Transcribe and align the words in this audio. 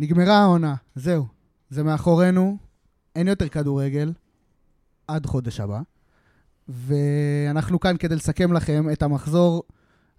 נגמרה 0.00 0.38
העונה, 0.38 0.74
זהו. 0.94 1.26
זה 1.70 1.82
מאחורינו, 1.82 2.56
אין 3.16 3.28
יותר 3.28 3.48
כדורגל 3.48 4.12
עד 5.08 5.26
חודש 5.26 5.60
הבא. 5.60 5.80
ואנחנו 6.68 7.80
כאן 7.80 7.96
כדי 7.96 8.16
לסכם 8.16 8.52
לכם 8.52 8.90
את 8.92 9.02
המחזור 9.02 9.62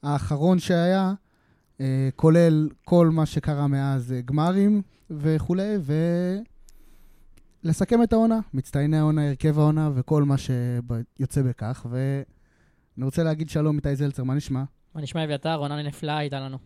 האחרון 0.04 0.60
שהיה, 0.60 1.14
אה, 1.80 2.10
כולל 2.16 2.70
כל 2.86 3.10
מה 3.10 3.26
שקרה 3.26 3.68
מאז 3.68 4.14
אה, 4.14 4.22
גמרים 4.22 4.82
וכולי, 5.10 5.76
ולסכם 7.64 8.04
את 8.04 8.14
העונה, 8.14 8.40
מצטייני 8.54 8.98
העונה, 8.98 9.28
הרכב 9.28 9.60
העונה 9.60 9.90
וכל 9.96 10.24
מה 10.24 10.36
שיוצא 10.38 11.42
בכך. 11.42 11.86
ואני 11.90 13.06
רוצה 13.06 13.24
להגיד 13.24 13.50
שלום, 13.50 13.76
איתי 13.76 13.96
זלצר, 13.96 14.24
מה 14.24 14.34
נשמע? 14.34 14.64
מה 14.96 15.02
נשמע 15.02 15.24
אביתר? 15.24 15.56
עונה 15.56 15.84
נפלאה 15.84 16.18
הייתה 16.18 16.40
לנו. 16.40 16.58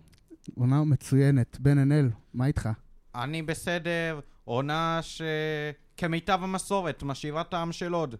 עונה 0.56 0.84
מצוינת. 0.84 1.58
בן 1.60 1.78
ענל, 1.78 2.10
מה 2.34 2.46
איתך? 2.46 2.70
אני 3.24 3.42
בסדר, 3.42 4.20
עונה 4.46 5.00
שכמיטב 5.02 6.40
המסורת, 6.42 7.04
משאירה 7.04 7.44
טעם 7.44 7.72
של 7.72 7.94
עוד. 7.94 8.16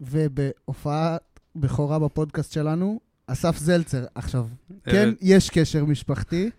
ובהופעת 0.00 1.40
בכורה 1.56 1.98
בפודקאסט 1.98 2.52
שלנו, 2.52 3.00
אסף 3.26 3.56
זלצר. 3.58 4.04
עכשיו, 4.14 4.46
כן, 4.84 4.90
ערב- 5.08 5.14
יש 5.20 5.50
קשר 5.50 5.84
משפחתי. 5.84 6.50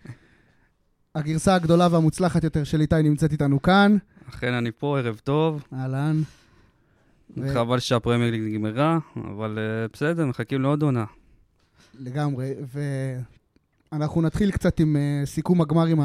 הגרסה 1.14 1.54
הגדולה 1.54 1.88
והמוצלחת 1.90 2.44
יותר 2.44 2.64
של 2.64 2.80
איתי 2.80 3.02
נמצאת 3.02 3.32
איתנו 3.32 3.62
כאן. 3.62 3.96
אכן 4.28 4.52
אני 4.52 4.70
פה, 4.72 4.98
ערב 4.98 5.20
טוב. 5.24 5.64
אהלן. 5.72 6.22
ו- 7.36 7.54
חבל 7.54 7.78
שהפרמייר 7.78 8.30
ליג 8.30 8.42
נגמרה, 8.42 8.98
אבל 9.16 9.58
אה, 9.58 9.86
בסדר, 9.92 10.26
מחכים 10.26 10.62
לעוד 10.62 10.82
עונה. 10.82 11.04
לגמרי. 11.98 12.52
ואנחנו 13.92 14.22
נתחיל 14.22 14.50
קצת 14.50 14.80
עם 14.80 14.96
uh, 14.96 15.26
סיכום 15.26 15.60
הגמרים 15.60 16.00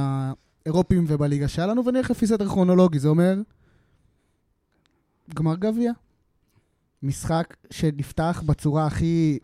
האירופיים 0.67 1.05
ובליגה 1.07 1.47
שהיה 1.47 1.67
לנו, 1.67 1.85
ונלך 1.85 2.11
לפי 2.11 2.27
סדר 2.27 2.47
כרונולוגי. 2.47 2.99
זה 2.99 3.07
אומר, 3.07 3.41
גמר 5.33 5.55
גביע. 5.55 5.91
משחק 7.03 7.57
שנפתח 7.71 8.43
בצורה 8.45 8.85
הכי 8.85 9.39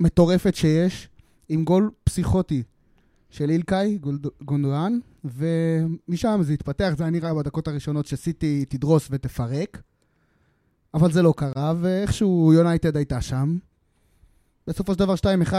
מטורפת 0.00 0.54
שיש, 0.54 1.08
עם 1.48 1.64
גול 1.64 1.90
פסיכוטי 2.04 2.62
של 3.30 3.50
אילקאי 3.50 3.98
גונדואן, 4.42 4.98
ומשם 5.24 6.40
זה 6.42 6.52
התפתח, 6.52 6.94
זה 6.96 7.04
היה 7.04 7.10
נראה 7.10 7.34
בדקות 7.34 7.68
הראשונות 7.68 8.06
שסיטי 8.06 8.64
תדרוס 8.68 9.08
ותפרק, 9.10 9.82
אבל 10.94 11.12
זה 11.12 11.22
לא 11.22 11.34
קרה, 11.36 11.74
ואיכשהו 11.80 12.52
יונייטד 12.54 12.96
הייתה 12.96 13.20
שם. 13.20 13.58
בסופו 14.66 14.92
של 14.92 14.98
דבר 14.98 15.14
2-1 15.14 15.54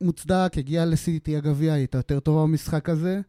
מוצדק, 0.00 0.52
הגיע 0.56 0.84
לסיטי 0.84 1.36
הגביע, 1.36 1.72
הייתה 1.72 1.98
יותר 1.98 2.20
טובה 2.20 2.42
במשחק 2.42 2.88
הזה. 2.88 3.20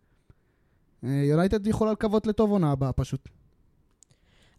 יונייטד 1.08 1.67
יכולה 1.67 1.91
לקוות 1.91 2.27
לטוב 2.27 2.52
עונה 2.52 2.72
הבאה 2.72 2.94
פשוט. 2.94 3.30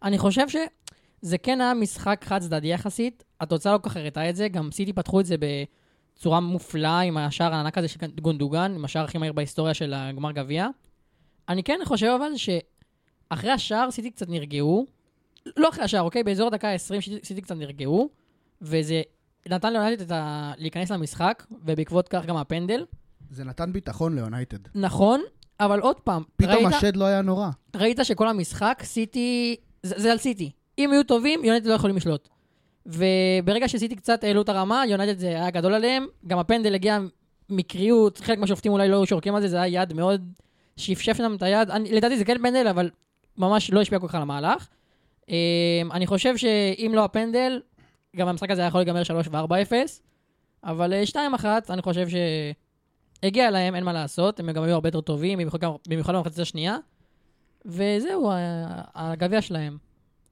אני 0.02 0.18
חושב 0.18 0.46
שזה 0.48 1.38
כן 1.38 1.60
היה 1.60 1.74
משחק 1.74 2.24
חד 2.24 2.40
צדדי 2.40 2.68
יחסית, 2.68 3.24
התוצאה 3.40 3.72
לא 3.72 3.78
כל 3.78 3.90
כך 3.90 3.96
הראתה 3.96 4.30
את 4.30 4.36
זה, 4.36 4.48
גם 4.48 4.70
סיטי 4.72 4.92
פתחו 4.92 5.20
את 5.20 5.26
זה 5.26 5.36
בצורה 5.38 6.40
מופלאה 6.40 7.00
עם 7.00 7.16
השער 7.16 7.54
הענק 7.54 7.78
הזה 7.78 7.88
של 7.88 7.98
גונדוגן, 8.20 8.72
עם 8.74 8.84
השער 8.84 9.04
הכי 9.04 9.18
מהיר 9.18 9.32
בהיסטוריה 9.32 9.74
של 9.74 9.94
הגמר 9.94 10.32
גביע. 10.32 10.68
אני 11.48 11.62
כן 11.62 11.78
חושב 11.84 12.16
אבל 12.20 12.30
שאחרי 12.36 13.50
השער 13.50 13.90
סיטי 13.90 14.10
קצת 14.10 14.28
נרגעו, 14.28 14.86
לא 15.56 15.68
אחרי 15.68 15.84
השער, 15.84 16.02
אוקיי? 16.02 16.22
באזור 16.22 16.46
הדקה 16.46 16.68
ה-20 16.68 17.24
סיטי, 17.24 17.42
קצת 17.42 17.56
נרגעו, 17.56 18.08
וזה 18.62 19.02
נתן 19.48 19.72
ליונייטד 19.72 20.12
ה... 20.12 20.52
להיכנס 20.56 20.90
למשחק, 20.90 21.46
ובעקבות 21.64 22.08
כך 22.08 22.26
גם 22.26 22.36
הפנדל. 22.36 22.84
זה 23.30 23.44
נתן 23.44 23.72
ביטחון 23.72 24.14
ליונייטד. 24.14 24.58
נכון, 24.74 25.20
אבל 25.60 25.80
עוד 25.80 26.00
פעם, 26.00 26.22
פתאום 26.36 26.54
ראית- 26.66 26.74
השד 26.74 26.96
לא 26.96 27.04
היה 27.04 27.22
נורא. 27.22 27.48
ראית 27.76 27.98
שכל 28.02 28.28
המשחק, 28.28 28.80
סיטי, 28.84 29.56
זה, 29.82 29.94
זה 29.98 30.12
על 30.12 30.18
סיטי. 30.18 30.50
אם 30.78 30.90
יהיו 30.92 31.02
טובים, 31.04 31.44
יונייטד 31.44 31.66
לא 31.66 31.74
יכולים 31.74 31.96
לשלוט. 31.96 32.28
וברגע 32.86 33.68
שסיטי 33.68 33.96
קצת 33.96 34.24
העלו 34.24 34.42
את 34.42 34.48
הרמה, 34.48 34.82
יונייטד 34.88 35.18
זה 35.18 35.26
היה 35.28 35.50
גדול 35.50 35.74
עליהם. 35.74 36.06
גם 36.26 36.38
הפנדל 36.38 36.74
הגיע 36.74 36.98
מקריות, 37.50 38.18
חלק 38.18 38.38
מהשופטים 38.38 38.72
אולי 38.72 38.88
לא 38.88 38.96
היו 38.96 39.06
שורקים 39.06 39.34
על 39.34 39.42
זה, 39.42 39.48
זה 39.48 39.62
היה 39.62 39.82
יד 39.82 39.92
מאוד 39.92 40.32
שפשף 40.76 41.20
להם 41.20 41.34
את 41.34 41.42
היד. 41.42 41.70
אני, 41.70 41.92
לדעתי 41.92 42.18
זה 42.18 42.24
כן 42.24 42.38
פנדל, 42.42 42.66
אבל 42.68 42.90
ממש 43.36 43.70
לא 43.70 43.80
השפיע 43.80 43.98
כל 43.98 44.08
כך 44.08 44.14
על 44.14 44.22
המהלך. 44.22 44.68
אמ, 45.28 45.34
אני 45.92 46.06
חושב 46.06 46.36
שאם 46.36 46.92
לא 46.94 47.04
הפנדל, 47.04 47.60
גם 48.16 48.28
המשחק 48.28 48.50
הזה 48.50 48.60
היה 48.60 48.68
יכול 48.68 48.80
להיגמר 48.80 49.02
3 49.02 49.28
ו-4-0. 49.30 49.72
אבל 50.64 50.92
אה, 50.92 51.02
2-1, 51.06 51.44
אני 51.70 51.82
חושב 51.82 52.06
שהגיע 53.22 53.50
להם, 53.50 53.74
אין 53.74 53.84
מה 53.84 53.92
לעשות, 53.92 54.40
הם 54.40 54.52
גם 54.52 54.62
היו 54.62 54.74
הרבה 54.74 54.88
יותר 54.88 55.00
טובים, 55.00 55.38
במיוחד 55.88 56.14
במחצית 56.14 56.38
השנייה. 56.38 56.76
וזהו, 57.64 58.32
הגביע 58.94 59.42
שלהם. 59.42 59.78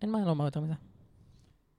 אין 0.03 0.11
מה 0.11 0.19
לומר 0.25 0.45
יותר 0.45 0.61
מזה. 0.61 0.75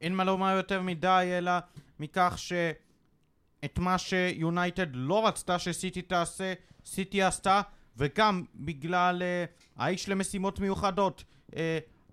אין 0.01 0.15
מה 0.15 0.23
לומר 0.23 0.55
יותר 0.57 0.81
מדי, 0.81 1.29
אלא 1.37 1.51
מכך 1.99 2.33
שאת 2.37 3.79
מה 3.79 3.97
שיונייטד 3.97 4.87
לא 4.93 5.27
רצתה 5.27 5.59
שסיטי 5.59 6.01
תעשה, 6.01 6.53
סיטי 6.85 7.23
עשתה, 7.23 7.61
וגם 7.97 8.43
בגלל 8.55 9.21
uh, 9.21 9.81
האיש 9.81 10.09
למשימות 10.09 10.59
מיוחדות. 10.59 11.23
Uh, 11.51 11.55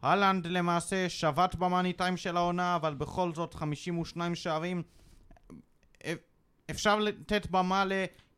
הלנד 0.03 0.47
למעשה 0.47 1.09
שבת 1.09 1.55
במאני 1.55 1.93
טיים 1.93 2.17
של 2.17 2.37
העונה, 2.37 2.77
אבל 2.77 2.95
בכל 2.95 3.35
זאת 3.35 3.55
52 3.55 4.35
שערים. 4.35 4.83
אה, 6.05 6.15
אפשר 6.71 6.99
לתת 6.99 7.47
במה 7.51 7.85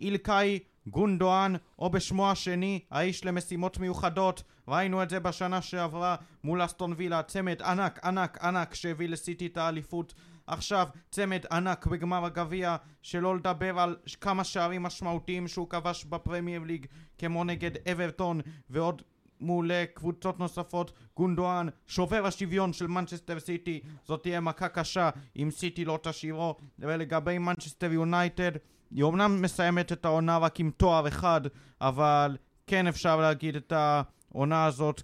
לאילקאי 0.00 0.58
גונדואן, 0.86 1.54
או 1.78 1.90
בשמו 1.90 2.30
השני, 2.30 2.80
האיש 2.90 3.24
למשימות 3.24 3.78
מיוחדות. 3.78 4.42
ראינו 4.68 5.02
את 5.02 5.10
זה 5.10 5.20
בשנה 5.20 5.62
שעברה 5.62 6.16
מול 6.44 6.64
אסטון 6.64 6.94
וילה, 6.96 7.22
צמד 7.22 7.62
ענק, 7.62 8.04
ענק, 8.04 8.38
ענק 8.44 8.74
שהביא 8.74 9.08
לסיטי 9.08 9.46
את 9.46 9.56
האליפות. 9.56 10.14
עכשיו 10.46 10.86
צמד 11.10 11.46
ענק 11.52 11.86
בגמר 11.86 12.24
הגביע, 12.24 12.76
שלא 13.02 13.36
לדבר 13.36 13.80
על 13.80 13.96
כמה 14.20 14.44
שערים 14.44 14.82
משמעותיים 14.82 15.48
שהוא 15.48 15.68
כבש 15.68 16.04
בפרמייר 16.04 16.62
ליג, 16.62 16.86
כמו 17.18 17.44
נגד 17.44 17.88
אברטון 17.92 18.40
ועוד 18.70 19.02
מול 19.40 19.72
אה, 19.72 19.84
קבוצות 19.94 20.38
נוספות. 20.38 20.92
גונדואן, 21.16 21.68
שובר 21.86 22.26
השוויון 22.26 22.72
של 22.72 22.86
מנצ'סטר 22.86 23.40
סיטי, 23.40 23.80
זאת 24.04 24.22
תהיה 24.22 24.40
מכה 24.40 24.68
קשה 24.68 25.10
אם 25.36 25.48
סיטי 25.50 25.84
לא 25.84 25.98
תשאירו. 26.02 26.56
ולגבי 26.78 27.38
מנצ'סטר 27.38 27.92
יונייטד, 27.92 28.52
היא 28.94 29.02
אומנם 29.02 29.42
מסיימת 29.42 29.92
את 29.92 30.04
העונה 30.04 30.38
רק 30.38 30.60
עם 30.60 30.70
תואר 30.76 31.08
אחד, 31.08 31.40
אבל 31.80 32.36
כן 32.66 32.86
אפשר 32.86 33.20
להגיד 33.20 33.56
את 33.56 33.72
העונה 33.72 34.66
הזאת 34.66 35.02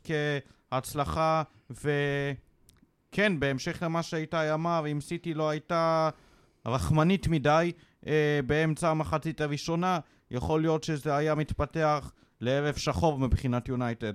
כהצלחה, 0.71 1.43
וכן, 1.71 3.41
בהמשך 3.41 3.83
למה 3.83 4.03
שאיתי 4.03 4.53
אמר, 4.55 4.85
אם 4.93 5.01
סיטי 5.01 5.35
לא 5.35 5.51
הייתה 5.51 6.11
רחמנית 6.67 7.29
מדי 7.29 7.73
אה, 8.07 8.41
באמצע 8.47 8.91
המחצית 8.91 9.41
הראשונה, 9.41 9.99
יכול 10.31 10.61
להיות 10.61 10.85
שזה 10.85 11.17
היה 11.17 11.35
מתפתח 11.35 12.13
לערב 12.41 12.75
שחור 12.75 13.19
מבחינת 13.19 13.69
יונייטד. 13.69 14.13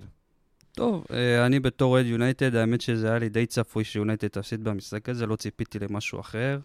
טוב, 0.72 1.06
אה, 1.11 1.45
אני 1.45 1.59
בתור 1.59 1.91
אוהד 1.91 2.06
יונייטד, 2.06 2.56
האמת 2.56 2.81
שזה 2.81 3.09
היה 3.09 3.19
לי 3.19 3.29
די 3.29 3.45
צפוי 3.45 3.83
שיונייטד 3.83 4.27
תפסיד 4.27 4.63
במשחק 4.63 5.09
הזה, 5.09 5.25
לא 5.25 5.35
ציפיתי 5.35 5.79
למשהו 5.79 6.19
אחר. 6.19 6.59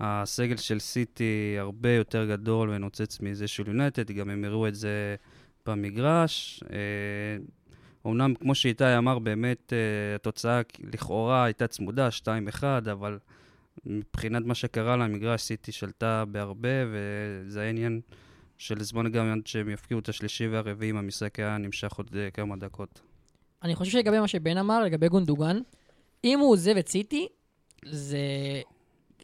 הסגל 0.00 0.56
של 0.56 0.78
סיטי 0.78 1.56
הרבה 1.58 1.90
יותר 1.92 2.26
גדול 2.26 2.70
ונוצץ 2.70 3.20
מזה 3.20 3.48
של 3.48 3.68
יונייטד, 3.68 4.10
גם 4.10 4.30
הם 4.30 4.44
הראו 4.44 4.68
את 4.68 4.74
זה 4.74 5.16
במגרש. 5.66 6.62
אה, 6.72 6.78
אומנם, 8.04 8.34
כמו 8.34 8.54
שאיתי 8.54 8.98
אמר, 8.98 9.18
באמת 9.18 9.72
אה, 9.72 10.14
התוצאה 10.14 10.60
לכאורה 10.92 11.44
הייתה 11.44 11.66
צמודה, 11.66 12.08
2-1, 12.60 12.62
אבל 12.92 13.18
מבחינת 13.86 14.44
מה 14.44 14.54
שקרה 14.54 14.96
למגרש, 14.96 15.42
סיטי 15.42 15.72
שלטה 15.72 16.24
בהרבה, 16.24 16.68
וזה 16.92 17.60
היה 17.60 17.70
עניין 17.70 18.00
של 18.58 18.82
זמן 18.82 19.12
גם 19.12 19.32
עד 19.32 19.46
שהם 19.46 19.68
יפקיעו 19.68 20.00
את 20.00 20.08
השלישי 20.08 20.48
והרביעי, 20.48 20.90
אם 20.90 20.96
המשחק 20.96 21.38
היה 21.38 21.58
נמשך 21.58 21.92
עוד 21.92 22.10
אה, 22.16 22.30
כמה 22.30 22.56
דקות. 22.56 23.00
אני 23.62 23.74
חושב 23.74 23.90
שלגבי 23.90 24.20
מה 24.20 24.28
שבן 24.28 24.56
אמר, 24.56 24.84
לגבי 24.84 25.08
גונדוגן, 25.08 25.60
אם 26.24 26.38
הוא 26.38 26.52
עוזב 26.52 26.76
את 26.76 26.88
סיטי, 26.88 27.28
זה 27.84 28.18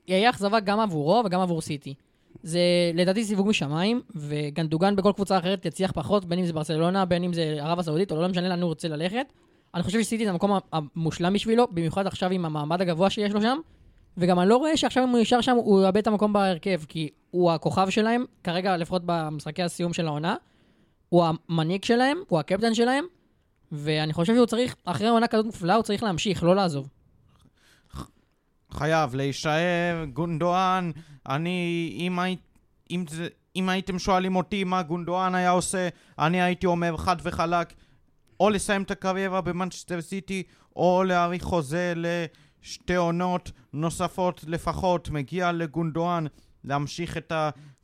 יהיה 0.09 0.31
אכזבה 0.31 0.61
גם 0.61 0.81
עבורו 0.81 1.23
וגם 1.25 1.41
עבור 1.41 1.61
סיטי. 1.61 1.95
זה 2.43 2.61
לדעתי 2.95 3.25
סיווג 3.25 3.49
משמיים, 3.49 4.01
וגנדוגן 4.15 4.97
בכל 4.97 5.13
קבוצה 5.13 5.39
אחרת 5.39 5.67
יצליח 5.67 5.93
פחות, 5.93 6.25
בין 6.25 6.39
אם 6.39 6.47
זה 6.47 6.53
ברצלונה, 6.53 7.05
בין 7.05 7.25
אם 7.25 7.33
זה 7.33 7.57
ערב 7.61 7.79
הסעודית, 7.79 8.13
או 8.13 8.23
לא 8.23 8.29
משנה 8.29 8.49
לאן 8.49 8.63
הוא 8.63 8.69
רוצה 8.69 8.89
ללכת. 8.89 9.33
אני 9.75 9.83
חושב 9.83 10.03
שסיטי 10.03 10.25
זה 10.25 10.31
המקום 10.31 10.59
המושלם 10.73 11.33
בשבילו, 11.33 11.67
במיוחד 11.71 12.07
עכשיו 12.07 12.31
עם 12.31 12.45
המעמד 12.45 12.81
הגבוה 12.81 13.11
שיש 13.11 13.33
לו 13.33 13.41
שם. 13.41 13.59
וגם 14.17 14.41
אני 14.41 14.49
לא 14.49 14.57
רואה 14.57 14.77
שעכשיו 14.77 15.05
אם 15.05 15.09
הוא 15.09 15.19
נשאר 15.19 15.41
שם, 15.41 15.57
הוא 15.57 15.83
יאבד 15.83 15.97
את 15.97 16.07
המקום 16.07 16.33
בהרכב, 16.33 16.81
כי 16.89 17.09
הוא 17.31 17.53
הכוכב 17.53 17.91
שלהם, 17.91 18.25
כרגע 18.45 18.77
לפחות 18.77 19.03
במשחקי 19.07 19.63
הסיום 19.63 19.93
של 19.93 20.07
העונה. 20.07 20.37
הוא 21.09 21.25
המנהיג 21.25 21.85
שלהם, 21.85 22.19
הוא 22.29 22.39
הקפטן 22.39 22.75
שלהם, 22.75 23.05
ואני 23.73 24.13
חושב 24.13 24.35
שהוא 24.35 24.47
צריך, 24.47 24.77
אחרי 24.85 25.09
עונה 25.09 25.27
כזאת 25.27 25.47
מופלאה, 25.47 25.75
הוא 25.75 25.83
צריך 25.83 26.03
להמשיך, 26.03 26.43
לא 26.43 26.57
לעזוב. 26.57 26.89
חייב 28.77 29.15
להישאר, 29.15 30.05
גונדואן, 30.13 30.91
אני, 31.29 31.91
אם, 32.01 32.19
הי, 32.19 32.37
אם, 32.91 33.05
זה, 33.09 33.29
אם 33.57 33.69
הייתם 33.69 33.99
שואלים 33.99 34.37
אותי 34.37 34.65
מה 34.65 34.83
גונדואן 34.83 35.35
היה 35.35 35.51
עושה, 35.51 35.89
אני 36.19 36.43
הייתי 36.43 36.67
אומר 36.67 36.97
חד 36.97 37.17
וחלק, 37.23 37.73
או 38.41 38.51
לסיים 38.51 38.83
את 38.83 38.91
הקריירה 38.91 39.41
במנצ'סטר 39.41 40.01
סיטי, 40.01 40.43
או 40.77 41.05
להאריך 41.05 41.43
חוזה 41.43 41.93
לשתי 41.97 42.95
עונות 42.95 43.51
נוספות 43.73 44.45
לפחות. 44.47 45.11
מגיע 45.11 45.53
לגונדואן 45.53 46.25
להמשיך 46.65 47.17
את 47.17 47.33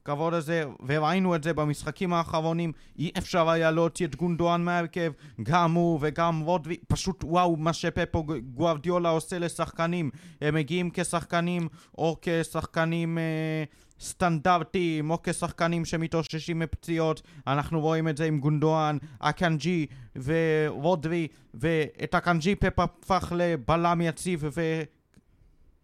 הכבוד 0.02 0.34
הזה, 0.34 0.64
וראינו 0.86 1.34
את 1.34 1.42
זה 1.42 1.52
במשחקים 1.52 2.12
האחרונים. 2.12 2.72
אי 2.98 3.10
אפשר 3.18 3.50
היה 3.50 3.70
להוציא 3.70 4.06
את 4.06 4.16
גונדואן 4.16 4.64
מהרכב, 4.64 5.12
גם 5.42 5.72
הוא 5.72 5.98
וגם 6.02 6.40
רודרי, 6.40 6.76
פשוט 6.88 7.24
וואו, 7.24 7.56
מה 7.56 7.72
שפפו 7.72 8.24
גוארדיולה 8.54 9.08
עושה 9.08 9.38
לשחקנים. 9.38 10.10
הם 10.40 10.54
מגיעים 10.54 10.90
כשחקנים, 10.94 11.68
או 11.98 12.16
כשחקנים... 12.22 13.18
אה, 13.18 13.64
סטנדרטיים, 14.02 15.10
או 15.10 15.18
כשחקנים 15.22 15.84
שמתאוששים 15.84 16.58
מפציעות. 16.58 17.22
אנחנו 17.46 17.80
רואים 17.80 18.08
את 18.08 18.16
זה 18.16 18.24
עם 18.24 18.40
גונדואן, 18.40 18.96
אקנג'י 19.18 19.86
ורודרי, 20.16 21.28
ואת 21.54 22.14
אקנג'י 22.14 22.54
פפ 22.54 22.78
הפך 22.78 23.32
לבלם 23.36 24.00
יציב 24.00 24.44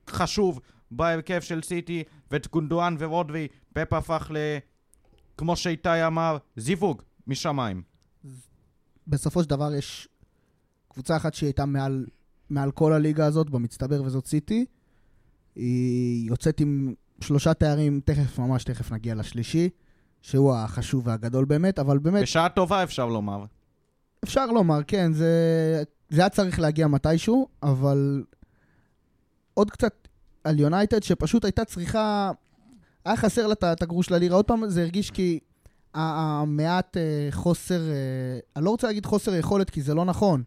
וחשוב 0.08 0.60
בהרכב 0.90 1.40
של 1.40 1.62
סיטי, 1.62 2.02
ואת 2.30 2.48
גונדואן 2.50 2.96
ורודרי 2.98 3.48
פפ 3.72 3.92
הפך 3.92 4.30
ל... 4.34 4.36
כמו 5.36 5.56
שאיתי 5.56 6.06
אמר, 6.06 6.36
זיווג 6.56 7.02
משמיים. 7.26 7.82
בסופו 9.06 9.42
של 9.42 9.48
דבר 9.48 9.74
יש 9.74 10.08
קבוצה 10.88 11.16
אחת 11.16 11.34
שהיא 11.34 11.46
הייתה 11.46 11.66
מעל, 11.66 12.06
מעל 12.50 12.70
כל 12.70 12.92
הליגה 12.92 13.26
הזאת 13.26 13.50
במצטבר, 13.50 14.02
וזאת 14.02 14.26
סיטי. 14.26 14.64
היא 15.54 16.28
יוצאת 16.28 16.60
עם 16.60 16.94
שלושה 17.20 17.54
תארים, 17.54 18.00
תכף, 18.04 18.38
ממש 18.38 18.64
תכף 18.64 18.92
נגיע 18.92 19.14
לשלישי, 19.14 19.68
שהוא 20.22 20.54
החשוב 20.54 21.06
והגדול 21.06 21.44
באמת, 21.44 21.78
אבל 21.78 21.98
באמת... 21.98 22.22
בשעה 22.22 22.48
טובה 22.48 22.82
אפשר 22.82 23.06
לומר. 23.06 23.44
אפשר 24.24 24.46
לומר, 24.46 24.78
כן, 24.86 25.12
זה, 25.12 25.82
זה 26.08 26.20
היה 26.20 26.28
צריך 26.28 26.60
להגיע 26.60 26.86
מתישהו, 26.86 27.48
אבל 27.62 28.24
עוד 29.54 29.70
קצת 29.70 30.07
על 30.48 30.60
יונייטד, 30.60 31.02
שפשוט 31.02 31.44
הייתה 31.44 31.64
צריכה... 31.64 32.30
היה 33.04 33.16
חסר 33.16 33.46
לה 33.46 33.54
את 33.72 33.82
הגרוש 33.82 34.10
ללירה. 34.10 34.36
עוד 34.36 34.44
פעם, 34.44 34.68
זה 34.68 34.82
הרגיש 34.82 35.10
כי 35.10 35.38
המעט 35.94 36.96
אה, 36.96 37.28
חוסר, 37.30 37.80
אה, 37.80 38.38
אני 38.56 38.64
לא 38.64 38.70
רוצה 38.70 38.86
להגיד 38.86 39.06
חוסר 39.06 39.34
יכולת, 39.34 39.70
כי 39.70 39.82
זה 39.82 39.94
לא 39.94 40.04
נכון, 40.04 40.42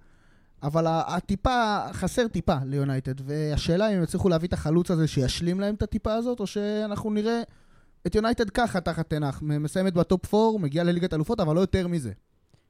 אבל 0.63 0.85
הטיפה, 0.87 1.79
חסר 1.91 2.27
טיפה 2.27 2.55
ליונייטד, 2.65 3.13
והשאלה 3.25 3.89
אם 3.89 3.97
הם 3.97 4.03
יצליחו 4.03 4.29
להביא 4.29 4.47
את 4.47 4.53
החלוץ 4.53 4.91
הזה 4.91 5.07
שישלים 5.07 5.59
להם 5.59 5.75
את 5.75 5.81
הטיפה 5.81 6.13
הזאת, 6.13 6.39
או 6.39 6.47
שאנחנו 6.47 7.09
נראה 7.11 7.41
את 8.07 8.15
יונייטד 8.15 8.49
ככה 8.49 8.81
תחת 8.81 9.09
טן 9.09 9.20
האח, 9.20 9.41
מסיימת 9.41 9.93
בטופ 9.93 10.33
4, 10.33 10.59
מגיעה 10.59 10.85
לליגת 10.85 11.13
אלופות, 11.13 11.39
אבל 11.39 11.55
לא 11.55 11.61
יותר 11.61 11.87
מזה. 11.87 12.11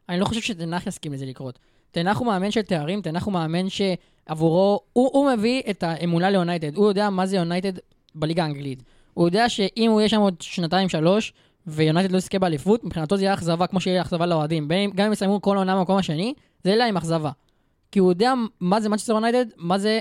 אני 0.09 0.19
לא 0.19 0.25
חושב 0.25 0.41
שטן 0.41 0.68
האח 0.68 0.87
יסכים 0.87 1.13
לזה 1.13 1.25
לקרות. 1.25 1.59
טן 1.91 2.02
האח 2.02 2.17
הוא 2.17 2.27
מאמן 2.27 2.51
של 2.51 2.61
תארים, 2.61 3.01
טן 3.01 3.11
האח 3.11 3.25
הוא 3.25 3.33
מאמן 3.33 3.65
שעבורו, 3.69 4.79
הוא, 4.93 5.09
הוא 5.13 5.31
מביא 5.31 5.61
את 5.69 5.83
האמונה 5.83 6.29
ליונייטד, 6.29 6.75
הוא 6.75 6.87
יודע 6.87 7.09
מה 7.09 7.25
זה 7.25 7.35
יונייטד 7.35 7.73
בליגה 8.15 8.43
האנגלית. 8.43 8.83
הוא 9.13 9.27
יודע 9.27 9.49
שאם 9.49 9.89
הוא 9.91 10.01
יהיה 10.01 10.09
שם 10.09 10.19
עוד 10.19 10.35
שנתיים-שלוש, 10.41 11.33
ויונייטד 11.67 12.11
לא 12.11 12.17
יזכה 12.17 12.39
באליפות, 12.39 12.83
מבחינתו 12.83 13.17
זה 13.17 13.23
יהיה 13.23 13.33
אכזבה 13.33 13.67
כמו 13.67 13.79
שיהיה 13.79 14.01
אכזבה 14.01 14.25
לאוהדים. 14.25 14.67
גם 14.95 15.05
אם 15.05 15.13
יסיימו 15.13 15.41
כל 15.41 15.57
עונה 15.57 15.75
במקום 15.75 15.97
השני, 15.97 16.33
זה 16.63 16.69
יהיה 16.69 16.77
להם 16.77 16.97
אכזבה. 16.97 17.31
כי 17.91 17.99
הוא 17.99 18.11
יודע 18.11 18.33
מה 18.59 18.81
זה 18.81 18.89
מנצ'סטר 18.89 19.13
יונייטד, 19.13 19.45
מה 19.57 19.77
זה 19.77 19.99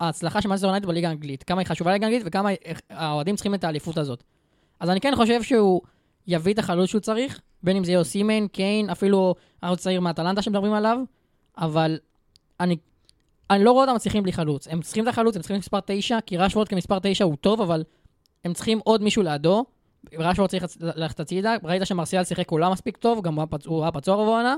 ההצלחה 0.00 0.42
של 0.42 0.48
מנצ'סטר 0.48 0.66
יונייטד 0.66 0.86
בליגה 0.86 1.08
האנגלית, 1.08 1.42
כמה 1.42 1.60
היא 1.60 1.66
חשובה 1.66 1.90
לליגה 1.90 2.06
האנגלית 2.06 2.26
וכמה 2.26 2.50
האוהדים 2.90 3.36
צריכים 3.36 3.54
את 3.54 3.64
האליפות 3.64 3.98
הזאת. 3.98 4.24
אז 4.80 4.90
אני 4.90 5.00
כן 5.00 5.12
חושב 5.16 5.42
שהוא 5.42 5.80
יביא 6.26 6.54
את 6.54 6.58
החלוץ 6.58 6.90
שהוא 6.90 7.00
צריך, 7.00 7.40
בין 7.62 7.76
אם 7.76 7.84
זה 7.84 7.92
יהיה 7.92 8.04
אוסימן, 8.04 8.48
קיין, 8.48 8.90
אפילו 8.90 9.34
חלוץ 9.62 9.80
צעיר 9.80 10.00
מאטלנטה 10.00 10.42
שמדברים 10.42 10.72
עליו, 10.72 10.98
אבל 11.58 11.98
אני, 12.60 12.76
אני 13.50 13.64
לא 13.64 13.72
רואה 13.72 13.84
אותם 13.84 13.96
מצליחים 13.96 14.22
בלי 14.22 14.32
חלוץ. 14.32 14.68
הם 14.68 14.82
צריכים 14.82 15.04
את 15.04 15.08
החלוץ, 15.08 15.36
הם 15.36 15.42
צריכים 15.42 15.58
מספר 15.58 15.78
9, 15.86 16.18
כי 16.26 16.36
רשוורד 16.36 16.68
כמספר 16.68 16.98
9 17.02 17.24
הוא 17.24 17.36
טוב, 17.36 17.60
אבל 17.60 17.84
הם 18.44 18.54
צריכים 18.54 18.80
עוד 18.84 19.02
מישהו 19.02 19.22
לידו. 19.22 19.64
רשוורד 20.18 20.50
צריך 20.50 20.64
ללכת 20.80 21.20
הצידה, 21.20 21.54
ראית 21.62 21.86
שמרסיאל 21.86 22.24
שיחק 22.24 22.46
כולה 22.46 22.70
מספיק 22.70 22.96
טוב, 22.96 23.22
גם 23.24 23.38
הוא 23.66 23.82
היה 23.82 23.92
פצוע 23.92 24.14
רוב 24.14 24.28
העונה. 24.28 24.56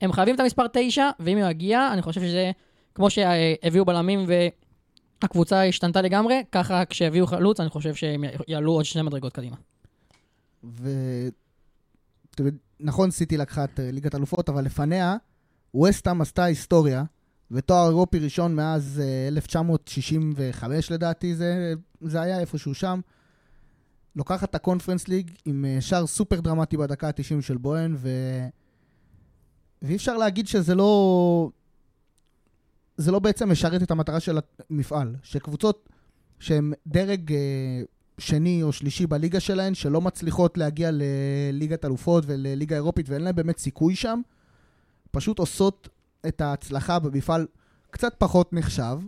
הם 0.00 0.12
חייבים 0.12 0.34
את 0.34 0.40
המספר 0.40 0.66
9, 0.72 1.10
ואם 1.20 1.38
הוא 1.38 1.48
יגיע, 1.50 1.88
אני 1.92 2.02
חושב 2.02 2.20
שזה 2.20 2.50
כמו 2.94 3.10
שהביאו 3.10 3.84
בלמים 3.84 4.26
והקבוצה 5.22 5.64
השתנתה 5.64 6.02
לגמרי, 6.02 6.42
ככה 6.52 6.84
כשהביאו 6.84 7.26
חלוץ, 7.26 7.60
אני 7.60 7.68
חושב 7.68 7.94
שהם 7.94 8.24
יעלו 8.48 8.72
עוד 8.72 8.84
שני 8.84 9.02
מדרגות 9.02 9.32
קדימה. 9.32 9.56
ו... 10.64 10.88
נכון, 12.80 13.10
סיטי 13.10 13.36
לקחה 13.36 13.64
את 13.64 13.80
אה, 13.80 13.90
ליגת 13.90 14.14
אלופות, 14.14 14.48
אבל 14.48 14.64
לפניה, 14.64 15.16
ווסטהאם 15.74 16.20
עשתה 16.20 16.44
היסטוריה, 16.44 17.04
ותואר 17.50 17.88
אירופי 17.88 18.18
ראשון 18.18 18.54
מאז 18.54 19.02
1965 19.28 20.90
אה, 20.90 20.94
לדעתי, 20.94 21.34
זה, 21.34 21.74
זה 22.00 22.20
היה 22.20 22.40
איפשהו 22.40 22.74
שם. 22.74 23.00
לוקחת 24.16 24.50
את 24.50 24.54
הקונפרנס 24.54 25.08
ליג 25.08 25.30
עם 25.44 25.64
אה, 25.64 25.80
שער 25.80 26.06
סופר 26.06 26.40
דרמטי 26.40 26.76
בדקה 26.76 27.08
ה-90 27.08 27.42
של 27.42 27.56
בוהן, 27.56 27.94
ו... 27.98 28.08
ואי 29.82 29.96
אפשר 29.96 30.16
להגיד 30.16 30.46
שזה 30.46 30.74
לא... 30.74 31.50
זה 32.96 33.12
לא 33.12 33.18
בעצם 33.18 33.50
משרת 33.50 33.82
את 33.82 33.90
המטרה 33.90 34.20
של 34.20 34.38
המפעל. 34.70 35.16
שקבוצות 35.22 35.88
שהן 36.38 36.72
דרג 36.86 37.32
אה, 37.32 37.82
שני 38.18 38.62
או 38.62 38.72
שלישי 38.72 39.06
בליגה 39.06 39.40
שלהן, 39.40 39.74
שלא 39.74 40.00
מצליחות 40.00 40.58
להגיע 40.58 40.90
לליגת 40.92 41.84
אלופות 41.84 42.24
ולליגה 42.26 42.76
אירופית 42.76 43.08
ואין 43.08 43.22
להן 43.22 43.34
באמת 43.34 43.58
סיכוי 43.58 43.94
שם, 43.94 44.20
פשוט 45.10 45.38
עושות 45.38 45.88
את 46.26 46.40
ההצלחה 46.40 46.98
במפעל 46.98 47.46
קצת 47.90 48.14
פחות 48.18 48.52
נחשב, 48.52 48.98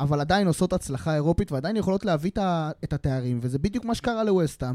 אבל 0.00 0.20
עדיין 0.20 0.46
עושות 0.46 0.72
הצלחה 0.72 1.14
אירופית 1.14 1.52
ועדיין 1.52 1.76
יכולות 1.76 2.04
להביא 2.04 2.30
את 2.84 2.92
התארים, 2.92 3.38
וזה 3.42 3.58
בדיוק 3.58 3.84
מה 3.84 3.94
שקרה 3.94 4.24
לווסטהאם. 4.24 4.74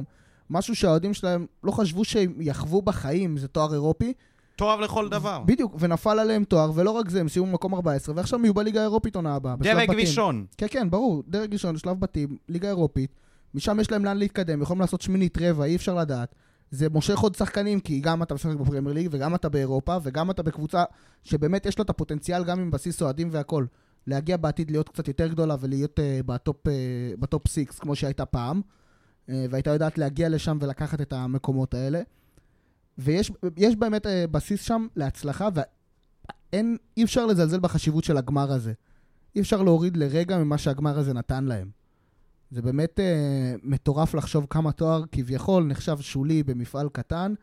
משהו 0.50 0.75
שהאוהדים 0.75 1.13
שלהם 1.13 1.45
לא 1.63 1.71
חשבו 1.71 2.06
שהם 2.06 2.33
יחוו 2.39 2.81
בחיים, 2.81 3.38
זה 3.38 3.48
תואר 3.48 3.74
אירופי, 3.74 4.13
תואר 4.56 4.80
לכל 4.80 5.10
דבר. 5.10 5.44
בדיוק, 5.45 5.75
ונפל 5.80 6.19
עליהם 6.19 6.44
תואר, 6.44 6.71
ולא 6.75 6.92
רק 6.92 7.09
זה, 7.09 7.19
הם 7.19 7.30
סיימו 7.30 7.48
במקום 7.48 7.75
14, 7.75 8.16
ועכשיו 8.16 8.39
הם 8.39 8.45
יהיו 8.45 8.54
בליגה 8.54 8.80
האירופית 8.80 9.16
עונה 9.16 9.36
הבאה. 9.36 9.56
דרג 9.56 9.89
ראשון. 10.01 10.45
כן, 10.57 10.66
כן, 10.69 10.89
ברור, 10.89 11.24
דרג 11.27 11.54
ראשון, 11.54 11.77
שלב 11.77 12.00
בתים, 12.00 12.38
ליגה 12.50 12.68
אירופית, 12.68 13.16
משם 13.54 13.80
יש 13.80 13.92
להם 13.92 14.06
לאן 14.06 14.18
להתקדם, 14.18 14.62
יכולים 14.62 14.81
לעשות 14.81 15.01
שמינית 15.01 15.38
רבע, 15.42 15.66
אי 15.66 15.75
אפשר 15.75 15.95
לדעת. 15.95 16.36
זה 16.74 16.90
מושך 16.90 17.20
עוד 17.20 17.36
שחקנים, 17.36 17.80
כי 17.80 18.00
גם 18.00 18.24
אתה 18.24 18.34
משחק 18.34 18.56
בפרמייר 18.56 18.94
ליג, 18.94 19.08
וגם 19.12 19.36
אתה 19.36 19.50
באירופה, 19.50 19.98
וגם 20.04 20.31
אתה 20.31 20.44
בקבוצה 20.44 20.84
שבאמת 21.24 21.66
יש 21.66 21.80
לה 21.80 21.83
את 21.83 21.90
הפוטנציאל, 21.90 22.44
גם 22.44 22.59
עם 22.59 22.71
בסיס 22.71 23.02
אוהדים 23.02 23.30
והכל, 23.31 23.66
להגיע 24.07 24.38
בעתיד 24.38 24.71
להיות 24.71 24.90
קצת 24.90 25.07
יותר 25.07 25.28
גדולה 25.28 25.56
ולהיות 25.59 26.00
אה, 26.00 26.23
בטופ, 26.26 26.68
אה, 26.68 26.71
בטופ 27.19 27.47
6, 27.47 27.59
כמו 27.80 27.95
שהייתה 27.95 28.26
פעם, 28.26 28.62
אה, 28.62 29.31
והייתה 29.50 29.69
יודעת 29.69 29.97
להגיע 29.97 30.30
לשם 30.30 30.57
ולקחת 30.62 31.02
את 31.02 31.14
המקומות 31.14 31.74
האלה. 31.74 32.02
ויש 32.97 33.31
באמת 33.80 34.06
אה, 34.06 34.26
בסיס 34.31 34.62
שם 34.62 34.88
להצלחה, 34.95 35.50
ואין, 35.54 36.78
אי 36.97 37.04
אפשר 37.04 37.26
לזלזל 37.26 37.59
בחשיבות 37.59 38.04
של 38.04 38.18
הגמר 38.18 38.52
הזה. 38.52 38.74
אי 39.36 39.42
אפשר 39.42 39.62
להוריד 39.62 39.97
לרגע 39.97 40.38
ממה 40.38 40.57
שהגמר 40.57 41.00
הזה 41.00 41.14
נתן 41.14 41.44
להם. 41.44 41.82
זה 42.54 42.62
באמת 42.62 43.00
אה, 43.00 43.56
מטורף 43.64 44.14
לחשוב 44.14 44.48
כמה 44.50 44.72
תואר 44.72 45.04
כביכול 45.12 45.64
נחשב 45.64 45.98
שולי 46.00 46.44
במפעל 46.44 46.90
קטן. 46.90 47.33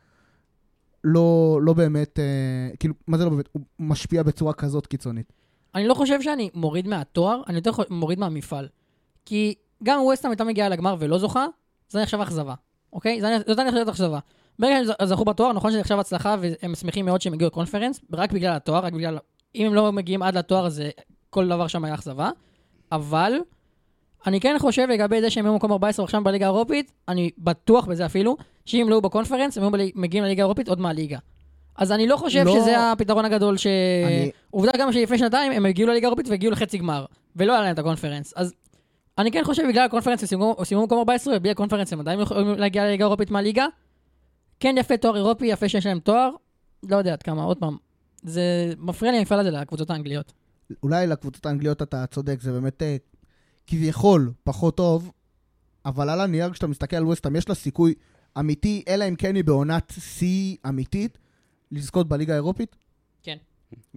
לא, 1.05 1.59
לא 1.63 1.73
באמת, 1.73 2.19
אה, 2.19 2.77
כאילו, 2.77 2.95
מה 3.07 3.19
זה 3.19 3.25
לא 3.25 3.31
באמת? 3.31 3.49
הוא 3.53 3.63
משפיע 3.79 4.23
בצורה 4.23 4.53
כזאת 4.53 4.87
קיצונית. 4.87 5.33
אני 5.75 5.87
לא 5.87 5.95
חושב 5.95 6.23
שאני 6.23 6.51
מוריד 6.55 6.89
מהתואר, 6.89 7.43
אני 7.49 7.57
יותר 7.57 7.71
מוריד 7.91 8.19
מהמפעל. 8.19 8.69
כי 9.27 9.55
גם 9.83 10.01
ווסטהאם 10.01 10.31
הייתה 10.31 10.45
מגיעה 10.45 10.69
לגמר 10.69 10.97
ולא 10.99 11.19
זוכה, 11.19 11.47
זה 11.89 12.03
נחשב 12.03 12.21
אכזבה, 12.21 12.55
אוקיי? 12.93 13.21
זאת 13.47 13.59
נחשבת 13.59 13.89
אכזבה. 13.89 14.19
ברגע 14.59 14.75
שהם 14.85 15.07
זכו 15.09 15.25
בתואר, 15.25 15.53
נכון 15.53 15.71
שזה 15.71 15.81
עכשיו 15.81 16.01
הצלחה 16.01 16.37
והם 16.41 16.75
שמחים 16.75 17.05
מאוד 17.05 17.21
שהם 17.21 17.33
הגיעו 17.33 17.49
לקונפרנס, 17.49 18.01
רק 18.13 18.33
בגלל 18.33 18.57
התואר, 18.57 18.85
רק 18.85 18.93
בגלל... 18.93 19.19
אם 19.55 19.67
הם 19.67 19.75
לא 19.75 19.93
מגיעים 19.93 20.23
עד 20.23 20.39
לתואר, 20.39 20.67
אז 20.67 20.83
כל 21.31 21.49
דבר 21.49 21.67
שם 21.67 21.85
היה 21.85 21.95
אכזבה. 21.95 22.31
אבל, 22.93 23.33
אני 24.27 24.41
כן 24.41 24.57
חושב 24.59 24.87
לגבי 24.91 25.21
זה 25.21 25.31
שהם 25.31 25.45
היו 25.45 25.53
במקום 25.53 25.73
14 25.73 26.05
עכשיו 26.05 26.25
בליגה 26.25 26.47
האירופית, 26.47 26.93
אני 27.09 27.31
בטוח 27.39 27.87
בזה 27.87 28.07
אפילו, 28.07 28.37
שאם 28.67 28.87
לא 28.89 28.95
היו 28.95 29.01
בקונפרנס, 29.01 29.59
הם 29.59 29.75
היו 29.75 29.91
מגיעים 29.95 30.25
לליגה 30.25 30.43
האירופית 30.43 30.69
עוד 30.69 30.81
מהליגה. 30.81 31.19
אז 31.77 31.93
אני 31.93 32.07
לא 32.07 32.17
חושב 32.17 32.43
לא... 32.47 32.53
שזה 32.53 32.93
הפתרון 32.93 33.25
הגדול 33.25 33.57
ש... 33.57 33.67
אני... 34.07 34.31
עובדה 34.51 34.73
גם 34.79 34.93
שלפני 34.93 35.19
שנתיים 35.19 35.53
הם 35.53 35.67
הגיעו 35.67 35.89
לליגה 35.89 36.07
האירופית 36.07 36.29
והגיעו 36.29 36.53
לחצי 36.53 36.79
גמר, 36.79 37.05
ולא 37.37 37.53
היה 37.53 37.63
להם 37.63 37.75
את 37.75 37.79
הקונפרנס. 37.79 38.33
אז 38.37 38.55
אני 39.19 39.31
כן 39.31 39.45
חושב 39.45 39.63
בגלל 39.69 39.85
הקונפרנס 39.85 40.21
הם 40.23 40.27
סיימו 40.65 40.83
במקום 40.83 40.99
14, 40.99 41.37
ובלי 41.37 41.51
הקונפרנס 41.51 41.93
הם 41.93 42.01
עדיין 42.01 42.21
יכולים 42.21 42.55
להגיע 42.59 42.85
לליגה 42.85 43.05
האירופית 43.05 43.31
מהליגה, 43.31 43.67
כן 44.61 44.75
יפה 44.79 44.97
תואר 44.97 45.17
אירופי, 45.17 45.47
יפה 45.47 45.69
שיש 45.69 45.87
להם 45.87 46.01
תואר, 46.01 46.31
לא 46.89 46.97
יודע 46.97 47.13
עד 47.13 47.23
כמה, 47.23 47.43
עוד 47.43 47.59
פעם. 47.59 47.77
זה 48.23 48.73
מפריע 48.79 49.13
לי 49.13 49.19
המפעל 49.19 49.41
הזה 49.41 49.51
לקבוצות 49.51 49.91
האנגליות. 49.91 50.33
אולי 50.83 51.07
לקבוצות 51.07 51.47
האנגליות 51.47 51.83
אתה 51.83 52.07
צודק, 52.07 52.41
זה 52.41 52.53
באמת 52.53 52.83
אה, 52.83 52.97
כביכול 53.67 54.33
פחות 54.45 54.77
טוב, 54.77 55.11
אבל 55.85 56.11
על 56.11 56.21
הנייר 56.21 56.51
כשאתה 56.51 56.67
מסתכל 56.67 56.97
על 56.97 57.05
ווסטהאם, 57.05 57.37
יש 57.37 57.49
לה 57.49 57.55
סיכוי 57.55 57.95
אמיתי, 58.39 58.85
אלא 58.89 59.09
אם 59.09 59.17
כן 59.17 59.35
היא 59.35 59.45
בעונת 59.45 59.93
שיא 59.99 60.57
אמיתית, 60.69 61.19
לזכות 61.73 62.09
בליגה 62.09 62.33
האירופית? 62.33 62.77
כן. 63.23 63.37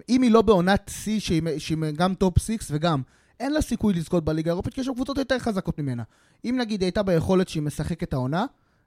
אם 0.09 0.21
היא 0.21 0.31
לא 0.31 0.41
בעונת 0.41 0.91
שיא, 0.93 1.19
שהיא, 1.19 1.41
שהיא 1.57 1.77
גם 1.95 2.15
טופ 2.15 2.39
6 2.39 2.57
וגם, 2.69 3.01
אין 3.39 3.53
לה 3.53 3.61
סיכוי 3.61 3.93
לזכות 3.93 4.25
בליגה 4.25 4.51
האירופית, 4.51 4.73
כי 4.73 4.81
יש 4.81 4.87
שם 4.87 4.93
קבוצות 4.93 5.17
יותר 5.17 5.39
חזקות 5.39 5.79
ממנה. 5.79 6.03
אם 6.45 6.55
נגיד 6.59 6.81
היא 6.81 6.87
הייתה 6.87 7.03
ביכולת 7.03 7.49
שהיא 7.49 7.63
משחקת 7.63 8.13
העונה, 8.13 8.45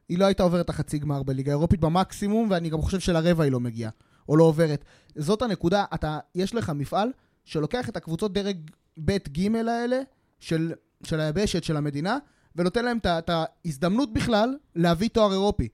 היא 0.09 0.18
לא 0.18 0.25
הייתה 0.25 0.42
עוברת 0.42 0.64
את 0.64 0.71
החצי 0.71 0.99
גמר 0.99 1.23
בליגה 1.23 1.52
האירופית 1.52 1.80
במקסימום, 1.80 2.50
ואני 2.50 2.71
גם 2.71 2.83
חושב 2.83 3.00
שלרבע 3.00 3.45
היא 3.45 3.52
לא 3.52 3.61
מגיעה, 3.61 3.90
או 4.28 4.37
לא 4.37 4.45
עוברת. 4.45 4.85
זאת 5.16 5.42
הנקודה, 5.42 5.85
אתה, 5.95 6.18
יש 6.35 6.54
לך 6.54 6.71
מפעל 6.71 7.09
שלוקח 7.45 7.88
את 7.88 7.97
הקבוצות 7.97 8.33
דרג 8.33 8.71
ב'-ג' 9.04 9.56
האלה, 9.56 10.00
של, 10.40 10.73
של 11.05 11.21
היבשת, 11.21 11.64
של 11.64 11.76
המדינה, 11.76 12.19
ונותן 12.57 12.85
להם 12.85 12.99
את 13.05 13.31
ההזדמנות 13.31 14.12
בכלל 14.12 14.57
להביא 14.75 15.09
תואר 15.09 15.33
אירופי. 15.33 15.69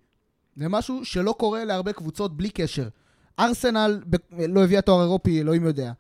זה 0.57 0.69
משהו 0.69 1.05
שלא 1.05 1.35
קורה 1.39 1.65
להרבה 1.65 1.93
קבוצות 1.93 2.37
בלי 2.37 2.51
קשר. 2.51 2.89
ארסנל 3.39 4.01
ב- 4.11 4.17
לא 4.49 4.65
הביאה 4.65 4.83
תואר 4.83 5.03
אירופי, 5.03 5.41
אלוהים 5.41 5.65
יודע. 5.65 5.93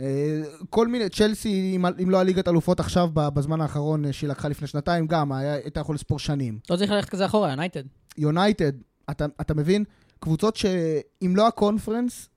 אה, 0.00 0.42
כל 0.70 0.88
מיני, 0.88 1.08
צ'לסי, 1.08 1.76
אם, 1.76 2.10
לא 2.10 2.20
הליגת 2.20 2.48
אלופות 2.48 2.80
עכשיו, 2.80 3.08
בזמן 3.14 3.60
האחרון 3.60 4.04
אה, 4.04 4.12
שהיא 4.12 4.30
לקחה 4.30 4.48
לפני 4.48 4.66
שנתיים, 4.66 5.06
גם 5.06 5.32
הייתה 5.32 5.80
יכול 5.80 5.94
לספור 5.94 6.18
שנים. 6.18 6.58
לא 6.70 6.76
צריך 6.76 6.90
ללכת 6.90 7.08
כזה 7.08 7.26
אחורה, 7.26 7.50
יונייטד. 7.50 7.82
יונייטד, 8.18 8.72
אתה, 9.10 9.26
אתה 9.40 9.54
מבין? 9.54 9.84
קבוצות 10.20 10.56
שאם 10.56 11.36
לא 11.36 11.46
הקונפרנס, 11.46 12.28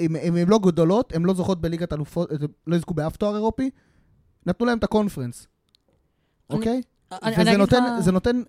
אם 0.00 0.36
הן 0.36 0.48
לא 0.48 0.58
גדולות, 0.58 1.12
הן 1.14 1.22
לא 1.22 1.34
זוכות 1.34 1.60
בליגת 1.60 1.92
אלופות, 1.92 2.30
לא 2.66 2.76
יזכו 2.76 2.94
באף 2.94 3.16
תואר 3.16 3.34
אירופי, 3.34 3.70
נתנו 4.46 4.66
להם 4.66 4.78
את 4.78 4.84
הקונפרנס. 4.84 5.46
אוקיי? 6.50 6.82
וזה 7.40 7.56
נותן, 7.56 7.82
זה 8.00 8.12
נותן, 8.12 8.42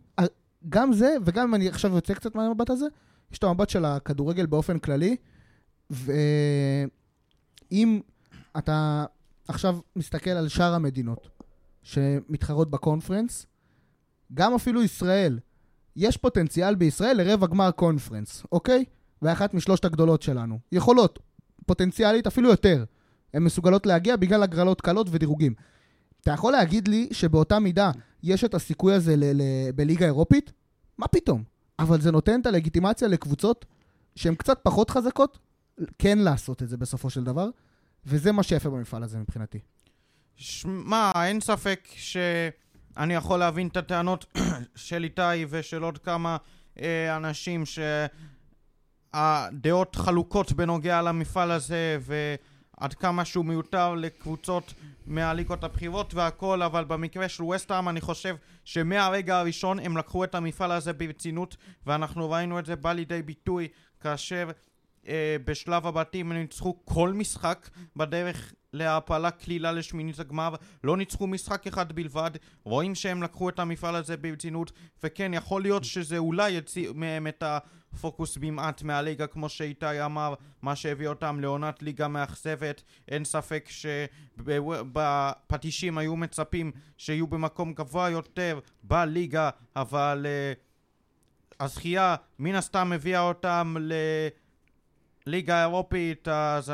גם 0.69 0.93
זה, 0.93 1.15
וגם 1.25 1.48
אם 1.48 1.55
אני 1.55 1.67
עכשיו 1.67 1.95
יוצא 1.95 2.13
קצת 2.13 2.36
מהמבט 2.36 2.69
הזה, 2.69 2.86
יש 3.31 3.38
את 3.38 3.43
המבט 3.43 3.69
של 3.69 3.86
הכדורגל 3.86 4.45
באופן 4.45 4.79
כללי, 4.79 5.15
ואם 7.71 8.01
אתה 8.57 9.05
עכשיו 9.48 9.79
מסתכל 9.95 10.29
על 10.29 10.48
שאר 10.48 10.74
המדינות 10.74 11.29
שמתחרות 11.83 12.71
בקונפרנס, 12.71 13.45
גם 14.33 14.53
אפילו 14.53 14.83
ישראל, 14.83 15.39
יש 15.95 16.17
פוטנציאל 16.17 16.75
בישראל 16.75 17.17
לרבע 17.17 17.48
גמר 17.48 17.71
קונפרנס, 17.71 18.43
אוקיי? 18.51 18.86
ואחת 19.21 19.53
משלושת 19.53 19.86
הגדולות 19.86 20.21
שלנו. 20.21 20.60
יכולות, 20.71 21.19
פוטנציאלית 21.65 22.27
אפילו 22.27 22.50
יותר. 22.50 22.86
הן 23.33 23.43
מסוגלות 23.43 23.86
להגיע 23.86 24.15
בגלל 24.15 24.43
הגרלות 24.43 24.81
קלות 24.81 25.07
ודירוגים. 25.12 25.53
אתה 26.22 26.32
יכול 26.32 26.51
להגיד 26.51 26.88
לי 26.88 27.08
שבאותה 27.12 27.60
מידה 27.60 27.92
יש 28.24 28.44
את 28.44 28.54
הסיכוי 28.54 28.94
הזה 28.94 29.16
ל- 29.16 29.42
ל- 29.42 29.72
בליגה 29.75 30.06
אירופית? 30.06 30.51
מה 30.98 31.08
פתאום? 31.08 31.44
אבל 31.80 32.01
זה 32.01 32.12
נותן 32.12 32.42
את 32.42 32.46
הלגיטימציה 32.46 33.08
לקבוצות 33.08 33.66
שהן 34.16 34.36
קצת 34.36 34.60
פחות 34.63 34.90
חזקות, 34.90 35.40
כן 36.00 36.20
לעשות 36.20 36.63
את 36.63 36.70
זה 36.70 36.78
בסופו 36.78 37.10
של 37.10 37.24
דבר, 37.24 37.50
וזה 38.06 38.32
מה 38.32 38.44
שיפה 38.44 38.70
במפעל 38.70 39.04
הזה 39.04 39.18
מבחינתי. 39.18 39.60
שמע, 40.36 41.12
אין 41.25 41.40
ספק 41.40 41.88
שאני 41.96 43.13
יכול 43.13 43.40
להבין 43.40 43.68
את 43.68 43.78
הטענות 43.78 44.25
של 44.75 45.04
איתי 45.04 45.46
ושל 45.50 45.84
עוד 45.84 45.98
כמה 45.98 46.38
אה, 46.80 47.18
אנשים 47.18 47.63
שהדעות 49.13 49.96
חלוקות 49.96 50.51
בנוגע 50.51 51.01
למפעל 51.01 51.51
הזה 51.51 51.98
ועד 52.01 52.94
כמה 52.94 53.25
שהוא 53.25 53.46
מיותר 53.46 53.96
לקבוצות 53.96 54.74
מהליגות 55.05 55.63
הבכירות 55.63 56.13
והכל, 56.13 56.62
אבל 56.62 56.84
במקרה 56.84 57.29
של 57.29 57.43
וסטהאם 57.43 57.89
אני 57.89 58.01
חושב 58.01 58.36
שמהרגע 58.65 59.39
הראשון 59.39 59.79
הם 59.79 59.98
לקחו 59.98 60.24
את 60.24 60.36
המפעל 60.36 60.72
הזה 60.72 60.93
ברצינות 60.93 61.58
ואנחנו 61.86 62.31
ראינו 62.31 62.60
את 62.60 62.65
זה 62.65 62.75
בא 62.75 62.93
לידי 62.93 63.22
ביטוי 63.22 63.67
כאשר 64.00 64.50
אה, 65.08 65.36
בשלב 65.46 65.88
הבתים 65.88 66.31
הם 66.31 66.38
ניצחו 66.38 66.75
כל 66.86 67.13
משחק 67.13 67.70
בדרך 67.96 68.53
להעפלה 68.74 69.31
קלילה 69.31 69.72
לשמינית 69.72 70.20
הגמר, 70.20 70.55
לא 70.84 70.98
ניצחו 70.98 71.27
משחק 71.27 71.67
אחד 71.67 71.91
בלבד, 71.91 72.31
רואים 72.63 72.96
שהם 72.96 73.24
לקחו 73.24 73.50
את 73.50 73.60
המפעל 73.60 73.96
הזה 73.96 74.17
ברצינות, 74.17 74.72
וכן, 75.03 75.34
יכול 75.34 75.62
להיות 75.62 75.84
שזה 75.84 76.17
אולי 76.17 76.50
יוציא 76.50 76.89
מהם 76.96 77.27
את 77.27 77.43
הפוקוס 77.93 78.38
במעט 78.38 78.83
מהליגה, 78.83 79.27
כמו 79.27 79.50
שאיתי 79.50 80.05
אמר, 80.05 80.33
מה 80.62 80.75
שהביא 80.75 81.07
אותם 81.07 81.39
לעונת 81.39 81.83
ליגה 81.83 82.07
מאכזבת, 82.07 82.83
אין 83.07 83.25
ספק 83.25 83.69
שבפטישים 84.38 85.98
היו 85.98 86.15
מצפים 86.15 86.71
שיהיו 86.98 87.27
במקום 87.27 87.74
גבוה 87.74 88.10
יותר 88.10 88.60
בליגה, 88.83 89.50
אבל 89.75 90.25
uh, 90.25 90.29
הזכייה 91.63 92.15
מן 92.39 92.55
הסתם 92.55 92.91
הביאה 92.91 93.21
אותם 93.21 93.75
לליגה 95.27 95.55
האירופית, 95.55 96.27
אז 96.27 96.74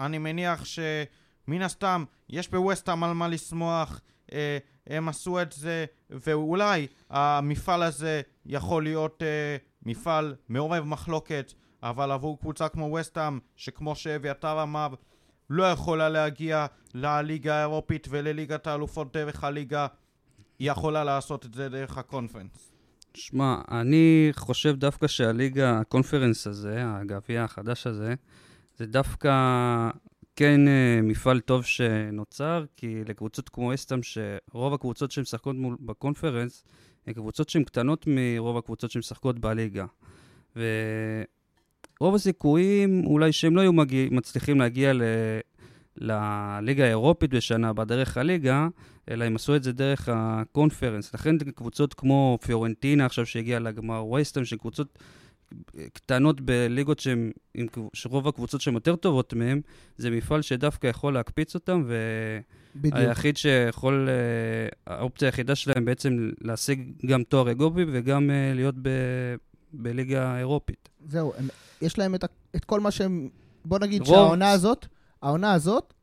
אני 0.00 0.18
מניח 0.18 0.64
שמן 0.64 1.62
הסתם 1.62 2.04
יש 2.28 2.50
בווסטהאם 2.50 3.04
על 3.04 3.12
מה 3.12 3.28
לשמוח, 3.28 4.00
אה, 4.32 4.58
הם 4.86 5.08
עשו 5.08 5.42
את 5.42 5.52
זה, 5.52 5.84
ואולי 6.10 6.86
המפעל 7.10 7.82
הזה 7.82 8.22
יכול 8.46 8.82
להיות 8.82 9.22
אה, 9.22 9.56
מפעל 9.86 10.34
מעורב 10.48 10.84
מחלוקת, 10.84 11.52
אבל 11.82 12.10
עבור 12.10 12.38
קבוצה 12.38 12.68
כמו 12.68 12.84
ווסטהאם, 12.84 13.38
שכמו 13.56 13.96
שאביתר 13.96 14.62
אמר, 14.62 14.94
לא 15.50 15.64
יכולה 15.64 16.08
להגיע 16.08 16.66
לליגה 16.94 17.54
האירופית 17.54 18.06
ולליגת 18.10 18.66
האלופות 18.66 19.12
דרך 19.16 19.44
הליגה, 19.44 19.86
היא 20.58 20.70
יכולה 20.70 21.04
לעשות 21.04 21.46
את 21.46 21.54
זה 21.54 21.68
דרך 21.68 21.98
הקונפרנס. 21.98 22.72
שמע, 23.14 23.60
אני 23.70 24.28
חושב 24.32 24.76
דווקא 24.76 25.06
שהליגה, 25.06 25.78
הקונפרנס 25.78 26.46
הזה, 26.46 26.82
הגביע 26.84 27.44
החדש 27.44 27.86
הזה, 27.86 28.14
זה 28.76 28.86
דווקא 28.86 29.30
כן 30.36 30.68
אה, 30.68 31.00
מפעל 31.02 31.40
טוב 31.40 31.64
שנוצר, 31.64 32.64
כי 32.76 33.04
לקבוצות 33.04 33.48
כמו 33.48 33.74
אסטם, 33.74 34.00
שרוב 34.02 34.74
הקבוצות 34.74 35.10
שמשחקות 35.10 35.56
בקונפרנס, 35.80 36.64
קבוצות 37.14 37.48
שהן 37.48 37.64
קטנות 37.64 38.04
מרוב 38.06 38.56
הקבוצות 38.56 38.90
שמשחקות 38.90 39.38
בליגה. 39.38 39.84
ורוב 40.56 42.14
הסיכויים 42.14 43.06
אולי 43.06 43.32
שהם 43.32 43.56
לא 43.56 43.60
היו 43.60 43.72
מגיע, 43.72 44.08
מצליחים 44.10 44.60
להגיע 44.60 44.92
ל... 44.92 45.02
לליגה 45.96 46.84
האירופית 46.84 47.30
בשנה 47.30 47.68
הבאה 47.68 47.84
דרך 47.84 48.16
הליגה, 48.16 48.68
אלא 49.10 49.24
הם 49.24 49.36
עשו 49.36 49.56
את 49.56 49.62
זה 49.62 49.72
דרך 49.72 50.08
הקונפרנס. 50.12 51.14
לכן 51.14 51.38
קבוצות 51.38 51.94
כמו 51.94 52.38
פיורנטינה 52.42 53.06
עכשיו 53.06 53.26
שהגיעה 53.26 53.60
לגמר, 53.60 54.06
וייסטם, 54.06 54.44
שקבוצות 54.44 54.98
קטנות 55.92 56.40
בליגות 56.40 56.98
שהם, 56.98 57.30
שרוב 57.92 58.28
הקבוצות 58.28 58.60
שהן 58.60 58.74
יותר 58.74 58.96
טובות 58.96 59.34
מהם, 59.34 59.60
זה 59.96 60.10
מפעל 60.10 60.42
שדווקא 60.42 60.86
יכול 60.86 61.14
להקפיץ 61.14 61.54
אותם. 61.54 61.84
והיחיד 62.82 63.36
שיכול, 63.36 64.08
אה, 64.08 64.94
האופציה 64.94 65.28
היחידה 65.28 65.54
שלהם 65.54 65.84
בעצם 65.84 66.30
להשיג 66.40 66.92
גם 67.06 67.22
תואר 67.22 67.50
אגופי 67.50 67.84
וגם 67.92 68.30
אה, 68.30 68.52
להיות 68.54 68.74
ב, 68.82 68.88
בליגה 69.72 70.28
האירופית. 70.28 70.88
זהו, 71.08 71.32
הם, 71.38 71.48
יש 71.82 71.98
להם 71.98 72.14
את, 72.14 72.24
את 72.56 72.64
כל 72.64 72.80
מה 72.80 72.90
שהם... 72.90 73.28
בוא 73.64 73.78
נגיד 73.78 74.00
רוב- 74.02 74.10
שהעונה 74.10 74.50
הזאת, 74.50 74.86
העונה 75.22 75.52
הזאת, 75.52 75.94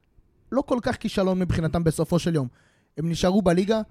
לא 0.51 0.61
כל 0.61 0.79
כך 0.81 0.95
כישלון 0.97 1.39
מבחינתם 1.39 1.83
בסופו 1.83 2.19
של 2.19 2.35
יום. 2.35 2.47
הם 2.97 3.09
נשארו 3.09 3.41
בליגה, 3.41 3.81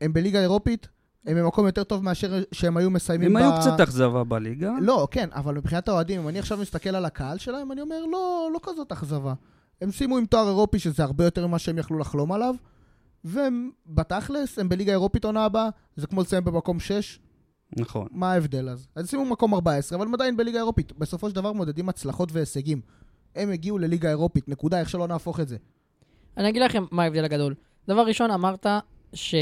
הם 0.00 0.12
בליגה 0.12 0.40
אירופית, 0.40 0.88
הם 1.26 1.36
במקום 1.36 1.66
יותר 1.66 1.84
טוב 1.84 2.04
מאשר 2.04 2.42
שהם 2.52 2.76
היו 2.76 2.90
מסיימים 2.90 3.36
הם 3.36 3.42
היו 3.42 3.60
קצת 3.60 3.80
אכזבה 3.80 4.24
בליגה. 4.24 4.72
לא, 4.80 5.08
כן, 5.10 5.28
אבל 5.32 5.54
מבחינת 5.54 5.88
האוהדים, 5.88 6.20
אם 6.20 6.28
אני 6.28 6.38
עכשיו 6.38 6.58
מסתכל 6.58 6.96
על 6.96 7.04
הקהל 7.04 7.38
שלהם, 7.38 7.72
אני 7.72 7.80
אומר, 7.80 8.06
לא, 8.12 8.50
לא 8.54 8.58
כזאת 8.62 8.92
אכזבה. 8.92 9.34
הם 9.80 9.90
סיימו 9.90 10.18
עם 10.18 10.26
תואר 10.26 10.46
אירופי, 10.48 10.78
שזה 10.78 11.02
הרבה 11.02 11.24
יותר 11.24 11.46
ממה 11.46 11.58
שהם 11.58 11.78
יכלו 11.78 11.98
לחלום 11.98 12.32
עליו, 12.32 12.54
והם 13.24 13.70
בתכלס, 13.86 14.58
הם 14.58 14.68
בליגה 14.68 14.92
אירופית 14.92 15.24
עונה 15.24 15.44
הבאה, 15.44 15.68
זה 15.96 16.06
כמו 16.06 16.20
לסיים 16.20 16.44
במקום 16.44 16.80
6, 16.80 17.18
נכון. 17.76 18.06
מה 18.10 18.32
ההבדל 18.32 18.68
אז? 18.68 18.88
אז 18.94 19.10
שימו 19.10 19.24
מקום 19.24 19.54
14, 19.54 19.98
אבל 19.98 20.06
הם 20.06 20.14
עדיין 20.14 20.36
בליגה 20.36 20.58
אירופית. 20.58 20.92
בסופו 20.98 21.28
של 21.28 21.34
דבר 21.34 21.52
מודדים 21.52 21.88
הצלחות 21.88 22.32
והישגים. 22.32 22.80
הם 23.34 23.50
הגיעו 23.50 23.78
לליגה 23.78 24.08
אירופית, 24.08 24.48
נקודה, 24.48 24.80
איך 24.80 24.88
שלא 24.88 25.08
נהפוך 25.08 25.40
את 25.40 25.48
זה. 25.48 25.56
אני 26.36 26.48
אגיד 26.48 26.62
לכם 26.62 26.84
מה 26.90 27.02
ההבדל 27.02 27.24
הגדול. 27.24 27.54
דבר 27.88 28.06
ראשון, 28.06 28.30
אמרת 28.30 28.66
ש... 29.12 29.34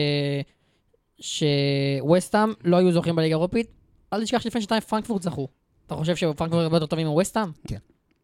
שווסטהאם 1.21 2.53
לא 2.65 2.77
היו 2.77 2.93
זוכים 2.93 3.17
בליגה 3.17 3.35
האירופית. 3.35 3.67
אל 4.13 4.25
תשכח 4.25 4.39
שלפני 4.41 4.61
שנתיים 4.61 4.81
פרנקפורט 4.81 5.23
זכו. 5.23 5.49
אתה 5.87 5.95
חושב 5.97 6.17
שפרנקפורט 6.17 6.53
הרבה 6.63 6.77
יותר 6.77 6.87
טובים 6.87 7.07
מווסטהאם? 7.07 7.49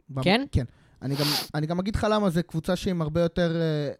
במ- 0.08 0.22
כן? 0.22 0.44
כן. 0.52 0.64
אני 1.02 1.14
גם, 1.14 1.26
אני 1.54 1.66
גם 1.66 1.78
אגיד 1.78 1.94
לך 1.94 2.06
למה, 2.10 2.30
זו 2.30 2.40
קבוצה 2.46 2.76
שהיא 2.76 2.94
הרבה 3.00 3.20
יותר... 3.20 3.56
אה, 3.60 3.92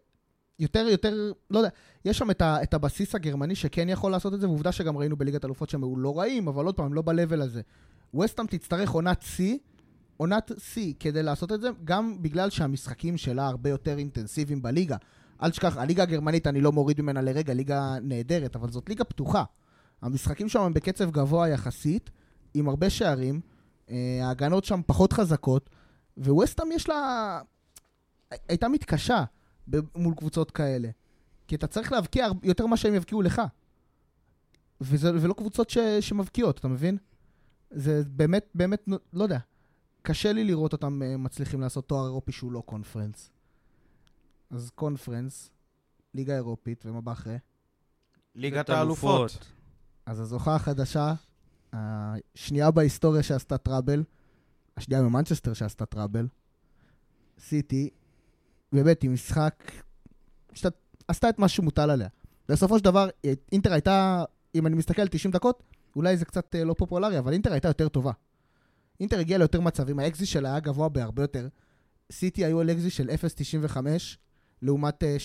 יותר, 0.59 0.79
יותר, 0.91 1.31
לא 1.51 1.59
יודע, 1.59 1.69
יש 2.05 2.17
שם 2.17 2.31
את, 2.31 2.41
ה, 2.41 2.63
את 2.63 2.73
הבסיס 2.73 3.15
הגרמני 3.15 3.55
שכן 3.55 3.89
יכול 3.89 4.11
לעשות 4.11 4.33
את 4.33 4.41
זה, 4.41 4.47
ועובדה 4.47 4.71
שגם 4.71 4.97
ראינו 4.97 5.15
בליגת 5.17 5.45
אלופות 5.45 5.69
שהם 5.69 5.83
היו 5.83 5.97
לא 5.97 6.19
רעים, 6.19 6.47
אבל 6.47 6.65
עוד 6.65 6.75
פעם, 6.75 6.85
הם 6.85 6.93
לא 6.93 7.01
ב-level 7.01 7.41
הזה. 7.41 7.61
ווסטהאם 8.13 8.47
תצטרך 8.47 8.89
עונת 8.89 9.21
שיא, 9.21 9.57
עונת 10.17 10.51
שיא 10.57 10.93
כדי 10.99 11.23
לעשות 11.23 11.51
את 11.51 11.61
זה, 11.61 11.69
גם 11.83 12.21
בגלל 12.21 12.49
שהמשחקים 12.49 13.17
שלה 13.17 13.47
הרבה 13.47 13.69
יותר 13.69 13.97
אינטנסיביים 13.97 14.61
בליגה. 14.61 14.95
אל 15.43 15.51
תשכח, 15.51 15.77
הליגה 15.77 16.03
הגרמנית, 16.03 16.47
אני 16.47 16.61
לא 16.61 16.71
מוריד 16.71 17.01
ממנה 17.01 17.21
לרגע, 17.21 17.53
ליגה 17.53 17.95
נהדרת, 18.01 18.55
אבל 18.55 18.69
זאת 18.69 18.89
ליגה 18.89 19.03
פתוחה. 19.03 19.43
המשחקים 20.01 20.49
שם 20.49 20.61
הם 20.61 20.73
בקצב 20.73 21.11
גבוה 21.11 21.49
יחסית, 21.49 22.09
עם 22.53 22.69
הרבה 22.69 22.89
שערים, 22.89 23.41
אה, 23.89 24.19
ההגנות 24.23 24.65
שם 24.65 24.81
פחות 24.85 25.13
חזקות, 25.13 25.69
וווסטהאם 26.17 26.71
יש 26.71 26.89
לה... 26.89 27.41
הייתה 28.49 28.67
מתקשה 28.67 29.23
מול 29.95 30.15
קבוצות 30.15 30.51
כאלה. 30.51 30.89
כי 31.47 31.55
אתה 31.55 31.67
צריך 31.67 31.91
להבקיע 31.91 32.27
יותר 32.43 32.65
ממה 32.65 32.77
שהם 32.77 32.93
יבקיעו 32.93 33.21
לך. 33.21 33.41
וזה, 34.81 35.11
ולא 35.21 35.33
קבוצות 35.33 35.69
ש, 35.69 35.77
שמבקיעות, 35.99 36.59
אתה 36.59 36.67
מבין? 36.67 36.97
זה 37.71 38.03
באמת, 38.07 38.45
באמת, 38.55 38.87
לא 39.13 39.23
יודע. 39.23 39.39
קשה 40.01 40.33
לי 40.33 40.43
לראות 40.43 40.73
אותם 40.73 41.01
אה, 41.03 41.17
מצליחים 41.17 41.61
לעשות 41.61 41.87
תואר 41.87 42.05
אירופי 42.05 42.31
שהוא 42.31 42.51
לא 42.51 42.63
קונפרנס. 42.65 43.29
אז 44.51 44.71
קונפרנס, 44.75 45.49
ליגה 46.13 46.35
אירופית, 46.35 46.85
ומה 46.85 47.01
בא 47.01 47.11
אחרי? 47.11 47.37
ליגת 48.35 48.69
האלופות. 48.69 49.51
אז 50.05 50.19
הזוכה 50.19 50.55
החדשה, 50.55 51.13
השנייה 51.73 52.71
בהיסטוריה 52.71 53.23
שעשתה 53.23 53.57
טראבל, 53.57 54.03
השנייה 54.77 55.01
ממנצ'סטר 55.01 55.53
שעשתה 55.53 55.85
טראבל, 55.85 56.27
סיטי, 57.39 57.89
באמת, 58.71 59.03
עם 59.03 59.13
משחק, 59.13 59.71
שת, 60.53 60.73
עשתה 61.07 61.29
את 61.29 61.39
מה 61.39 61.47
שמוטל 61.47 61.89
עליה. 61.89 62.07
בסופו 62.49 62.77
של 62.77 62.83
דבר, 62.83 63.09
אינטר 63.51 63.73
הייתה, 63.73 64.23
אם 64.55 64.67
אני 64.67 64.75
מסתכל 64.75 65.01
על 65.01 65.07
90 65.07 65.31
דקות, 65.31 65.63
אולי 65.95 66.17
זה 66.17 66.25
קצת 66.25 66.55
אה, 66.55 66.63
לא 66.63 66.75
פופולרי, 66.77 67.19
אבל 67.19 67.33
אינטר 67.33 67.51
הייתה 67.51 67.67
יותר 67.67 67.89
טובה. 67.89 68.11
אינטר 68.99 69.19
הגיעה 69.19 69.37
ליותר 69.37 69.61
מצבים, 69.61 69.99
האקזי 69.99 70.25
שלה 70.25 70.49
היה 70.49 70.59
גבוה 70.59 70.89
בהרבה 70.89 71.23
יותר. 71.23 71.47
סיטי 72.11 72.45
היו 72.45 72.59
על 72.59 72.71
אקזי 72.71 72.89
של 72.89 73.09
0.95, 73.09 73.77
לעומת 74.61 75.03
אה, 75.03 75.17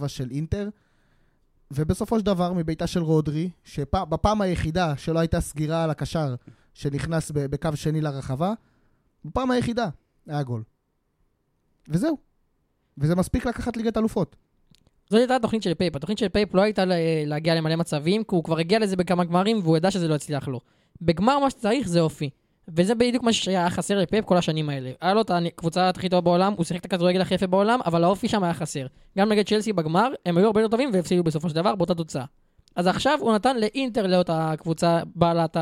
2.07 0.00 0.08
של 0.08 0.30
אינטר. 0.30 0.68
ובסופו 1.70 2.18
של 2.18 2.24
דבר, 2.24 2.52
מביתה 2.52 2.86
של 2.86 3.00
רודרי, 3.02 3.50
שבפעם 3.64 4.40
היחידה 4.40 4.96
שלא 4.96 5.18
הייתה 5.18 5.40
סגירה 5.40 5.84
על 5.84 5.90
הקשר 5.90 6.34
שנכנס 6.74 7.30
בקו 7.30 7.68
שני 7.74 8.00
לרחבה, 8.00 8.52
בפעם 9.24 9.50
היחידה 9.50 9.88
היה 10.26 10.42
גול. 10.42 10.62
וזהו. 11.88 12.18
וזה 12.98 13.14
מספיק 13.14 13.46
לקחת 13.46 13.76
ליגת 13.76 13.96
אלופות. 13.96 14.36
זאת 15.10 15.18
הייתה 15.18 15.36
התוכנית 15.36 15.62
של 15.62 15.74
פפ. 15.74 15.96
התוכנית 15.96 16.18
של 16.18 16.28
פפ 16.28 16.54
לא 16.54 16.62
הייתה 16.62 16.84
לה- 16.84 16.94
להגיע 17.26 17.54
למלא 17.54 17.76
מצבים, 17.76 18.24
כי 18.24 18.34
הוא 18.34 18.44
כבר 18.44 18.58
הגיע 18.58 18.78
לזה 18.78 18.96
בכמה 18.96 19.24
גמרים, 19.24 19.58
והוא 19.62 19.76
ידע 19.76 19.90
שזה 19.90 20.08
לא 20.08 20.14
יצליח 20.14 20.48
לו. 20.48 20.60
בגמר 21.00 21.38
מה 21.38 21.50
שצריך 21.50 21.88
זה 21.88 22.00
אופי. 22.00 22.30
וזה 22.68 22.94
בדיוק 22.94 23.22
מה 23.22 23.32
שהיה 23.32 23.70
חסר 23.70 23.98
לפפ 23.98 24.24
כל 24.24 24.36
השנים 24.36 24.68
האלה. 24.68 24.90
היה 25.00 25.14
לו 25.14 25.20
את 25.20 25.30
הקבוצה 25.30 25.88
הכי 25.88 26.08
טובה 26.08 26.20
בעולם, 26.20 26.52
הוא 26.56 26.64
שיחק 26.64 26.80
את 26.80 26.84
הכדורגל 26.84 27.20
הכי 27.20 27.34
יפה 27.34 27.46
בעולם, 27.46 27.80
אבל 27.86 28.04
האופי 28.04 28.28
שם 28.28 28.44
היה 28.44 28.54
חסר. 28.54 28.86
גם 29.18 29.28
נגד 29.28 29.46
צ'לסי 29.46 29.72
בגמר, 29.72 30.08
הם 30.26 30.38
היו 30.38 30.46
הרבה 30.46 30.60
יותר 30.60 30.70
טובים 30.70 30.90
והפסידו 30.92 31.22
בסופו 31.22 31.48
של 31.48 31.54
דבר 31.54 31.74
באותה 31.74 31.94
תוצאה. 31.94 32.24
אז 32.76 32.86
עכשיו 32.86 33.18
הוא 33.20 33.34
נתן 33.34 33.56
לאינטר 33.56 34.06
להיות 34.06 34.30
הקבוצה 34.32 35.00
בעלת 35.14 35.56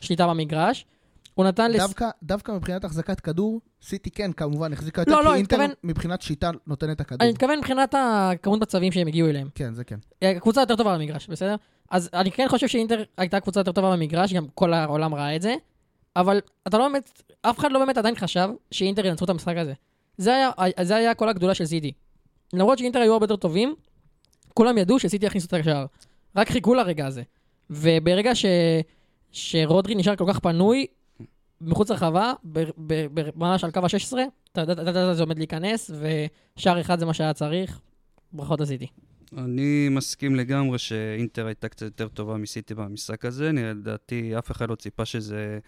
השליטה 0.00 0.26
במגרש. 0.26 0.86
הוא 1.34 1.44
נתן 1.44 1.70
לס... 1.70 1.80
דווקא, 1.80 2.08
דווקא 2.22 2.52
מבחינת 2.52 2.84
החזקת 2.84 3.20
כדור, 3.20 3.60
סיטי 3.82 4.10
כן, 4.10 4.32
כמובן, 4.32 4.72
החזיקה 4.72 5.00
יותר, 5.00 5.10
לא, 5.12 5.24
לא, 5.24 5.30
כי 5.30 5.36
אינטר 5.36 5.56
התכוון- 5.56 5.74
מבחינת 5.84 6.22
שיטה 6.22 6.50
נותן 6.66 6.90
את 6.90 7.00
הכדור. 7.00 7.22
אני 7.22 7.32
מתכוון 7.32 7.58
מבחינת 7.58 7.94
הכמות 7.98 8.60
מצבים 8.60 8.92
שהם 8.92 9.06
הגיעו 9.06 9.28
אליהם. 9.28 9.48
כן, 9.54 9.74
זה 9.74 9.84
כן. 9.84 9.96
קבוצה 10.40 10.60
יותר 10.60 10.76
טובה 10.76 10.94
במגרש, 10.94 11.28
בסדר? 11.28 11.56
אז 11.90 12.10
אני 12.14 12.30
כן 12.30 12.46
חושב 12.48 12.68
שאינטר 12.68 13.02
הייתה 13.18 13.40
קבוצה 13.40 13.60
יותר 13.60 13.72
טובה 13.72 13.92
במגרש, 13.92 14.32
גם 14.32 14.46
כל 14.54 14.72
העולם 14.72 15.14
ראה 15.14 15.36
את 15.36 15.42
זה, 15.42 15.54
אבל 16.16 16.40
אתה 16.68 16.78
לא 16.78 16.88
באמת, 16.88 17.22
אף 17.42 17.58
אחד 17.58 17.72
לא 17.72 17.78
באמת 17.78 17.98
עדיין 17.98 18.14
חשב 18.14 18.48
שאינטר 18.70 19.06
ינצחו 19.06 19.24
את 19.24 19.30
המשחק 19.30 19.56
הזה. 19.56 19.72
זה 20.18 20.34
היה, 20.34 20.50
זה 20.82 20.96
היה 20.96 21.14
כל 21.14 21.28
הגדולה 21.28 21.54
של 21.54 21.66
סיטי. 21.66 21.92
למרות 22.52 22.78
שאינטר 22.78 22.98
היו 22.98 23.12
הרבה 23.12 23.24
יותר 23.24 23.36
טובים, 23.36 23.74
כולם 24.54 24.78
ידעו 24.78 24.98
שסיטי 24.98 25.26
יכניסו 25.26 25.46
את 25.46 25.52
השער. 25.52 25.86
רק 26.36 26.50
חיכו 26.50 26.74
לרגע 26.74 27.06
הזה. 27.06 27.22
וברגע 27.70 28.34
ש, 28.34 28.44
שרודרי 29.32 29.94
נשאר 29.94 30.16
כל 30.16 30.24
כך 30.28 30.38
פנוי, 30.38 30.86
מחוץ 31.60 31.90
לרחבה, 31.90 32.32
ממש 33.36 33.64
על 33.64 33.70
קו 33.70 33.80
ה-16, 33.80 34.18
אתה 34.52 34.60
יודע- 34.60 34.72
אתה 34.72 34.82
יודע 34.82 35.12
שזה 35.14 35.22
עומד 35.22 35.38
להיכנס, 35.38 35.90
ושער 36.56 36.80
אחד 36.80 36.98
זה 36.98 37.06
מה 37.06 37.14
שהיה 37.14 37.32
צריך. 37.32 37.80
ברכות 38.32 38.60
לסיטי. 38.60 38.86
אני 39.38 39.88
מסכים 39.90 40.34
לגמרי 40.36 40.78
שאינטר 40.78 41.46
הייתה 41.46 41.68
קצת 41.68 41.82
יותר 41.82 42.08
טובה 42.08 42.36
מסיטי 42.36 42.74
במשחק 42.74 43.24
הזה. 43.24 43.50
לדעתי, 43.52 44.38
אף 44.38 44.50
אחד 44.50 44.70
לא 44.70 44.74
ציפה 44.74 45.04
שזה 45.04 45.58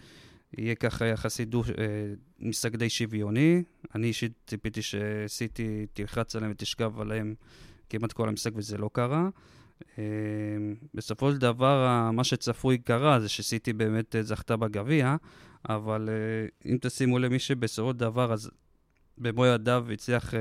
יהיה 0.57 0.75
ככה 0.75 1.05
יחסית 1.05 1.49
דו, 1.49 1.63
אה, 1.63 2.13
משחק 2.39 2.75
די 2.75 2.89
שוויוני. 2.89 3.63
אני 3.95 4.07
אישית 4.07 4.31
ציפיתי 4.47 4.81
שסיטי 4.81 5.85
תלחץ 5.93 6.35
עליהם 6.35 6.51
ותשכב 6.51 6.99
עליהם 6.99 7.35
כמעט 7.89 8.13
כל 8.13 8.29
המשחק, 8.29 8.51
וזה 8.55 8.77
לא 8.77 8.89
קרה. 8.93 9.29
אה, 9.97 10.03
בסופו 10.93 11.31
של 11.31 11.37
דבר, 11.37 12.09
מה 12.13 12.23
שצפוי 12.23 12.77
קרה 12.77 13.19
זה 13.19 13.29
שסיטי 13.29 13.73
באמת 13.73 14.15
אה, 14.15 14.23
זכתה 14.23 14.57
בגביע, 14.57 15.15
אבל 15.69 16.09
אם 16.65 16.77
תשימו 16.81 17.19
לב, 17.19 17.31
מי 17.31 17.39
שבסופו 17.39 17.91
של 17.91 17.97
דבר, 17.97 18.33
אז 18.33 18.51
במו 19.17 19.45
ידיו 19.45 19.85
הצליח... 19.93 20.33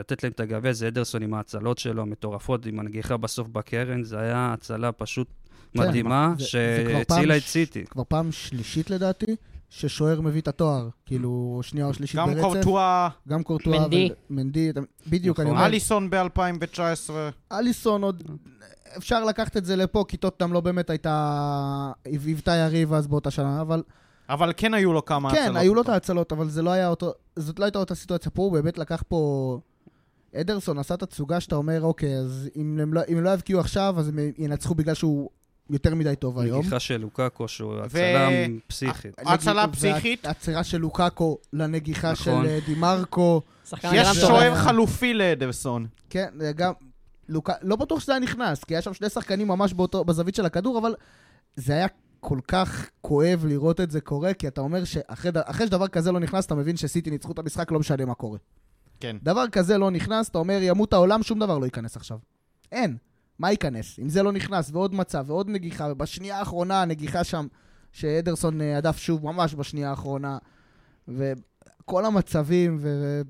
לתת 0.00 0.22
להם 0.22 0.32
את 0.32 0.40
הגביע, 0.40 0.72
זה 0.72 0.88
אדרסון 0.88 1.22
עם 1.22 1.34
ההצלות 1.34 1.78
שלו, 1.78 2.02
המטורפות, 2.02 2.66
עם 2.66 2.80
הנגיחה 2.80 3.16
בסוף 3.16 3.48
בקרן, 3.48 4.02
זה 4.02 4.18
היה 4.18 4.52
הצלה 4.52 4.92
פשוט 4.92 5.28
מדהימה, 5.74 6.34
כבר 6.36 6.46
פעם 6.46 6.46
שהצילה 6.46 7.36
את 7.36 7.42
סיטי. 7.42 7.84
כבר 7.84 8.02
פעם 8.08 8.32
שלישית 8.32 8.90
לדעתי, 8.90 9.36
ששוער 9.70 10.20
מביא 10.20 10.40
את 10.40 10.48
התואר. 10.48 10.88
כאילו, 11.06 11.60
שנייה 11.62 11.86
או 11.86 11.94
שלישית 11.94 12.16
גם 12.16 12.28
ברצף. 12.28 12.42
קורטואה, 12.42 13.08
גם 13.28 13.42
קורטואה. 13.42 13.80
מנדי. 13.80 14.10
ו- 14.12 14.34
מנדי, 14.34 14.72
בדיוק, 15.06 15.40
אני. 15.40 15.50
אומר. 15.50 15.66
אליסון 15.66 16.10
ב-2019. 16.10 17.10
אליסון 17.52 18.02
עוד... 18.02 18.22
אפשר 18.96 19.24
לקחת 19.24 19.56
את 19.56 19.64
זה 19.64 19.76
לפה, 19.76 20.04
כי 20.08 20.16
טוטנאם 20.16 20.52
לא 20.52 20.60
באמת 20.60 20.90
הייתה... 20.90 21.92
היוותה 22.04 22.52
יריב 22.54 22.92
אז 22.92 23.06
באותה 23.06 23.30
שנה, 23.30 23.60
אבל... 23.60 23.82
אבל 24.28 24.52
כן 24.56 24.74
היו 24.74 24.92
לו 24.92 25.04
כמה 25.04 25.30
כן, 25.30 25.42
הצלות. 25.42 25.56
היו 25.56 25.74
לו 25.74 25.82
את 25.82 25.88
ההצלות, 25.88 26.32
אבל 26.32 26.48
זה 26.48 26.62
לא 26.62 26.70
היה 26.70 26.88
אותו... 26.88 27.12
זאת 27.36 27.58
לא 27.58 27.64
הייתה 27.64 27.78
אותה 27.78 27.94
סיטואציה. 27.94 28.30
פה 28.30 28.42
הוא 28.42 28.52
באמת 28.52 28.78
לקח 28.78 29.02
פה... 29.08 29.58
אדרסון 30.36 30.78
עשה 30.78 30.96
תצוגה 30.96 31.40
שאתה 31.40 31.56
אומר, 31.56 31.82
אוקיי, 31.82 32.16
אז 32.16 32.48
אם 32.56 32.78
הם 32.82 32.94
לא, 32.94 33.00
אם 33.08 33.16
הם 33.16 33.24
לא 33.24 33.30
יבקיעו 33.30 33.60
עכשיו, 33.60 33.94
אז 33.98 34.08
הם 34.08 34.18
ינצחו 34.38 34.74
בגלל 34.74 34.94
שהוא 34.94 35.30
יותר 35.70 35.94
מדי 35.94 36.16
טוב 36.16 36.38
היום. 36.38 36.58
נגיחה 36.60 36.80
של 36.80 36.96
לוקאקו, 36.96 37.48
שהוא 37.48 37.74
הצלה 37.80 38.28
פסיכית. 38.66 39.14
הצלה 39.18 39.68
פסיכית. 39.68 40.24
והעצירה 40.24 40.64
של 40.64 40.78
לוקאקו 40.78 41.38
לנגיחה 41.52 42.12
נכון. 42.12 42.44
של 42.44 42.50
אה, 42.50 42.58
דימרקו. 42.66 43.42
יש 43.92 44.08
שוער. 44.08 44.54
חלופי 44.54 45.14
לאדרסון. 45.14 45.86
כן, 46.10 46.28
זה 46.38 46.52
גם... 46.52 46.72
לא 47.62 47.76
בטוח 47.76 48.00
שזה 48.00 48.12
היה 48.12 48.20
נכנס, 48.20 48.64
כי 48.64 48.74
היה 48.74 48.82
שם 48.82 48.94
שני 48.94 49.08
שחקנים 49.08 49.48
ממש 49.48 49.72
באותו, 49.72 50.04
בזווית 50.04 50.34
של 50.34 50.46
הכדור, 50.46 50.78
אבל 50.78 50.94
זה 51.56 51.72
היה 51.72 51.86
כל 52.20 52.38
כך 52.48 52.90
כואב 53.00 53.44
לראות 53.48 53.80
את 53.80 53.90
זה 53.90 54.00
קורה, 54.00 54.34
כי 54.34 54.48
אתה 54.48 54.60
אומר 54.60 54.84
שאחרי 54.84 55.66
שדבר 55.66 55.88
כזה 55.88 56.12
לא 56.12 56.20
נכנס, 56.20 56.46
אתה 56.46 56.54
מבין 56.54 56.76
שסיטי 56.76 57.10
ניצחו 57.10 57.32
את 57.32 57.38
המשחק, 57.38 57.72
לא 57.72 57.78
משנה 57.78 58.04
מה 58.04 58.14
קורה. 58.14 58.38
כן. 59.00 59.16
דבר 59.22 59.48
כזה 59.48 59.78
לא 59.78 59.90
נכנס, 59.90 60.28
אתה 60.28 60.38
אומר, 60.38 60.58
ימות 60.62 60.92
העולם, 60.92 61.22
שום 61.22 61.38
דבר 61.38 61.58
לא 61.58 61.64
ייכנס 61.64 61.96
עכשיו. 61.96 62.18
אין. 62.72 62.96
מה 63.42 63.50
ייכנס? 63.50 63.98
אם 63.98 64.08
זה 64.08 64.22
לא 64.22 64.32
נכנס, 64.32 64.70
ועוד 64.72 64.94
מצב, 64.94 65.24
ועוד 65.28 65.48
נגיחה, 65.48 65.88
ובשנייה 65.92 66.38
האחרונה, 66.38 66.82
הנגיחה 66.82 67.24
שם, 67.24 67.46
שאדרסון 67.92 68.60
אה, 68.60 68.78
הדף 68.78 68.96
שוב 68.96 69.24
ממש 69.24 69.54
בשנייה 69.54 69.90
האחרונה, 69.90 70.38
וכל 71.08 72.04
המצבים, 72.04 72.78
ו... 72.80 73.20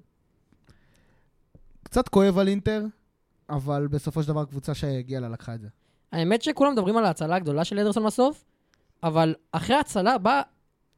קצת 1.82 2.08
כואב 2.08 2.38
על 2.38 2.48
אינטר, 2.48 2.84
אבל 3.50 3.86
בסופו 3.86 4.22
של 4.22 4.28
דבר 4.28 4.44
קבוצה 4.44 4.74
שהגיעה 4.74 5.20
לה 5.20 5.28
לקחה 5.28 5.54
את 5.54 5.60
זה. 5.60 5.68
האמת 6.12 6.42
שכולם 6.42 6.72
מדברים 6.72 6.96
על 6.96 7.04
ההצלה 7.04 7.36
הגדולה 7.36 7.64
של 7.64 7.78
אדרסון 7.78 8.06
בסוף, 8.06 8.44
אבל 9.02 9.34
אחרי 9.52 9.76
ההצלה 9.76 10.18
באה 10.18 10.42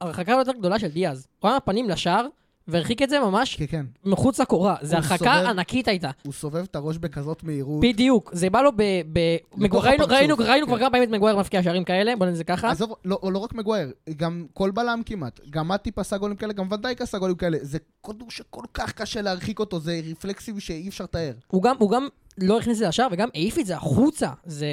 הרחקה 0.01 0.31
יותר 0.31 0.51
גדולה 0.51 0.79
של 0.79 0.87
דיאז. 0.87 1.27
הוא 1.39 1.49
היה 1.49 1.59
פנים 1.59 1.89
לשער, 1.89 2.27
והרחיק 2.67 3.01
את 3.01 3.09
זה 3.09 3.19
ממש 3.19 3.55
כן, 3.55 3.65
כן. 3.69 3.85
מחוץ 4.05 4.39
לקורה. 4.39 4.75
זו 4.81 4.95
הרחקה 4.95 5.17
סובב- 5.17 5.45
ענקית 5.49 5.87
הייתה. 5.87 6.11
הוא 6.23 6.33
סובב 6.33 6.63
את 6.71 6.75
הראש 6.75 6.97
בכזאת 6.97 7.43
מהירות. 7.43 7.81
בדיוק, 7.81 8.31
זה 8.33 8.49
בא 8.49 8.61
לו 8.61 8.71
ב... 8.75 8.81
ב... 9.13 9.19
מגו- 9.57 9.79
ראינו. 9.79 10.05
ראינו, 10.07 10.35
ראינו 10.39 10.67
כבר 10.67 10.75
כן. 10.75 10.81
כמה 10.81 10.89
פעמים 10.89 11.09
את 11.09 11.13
מגווייר 11.13 11.37
מפקיע 11.37 11.63
שערים 11.63 11.83
כאלה, 11.83 12.15
בוא 12.15 12.25
נגיד 12.25 12.37
זה 12.37 12.43
ככה. 12.43 12.71
עזוב, 12.71 12.93
לא, 13.05 13.19
לא 13.23 13.39
רק 13.39 13.53
מגווייר, 13.53 13.91
גם 14.17 14.45
כל 14.53 14.71
בלם 14.71 15.01
כמעט. 15.05 15.39
גם 15.49 15.67
מטיפ 15.67 15.99
עשה 15.99 16.17
גולים 16.17 16.35
כאלה, 16.37 16.53
גם 16.53 16.67
ואן 16.71 16.84
דייק 16.84 17.01
עשה 17.01 17.17
גולים 17.17 17.35
כאלה. 17.35 17.57
זה 17.61 17.77
כדור 18.07 18.31
שכל 18.31 18.63
כך 18.73 18.91
קשה 18.91 19.21
להרחיק 19.21 19.59
אותו, 19.59 19.79
זה 19.79 20.01
רפלקסים 20.11 20.59
שאי 20.59 20.87
אפשר 20.87 21.03
לתאר. 21.03 21.31
הוא 21.47 21.63
גם, 21.63 21.75
הוא 21.79 21.91
גם 21.91 22.07
לא 22.37 22.57
הכניס 22.59 22.75
את 22.75 22.79
זה 22.79 22.87
לשער, 22.87 23.07
וגם 23.11 23.29
העיף 23.33 23.59
את 23.59 23.65
זה 23.65 23.75
החוצה. 23.75 24.29
זה... 24.45 24.67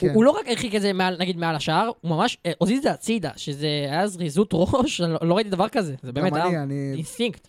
כן. 0.00 0.06
הוא, 0.06 0.14
הוא 0.14 0.24
לא 0.24 0.30
רק 0.30 0.48
הרחיק 0.48 0.74
את 0.74 0.82
זה 0.82 0.92
מעל, 0.92 1.16
נגיד 1.18 1.36
מעל 1.36 1.56
השער, 1.56 1.90
הוא 2.00 2.10
ממש 2.10 2.38
אה, 2.46 2.52
הוזיז 2.58 2.76
את 2.76 2.82
זה 2.82 2.90
הצידה, 2.90 3.30
שזה 3.36 3.66
היה 3.66 4.06
זריזות 4.06 4.50
ראש, 4.52 5.00
אני 5.00 5.12
לא, 5.12 5.18
לא 5.22 5.34
ראיתי 5.34 5.50
דבר 5.50 5.68
כזה. 5.68 5.94
זה 6.02 6.12
באמת 6.12 6.32
אני, 6.32 6.42
היה 6.42 6.62
אני... 6.62 6.92
אינסטינקט. 6.92 7.48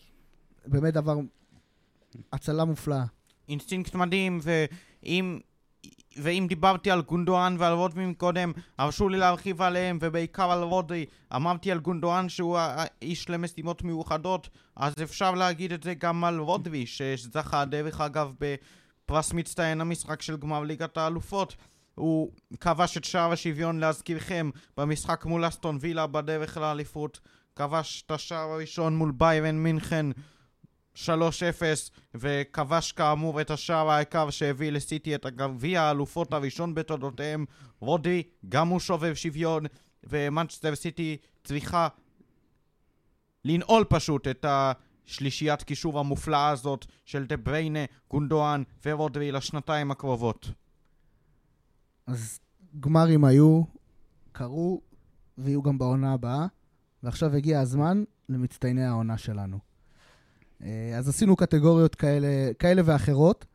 באמת 0.66 0.94
דבר... 0.94 1.16
הצלה 2.34 2.66
מופלאה. 2.66 3.04
אינסטינקט 3.50 3.96
מדהים, 3.96 4.40
ואם... 4.44 5.40
ואם 6.18 6.46
דיברתי 6.50 6.92
על 6.92 7.02
גונדואן 7.02 7.56
ועל 7.60 7.74
רודרי 7.74 8.14
קודם, 8.18 8.52
הרשו 8.78 9.10
לי 9.10 9.18
להרחיב 9.18 9.62
עליהם, 9.62 9.98
ובעיקר 10.02 10.52
על 10.52 10.64
רודרי. 10.64 11.06
אמרתי 11.36 11.72
על 11.72 11.80
גונדואן 11.80 12.30
שהוא 12.30 12.58
האיש 12.58 13.30
למשימות 13.30 13.84
מיוחדות, 13.84 14.50
אז 14.76 14.94
אפשר 15.04 15.32
להגיד 15.32 15.74
את 15.74 15.84
זה 15.84 15.94
גם 15.94 16.24
על 16.24 16.40
רודרי, 16.40 16.86
שזכה 16.86 17.66
דרך 17.66 18.02
אגב 18.02 18.34
בפרס 18.40 19.34
מצטיין 19.34 19.82
המשחק 19.82 20.22
של 20.22 20.38
גמר 20.38 20.64
ליגת 20.64 20.98
האלופות. 20.98 21.56
הוא 21.96 22.32
כבש 22.60 22.98
את 22.98 23.04
שער 23.04 23.32
השוויון 23.32 23.80
להזכירכם 23.80 24.50
במשחק 24.78 25.26
מול 25.26 25.48
אסטון 25.48 25.78
וילה 25.82 26.08
בדרך 26.08 26.58
לאליפות. 26.58 27.20
כבש 27.56 28.04
את 28.06 28.12
השער 28.12 28.50
הראשון 28.50 28.96
מול 28.96 29.12
ביירן 29.12 29.56
מינכן 29.56 30.06
3-0, 30.96 31.00
וכבש 32.16 32.92
כאמור 32.92 33.42
את 33.42 33.52
השער 33.52 33.90
העיקר 33.90 34.30
שהביא 34.30 34.72
לסיטי 34.72 35.16
את 35.16 35.26
הגביע 35.26 35.82
האלופות 35.82 36.34
הראשון 36.34 36.76
בתולדותיהם. 36.76 37.46
רודרי, 37.80 38.24
גם 38.50 38.68
הוא 38.68 38.80
שובר 38.80 39.14
שוויון, 39.14 39.64
ומנצ'סטר 40.04 40.76
סיטי 40.76 41.18
צריכה 41.44 41.88
לנעול 43.46 43.84
פשוט 43.90 44.28
את 44.28 44.46
השלישיית 44.48 45.64
קישור 45.64 46.00
המופלאה 46.00 46.50
הזאת 46.50 46.86
של 47.06 47.26
דה 47.26 47.38
בריינה, 47.38 47.86
גונדואן 48.10 48.64
ורודרי 48.86 49.32
לשנתיים 49.32 49.92
הקרובות. 49.92 50.50
אז 52.08 52.40
גמרים 52.80 53.26
היו, 53.26 53.62
קרו, 54.32 54.82
ויהיו 55.38 55.62
גם 55.62 55.78
בעונה 55.78 56.14
הבאה, 56.14 56.48
ועכשיו 57.04 57.36
הגיע 57.36 57.60
הזמן 57.60 58.04
למצטייני 58.30 58.86
העונה 58.86 59.18
שלנו. 59.18 59.60
אה, 60.64 60.98
אז 60.98 61.10
עשינו 61.10 61.36
קטגוריות 61.36 61.96
כאלה, 61.96 62.54
כאלה 62.60 62.82
ואחרות, 62.86 63.46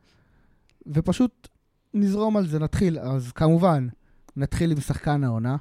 ופשוט 0.86 1.48
נזרום 1.94 2.36
על 2.36 2.46
זה, 2.46 2.58
נתחיל. 2.58 2.98
אז 2.98 3.32
כמובן, 3.32 3.88
נתחיל 4.36 4.72
עם 4.72 4.80
שחקן 4.80 5.24
העונה, 5.24 5.56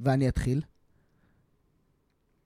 ואני 0.00 0.28
אתחיל. 0.28 0.62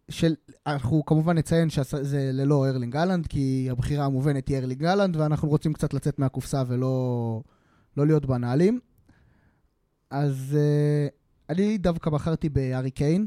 של, 0.09 0.35
אנחנו 0.67 1.05
כמובן 1.05 1.39
נציין 1.39 1.71
שזה 1.71 2.31
ללא 2.33 2.69
ארלינג 2.69 2.97
אהלנד, 2.97 3.27
כי 3.27 3.69
הבחירה 3.71 4.05
המובנת 4.05 4.49
היא 4.49 4.57
ארלינג 4.59 4.85
אהלנד, 4.85 5.17
ואנחנו 5.17 5.49
רוצים 5.49 5.73
קצת 5.73 5.95
לצאת 5.95 6.19
מהקופסה 6.19 6.63
ולא 6.67 7.43
לא 7.97 8.07
להיות 8.07 8.27
בנהלים. 8.27 8.81
אז 10.15 10.57
uh, 10.57 11.51
אני 11.51 11.79
דווקא 11.79 12.11
בחרתי 12.11 12.49
בארי 12.49 12.91
קיין, 12.91 13.27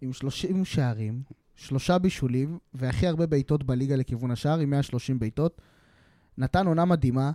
עם 0.00 0.12
30 0.12 0.64
שערים, 0.64 1.22
שלושה 1.56 1.98
בישולים, 1.98 2.58
והכי 2.74 3.06
הרבה 3.06 3.26
בעיטות 3.26 3.64
בליגה 3.64 3.96
לכיוון 3.96 4.30
השער, 4.30 4.58
עם 4.58 4.70
130 4.70 5.18
בעיטות. 5.18 5.60
נתן 6.38 6.66
עונה 6.66 6.84
מדהימה, 6.84 7.30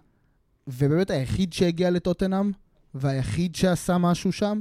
ובאמת 0.68 1.10
היחיד 1.10 1.54
שהגיע 1.54 1.90
לטוטנאם, 1.90 2.52
והיחיד 2.94 3.56
שעשה 3.56 3.98
משהו 3.98 4.32
שם. 4.32 4.60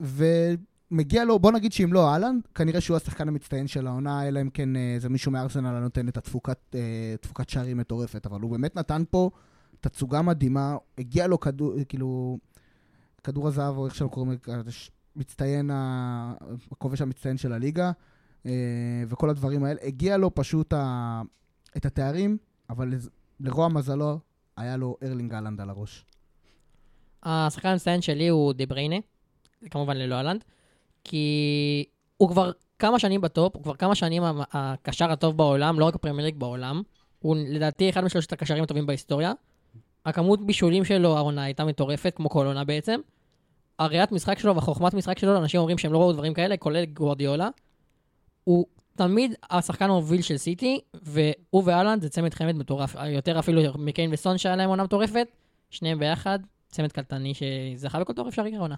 ומגיע 0.00 1.24
לו, 1.24 1.38
בוא 1.38 1.52
נגיד 1.52 1.72
שאם 1.72 1.92
לא 1.92 2.12
אהלנד, 2.12 2.42
כנראה 2.54 2.80
שהוא 2.80 2.96
השחקן 2.96 3.28
המצטיין 3.28 3.66
של 3.66 3.86
העונה, 3.86 4.28
אלא 4.28 4.40
אם 4.40 4.50
כן 4.50 4.76
איזה 4.76 5.06
אה, 5.06 5.12
מישהו 5.12 5.32
מארסנל 5.32 5.66
הנותן 5.66 6.08
את 6.08 6.16
התפוקת, 6.16 6.58
אה, 6.74 7.42
שערים 7.48 7.76
מטורפת. 7.76 8.26
אבל 8.26 8.40
הוא 8.40 8.50
באמת 8.50 8.76
נתן 8.76 9.02
פה 9.10 9.30
תצוגה 9.80 10.22
מדהימה, 10.22 10.76
הגיע 10.98 11.26
לו 11.26 11.40
כדור, 11.40 11.74
כאילו, 11.88 12.38
כדור 13.24 13.48
הזהב, 13.48 13.76
או 13.76 13.86
איך 13.86 13.94
שאנחנו 13.94 14.14
קוראים 14.14 14.38
לזה, 14.46 14.70
מצטיין, 15.16 15.70
הכובש 16.72 17.00
המצטיין 17.00 17.36
של 17.36 17.52
הליגה, 17.52 17.92
אה, 18.46 18.52
וכל 19.08 19.30
הדברים 19.30 19.64
האלה. 19.64 19.80
הגיע 19.82 20.16
לו 20.16 20.34
פשוט 20.34 20.72
ה... 20.72 21.22
את 21.76 21.86
התארים, 21.86 22.38
אבל 22.70 22.94
לרוע 23.40 23.68
מזלו, 23.68 24.18
היה 24.56 24.76
לו 24.76 24.96
ארלינג 25.02 25.34
הולאנד 25.34 25.60
על 25.60 25.70
הראש. 25.70 26.04
השחקן 27.22 27.68
המצטיין 27.68 28.02
שלי 28.02 28.28
הוא 28.28 28.52
דה 28.52 28.66
בריינה, 28.66 28.96
כמובן 29.70 29.96
ללא 29.96 30.14
הולאנד, 30.14 30.44
כי 31.04 31.84
הוא 32.16 32.28
כבר 32.28 32.52
כמה 32.78 32.98
שנים 32.98 33.20
בטופ, 33.20 33.56
הוא 33.56 33.62
כבר 33.62 33.74
כמה 33.74 33.94
שנים 33.94 34.22
הקשר 34.52 35.10
הטוב 35.10 35.36
בעולם, 35.36 35.80
לא 35.80 35.84
רק 35.84 35.94
בפרמייר 35.94 36.34
בעולם. 36.38 36.82
הוא 37.18 37.36
לדעתי 37.48 37.90
אחד 37.90 38.04
משלושת 38.04 38.32
הקשרים 38.32 38.62
הטובים 38.62 38.86
בהיסטוריה. 38.86 39.32
הכמות 40.06 40.46
בישולים 40.46 40.84
שלו, 40.84 41.16
העונה 41.16 41.42
הייתה 41.42 41.64
מטורפת, 41.64 42.12
כמו 42.16 42.28
כל 42.28 42.46
עונה 42.46 42.64
בעצם. 42.64 43.00
הראיית 43.78 44.12
משחק 44.12 44.38
שלו 44.38 44.54
והחוכמת 44.54 44.94
משחק 44.94 45.18
שלו, 45.18 45.36
אנשים 45.36 45.60
אומרים 45.60 45.78
שהם 45.78 45.92
לא 45.92 45.98
ראו 45.98 46.12
דברים 46.12 46.34
כאלה, 46.34 46.56
כולל 46.56 46.84
גוורדיולה. 46.84 47.48
הוא 48.44 48.66
תמיד 48.96 49.34
השחקן 49.50 49.84
המוביל 49.84 50.22
של 50.22 50.36
סיטי, 50.36 50.80
והוא 50.94 51.62
ואלנד 51.64 52.02
זה 52.02 52.08
צמד 52.08 52.34
חמד 52.34 52.56
מטורף. 52.56 52.96
יותר 53.06 53.38
אפילו 53.38 53.62
מקיין 53.78 54.10
וסון 54.12 54.38
שהיה 54.38 54.56
להם 54.56 54.68
עונה 54.68 54.84
מטורפת, 54.84 55.26
שניהם 55.70 55.98
ביחד, 55.98 56.38
צמד 56.68 56.92
קלטני 56.92 57.32
שזכה 57.34 58.00
בכל 58.00 58.12
תור 58.12 58.28
אפשרי 58.28 58.56
העונה. 58.56 58.74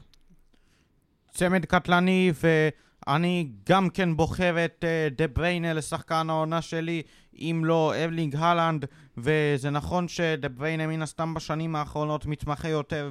צמד 1.30 1.64
קטלני, 1.64 2.32
ואני 3.06 3.48
גם 3.68 3.90
כן 3.90 4.16
בוחר 4.16 4.64
את 4.64 4.84
uh, 4.84 5.14
דה 5.14 5.26
בריינה 5.26 5.72
לשחקן 5.72 6.30
העונה 6.30 6.62
שלי, 6.62 7.02
אם 7.34 7.62
לא 7.64 7.92
ארלינג 8.04 8.36
הולאנד, 8.36 8.84
וזה 9.16 9.70
נכון 9.70 10.08
שדה 10.08 10.48
בריינה 10.48 10.86
מן 10.86 11.02
הסתם 11.02 11.34
בשנים 11.34 11.76
האחרונות 11.76 12.26
מתמחה 12.26 12.68
יותר 12.68 13.10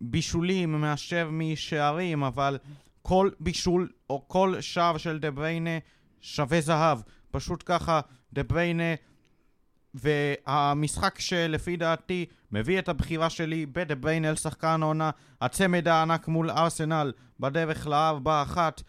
בבישולים 0.00 0.80
מאשר 0.80 1.28
משערים, 1.32 2.22
אבל 2.22 2.58
כל 3.02 3.30
בישול 3.40 3.88
או 4.10 4.28
כל 4.28 4.60
שער 4.60 4.96
של 4.96 5.18
דה 5.18 5.30
בריינה 5.30 5.78
שווה 6.20 6.60
זהב. 6.60 6.98
פשוט 7.30 7.62
ככה, 7.66 8.00
דה 8.32 8.42
בריינה 8.42 8.94
והמשחק 9.94 11.18
שלפי 11.18 11.76
דעתי 11.76 12.26
מביא 12.52 12.78
את 12.78 12.88
הבחירה 12.88 13.30
שלי 13.30 13.66
בדה 13.66 13.94
בריינה 13.94 14.28
אל 14.28 14.36
שחקן 14.36 14.80
הצמד 15.40 15.88
הענק 15.88 16.28
מול 16.28 16.50
ארסנל 16.50 17.12
בדרך 17.40 17.86
לארבע 17.86 18.42
אחת. 18.42 18.82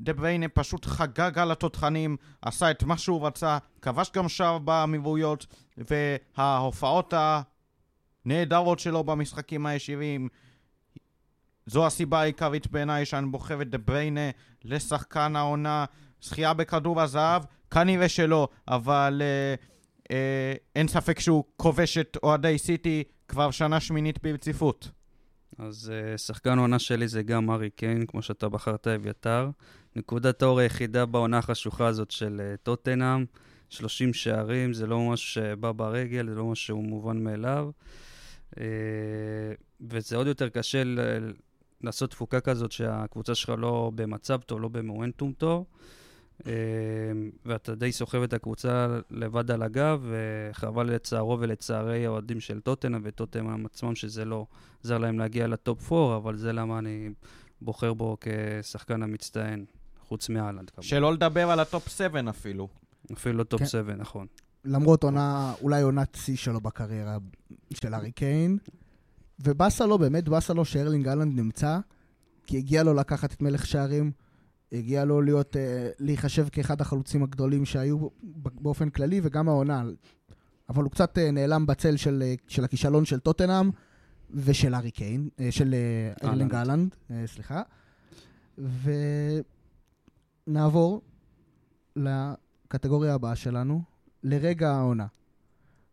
דה 0.00 0.12
בריינה 0.12 0.48
פשוט 0.48 0.86
חגג 0.86 1.38
על 1.38 1.50
התותחנים, 1.50 2.16
עשה 2.42 2.70
את 2.70 2.82
מה 2.82 2.98
שהוא 2.98 3.26
רצה, 3.26 3.58
כבש 3.82 4.10
גם 4.14 4.28
שער 4.28 4.58
באמירויות, 4.58 5.46
וההופעות 5.76 7.14
הנהדרות 8.26 8.78
שלו 8.78 9.04
במשחקים 9.04 9.66
הישירים 9.66 10.28
זו 11.66 11.86
הסיבה 11.86 12.20
העיקרית 12.20 12.70
בעיניי 12.70 13.04
שאני 13.04 13.26
בוחר 13.26 13.62
את 13.62 13.70
דה 13.70 13.78
בריינה 13.78 14.30
לשחקן 14.64 15.36
העונה. 15.36 15.84
זכייה 16.22 16.54
בכדור 16.54 17.00
הזהב? 17.00 17.42
כנראה 17.70 18.08
שלא, 18.08 18.48
אבל 18.68 19.22
אה, 19.24 19.54
אה, 20.10 20.54
אין 20.76 20.88
ספק 20.88 21.20
שהוא 21.20 21.44
כובש 21.56 21.98
את 21.98 22.16
אוהדי 22.22 22.58
סיטי 22.58 23.04
כבר 23.28 23.50
שנה 23.50 23.80
שמינית 23.80 24.22
ברציפות. 24.22 24.90
אז 25.60 25.92
אה, 25.94 26.18
שחקן 26.18 26.58
העונה 26.58 26.78
שלי 26.78 27.08
זה 27.08 27.22
גם 27.22 27.50
ארי 27.50 27.70
קיין, 27.70 28.06
כמו 28.06 28.22
שאתה 28.22 28.48
בחרת 28.48 28.86
אביתר. 28.86 29.50
נקודת 29.96 30.42
האור 30.42 30.58
היחידה 30.58 31.06
בעונה 31.06 31.38
החשוכה 31.38 31.86
הזאת 31.86 32.10
של 32.10 32.40
אה, 32.40 32.56
טוטנאם, 32.56 33.24
30 33.68 34.12
שערים, 34.14 34.72
זה 34.72 34.86
לא 34.86 35.10
משהו 35.10 35.28
שבא 35.28 35.72
ברגל, 35.72 36.28
זה 36.28 36.34
לא 36.34 36.46
משהו 36.46 36.64
שהוא 36.64 36.84
מובן 36.84 37.24
מאליו. 37.24 37.70
אה, 38.58 38.64
וזה 39.80 40.16
עוד 40.16 40.26
יותר 40.26 40.48
קשה 40.48 40.82
לעשות 41.80 42.10
תפוקה 42.10 42.40
כזאת 42.40 42.72
שהקבוצה 42.72 43.34
שלך 43.34 43.52
לא 43.58 43.92
במצב 43.94 44.40
טוב, 44.40 44.60
לא 44.60 44.68
במומנטום 44.68 45.32
טוב, 45.32 45.64
ואתה 47.46 47.74
די 47.74 47.92
סוחב 47.92 48.22
את 48.22 48.32
הקבוצה 48.32 48.98
לבד 49.10 49.50
על 49.50 49.62
הגב, 49.62 50.04
וחבל 50.10 50.94
לצערו 50.94 51.36
ולצערי 51.40 52.06
האוהדים 52.06 52.40
של 52.40 52.60
טוטנה 52.60 52.98
וטוטנאם 53.02 53.66
עצמם, 53.66 53.94
שזה 53.94 54.24
לא 54.24 54.46
עזר 54.84 54.98
להם 54.98 55.18
להגיע 55.18 55.46
לטופ 55.46 55.92
4, 55.92 56.16
אבל 56.16 56.36
זה 56.36 56.52
למה 56.52 56.78
אני 56.78 57.10
בוחר 57.62 57.94
בו 57.94 58.16
כשחקן 58.20 59.02
המצטיין, 59.02 59.64
חוץ 60.08 60.28
מהולאנד. 60.28 60.70
שלא 60.80 61.12
לדבר 61.12 61.50
על 61.50 61.60
הטופ 61.60 61.88
7 61.88 62.20
אפילו. 62.30 62.68
אפילו 63.12 63.38
לא 63.38 63.44
טופ 63.44 63.64
7, 63.64 63.92
כן. 63.92 64.00
נכון. 64.00 64.26
למרות 64.64 65.04
עונה, 65.04 65.54
אולי 65.62 65.82
עונת 65.82 66.14
שיא 66.20 66.36
שלו 66.36 66.60
בקריירה 66.60 67.18
של 67.74 67.94
הארי 67.94 68.12
קיין. 68.12 68.58
ובאסה 69.44 69.86
לו, 69.86 69.98
באמת 69.98 70.28
באסה 70.28 70.54
לו 70.54 70.64
שארלינג 70.64 71.08
הולאנד 71.08 71.40
נמצא, 71.40 71.78
כי 72.46 72.58
הגיע 72.58 72.82
לו 72.82 72.94
לקחת 72.94 73.32
את 73.32 73.42
מלך 73.42 73.66
שערים, 73.66 74.12
הגיע 74.72 75.04
לו 75.04 75.22
להיות, 75.22 75.56
אה, 75.56 75.90
להיחשב 75.98 76.48
כאחד 76.52 76.80
החלוצים 76.80 77.22
הגדולים 77.22 77.64
שהיו 77.64 78.08
באופן 78.42 78.90
כללי, 78.90 79.20
וגם 79.22 79.48
העונה. 79.48 79.82
אבל 80.70 80.82
הוא 80.82 80.90
קצת 80.90 81.18
אה, 81.18 81.30
נעלם 81.30 81.66
בצל 81.66 81.96
של, 81.96 82.22
אה, 82.26 82.34
של 82.48 82.64
הכישלון 82.64 83.04
של 83.04 83.18
טוטנאם 83.18 83.70
ושל 84.30 84.74
ארי 84.74 84.90
קיין, 84.90 85.28
של 85.50 85.74
אהלנד, 86.54 86.94
אה, 87.10 87.24
סליחה. 87.26 87.62
ונעבור 90.46 91.02
לקטגוריה 91.96 93.14
הבאה 93.14 93.36
שלנו, 93.36 93.82
לרגע 94.22 94.70
העונה. 94.70 95.06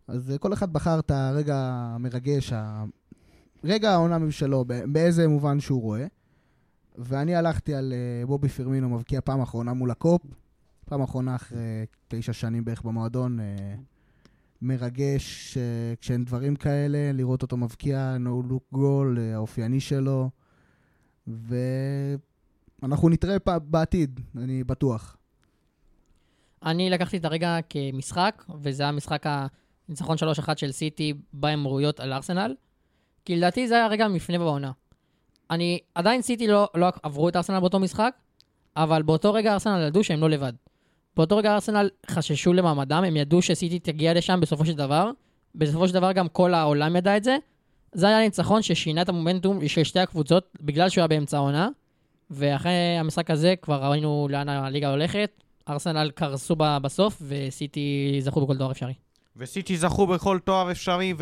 אז 0.08 0.34
כל 0.40 0.54
אחד 0.54 0.74
בחר 0.74 1.00
את 1.00 1.12
הרגע 1.12 1.56
המרגש, 1.58 2.54
רגע 3.64 3.92
העונה 3.92 4.18
משלו, 4.18 4.66
באיזה 4.66 5.28
מובן 5.28 5.60
שהוא 5.60 5.82
רואה. 5.82 6.06
ואני 6.98 7.36
הלכתי 7.36 7.76
על 7.76 7.94
uh, 7.94 8.28
בובי 8.28 8.50
פרמינו 8.50 8.90
מבקיע 8.90 9.22
פעם 9.22 9.42
אחרונה 9.42 9.74
מול 9.74 9.92
הקופ, 9.92 10.22
פעם 10.86 11.02
אחרונה 11.02 11.36
אחרי 11.36 11.86
תשע 12.08 12.34
שנים 12.34 12.66
בערך 12.66 12.82
במועדון. 12.82 13.40
Uh, 13.40 13.44
מרגש 14.62 15.58
uh, 15.58 16.00
כשאין 16.02 16.26
דברים 16.26 16.56
כאלה, 16.56 17.12
לראות 17.14 17.42
אותו 17.42 17.58
מבקיע, 17.58 18.18
no 18.26 18.52
look 18.52 18.76
goal, 18.78 19.20
האופייני 19.34 19.80
שלו. 19.80 20.30
ואנחנו 22.82 23.10
נתראה. 23.10 23.38
בעתיד, 23.60 24.20
אני 24.38 24.64
בטוח. 24.64 25.18
אני 26.64 26.90
לקחתי 26.90 27.18
את 27.18 27.26
הרגע 27.26 27.58
כמשחק, 27.70 28.44
וזה 28.62 28.88
המשחק 28.88 29.26
הניצחון 29.26 30.18
3-1 30.18 30.50
של 30.56 30.72
סיטי 30.72 31.14
באמרויות 31.34 32.00
על 32.00 32.14
ארסנל. 32.14 32.56
כי 33.26 33.36
לדעתי 33.36 33.68
זה 33.68 33.76
היה 33.76 33.88
רגע 33.88 34.08
מפנה 34.08 34.38
בעונה. 34.38 34.72
אני, 35.52 35.80
עדיין 35.96 36.22
סיטי 36.22 36.48
לא, 36.48 36.70
לא 36.76 36.88
עברו 37.04 37.30
את 37.30 37.36
ארסנל 37.36 37.60
באותו 37.60 37.80
משחק, 37.80 38.14
אבל 38.78 39.02
באותו 39.02 39.34
רגע 39.34 39.54
ארסנל 39.54 39.88
ידעו 39.88 40.04
שהם 40.04 40.22
לא 40.22 40.30
לבד. 40.30 40.54
באותו 41.18 41.38
רגע 41.38 41.54
ארסנל 41.54 41.90
חששו 42.10 42.54
למעמדם, 42.54 43.04
הם 43.04 43.18
ידעו 43.18 43.42
שסיטי 43.42 43.80
תגיע 43.80 44.14
לשם 44.14 44.40
בסופו 44.42 44.66
של 44.66 44.74
דבר. 44.74 45.12
בסופו 45.56 45.88
של 45.88 45.94
דבר 45.94 46.12
גם 46.12 46.28
כל 46.28 46.54
העולם 46.54 46.96
ידע 46.96 47.18
את 47.18 47.24
זה. 47.24 47.38
זה 47.94 48.08
היה 48.08 48.20
ניצחון 48.20 48.62
ששינה 48.62 49.02
את 49.02 49.10
המומנטום 49.10 49.68
של 49.68 49.84
שתי 49.84 50.00
הקבוצות, 50.00 50.44
בגלל 50.62 50.90
שהוא 50.90 51.02
היה 51.02 51.08
באמצע 51.08 51.38
העונה. 51.38 51.70
ואחרי 52.32 52.72
המשחק 53.00 53.32
הזה 53.32 53.54
כבר 53.62 53.84
ראינו 53.84 54.28
לאן 54.32 54.50
הליגה 54.50 54.92
הולכת. 54.92 55.44
ארסנל 55.70 56.12
קרסו 56.16 56.56
בסוף, 56.56 57.22
וסיטי 57.28 58.18
זכו 58.22 58.42
בכל 58.42 58.58
תואר 58.58 58.72
אפשרי. 58.72 58.94
וסיטי 59.38 59.78
זכו 59.78 60.08
בכל 60.08 60.40
תואר 60.44 60.72
אפשרי, 60.72 61.14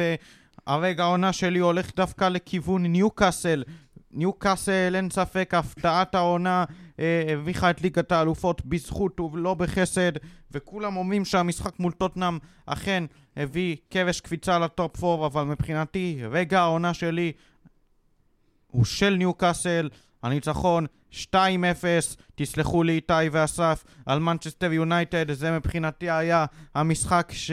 והרגע 0.68 1.04
העונה 1.04 1.34
שלי 1.34 1.60
הולך 1.60 1.96
דווקא 1.96 2.30
לכיוון 2.30 2.86
ניוקאסל. 2.86 3.64
ניוקאסל, 4.16 4.96
אין 4.96 5.10
ספק, 5.10 5.54
הפתעת 5.54 6.16
העונה, 6.16 6.66
אה, 7.00 7.24
הביאה 7.34 7.70
את 7.70 7.82
ליגת 7.82 8.12
האלופות 8.12 8.66
בזכות 8.66 9.20
ולא 9.20 9.54
בחסד, 9.54 10.12
וכולם 10.52 10.98
אומרים 10.98 11.26
שהמשחק 11.26 11.80
מול 11.80 11.92
טוטנאם 11.92 12.38
אכן 12.66 13.04
הביא 13.38 13.76
קרש 13.90 14.22
קפיצה 14.22 14.60
לטופ 14.60 15.04
4, 15.04 15.26
אבל 15.26 15.44
מבחינתי, 15.44 16.20
רגע 16.32 16.60
העונה 16.60 16.94
שלי 16.94 17.32
הוא 18.72 18.86
של 18.86 19.16
ניוקאסל, 19.16 19.90
הניצחון 20.24 20.86
2-0, 21.12 21.36
תסלחו 22.36 22.84
לי 22.84 22.94
איתי 22.94 23.14
ואסף, 23.32 23.84
על 24.06 24.20
מנצ'סטר 24.20 24.74
יונייטד, 24.74 25.32
זה 25.32 25.52
מבחינתי 25.52 26.10
היה 26.10 26.46
המשחק 26.76 27.32
ש... 27.32 27.52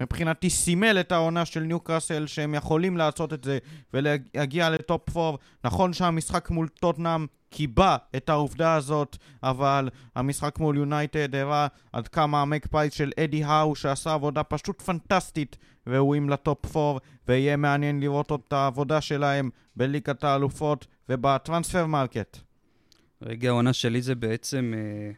מבחינתי 0.00 0.50
סימל 0.50 0.96
את 1.00 1.12
העונה 1.12 1.44
של 1.44 1.60
ניוקאסל 1.60 2.26
שהם 2.26 2.54
יכולים 2.54 2.96
לעשות 2.96 3.32
את 3.32 3.44
זה 3.44 3.58
ולהגיע 3.94 4.70
לטופ 4.70 5.16
4. 5.16 5.36
נכון 5.64 5.92
שהמשחק 5.92 6.50
מול 6.50 6.68
טוטנאם 6.68 7.26
קיבע 7.50 7.96
את 8.16 8.28
העובדה 8.28 8.74
הזאת, 8.74 9.16
אבל 9.42 9.88
המשחק 10.14 10.58
מול 10.58 10.76
יונייטד 10.76 11.34
הראה 11.34 11.66
עד 11.92 12.08
כמה 12.08 12.42
ה 12.42 12.48
Magpies 12.48 12.92
של 12.94 13.12
אדי 13.20 13.44
האו 13.44 13.74
שעשה 13.74 14.12
עבודה 14.12 14.42
פשוט 14.42 14.82
פנטסטית 14.82 15.56
ראויים 15.86 16.30
לטופ 16.30 16.76
4 16.76 16.98
ויהיה 17.28 17.56
מעניין 17.56 18.00
לראות 18.00 18.32
את 18.32 18.52
העבודה 18.52 19.00
שלהם 19.00 19.50
בליגת 19.76 20.24
האלופות 20.24 20.86
וב 21.08 21.24
transfer 21.24 21.86
market. 21.86 22.38
רגע 23.22 23.48
העונה 23.48 23.72
שלי 23.72 24.02
זה 24.02 24.14
בעצם 24.14 24.74
אה, 24.76 25.12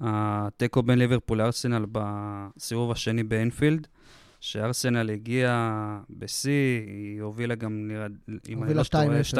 התיקו 0.00 0.82
בין 0.82 0.98
ליברפול 0.98 1.38
לארסנל 1.38 1.86
בסיבוב 1.92 2.90
השני 2.90 3.22
באנפילד, 3.22 3.86
שארסנל 4.40 5.10
הגיעה 5.10 6.00
בשיא, 6.10 6.80
היא 6.86 7.22
הובילה 7.22 7.54
גם, 7.54 7.88
נראה, 7.88 8.06
אם 8.48 8.64
אני 8.64 8.74
לא 8.74 8.82
טועה, 8.82 9.04
2-0. 9.04 9.34
2-0 9.34 9.36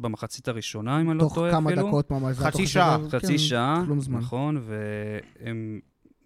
במחצית 0.00 0.48
הראשונה, 0.48 1.00
אם 1.00 1.10
אני 1.10 1.18
לא 1.18 1.22
תוך 1.22 1.34
טועה 1.34 1.50
כמה 1.50 1.70
אפילו. 1.70 1.88
דקות 1.88 2.10
ממש. 2.10 2.36
זה 2.36 2.42
היה 2.42 2.50
חצי 2.52 2.62
תוך 2.62 2.72
שעה. 2.72 2.98
חצי 3.10 3.26
כן, 3.26 3.38
שעה. 3.38 3.84
נכון, 4.08 4.62
והם... 4.66 5.80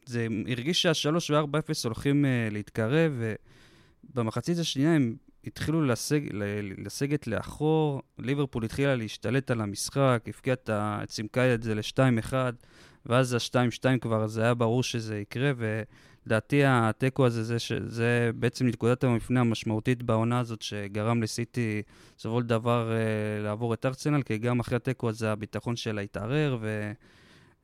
זה 0.06 0.26
הרגיש 0.48 0.82
שהשלוש 0.82 1.30
ו-4-0 1.30 1.44
הולכים 1.84 2.24
uh, 2.24 2.52
להתקרב, 2.52 3.12
ובמחצית 4.12 4.58
השנייה 4.58 4.94
הם 4.94 5.16
התחילו 5.46 5.82
לסג, 5.82 6.20
לסגת 6.78 7.26
לאחור, 7.26 8.02
ליברפול 8.18 8.64
התחילה 8.64 8.94
להשתלט 8.94 9.50
על 9.50 9.60
המשחק, 9.60 10.22
הפקיעה 10.28 10.54
את 10.54 10.68
ה... 10.68 11.00
צימקה 11.06 11.54
את 11.54 11.62
זה 11.62 11.74
ל-2-1, 11.74 12.32
ואז 13.06 13.32
ה-2-2 13.32 13.98
כבר, 14.00 14.26
זה 14.26 14.42
היה 14.42 14.54
ברור 14.54 14.82
שזה 14.82 15.18
יקרה, 15.18 15.52
ולדעתי 16.26 16.62
התיקו 16.64 17.26
הזה, 17.26 17.44
זה. 17.44 17.56
זה 17.86 18.30
בעצם 18.34 18.66
נקודת 18.66 19.04
המפנה 19.04 19.40
המשמעותית 19.40 20.02
בעונה 20.02 20.38
הזאת, 20.38 20.62
שגרם 20.62 21.22
לסיטי 21.22 21.82
בסופו 22.18 22.40
של 22.40 22.46
דבר 22.46 22.90
uh, 22.90 23.42
לעבור 23.42 23.74
את 23.74 23.86
ארסנל, 23.86 24.22
כי 24.22 24.38
גם 24.38 24.60
אחרי 24.60 24.76
התיקו 24.76 25.08
הזה 25.08 25.32
הביטחון 25.32 25.76
שלה 25.76 26.00
התערער, 26.00 26.58
ו... 26.60 26.92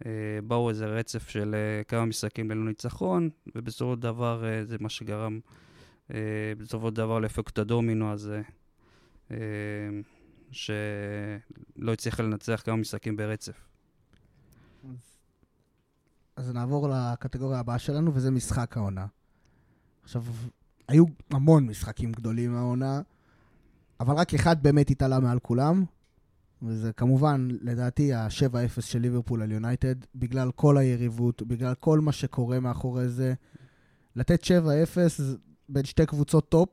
אה, 0.06 0.68
איזה 0.68 0.86
רצף 0.86 1.28
של 1.28 1.54
אה, 1.54 1.84
כמה 1.84 2.04
משחקים 2.04 2.50
ללא 2.50 2.64
ניצחון, 2.64 3.30
ובסופו 3.54 3.94
של 3.94 4.00
דבר 4.00 4.44
אה, 4.44 4.64
זה 4.64 4.76
מה 4.80 4.88
שגרם 4.88 5.40
אה, 6.14 6.18
בסופו 6.58 6.88
של 6.88 6.94
דבר 6.94 7.18
לאפקט 7.18 7.58
הדומינו 7.58 8.12
הזה, 8.12 8.42
אה, 9.30 9.36
שלא 10.50 11.92
הצליחה 11.92 12.22
לנצח 12.22 12.62
כמה 12.64 12.76
משחקים 12.76 13.16
ברצף. 13.16 13.71
אז 16.42 16.50
נעבור 16.50 16.88
לקטגוריה 16.88 17.58
הבאה 17.58 17.78
שלנו, 17.78 18.14
וזה 18.14 18.30
משחק 18.30 18.76
העונה. 18.76 19.06
עכשיו, 20.02 20.24
היו 20.88 21.04
המון 21.30 21.66
משחקים 21.66 22.12
גדולים 22.12 22.54
העונה, 22.54 23.00
אבל 24.00 24.14
רק 24.14 24.34
אחד 24.34 24.62
באמת 24.62 24.90
התעלה 24.90 25.20
מעל 25.20 25.38
כולם, 25.38 25.84
וזה 26.62 26.92
כמובן, 26.92 27.48
לדעתי, 27.60 28.12
ה-7-0 28.14 28.80
של 28.80 28.98
ליברפול 28.98 29.42
על 29.42 29.52
יונייטד, 29.52 29.94
בגלל 30.14 30.50
כל 30.50 30.78
היריבות, 30.78 31.42
בגלל 31.42 31.74
כל 31.74 32.00
מה 32.00 32.12
שקורה 32.12 32.60
מאחורי 32.60 33.08
זה. 33.08 33.34
לתת 34.16 34.42
7-0 34.42 34.46
בין 35.68 35.84
שתי 35.84 36.06
קבוצות 36.06 36.48
טופ, 36.48 36.68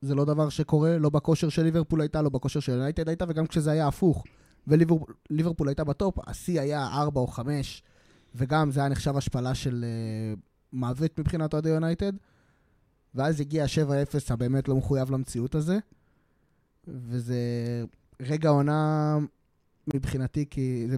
זה 0.00 0.14
לא 0.14 0.24
דבר 0.24 0.48
שקורה, 0.48 0.98
לא 0.98 1.10
בכושר 1.10 1.48
של 1.48 1.62
ליברפול 1.62 2.00
הייתה, 2.00 2.22
לא 2.22 2.28
בכושר 2.28 2.60
של 2.60 2.72
יונייטד 2.72 3.08
הייתה, 3.08 3.24
וגם 3.28 3.46
כשזה 3.46 3.70
היה 3.70 3.88
הפוך, 3.88 4.24
וליברפול 4.66 5.68
הייתה 5.68 5.84
בטופ, 5.84 6.28
השיא 6.28 6.60
היה 6.60 6.86
4 6.86 7.20
או 7.20 7.26
5, 7.26 7.82
וגם 8.36 8.70
זה 8.70 8.80
היה 8.80 8.88
נחשב 8.88 9.16
השפלה 9.16 9.54
של 9.54 9.84
אה, 9.84 10.40
מוות 10.72 11.18
מבחינת 11.18 11.52
אוהדי 11.52 11.68
יונייטד. 11.68 12.12
ואז 13.14 13.40
הגיע 13.40 13.64
ה-7-0 13.64 14.32
הבאמת 14.34 14.68
לא 14.68 14.76
מחויב 14.76 15.10
למציאות 15.10 15.54
הזה, 15.54 15.78
וזה 16.88 17.36
רגע 18.20 18.48
העונה 18.48 19.16
מבחינתי, 19.94 20.44
כי 20.50 20.86
זה 20.88 20.96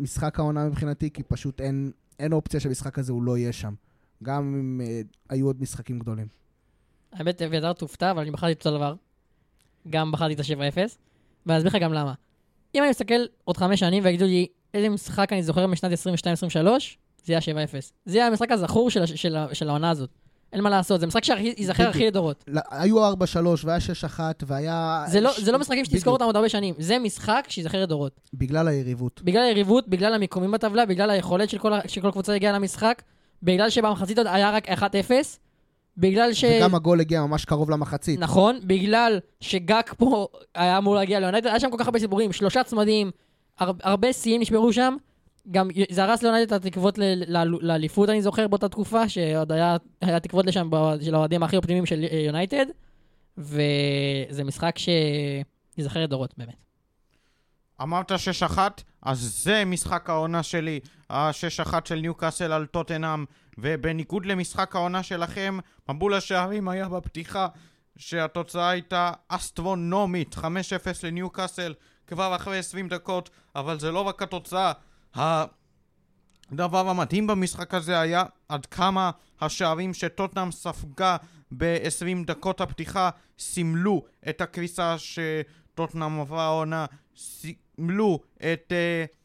משחק 0.00 0.38
העונה 0.38 0.66
מבחינתי, 0.66 1.10
כי 1.10 1.22
פשוט 1.22 1.60
אין, 1.60 1.90
אין 2.18 2.32
אופציה 2.32 2.60
שהמשחק 2.60 2.98
הזה 2.98 3.12
הוא 3.12 3.22
לא 3.22 3.38
יהיה 3.38 3.52
שם. 3.52 3.74
גם 4.22 4.54
אם 4.60 4.80
uh, 4.84 5.16
היו 5.28 5.46
עוד 5.46 5.62
משחקים 5.62 5.98
גדולים. 5.98 6.26
האמת, 7.12 7.42
אביתר 7.42 7.72
תופתע, 7.72 8.10
אבל 8.10 8.20
אני 8.20 8.30
בחרתי 8.30 8.52
את 8.52 8.66
אותו 8.66 8.76
דבר. 8.76 8.94
גם 9.90 10.12
בחרתי 10.12 10.34
את 10.34 10.40
ה-7-0, 10.40 10.76
ואני 11.46 11.58
אסביר 11.58 11.70
לך 11.76 11.82
גם 11.82 11.92
למה. 11.92 12.14
אם 12.74 12.82
אני 12.82 12.90
מסתכל 12.90 13.20
עוד 13.44 13.56
חמש 13.56 13.80
שנים 13.80 14.04
ויגידו 14.04 14.24
לי 14.24 14.46
איזה 14.74 14.88
משחק 14.88 15.32
אני 15.32 15.42
זוכר 15.42 15.66
משנת 15.66 15.92
22-23, 15.92 15.96
זה 17.24 17.32
יהיה 17.32 17.40
7-0. 17.40 17.44
זה 18.04 18.16
יהיה 18.18 18.26
המשחק 18.26 18.52
הזכור 18.52 18.90
של, 18.90 19.06
של, 19.06 19.36
ה- 19.36 19.54
של 19.54 19.68
העונה 19.68 19.90
הזאת. 19.90 20.10
אין 20.52 20.60
מה 20.60 20.70
לעשות, 20.70 21.00
זה 21.00 21.06
משחק 21.06 21.24
שייזכר 21.24 21.88
הכי 21.88 22.06
לדורות. 22.06 22.44
היו 22.70 23.12
4-3 23.12 23.14
והיה 23.64 23.78
6-1 24.16 24.20
והיה... 24.46 25.04
זה 25.08 25.20
לא, 25.20 25.30
זה 25.38 25.52
לא 25.52 25.58
משחקים 25.58 25.84
שתזכור. 25.84 26.12
אותם 26.12 26.24
עוד 26.24 26.36
הרבה 26.36 26.48
שנים, 26.48 26.74
זה 26.78 26.98
משחק 26.98 27.44
שייזכר 27.48 27.82
לדורות. 27.82 28.20
בגלל 28.34 28.68
היריבות. 28.68 29.22
בגלל 29.24 29.42
היריבות, 29.42 29.88
בגלל 29.88 30.14
המיקומים 30.14 30.50
בטבלה, 30.50 30.86
בגלל 30.86 31.10
היכולת 31.10 31.50
של 31.50 31.58
כל, 31.58 31.72
שכל 31.86 32.10
קבוצה 32.10 32.34
הגיעה 32.34 32.52
למשחק, 32.52 33.02
בגלל 33.42 33.70
שבמחצית 33.70 34.18
עוד 34.18 34.26
היה 34.26 34.50
רק 34.50 34.68
1-0, 34.68 34.82
בגלל 35.96 36.32
ש... 36.32 36.44
וגם 36.44 36.74
הגול 36.74 37.00
הגיע 37.00 37.20
ממש 37.20 37.44
קרוב 37.44 37.70
למחצית. 37.70 38.20
נכון, 38.20 38.60
בגלל 38.64 39.18
שגאק 39.40 39.94
פה 39.98 40.26
היה 40.54 40.78
אמור 40.78 40.94
להגיע 40.94 41.20
ליונייטד, 41.20 41.46
היה 41.46 41.60
שם 41.60 41.70
כל 41.70 41.76
כך 41.78 41.86
הרבה 41.86 41.98
סיפורים, 41.98 42.32
שלושה 42.32 42.64
צמדים, 42.64 43.10
הר, 43.58 43.72
הרבה 43.82 44.12
שיאים 44.12 44.40
נשמרו 44.40 44.72
שם. 44.72 44.96
גם 45.50 45.68
זה 45.90 46.04
הרס 46.04 46.22
ליונייטד 46.22 46.52
את 46.52 46.64
התקוות 46.64 46.98
לאליפות, 47.60 48.08
אני 48.08 48.22
זוכר, 48.22 48.48
באותה 48.48 48.68
תקופה, 48.68 49.08
שעוד 49.08 49.52
היה, 49.52 49.76
היה 50.00 50.20
תקוות 50.20 50.46
לשם 50.46 50.70
של 51.00 51.14
האוהדים 51.14 51.42
הכי 51.42 51.56
אופטימיים 51.56 51.86
של 51.86 52.04
אה, 52.10 52.18
יונייטד, 52.18 52.66
וזה 53.38 54.44
משחק 54.44 54.76
שיזכר 54.78 56.02
לדורות, 56.02 56.34
באמת. 56.36 56.54
אמרת 57.82 58.12
6-1, 58.12 58.58
אז 59.02 59.42
זה 59.44 59.64
משחק 59.64 60.10
העונה 60.10 60.42
שלי, 60.42 60.80
ה-6-1 61.10 61.72
של 61.84 61.94
ניוקאסל 61.94 62.52
על 62.52 62.66
טוטנאם, 62.66 63.24
ובניגוד 63.58 64.26
למשחק 64.26 64.76
העונה 64.76 65.02
שלכם, 65.02 65.58
מבול 65.88 66.14
השערים 66.14 66.68
היה 66.68 66.88
בפתיחה, 66.88 67.48
שהתוצאה 67.96 68.70
הייתה 68.70 69.12
אסטרונומית, 69.28 70.34
5-0 70.34 70.44
לניוקאסל, 71.02 71.74
כבר 72.12 72.36
אחרי 72.36 72.58
20 72.58 72.88
דקות, 72.88 73.30
אבל 73.56 73.80
זה 73.80 73.90
לא 73.90 74.00
רק 74.00 74.22
התוצאה, 74.22 74.72
הדבר 75.14 76.88
המדהים 76.88 77.26
במשחק 77.26 77.74
הזה 77.74 78.00
היה 78.00 78.24
עד 78.48 78.66
כמה 78.66 79.10
השערים 79.40 79.94
שטוטנאם 79.94 80.52
ספגה 80.52 81.16
ב-20 81.56 82.26
דקות 82.26 82.60
הפתיחה 82.60 83.10
סימלו 83.38 84.02
את 84.28 84.40
הקריסה 84.40 84.96
שטוטנאם 84.98 86.20
עברה 86.20 86.44
העונה, 86.44 86.86
סימלו 87.16 88.20
את 88.36 88.72
uh, 88.72 89.16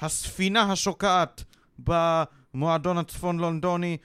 הספינה 0.00 0.72
השוקעת 0.72 1.44
במועדון 1.78 2.98
הצפון 2.98 3.38
לונדוני 3.38 3.96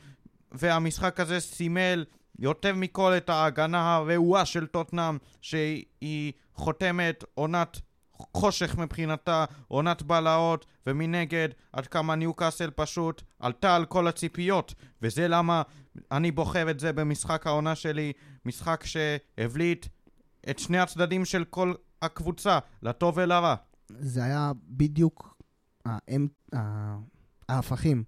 והמשחק 0.51 1.19
הזה 1.19 1.39
סימל 1.39 2.05
יותר 2.41 2.75
מכל 2.75 3.13
את 3.17 3.29
ההגנה 3.29 3.95
הרעועה 3.95 4.45
של 4.45 4.67
טוטנאם 4.67 5.17
שהיא 5.41 6.33
חותמת 6.55 7.23
עונת 7.33 7.79
חושך 8.13 8.77
מבחינתה, 8.77 9.45
עונת 9.67 10.01
בלהות, 10.03 10.65
ומנגד 10.87 11.49
עד 11.73 11.87
כמה 11.87 12.15
ניוקאסל 12.15 12.69
פשוט 12.75 13.21
עלתה 13.39 13.75
על 13.75 13.85
כל 13.85 14.07
הציפיות, 14.07 14.73
וזה 15.01 15.27
למה 15.27 15.61
אני 16.11 16.31
בוחר 16.31 16.69
את 16.69 16.79
זה 16.79 16.93
במשחק 16.93 17.47
העונה 17.47 17.75
שלי, 17.75 18.13
משחק 18.45 18.83
שהבליט 18.85 19.85
את 20.49 20.59
שני 20.59 20.79
הצדדים 20.79 21.25
של 21.25 21.43
כל 21.43 21.73
הקבוצה, 22.01 22.59
לטוב 22.83 23.17
ולרע. 23.17 23.55
זה 23.89 24.23
היה 24.23 24.51
בדיוק 24.67 25.37
האם- 25.85 26.27
ה- 26.55 26.97
ההפכים. 27.49 28.03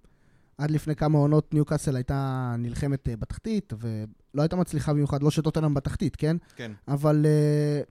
עד 0.57 0.71
לפני 0.71 0.95
כמה 0.95 1.17
עונות 1.17 1.53
ניוקאסל 1.53 1.95
הייתה 1.95 2.55
נלחמת 2.59 3.09
אה, 3.09 3.15
בתחתית, 3.15 3.73
ולא 3.79 4.41
הייתה 4.41 4.55
מצליחה 4.55 4.93
במיוחד, 4.93 5.23
לא 5.23 5.31
שטוטנאם 5.31 5.73
בתחתית, 5.73 6.15
כן? 6.15 6.37
כן. 6.55 6.71
אבל 6.87 7.25
אה, 7.25 7.81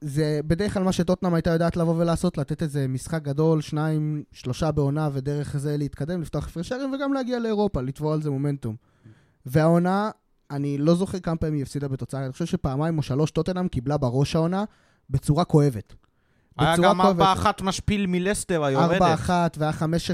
זה 0.00 0.40
בדרך 0.46 0.74
כלל 0.74 0.82
מה 0.82 0.92
שטוטנאם 0.92 1.34
הייתה 1.34 1.50
יודעת 1.50 1.76
לבוא 1.76 1.94
ולעשות, 1.94 2.38
לתת 2.38 2.62
איזה 2.62 2.88
משחק 2.88 3.22
גדול, 3.22 3.60
שניים, 3.60 4.22
שלושה 4.32 4.72
בעונה, 4.72 5.08
ודרך 5.12 5.56
זה 5.56 5.76
להתקדם, 5.76 6.22
לפתוח 6.22 6.46
הפרש 6.46 6.68
שערים, 6.68 6.92
וגם 6.92 7.12
להגיע 7.12 7.38
לאירופה, 7.38 7.80
לתבוע 7.80 8.14
על 8.14 8.22
זה 8.22 8.30
מומנטום. 8.30 8.76
והעונה, 9.46 10.10
אני 10.50 10.78
לא 10.78 10.94
זוכר 10.94 11.20
כמה 11.20 11.36
פעמים 11.36 11.54
היא 11.54 11.62
הפסידה 11.62 11.88
בתוצאה, 11.88 12.24
אני 12.24 12.32
חושב 12.32 12.46
שפעמיים 12.46 12.98
או 12.98 13.02
שלוש 13.02 13.30
טוטנאם 13.30 13.68
קיבלה 13.68 13.96
בראש 13.96 14.36
העונה 14.36 14.64
בצורה 15.10 15.44
כואבת. 15.44 15.94
היה 16.58 16.76
גם 16.76 17.02
כואבת. 17.02 17.60
4-1 17.60 17.62
משפיל 17.62 18.06
מלסטר 18.06 18.64
היורדת. 18.64 19.00
4-1 19.00 19.30
והיה 19.58 19.72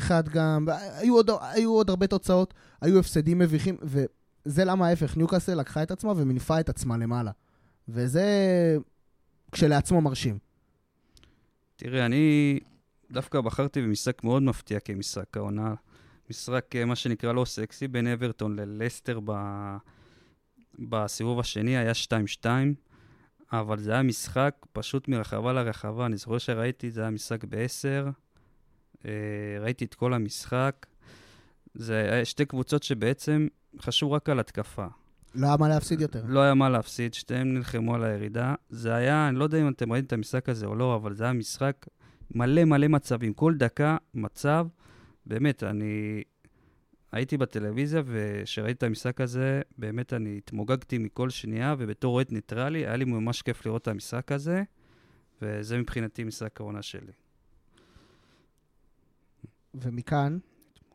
5-1 0.08 0.10
גם, 0.32 0.66
היו 0.96 1.14
עוד, 1.14 1.30
היו 1.40 1.72
עוד 1.72 1.90
הרבה 1.90 2.06
תוצאות, 2.06 2.54
היו 2.80 2.98
הפסדים 2.98 3.38
מביכים, 3.38 3.76
וזה 3.82 4.64
למה 4.64 4.86
ההפך, 4.86 5.16
ניוקאסל 5.16 5.54
לקחה 5.54 5.82
את 5.82 5.90
עצמה 5.90 6.12
ומניפה 6.16 6.60
את 6.60 6.68
עצמה 6.68 6.96
למעלה. 6.96 7.30
וזה 7.88 8.26
כשלעצמו 9.52 10.00
מרשים. 10.00 10.38
תראה, 11.76 12.06
אני 12.06 12.58
דווקא 13.10 13.40
בחרתי 13.40 13.82
במשחק 13.82 14.24
מאוד 14.24 14.42
מפתיע 14.42 14.80
כמשחק 14.80 15.36
העונה. 15.36 15.74
משחק, 16.30 16.76
אה, 16.76 16.84
מה 16.84 16.96
שנקרא 16.96 17.32
לא 17.32 17.44
סקסי, 17.44 17.88
בין 17.88 18.06
אברטון 18.06 18.56
ללסטר 18.56 19.20
ב... 19.24 19.32
בסיבוב 20.78 21.40
השני, 21.40 21.76
היה 21.76 21.92
2-2, 22.42 22.46
אבל 23.52 23.78
זה 23.78 23.92
היה 23.92 24.02
משחק 24.02 24.54
פשוט 24.72 25.08
מרחבה 25.08 25.52
לרחבה. 25.52 26.06
אני 26.06 26.16
זוכר 26.16 26.38
שראיתי, 26.38 26.90
זה 26.90 27.00
היה 27.00 27.10
משחק 27.10 27.44
ב-10, 27.44 29.08
ראיתי 29.60 29.84
את 29.84 29.94
כל 29.94 30.14
המשחק. 30.14 30.86
זה 31.74 32.12
היה 32.12 32.24
שתי 32.24 32.44
קבוצות 32.44 32.82
שבעצם 32.82 33.48
חשבו 33.80 34.12
רק 34.12 34.28
על 34.28 34.40
התקפה. 34.40 34.86
לא 35.34 35.46
היה 35.46 35.56
מה 35.56 35.68
להפסיד 35.68 36.00
יותר. 36.00 36.24
לא 36.26 36.40
היה 36.40 36.54
מה 36.54 36.68
להפסיד, 36.68 37.14
שתיהם 37.14 37.54
נלחמו 37.54 37.94
על 37.94 38.04
הירידה. 38.04 38.54
זה 38.68 38.94
היה, 38.94 39.28
אני 39.28 39.36
לא 39.36 39.44
יודע 39.44 39.60
אם 39.60 39.68
אתם 39.68 39.92
ראיתם 39.92 40.06
את 40.06 40.12
המשחק 40.12 40.48
הזה 40.48 40.66
או 40.66 40.74
לא, 40.74 40.94
אבל 40.94 41.14
זה 41.14 41.24
היה 41.24 41.32
משחק 41.32 41.86
מלא 42.30 42.64
מלא 42.64 42.88
מצבים. 42.88 43.32
כל 43.32 43.54
דקה 43.54 43.96
מצב, 44.14 44.66
באמת, 45.26 45.62
אני 45.62 46.22
הייתי 47.12 47.36
בטלוויזיה, 47.36 48.02
וכשראיתי 48.06 48.72
את 48.72 48.82
המשחק 48.82 49.20
הזה, 49.20 49.60
באמת 49.78 50.12
אני 50.12 50.36
התמוגגתי 50.36 50.98
מכל 50.98 51.30
שנייה, 51.30 51.74
ובתור 51.78 52.14
אוהד 52.14 52.32
ניטרלי, 52.32 52.78
היה 52.78 52.96
לי 52.96 53.04
ממש 53.04 53.42
כיף 53.42 53.66
לראות 53.66 53.82
את 53.82 53.88
המשחק 53.88 54.32
הזה, 54.32 54.62
וזה 55.42 55.78
מבחינתי 55.78 56.24
משחק 56.24 56.60
העונה 56.60 56.82
שלי. 56.82 57.12
ומכאן 59.74 60.38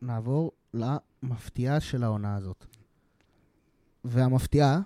נעבור 0.01 0.51
למפתיעה 0.73 1.79
של 1.79 2.03
העונה 2.03 2.35
הזאת. 2.35 2.65
והמפתיעה, 4.03 4.79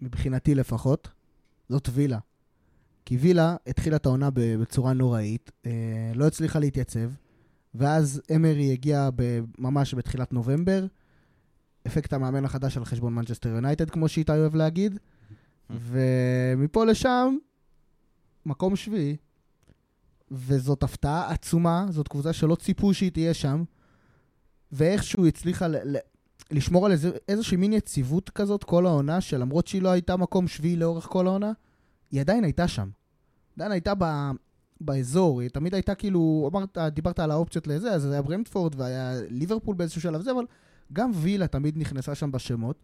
מבחינתי 0.00 0.54
לפחות, 0.54 1.08
זאת 1.68 1.88
וילה. 1.92 2.18
כי 3.04 3.16
וילה 3.16 3.56
התחילה 3.66 3.96
את 3.96 4.06
העונה 4.06 4.28
בצורה 4.34 4.92
נוראית, 4.92 5.50
אה, 5.66 6.12
לא 6.14 6.26
הצליחה 6.26 6.58
להתייצב, 6.58 7.10
ואז 7.74 8.22
אמרי 8.36 8.72
הגיע 8.72 9.10
ממש 9.58 9.94
בתחילת 9.94 10.32
נובמבר, 10.32 10.86
אפקט 11.86 12.12
המאמן 12.12 12.44
החדש 12.44 12.76
על 12.76 12.84
חשבון 12.84 13.14
מנצ'סטר 13.14 13.48
יונייטד, 13.48 13.90
כמו 13.90 14.08
שאיתי 14.08 14.32
אוהב 14.32 14.54
להגיד, 14.54 14.98
ומפה 15.70 16.84
לשם, 16.84 17.36
מקום 18.46 18.76
שביעי, 18.76 19.16
וזאת 20.30 20.82
הפתעה 20.82 21.30
עצומה, 21.30 21.86
זאת 21.90 22.08
קבוצה 22.08 22.32
שלא 22.32 22.54
ציפו 22.54 22.94
שהיא 22.94 23.10
תהיה 23.10 23.34
שם, 23.34 23.64
ואיכשהו 24.72 25.26
הצליחה 25.26 25.68
ל- 25.68 25.96
ל- 25.96 25.98
לשמור 26.50 26.86
על 26.86 26.92
איזה, 26.92 27.10
איזושהי 27.28 27.56
מין 27.56 27.72
יציבות 27.72 28.30
כזאת 28.30 28.64
כל 28.64 28.86
העונה, 28.86 29.20
שלמרות 29.20 29.66
שהיא 29.66 29.82
לא 29.82 29.88
הייתה 29.88 30.16
מקום 30.16 30.48
שביעי 30.48 30.76
לאורך 30.76 31.04
כל 31.04 31.26
העונה, 31.26 31.52
היא 32.10 32.20
עדיין 32.20 32.44
הייתה 32.44 32.68
שם. 32.68 32.88
עדיין 33.56 33.72
הייתה 33.72 33.92
ב, 33.98 34.30
באזור, 34.80 35.40
היא 35.40 35.50
תמיד 35.50 35.74
הייתה 35.74 35.94
כאילו, 35.94 36.48
אמרת, 36.52 36.78
דיברת 36.78 37.18
על 37.18 37.30
האופציות 37.30 37.66
לזה, 37.66 37.92
אז 37.92 38.02
זה 38.02 38.12
היה 38.12 38.22
ברנדפורד 38.22 38.74
והיה 38.80 39.12
ליברפול 39.30 39.76
באיזשהו 39.76 40.00
שלב 40.00 40.20
זה, 40.22 40.30
אבל 40.30 40.44
גם 40.92 41.10
וילה 41.14 41.46
תמיד 41.46 41.78
נכנסה 41.78 42.14
שם 42.14 42.32
בשמות, 42.32 42.76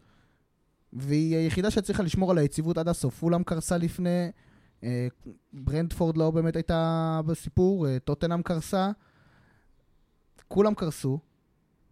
והיא 0.93 1.35
היחידה 1.35 1.71
שהצליחה 1.71 2.03
לשמור 2.03 2.31
על 2.31 2.37
היציבות 2.37 2.77
עד 2.77 2.87
הסוף. 2.87 3.19
פולאם 3.19 3.43
קרסה 3.43 3.77
לפני, 3.77 4.31
אה, 4.83 5.07
ברנדפורד 5.53 6.17
לא 6.17 6.31
באמת 6.31 6.55
הייתה 6.55 7.21
בסיפור, 7.25 7.87
אה, 7.87 7.99
טוטנאם 7.99 8.41
קרסה, 8.41 8.91
כולם 10.47 10.73
קרסו, 10.73 11.19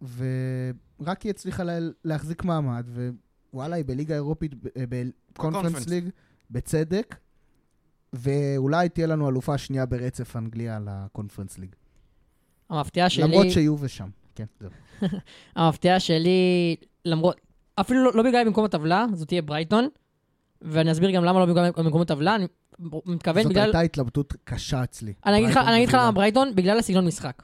ורק 0.02 1.22
היא 1.22 1.30
הצליחה 1.30 1.64
לה, 1.64 1.78
להחזיק 2.04 2.44
מעמד, 2.44 2.86
ווואלה, 3.52 3.76
היא 3.76 3.84
בליגה 3.84 4.14
האירופית, 4.14 4.52
אה, 4.76 4.84
בקונפרנס 4.88 5.14
בקונפרנס. 5.34 5.88
ליג, 5.88 6.08
בצדק, 6.50 7.16
ואולי 8.12 8.88
תהיה 8.88 9.06
לנו 9.06 9.28
אלופה 9.28 9.58
שנייה 9.58 9.86
ברצף 9.86 10.36
אנגליה 10.36 10.78
לקונפרנס 10.84 11.58
ליג. 11.58 11.74
המפתיעה 12.70 13.10
שלי... 13.10 13.24
למרות 13.24 13.50
שיובה 13.50 13.88
שם. 13.88 14.08
כן, 14.34 14.44
זהו. 14.60 14.70
המפתיעה 15.56 16.00
שלי, 16.00 16.76
למרות, 17.04 17.40
אפילו 17.80 18.04
לא, 18.04 18.10
לא 18.14 18.22
בגלל 18.22 18.44
במקום 18.44 18.64
הטבלה, 18.64 19.06
זאת 19.14 19.28
תהיה 19.28 19.42
ברייטון, 19.42 19.88
ואני 20.62 20.92
אסביר 20.92 21.10
גם 21.10 21.24
למה 21.24 21.40
לא 21.40 21.46
בגלל 21.46 21.70
במקום 21.76 22.02
הטבלה, 22.02 22.34
אני 22.34 22.46
מתכוון 23.06 23.42
זאת 23.42 23.52
בגלל... 23.52 23.64
הייתה 23.64 23.80
התלבטות 23.80 24.34
קשה 24.44 24.84
אצלי. 24.84 25.12
אני 25.26 25.38
אגיד 25.38 25.50
לך-. 25.88 25.94
למה 25.94 26.12
ברייטון, 26.12 26.54
בגלל 26.54 26.78
הסגנון 26.78 27.06
משחק. 27.06 27.42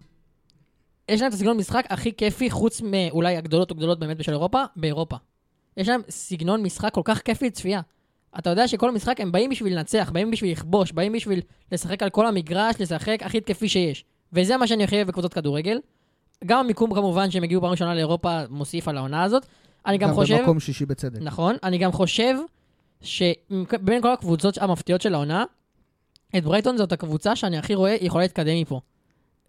יש 1.09 1.21
להם 1.21 1.29
את 1.29 1.35
הסגנון 1.35 1.57
משחק 1.57 1.87
הכי 1.89 2.17
כיפי, 2.17 2.51
חוץ 2.51 2.81
מאולי 2.81 3.37
הגדולות 3.37 3.71
או 3.71 3.77
גדולות 3.77 3.99
באמת 3.99 4.17
בשל 4.17 4.33
אירופה, 4.33 4.63
באירופה. 4.77 5.17
יש 5.77 5.89
להם 5.89 6.01
סגנון 6.11 6.63
משחק 6.63 6.95
כל 6.95 7.01
כך 7.05 7.23
כיפי 7.23 7.47
לצפייה. 7.47 7.81
אתה 8.39 8.51
יודע 8.51 8.69
שכל 8.69 8.93
משחק 8.93 9.21
הם 9.21 9.33
באים 9.33 9.51
בשביל 9.51 9.79
לנצח, 9.79 10.11
באים 10.13 10.31
בשביל 10.31 10.53
לכבוש, 10.53 10.93
באים 10.93 11.13
בשביל 11.13 11.41
לשחק 11.73 12.03
על 12.03 12.11
כל 12.11 12.27
המגרש, 12.27 12.75
לשחק 12.81 13.23
הכי 13.23 13.39
התקפי 13.39 13.69
שיש. 13.69 14.05
וזה 14.33 14.57
מה 14.57 14.67
שאני 14.67 14.85
הכי 14.85 14.97
אוהב 14.97 15.09
בקבוצות 15.09 15.35
כדורגל. 15.35 15.79
גם 16.45 16.59
המיקום 16.59 16.95
כמובן 16.95 17.31
שהם 17.31 17.43
הגיעו 17.43 17.61
פעם 17.61 17.71
ראשונה 17.71 17.95
לאירופה 17.95 18.41
מוסיף 18.51 18.89
על 18.89 18.97
העונה 18.97 19.23
הזאת. 19.23 19.47
אני 19.87 19.99
גם 19.99 20.15
חושב... 20.15 20.39
במקום 20.39 20.61
שישי 20.61 20.87
בצדק. 20.87 21.21
נכון, 21.23 21.57
אני 21.63 21.79
גם 21.79 21.93
חושב 21.93 22.35
שבין 23.01 24.03
כל 24.03 24.13
הקבוצות 24.13 24.59
המפתיעות 24.59 25.01
של 25.01 25.15
העונה, 25.15 25.45
את 26.37 26.45
ברייטון 26.45 26.77
זאת 26.77 26.93
הקבוצה 26.93 27.37
שאני 27.37 27.59
הכי 27.59 27.75
רואה 27.75 27.97
יכולה 28.01 28.25
להתקדם 28.25 28.61
מפה. 28.61 28.81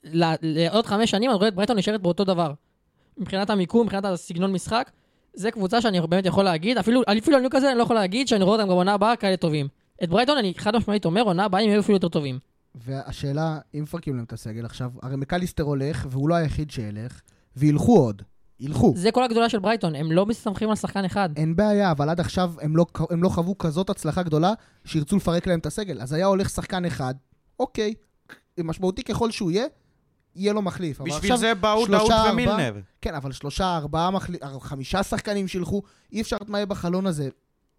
לעוד 0.04 0.86
חמש 0.86 1.12
שנים 1.12 1.30
אני 1.30 1.38
רואה 1.38 1.48
את 1.48 1.56
ברייטון 1.56 1.78
נשארת 1.78 2.02
באותו 2.02 2.24
דבר. 2.24 2.54
מבחינת 3.18 3.50
המיקום, 3.50 3.84
מבחינת 3.84 4.06
הסגנון 4.06 4.52
משחק, 4.52 4.92
זה 5.34 5.52
קבוצה 5.52 5.82
שאני 5.82 6.02
באמת 6.02 6.26
יכול 6.26 6.44
להגיד, 6.44 6.78
אפילו, 6.78 7.02
אפילו 7.20 7.38
על 7.38 7.42
ניו 7.42 7.52
כזה 7.52 7.70
אני 7.70 7.78
לא 7.78 7.84
יכול 7.84 7.96
להגיד 7.96 8.28
שאני 8.28 8.44
רואה 8.44 8.56
אותם 8.56 8.70
גם 8.70 8.76
עונה 8.76 8.94
הבאה 8.94 9.16
כאלה 9.16 9.38
טובים. 9.38 9.68
את 10.04 10.10
ברייטון 10.10 10.38
אני 10.38 10.54
חד 10.58 10.76
משמעית 10.76 11.06
אומר, 11.06 11.22
עונה 11.22 11.46
הבאה 11.46 11.62
הם 11.62 11.70
יהיו 11.70 11.80
אפילו 11.80 11.96
יותר 11.96 12.10
טובים. 12.10 12.40
והשאלה, 12.76 13.60
אם 13.76 13.84
מפרקים 13.84 14.16
להם 14.16 14.26
את 14.26 14.34
הסגל 14.34 14.66
עכשיו, 14.66 14.92
הרי 15.02 15.16
מקליסטר 15.16 15.64
הולך, 15.64 16.08
והוא 16.10 16.30
לא 16.30 16.36
היחיד 16.36 16.72
שילך, 16.72 17.22
וילכו 17.56 17.98
עוד. 17.98 18.22
ילכו. 18.60 18.94
זה 18.96 19.12
כל 19.12 19.24
הגדולה 19.24 19.50
של 19.50 19.60
ברייטון, 19.60 19.96
הם 19.96 20.12
לא 20.12 20.26
מסתמכים 20.26 20.70
על 20.70 20.76
שחקן 20.76 21.06
אחד. 21.06 21.30
אין 21.36 21.56
בעיה, 21.56 21.92
אבל 21.92 22.10
עד 22.10 22.20
עכשיו 22.20 22.54
הם 22.62 22.78
לא, 22.78 22.86
הם 23.10 23.24
לא 23.24 23.30
חוו 23.30 23.58
כזאת 23.58 23.90
הצלחה 23.90 24.24
גדולה 24.24 24.54
שירצו 24.86 25.16
לפרק 25.16 25.48
להם 25.48 25.60
את 25.60 25.66
הסגל. 25.66 26.02
אז 26.02 26.14
היה 26.14 26.26
הולך 26.26 26.50
שחקן 26.50 26.86
אחד, 26.86 27.14
אוקיי, 27.60 27.94
משמעותי 28.60 29.04
ככל 29.04 29.32
שהוא 29.32 29.52
יהיה, 29.52 29.66
יהיה 30.38 30.54
לו 30.54 30.62
מחליף. 30.62 31.02
בשביל 31.02 31.36
זה 31.38 31.56
באו 31.56 31.88
דאוד 31.88 32.12
ארבעה- 32.12 32.32
ומילנר. 32.34 32.74
כן, 33.02 33.16
אבל 33.16 33.32
שלושה, 33.32 33.78
ארבעה, 33.78 34.12
מחל... 34.12 34.34
חמישה 34.60 35.04
שחקנים 35.04 35.48
שילכו, 35.48 35.82
אי 36.12 36.22
אפשר 36.22 36.36
לדעת 36.36 36.50
מה 36.50 36.58
יהיה 36.58 36.66
בחלון 36.66 37.06
הזה. 37.08 37.30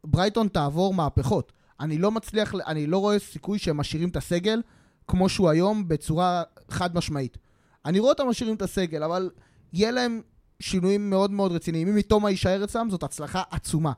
ברייטון 0.05 0.49
תעבור 0.49 0.95
מהפכות. 0.95 1.53
אני 1.81 1.99
לא 1.99 2.11
מצליח, 2.11 2.55
אני 2.67 2.87
לא 2.87 2.99
רואה 2.99 3.19
סיכוי 3.19 3.59
שהם 3.59 3.77
משאירים 3.77 4.09
את 4.09 4.17
הסגל 4.17 4.63
כמו 5.09 5.29
שהוא 5.29 5.49
היום 5.51 5.89
בצורה 5.89 6.43
חד 6.71 6.95
משמעית. 6.97 7.39
אני 7.85 7.99
רואה 7.99 8.13
אותם 8.13 8.29
משאירים 8.29 8.57
את 8.57 8.63
הסגל, 8.63 9.03
אבל 9.03 9.31
יהיה 9.73 9.91
להם 9.91 10.21
שינויים 10.61 11.11
מאוד 11.11 11.31
מאוד 11.31 11.53
רציניים. 11.53 11.89
אם 11.89 11.95
מתומה 11.97 12.31
יישאר 12.31 12.65
אצלם, 12.65 12.91
זאת 12.91 13.03
הצלחה 13.03 13.43
עצומה. 13.51 13.93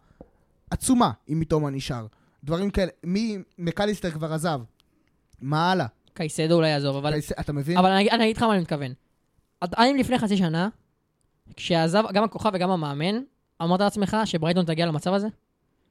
עצומה, 0.70 1.10
אם 1.28 1.40
מתומה 1.40 1.70
נשאר. 1.70 2.06
דברים 2.44 2.70
כאלה. 2.70 2.90
מי, 3.04 3.38
מקליסטר 3.58 4.10
כבר 4.10 4.32
עזב. 4.32 4.60
מה 5.40 5.72
הלאה? 5.72 5.86
קייסדו 6.20 6.54
אולי 6.54 6.68
יעזוב, 6.68 6.96
אבל... 6.96 7.12
קייס- 7.12 7.32
אתה 7.40 7.52
מבין? 7.52 7.78
אבל 7.78 7.90
אני, 7.90 8.10
אני 8.10 8.24
אגיד 8.24 8.36
לך 8.36 8.42
מה 8.42 8.52
אני 8.52 8.60
מתכוון. 8.60 8.92
עדיין 9.60 9.98
לפני 9.98 10.18
חצי 10.18 10.36
שנה, 10.36 10.68
כשעזב 11.56 12.04
גם 12.12 12.24
הכוכב 12.24 12.50
וגם 12.54 12.70
המאמן, 12.70 13.20
אמרת 13.62 13.80
לעצמך 13.80 14.16
שברייטון 14.24 14.64
תגיע 14.64 14.86
למצב 14.86 15.12
הזה? 15.12 15.28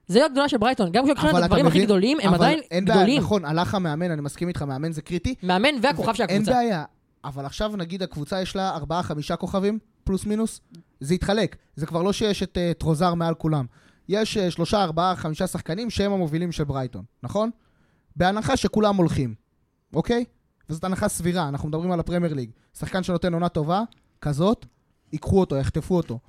זה 0.07 0.25
הגדולה 0.25 0.49
של 0.49 0.57
ברייטון, 0.57 0.91
גם 0.91 1.03
כשלוקחים 1.03 1.29
את 1.29 1.43
הדברים 1.43 1.67
הכי 1.67 1.85
גדולים, 1.85 2.17
הם 2.21 2.33
עדיין 2.33 2.59
אין 2.71 2.85
בעיה, 2.85 2.97
גדולים. 2.97 3.21
נכון, 3.21 3.45
הלך 3.45 3.75
המאמן, 3.75 4.11
אני 4.11 4.21
מסכים 4.21 4.47
איתך, 4.47 4.61
מאמן 4.61 4.91
זה 4.91 5.01
קריטי. 5.01 5.35
מאמן 5.43 5.69
והכוכב 5.81 6.13
של 6.13 6.23
אין 6.29 6.41
הקבוצה. 6.41 6.51
בעיה, 6.51 6.83
אבל 7.23 7.45
עכשיו 7.45 7.75
נגיד 7.77 8.03
הקבוצה 8.03 8.41
יש 8.41 8.55
לה 8.55 8.69
ארבעה, 8.75 9.03
חמישה 9.03 9.35
כוכבים, 9.35 9.79
פלוס 10.03 10.25
מינוס, 10.25 10.61
זה 10.99 11.15
יתחלק. 11.15 11.55
זה 11.75 11.85
כבר 11.85 12.03
לא 12.03 12.13
שיש 12.13 12.43
את 12.43 12.57
אה, 12.57 12.73
טרוסארד 12.79 13.13
מעל 13.13 13.33
כולם. 13.33 13.65
יש 14.09 14.37
uh, 14.37 14.51
שלושה, 14.51 14.83
ארבעה, 14.83 15.15
חמישה 15.15 15.47
שחקנים 15.47 15.89
שהם 15.89 16.11
המובילים 16.11 16.51
של 16.51 16.63
ברייטון, 16.63 17.03
נכון? 17.23 17.49
בהנחה 18.15 18.57
שכולם 18.57 18.95
הולכים, 18.95 19.35
אוקיי? 19.93 20.25
וזאת 20.69 20.83
הנחה 20.83 21.07
סבירה, 21.07 21.49
אנחנו 21.49 21.69
מדברים 21.69 21.91
על 21.91 21.99
הפרמייר 21.99 22.33
ליג. 22.33 22.51
שחקן 22.77 23.03
שנותן 23.03 23.33
עונה 23.33 23.49
טובה, 23.49 23.81
כזאת, 24.21 24.65
ייקחו 25.11 25.39
אותו, 25.39 25.55
יחטפו 25.55 25.97
אותו. 25.97 26.19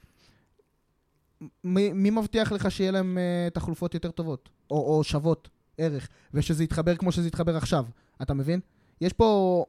מי, 1.64 1.92
מי 1.92 2.10
מבטיח 2.10 2.52
לך 2.52 2.70
שיהיה 2.70 2.90
להם 2.90 3.18
uh, 3.18 3.54
תחלופות 3.54 3.94
יותר 3.94 4.10
טובות? 4.10 4.48
או, 4.70 4.96
או 4.96 5.04
שוות 5.04 5.48
ערך, 5.78 6.08
ושזה 6.34 6.64
יתחבר 6.64 6.96
כמו 6.96 7.12
שזה 7.12 7.28
יתחבר 7.28 7.56
עכשיו, 7.56 7.86
אתה 8.22 8.34
מבין? 8.34 8.60
יש 9.00 9.12
פה, 9.12 9.64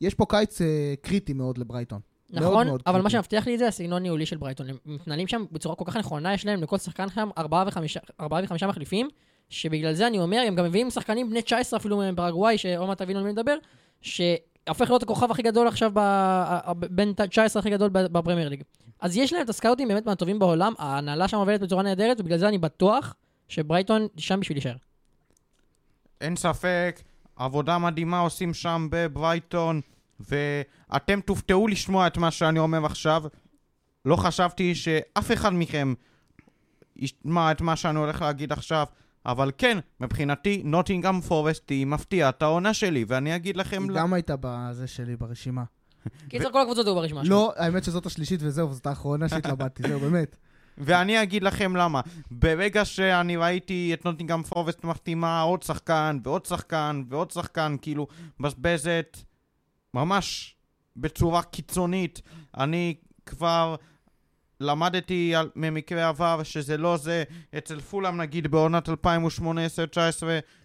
יש 0.00 0.14
פה 0.14 0.26
קיץ 0.28 0.60
uh, 0.60 0.64
קריטי 1.02 1.32
מאוד 1.32 1.58
לברייטון. 1.58 2.00
מאוד 2.30 2.42
נכון, 2.42 2.66
מאוד 2.66 2.82
אבל 2.86 2.96
מה 2.96 3.02
קריטי. 3.02 3.12
שמבטיח 3.12 3.46
לי 3.46 3.54
את 3.54 3.58
זה 3.58 3.68
הסגנון 3.68 4.02
ניהולי 4.02 4.26
של 4.26 4.36
ברייטון. 4.36 4.68
הם 4.68 4.76
מתנהלים 4.86 5.28
שם 5.28 5.44
בצורה 5.52 5.76
כל 5.76 5.84
כך 5.86 5.96
נכונה, 5.96 6.34
יש 6.34 6.46
להם 6.46 6.62
לכל 6.62 6.78
שחקן 6.78 7.08
שם 7.08 7.28
ארבעה 7.38 7.64
וחמישה, 7.68 8.00
ארבעה 8.20 8.44
וחמישה 8.44 8.66
מחליפים, 8.66 9.08
שבגלל 9.48 9.92
זה 9.92 10.06
אני 10.06 10.18
אומר, 10.18 10.44
הם 10.46 10.54
גם 10.54 10.64
מביאים 10.64 10.90
שחקנים 10.90 11.30
בני 11.30 11.42
19 11.42 11.78
אפילו 11.78 12.02
מפרגוואי, 12.12 12.58
שעוד 12.58 12.88
מעט 12.88 12.98
תבינו 13.02 13.18
על 13.18 13.24
מי 13.24 13.32
מדבר, 13.32 13.56
שהופך 14.00 14.90
להיות 14.90 15.02
הכוכב 15.02 15.30
הכי 15.30 15.42
גדול 15.42 15.68
עכשיו, 15.68 15.90
ב... 15.94 16.00
בין 16.90 17.12
19 17.30 17.60
הכי 17.60 17.70
גדול 17.70 17.88
בפרמייר 17.92 18.48
ליג. 18.48 18.62
אז 19.00 19.16
יש 19.16 19.32
להם 19.32 19.42
את 19.42 19.48
הסקאוטים 19.48 19.88
באמת 19.88 20.06
מהטובים 20.06 20.38
בעולם, 20.38 20.72
ההנהלה 20.78 21.28
שם 21.28 21.36
עובדת 21.36 21.60
בצורה 21.60 21.82
נהדרת, 21.82 22.20
ובגלל 22.20 22.38
זה 22.38 22.48
אני 22.48 22.58
בטוח 22.58 23.14
שברייטון 23.48 24.06
שם 24.16 24.40
בשביל 24.40 24.56
להישאר. 24.56 24.76
אין 26.20 26.36
ספק, 26.36 27.00
עבודה 27.36 27.78
מדהימה 27.78 28.20
עושים 28.20 28.54
שם 28.54 28.88
בברייטון, 28.90 29.80
ואתם 30.20 31.20
תופתעו 31.20 31.68
לשמוע 31.68 32.06
את 32.06 32.16
מה 32.16 32.30
שאני 32.30 32.58
אומר 32.58 32.86
עכשיו. 32.86 33.24
לא 34.04 34.16
חשבתי 34.16 34.74
שאף 34.74 35.32
אחד 35.32 35.54
מכם 35.54 35.94
ישמע 36.96 37.52
את 37.52 37.60
מה 37.60 37.76
שאני 37.76 37.98
הולך 37.98 38.22
להגיד 38.22 38.52
עכשיו, 38.52 38.86
אבל 39.26 39.50
כן, 39.58 39.78
מבחינתי, 40.00 40.62
נוטינגאם 40.64 41.20
פורסט 41.20 41.70
היא 41.70 41.86
מפתיעת 41.86 42.42
העונה 42.42 42.74
שלי, 42.74 43.04
ואני 43.08 43.36
אגיד 43.36 43.56
לכם... 43.56 43.82
היא 43.82 43.96
גם 43.96 44.12
הייתה 44.12 44.34
בזה 44.40 44.86
שלי 44.86 45.16
ברשימה. 45.16 45.64
קיצר, 46.28 46.52
כל 46.52 46.60
הקבוצות 46.62 46.86
היו 46.86 46.94
ברשימה 46.94 47.24
שלך. 47.24 47.30
לא, 47.30 47.52
האמת 47.56 47.84
שזאת 47.84 48.06
השלישית 48.06 48.40
וזהו, 48.42 48.72
זאת 48.72 48.86
האחרונה 48.86 49.28
שהתלבטתי, 49.28 49.82
זהו, 49.88 50.00
באמת. 50.00 50.36
ואני 50.78 51.22
אגיד 51.22 51.42
לכם 51.42 51.76
למה. 51.76 52.00
ברגע 52.30 52.84
שאני 52.84 53.36
ראיתי 53.36 53.90
את 53.94 54.04
נוטינגאם 54.04 54.42
פורסט 54.42 54.84
מחתימה 54.84 55.40
עוד 55.40 55.62
שחקן 55.62 56.18
ועוד 56.22 56.44
שחקן 56.44 57.02
ועוד 57.08 57.30
שחקן, 57.30 57.76
כאילו, 57.82 58.06
מבזבזת 58.40 59.16
ממש 59.94 60.56
בצורה 60.96 61.42
קיצונית. 61.42 62.22
אני 62.56 62.94
כבר 63.26 63.76
למדתי 64.60 65.34
על, 65.34 65.50
ממקרה 65.56 66.08
עבר 66.08 66.42
שזה 66.42 66.76
לא 66.76 66.96
זה. 66.96 67.24
אצל 67.58 67.80
פולאם 67.80 68.20
נגיד 68.20 68.46
בעונת 68.46 68.88
2018-2019, 68.88 68.92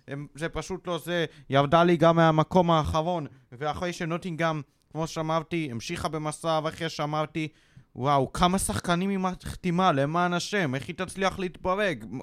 הם- 0.08 0.28
זה 0.36 0.50
פשוט 0.50 0.88
לא 0.88 0.98
זה. 0.98 1.26
ירדה 1.50 1.84
לי 1.84 1.98
גם 1.98 2.16
מהמקום 2.16 2.72
האחרון, 2.72 3.28
ואחרי 3.52 3.94
שנוטינגאם, 3.94 4.62
כמו 4.92 5.08
שאמרתי, 5.08 5.68
המשיכה 5.72 6.08
במסע, 6.08 6.60
ואחרי 6.64 6.90
שאמרתי, 6.90 7.48
וואו, 7.96 8.34
כמה 8.34 8.60
שחקנים 8.60 9.10
היא 9.10 9.18
מחתימה, 9.18 9.92
למען 9.92 10.34
השם, 10.34 10.76
איך 10.76 10.88
היא 10.88 10.96
תצליח 10.96 11.40
להתברג? 11.40 12.06
מ- 12.12 12.20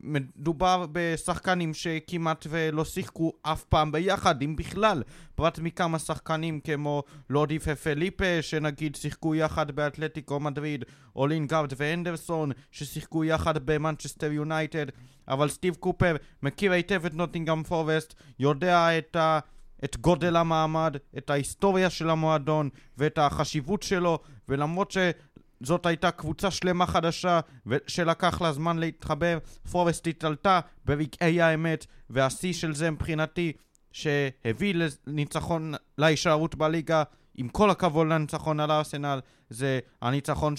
מדובר 0.00 0.86
בשחקנים 0.92 1.74
שכמעט 1.74 2.46
ולא 2.50 2.84
שיחקו 2.84 3.32
אף 3.42 3.64
פעם 3.64 3.92
ביחד, 3.92 4.42
אם 4.42 4.56
בכלל. 4.56 5.02
פרט 5.34 5.58
מכמה 5.58 5.98
שחקנים 5.98 6.60
כמו 6.60 7.02
לודי 7.30 7.58
ופליפה, 7.66 8.42
שנגיד 8.42 8.94
שיחקו 8.94 9.34
יחד 9.34 9.70
באתלטיקו 9.70 10.40
מדריד, 10.40 10.84
או 11.16 11.26
לינגארד 11.26 11.72
ואנדרסון, 11.76 12.50
ששיחקו 12.70 13.24
יחד 13.24 13.66
במנצ'סטר 13.66 14.32
יונייטד, 14.32 14.86
אבל 15.28 15.48
סטיב 15.48 15.74
קופר 15.74 16.16
מכיר 16.42 16.72
היטב 16.72 17.06
את 17.06 17.14
נוטינגאם 17.14 17.62
פורסט, 17.62 18.14
יודע 18.38 18.98
את 18.98 19.16
ה... 19.16 19.38
את 19.84 19.96
גודל 19.96 20.36
המעמד, 20.36 20.96
את 21.18 21.30
ההיסטוריה 21.30 21.90
של 21.90 22.10
המועדון 22.10 22.68
ואת 22.98 23.18
החשיבות 23.18 23.82
שלו, 23.82 24.18
ולמרות 24.48 24.94
שזאת 25.60 25.86
הייתה 25.86 26.10
קבוצה 26.10 26.50
שלמה 26.50 26.86
חדשה 26.86 27.40
שלקח 27.86 28.40
לה 28.42 28.52
זמן 28.52 28.78
להתחבר, 28.78 29.38
פורסט 29.70 30.06
התעלתה 30.06 30.60
ברגעי 30.84 31.42
האמת, 31.42 31.86
והשיא 32.10 32.52
של 32.52 32.74
זה 32.74 32.90
מבחינתי 32.90 33.52
שהביא 33.92 34.74
לניצחון 35.06 35.74
להישארות 35.98 36.54
בליגה, 36.54 37.02
עם 37.34 37.48
כל 37.48 37.70
הכבוד 37.70 38.06
לניצחון 38.06 38.60
על 38.60 38.70
ארסנל, 38.70 39.20
זה 39.50 39.80
הניצחון 40.02 40.54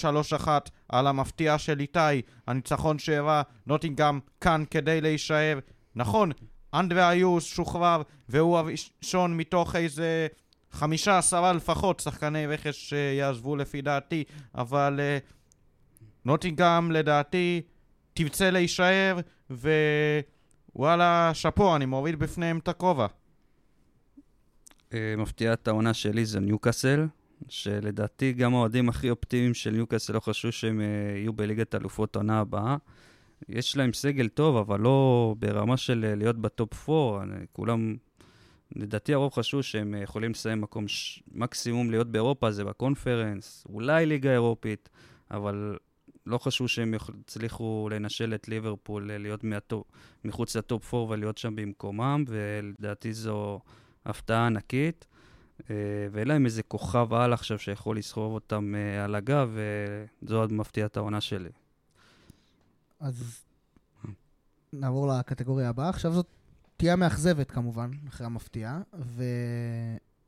3-1 0.46 0.48
על 0.90 1.08
המפתיע 1.08 1.58
של 1.58 1.80
איתי, 1.80 2.22
הניצחון 2.48 3.00
שהראה 3.00 3.42
נוטינגאם 3.68 4.20
כאן 4.42 4.64
כדי 4.72 5.02
להישאר. 5.02 5.60
נכון, 5.96 6.32
אנדרה 6.74 7.12
איוס 7.12 7.46
שוחרר, 7.46 8.02
והוא 8.30 8.58
הראשון 8.58 9.38
מתוך 9.38 9.76
איזה 9.76 10.28
חמישה 10.72 11.18
עשרה 11.18 11.54
לפחות 11.54 12.00
שחקני 12.00 12.48
רכש 12.48 12.90
שיעזבו 12.90 13.56
לפי 13.56 13.82
דעתי, 13.82 14.24
אבל 14.56 15.00
uh, 15.00 15.34
נוטינגאם 16.26 16.92
לדעתי 16.92 17.62
תרצה 18.14 18.52
להישאר, 18.52 19.20
ווואלה, 20.76 21.32
שאפו, 21.34 21.76
אני 21.76 21.86
מוריד 21.86 22.20
בפניהם 22.20 22.58
את 22.58 22.68
הכובע. 22.68 23.08
אה, 24.94 25.16
מפתיעת 25.18 25.68
העונה 25.68 25.94
שלי 25.94 26.26
זה 26.26 26.40
ניוקאסל, 26.40 27.08
שלדעתי 27.50 28.34
גם 28.34 28.54
האוהדים 28.54 28.90
הכי 28.90 29.10
אופטימיים 29.10 29.54
של 29.54 29.70
ניוקאסל 29.72 30.14
לא 30.14 30.20
חשבו 30.20 30.52
שהם 30.52 30.82
אה, 30.82 30.86
יהיו 31.18 31.34
בליגת 31.34 31.76
אלופות 31.76 32.16
עונה 32.16 32.40
הבאה. 32.40 32.78
יש 33.50 33.78
להם 33.78 33.94
סגל 33.94 34.28
טוב, 34.28 34.58
אבל 34.58 34.80
לא 34.80 35.36
ברמה 35.39 35.78
של 35.78 36.06
אה, 36.08 36.16
להיות 36.16 36.38
בטופ 36.38 36.89
4. 36.89 37.26
כולם, 37.52 37.96
לדעתי 38.76 39.14
הרוב 39.14 39.34
חשבו 39.34 39.64
שהם 39.64 39.96
אה, 39.96 40.00
יכולים 40.02 40.32
לסיים 40.32 40.62
מקום, 40.62 40.88
ש... 40.88 41.24
מקסימום 41.32 41.91
להיות 41.91 42.08
באירופה, 42.08 42.52
זה 42.52 42.64
בקונפרנס, 42.64 43.64
אולי 43.70 44.06
ליגה 44.06 44.32
אירופית, 44.32 44.89
אבל 45.32 45.78
לא 46.26 46.38
חשבו 46.38 46.68
שהם 46.68 46.94
יצליחו 46.94 47.89
לנשל 47.91 48.34
את 48.34 48.48
ליברפול, 48.48 49.12
אה, 49.12 49.18
להיות 49.18 49.44
מהטופ, 49.44 49.88
מחוץ 50.26 50.56
לטופ 50.56 50.94
4 50.94 51.14
ולהיות 51.14 51.38
שם 51.38 51.56
במקומם, 51.56 52.24
ולדעתי 52.28 53.14
זו 53.14 53.60
הפתעה 54.06 54.48
ענקית. 54.48 55.06
ואין 56.12 56.28
להם 56.28 56.46
איזה 56.46 56.64
כוכב 56.64 57.14
על 57.14 57.34
עכשיו 57.34 57.60
שיכול 57.60 57.98
לסחוב 57.98 58.34
אותם 58.34 58.76
על 59.04 59.16
הגב, 59.16 59.58
וזו 60.24 60.39
עוד 60.39 60.54
מפתיעת 60.54 60.98
העונה 60.98 61.22
שלי. 61.22 61.50
אז 63.04 63.45
נעבור 64.74 65.08
לקטגוריה 65.08 65.70
הבאה. 65.70 65.89
עכשיו 65.89 66.14
זאת 66.14 66.28
תהיה 66.78 66.93
המאכזבת 66.93 67.51
כמובן, 67.51 67.91
אחרי 68.08 68.26
המפתיעה, 68.26 68.82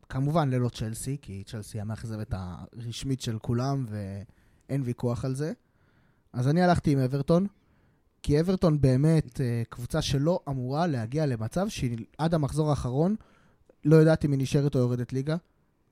וכמובן 0.08 0.50
ללא 0.50 0.70
צ'לסי, 0.70 1.18
כי 1.22 1.44
צ'לסי 1.46 1.80
המאכזבת 1.80 2.34
הרשמית 2.34 3.22
של 3.22 3.40
כולם, 3.40 3.86
ואין 3.90 4.82
ויכוח 4.86 5.26
על 5.26 5.36
זה. 5.36 5.54
אז 6.34 6.48
אני 6.48 6.62
הלכתי 6.62 6.92
עם 6.92 7.00
אברטון, 7.00 7.48
כי 8.24 8.40
אברטון 8.40 8.82
באמת 8.82 9.42
אה, 9.42 9.64
קבוצה 9.70 10.02
שלא 10.02 10.40
אמורה 10.50 10.88
להגיע 10.88 11.26
למצב 11.26 11.70
שהיא 11.70 12.06
עד 12.18 12.34
המחזור 12.34 12.70
האחרון 12.70 13.16
לא 13.86 13.96
יודעת 13.96 14.26
אם 14.26 14.32
היא 14.32 14.40
נשארת 14.40 14.76
או 14.76 14.80
יורדת 14.80 15.14
ליגה. 15.14 15.36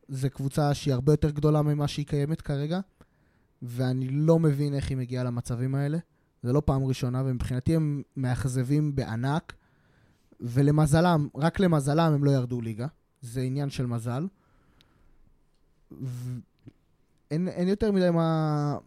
זו 0.08 0.30
קבוצה 0.30 0.74
שהיא 0.74 0.94
הרבה 0.94 1.14
יותר 1.14 1.30
גדולה 1.30 1.62
ממה 1.62 1.88
שהיא 1.88 2.06
קיימת 2.06 2.42
כרגע, 2.42 2.80
ואני 3.62 4.10
לא 4.10 4.40
מבין 4.40 4.74
איך 4.74 4.90
היא 4.90 4.98
מגיעה 4.98 5.24
למצבים 5.24 5.76
האלה. 5.76 5.98
זה 6.44 6.54
לא 6.54 6.62
פעם 6.66 6.84
ראשונה, 6.84 7.24
ומבחינתי 7.26 7.76
הם 7.76 8.02
מאכזבים 8.18 8.96
בענק, 8.96 9.54
ולמזלם, 10.40 11.28
רק 11.36 11.60
למזלם 11.60 12.14
הם 12.14 12.24
לא 12.24 12.32
ירדו 12.32 12.62
ליגה. 12.62 12.88
זה 13.22 13.42
עניין 13.42 13.70
של 13.70 13.86
מזל. 13.86 14.28
ו... 15.92 16.40
אין, 17.32 17.48
אין 17.48 17.68
יותר 17.68 17.92
מדי 17.92 18.10
מה... 18.10 18.78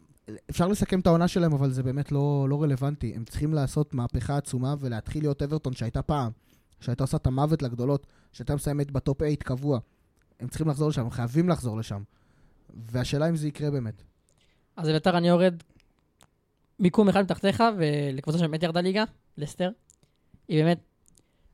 אפשר 0.50 0.68
לסכם 0.68 1.00
את 1.00 1.06
העונה 1.06 1.28
שלהם, 1.28 1.52
אבל 1.52 1.70
זה 1.70 1.82
באמת 1.82 2.12
לא, 2.12 2.46
לא 2.48 2.62
רלוונטי. 2.62 3.12
הם 3.16 3.24
צריכים 3.24 3.54
לעשות 3.54 3.94
מהפכה 3.94 4.36
עצומה 4.36 4.74
ולהתחיל 4.80 5.22
להיות 5.22 5.42
אברטון 5.42 5.72
שהייתה 5.72 6.02
פעם, 6.02 6.30
שהייתה 6.80 7.04
עושה 7.04 7.16
את 7.16 7.26
המוות 7.26 7.62
לגדולות, 7.62 8.06
שהייתה 8.32 8.54
מסיימת 8.54 8.90
בטופ 8.90 9.18
8 9.18 9.36
קבוע. 9.36 9.78
הם 10.40 10.48
צריכים 10.48 10.68
לחזור 10.68 10.88
לשם, 10.88 11.02
הם 11.02 11.10
חייבים 11.10 11.48
לחזור 11.48 11.78
לשם. 11.78 12.02
והשאלה 12.74 13.28
אם 13.28 13.36
זה 13.36 13.48
יקרה 13.48 13.70
באמת. 13.70 14.02
אז 14.76 14.88
אביתר 14.88 15.18
אני 15.18 15.28
יורד 15.28 15.54
מיקום 16.78 17.08
אחד 17.08 17.22
מתחתיך, 17.22 17.64
ולקבוצה 17.76 18.38
שבאמת 18.38 18.62
ירדה 18.62 18.80
ליגה, 18.80 19.04
לסטר. 19.38 19.70
היא 20.48 20.64
באמת... 20.64 20.78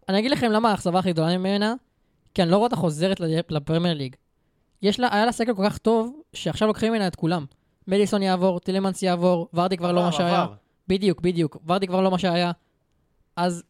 אני 0.09 0.18
אגיד 0.18 0.31
לכם 0.31 0.53
למה 0.53 0.70
האכזבה 0.70 0.99
הכי 0.99 1.12
גדולה 1.12 1.39
ממנה, 1.39 1.75
כי 2.35 2.43
אני 2.43 2.51
לא 2.51 2.57
רואה 2.57 2.66
אותה 2.66 2.77
חוזרת 2.77 3.20
לפרמייר 3.51 3.95
ליג. 3.95 4.16
יש 4.83 5.01
לה, 5.01 5.09
היה 5.12 5.27
לה 5.27 5.33
סגל 5.33 5.55
כל 5.55 5.62
כך 5.66 5.79
טוב, 5.79 6.23
שעכשיו 6.33 6.68
לוקחים 6.68 6.93
ממנה 6.93 7.07
את 7.07 7.16
כולם. 7.16 7.45
מדיסון 7.89 8.23
יעבור, 8.23 8.61
טילמנס 8.61 9.03
יעבור, 9.03 9.49
ורדי 9.55 9.77
כבר 9.77 9.93
לא 9.93 10.03
מה 10.03 10.12
שהיה. 10.12 10.47
בדיוק, 10.89 11.20
בדיוק. 11.20 11.57
ורדי 11.66 11.87
כבר 11.87 12.01
לא 12.01 12.11
מה 12.11 12.18
שהיה. 12.18 12.53
אז 13.37 13.62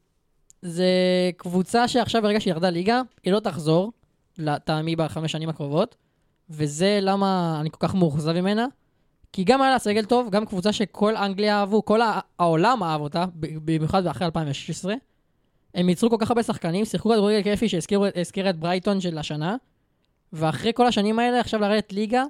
זה 0.62 0.86
קבוצה 1.36 1.88
שעכשיו 1.88 2.22
ברגע 2.22 2.40
שהיא 2.40 2.52
ירדה 2.52 2.70
ליגה, 2.70 3.02
היא 3.24 3.32
לא 3.32 3.40
תחזור, 3.40 3.92
לטעמי 4.38 4.96
בחמש 4.96 5.32
שנים 5.32 5.48
הקרובות, 5.48 5.96
וזה 6.50 6.98
למה 7.02 7.58
אני 7.60 7.70
כל 7.70 7.76
כך 7.80 7.94
מאוכזב 7.94 8.32
ממנה. 8.32 8.66
כי 9.32 9.44
גם 9.44 9.62
היה 9.62 9.70
לה 9.70 9.78
סגל 9.78 10.04
טוב, 10.04 10.30
גם 10.30 10.46
קבוצה 10.46 10.72
שכל 10.72 11.16
אנגליה 11.16 11.60
אהבו, 11.60 11.84
כל 11.84 12.00
העולם 12.38 12.82
אהב 12.82 13.00
אותה, 13.00 13.24
במיוחד 13.34 14.06
אחרי 14.06 14.26
2016. 14.26 14.94
הם 15.74 15.88
ייצרו 15.88 16.10
כל 16.10 16.16
כך 16.20 16.30
הרבה 16.30 16.42
שחקנים, 16.42 16.84
שיחקו 16.84 17.10
כדורגל 17.10 17.42
כיפי 17.42 17.68
שהזכירה 17.68 18.50
את 18.50 18.56
ברייטון 18.56 19.00
של 19.00 19.18
השנה, 19.18 19.56
ואחרי 20.32 20.72
כל 20.74 20.86
השנים 20.86 21.18
האלה, 21.18 21.40
עכשיו 21.40 21.60
לרדת 21.60 21.92
ליגה, 21.92 22.24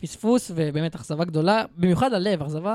פספוס 0.00 0.50
ובאמת 0.54 0.94
אכזבה 0.94 1.24
גדולה, 1.24 1.64
במיוחד 1.76 2.12
ללב, 2.12 2.42
אכזבה... 2.42 2.74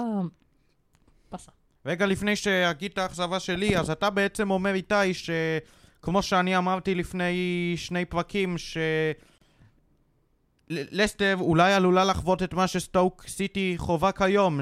פסה. 1.29 1.51
רגע 1.86 2.05
לפני 2.05 2.36
שאגיד 2.36 2.91
את 2.91 2.97
האכזבה 2.97 3.39
שלי, 3.39 3.77
אז 3.77 3.89
אתה 3.89 4.09
בעצם 4.09 4.51
אומר 4.51 4.73
איתי 4.73 5.13
שכמו 5.13 6.21
שאני 6.21 6.57
אמרתי 6.57 6.95
לפני 6.95 7.73
שני 7.77 8.05
פרקים, 8.05 8.57
ש... 8.57 8.77
לסטר 10.70 11.36
אולי 11.39 11.74
עלולה 11.74 12.03
לחוות 12.03 12.43
את 12.43 12.53
מה 12.53 12.68
שסטוק 12.68 13.24
סיטי 13.28 13.74
חווה 13.78 14.11
כיום, 14.11 14.59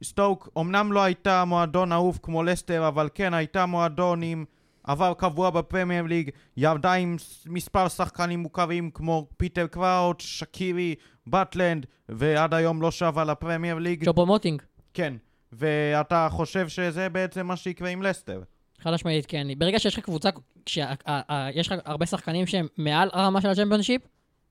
שסטוק 0.00 0.48
אמנם 0.58 0.92
לא 0.92 1.02
הייתה 1.02 1.44
מועדון 1.44 1.92
אהוב 1.92 2.18
כמו 2.22 2.42
לסטר, 2.42 2.88
אבל 2.88 3.08
כן 3.14 3.34
הייתה 3.34 3.66
מועדון 3.66 4.22
עם 4.22 4.44
עבר 4.84 5.14
קבוע 5.14 5.50
בפרמייר 5.50 6.02
ליג, 6.04 6.30
ירדה 6.56 6.92
עם 6.92 7.16
מספר 7.46 7.88
שחקנים 7.88 8.40
מוכרים 8.40 8.90
כמו 8.90 9.26
פיטר 9.36 9.66
קראוץ', 9.66 10.20
שקירי, 10.20 10.94
באטלנד, 11.26 11.86
ועד 12.08 12.54
היום 12.54 12.82
לא 12.82 12.90
שבה 12.90 13.24
לפרמייר 13.24 13.78
ליג. 13.78 14.04
צ'ופו 14.04 14.26
מוטינג, 14.26 14.62
כן, 14.94 15.14
ואתה 15.52 16.28
חושב 16.30 16.68
שזה 16.68 17.08
בעצם 17.08 17.46
מה 17.46 17.56
שיקרה 17.56 17.88
עם 17.88 18.02
לסטר. 18.02 18.42
חד 18.80 18.90
משמעית, 18.94 19.26
כן. 19.26 19.46
ברגע 19.58 19.78
שיש 19.78 19.98
לך 19.98 20.04
קבוצה, 20.04 20.28
כשיש 20.66 21.66
לך 21.66 21.74
הרבה 21.84 22.06
שחקנים 22.06 22.46
שהם 22.46 22.66
מעל 22.76 23.08
הרמה 23.12 23.40
של 23.40 23.48
הצ'מפיונשיפ, 23.48 24.02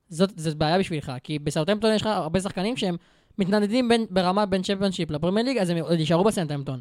זאת, 0.08 0.38
זאת 0.38 0.56
בעיה 0.56 0.78
בשבילך. 0.78 1.12
כי 1.24 1.38
בסאוטהמפטון 1.38 1.94
יש 1.94 2.02
לך 2.02 2.06
הרבה 2.06 2.40
שחקנים 2.40 2.76
שהם 2.76 2.96
מתנדנדים 3.38 3.88
בין, 3.88 4.06
ברמה 4.10 4.46
בין 4.46 4.62
צ'מפיונשיפ 4.62 5.10
לפרמייר 5.10 5.46
ליג, 5.46 5.58
אז 5.58 5.70
הם 5.70 5.76
עוד 5.76 5.98
יישארו 5.98 6.24
בסאוטהמפטון. 6.24 6.80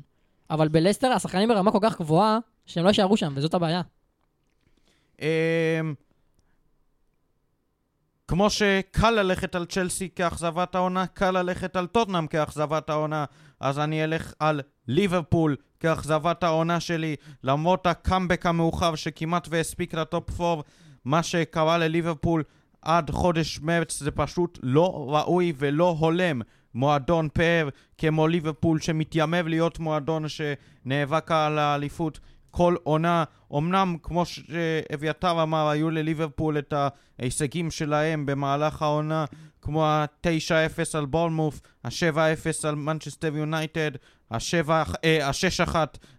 אבל 0.50 0.68
בלסטר 0.68 1.08
השחקנים 1.08 1.50
ברמה 1.50 1.72
כל 1.72 1.80
כך 1.82 2.00
גבוהה, 2.02 2.40
שהם 2.66 2.84
לא 2.84 2.90
יישארו 2.90 3.18
שם, 3.18 3.34
וזאת 3.36 3.54
הבעיה. 3.54 3.82
אמ, 5.22 5.94
כמו 8.28 8.50
שקל 8.50 9.12
ללכת 9.12 9.56
על 9.56 9.66
צ'לסי 9.66 10.10
כאכזבת 10.16 10.76
העונה, 10.76 11.08
קל 11.08 11.32
ללכת 11.32 11.76
על 11.76 11.88
טוטנאם 11.88 12.28
כאכזבת 12.28 12.90
העונה, 12.90 13.26
אז 13.60 13.80
אני 13.80 14.04
אלך 14.04 14.34
על 14.40 14.62
ליברפול 14.88 15.56
כאכזבת 15.80 16.44
העונה 16.44 16.80
שלי, 16.80 17.16
למרות 17.44 17.88
הקאמבק 17.88 18.46
המאוחר 18.46 18.96
שכמעט 18.96 19.48
והספיק 19.50 19.94
לטופ 19.94 20.42
4, 20.42 20.62
מה 21.06 21.24
שקרה 21.24 21.78
לליברפול 21.78 22.44
עד 22.82 23.12
חודש 23.12 23.60
מרץ 23.60 24.00
זה 24.00 24.12
פשוט 24.12 24.60
לא 24.64 25.06
ראוי 25.10 25.54
ולא 25.58 25.96
הולם. 26.00 26.42
מועדון 26.74 27.30
פאר 27.34 27.70
כמו 27.98 28.28
ליברפול 28.28 28.80
שמתיימר 28.80 29.42
להיות 29.42 29.80
מועדון 29.80 30.26
שנאבק 30.28 31.32
על 31.32 31.60
האליפות 31.60 32.20
כל 32.52 32.76
עונה. 32.84 33.24
אמנם, 33.58 33.96
כמו 34.04 34.24
שאביתר 34.26 35.44
אמר, 35.44 35.68
היו 35.68 35.90
לליברפול 35.90 36.58
את 36.58 36.74
ההישגים 37.20 37.72
שלהם 37.72 38.26
במהלך 38.26 38.82
העונה, 38.82 39.26
כמו 39.62 39.86
ה-9-0 39.86 40.98
על 40.98 41.06
בורנמוף, 41.06 41.62
ה-7-0 41.84 42.68
על 42.68 42.76
מנצ'סטר 42.76 43.36
יונייטד, 43.36 43.92
ה-6-1 44.32 45.76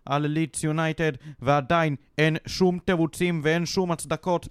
על 0.06 0.26
לידס 0.26 0.64
יונייטד, 0.64 1.12
ועדיין 1.40 1.96
אין 2.18 2.36
שום 2.46 2.78
תירוצים 2.84 3.40
ואין 3.44 3.66
שום 3.66 3.92
הצדקות 3.92 4.48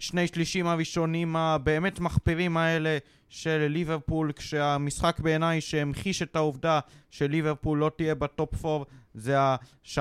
לשני 0.00 0.26
שלישים 0.26 0.66
הראשונים 0.66 1.36
הבאמת 1.36 2.00
מחפירים 2.00 2.56
האלה 2.56 2.98
של 3.28 3.66
ליברפול, 3.70 4.32
כשהמשחק 4.32 5.20
בעיניי 5.20 5.60
שהמחיש 5.60 6.22
את 6.22 6.36
העובדה 6.36 6.80
שליברפול 7.10 7.78
לא 7.78 7.90
תהיה 7.96 8.14
בטופ 8.14 8.64
4 8.64 8.84
זה 9.14 9.40
ה-3-0, 9.40 9.98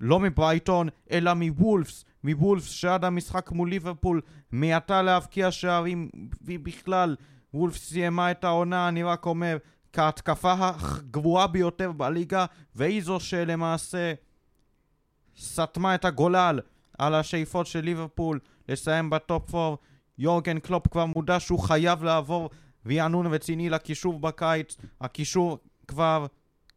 לא 0.00 0.20
מברייטון, 0.20 0.88
אלא 1.10 1.34
מוולפס, 1.34 2.04
מוולפס 2.24 2.70
שעד 2.70 3.04
המשחק 3.04 3.52
מול 3.52 3.70
ליברפול 3.70 4.20
מיעטה 4.52 5.02
להבקיע 5.02 5.50
שערים 5.50 6.08
בכלל. 6.40 7.16
וולפס 7.54 7.88
סיימה 7.88 8.30
את 8.30 8.44
העונה, 8.44 8.88
אני 8.88 9.02
רק 9.02 9.26
אומר, 9.26 9.56
כהתקפה 9.92 10.54
הגרועה 10.58 11.46
ביותר 11.46 11.92
בליגה, 11.92 12.46
והיא 12.74 13.02
זו 13.02 13.20
שלמעשה 13.20 14.12
סתמה 15.38 15.94
את 15.94 16.04
הגולל 16.04 16.60
על 16.98 17.14
השאיפות 17.14 17.66
של 17.66 17.80
ליברפול 17.80 18.38
לסיים 18.68 19.10
בטופ 19.10 19.54
4. 19.54 19.76
יורגן 20.18 20.58
קלופ 20.58 20.88
כבר 20.88 21.06
מודע 21.06 21.40
שהוא 21.40 21.58
חייב 21.58 22.04
לעבור 22.04 22.50
רענון 22.86 23.26
רציני 23.26 23.70
לקישור 23.70 24.18
בקיץ. 24.18 24.76
הקישור 25.00 25.58
כבר 25.88 26.26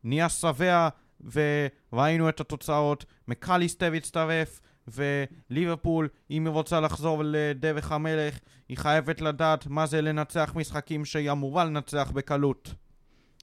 נהיה 0.04 0.30
שבע 0.30 0.90
וראינו 1.32 2.30
את 2.30 2.40
התוצאות. 2.40 3.06
מקליסטר 3.28 3.94
הצטרף 3.94 4.62
וליברפול, 4.88 6.08
אם 6.32 6.46
היא 6.46 6.54
רוצה 6.54 6.80
לחזור 6.80 7.22
לדרך 7.26 7.92
המלך, 7.92 8.40
היא 8.70 8.78
חייבת 8.78 9.22
לדעת 9.22 9.68
מה 9.68 9.86
זה 9.86 10.02
לנצח 10.02 10.54
משחקים 10.56 11.06
שהיא 11.06 11.32
אמורה 11.32 11.66
לנצח 11.66 12.12
בקלות. 12.14 12.74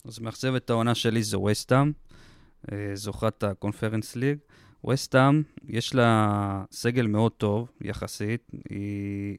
אז 0.04 0.18
מאכזבת 0.18 0.70
העונה 0.70 0.94
שלי 0.94 1.22
זו 1.22 1.46
וסטאם, 1.50 1.92
זוכת 2.94 3.42
הקונפרנס 3.42 4.16
ליג. 4.16 4.38
וסטאם, 4.88 5.42
יש 5.68 5.94
לה 5.94 6.64
סגל 6.70 7.06
מאוד 7.06 7.32
טוב 7.32 7.70
יחסית. 7.80 8.50
היא... 8.70 9.36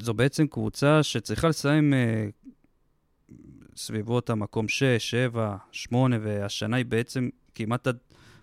זו 0.00 0.14
בעצם 0.14 0.46
קבוצה 0.46 1.02
שצריכה 1.02 1.48
לסיים 1.48 1.94
אה, 1.94 2.28
סביבות 3.76 4.30
המקום 4.30 4.68
6, 4.68 5.10
7, 5.10 5.56
8, 5.72 6.16
והשנה 6.22 6.76
היא 6.76 6.84
בעצם 6.84 7.28
כמעט 7.54 7.86
עד 7.86 7.96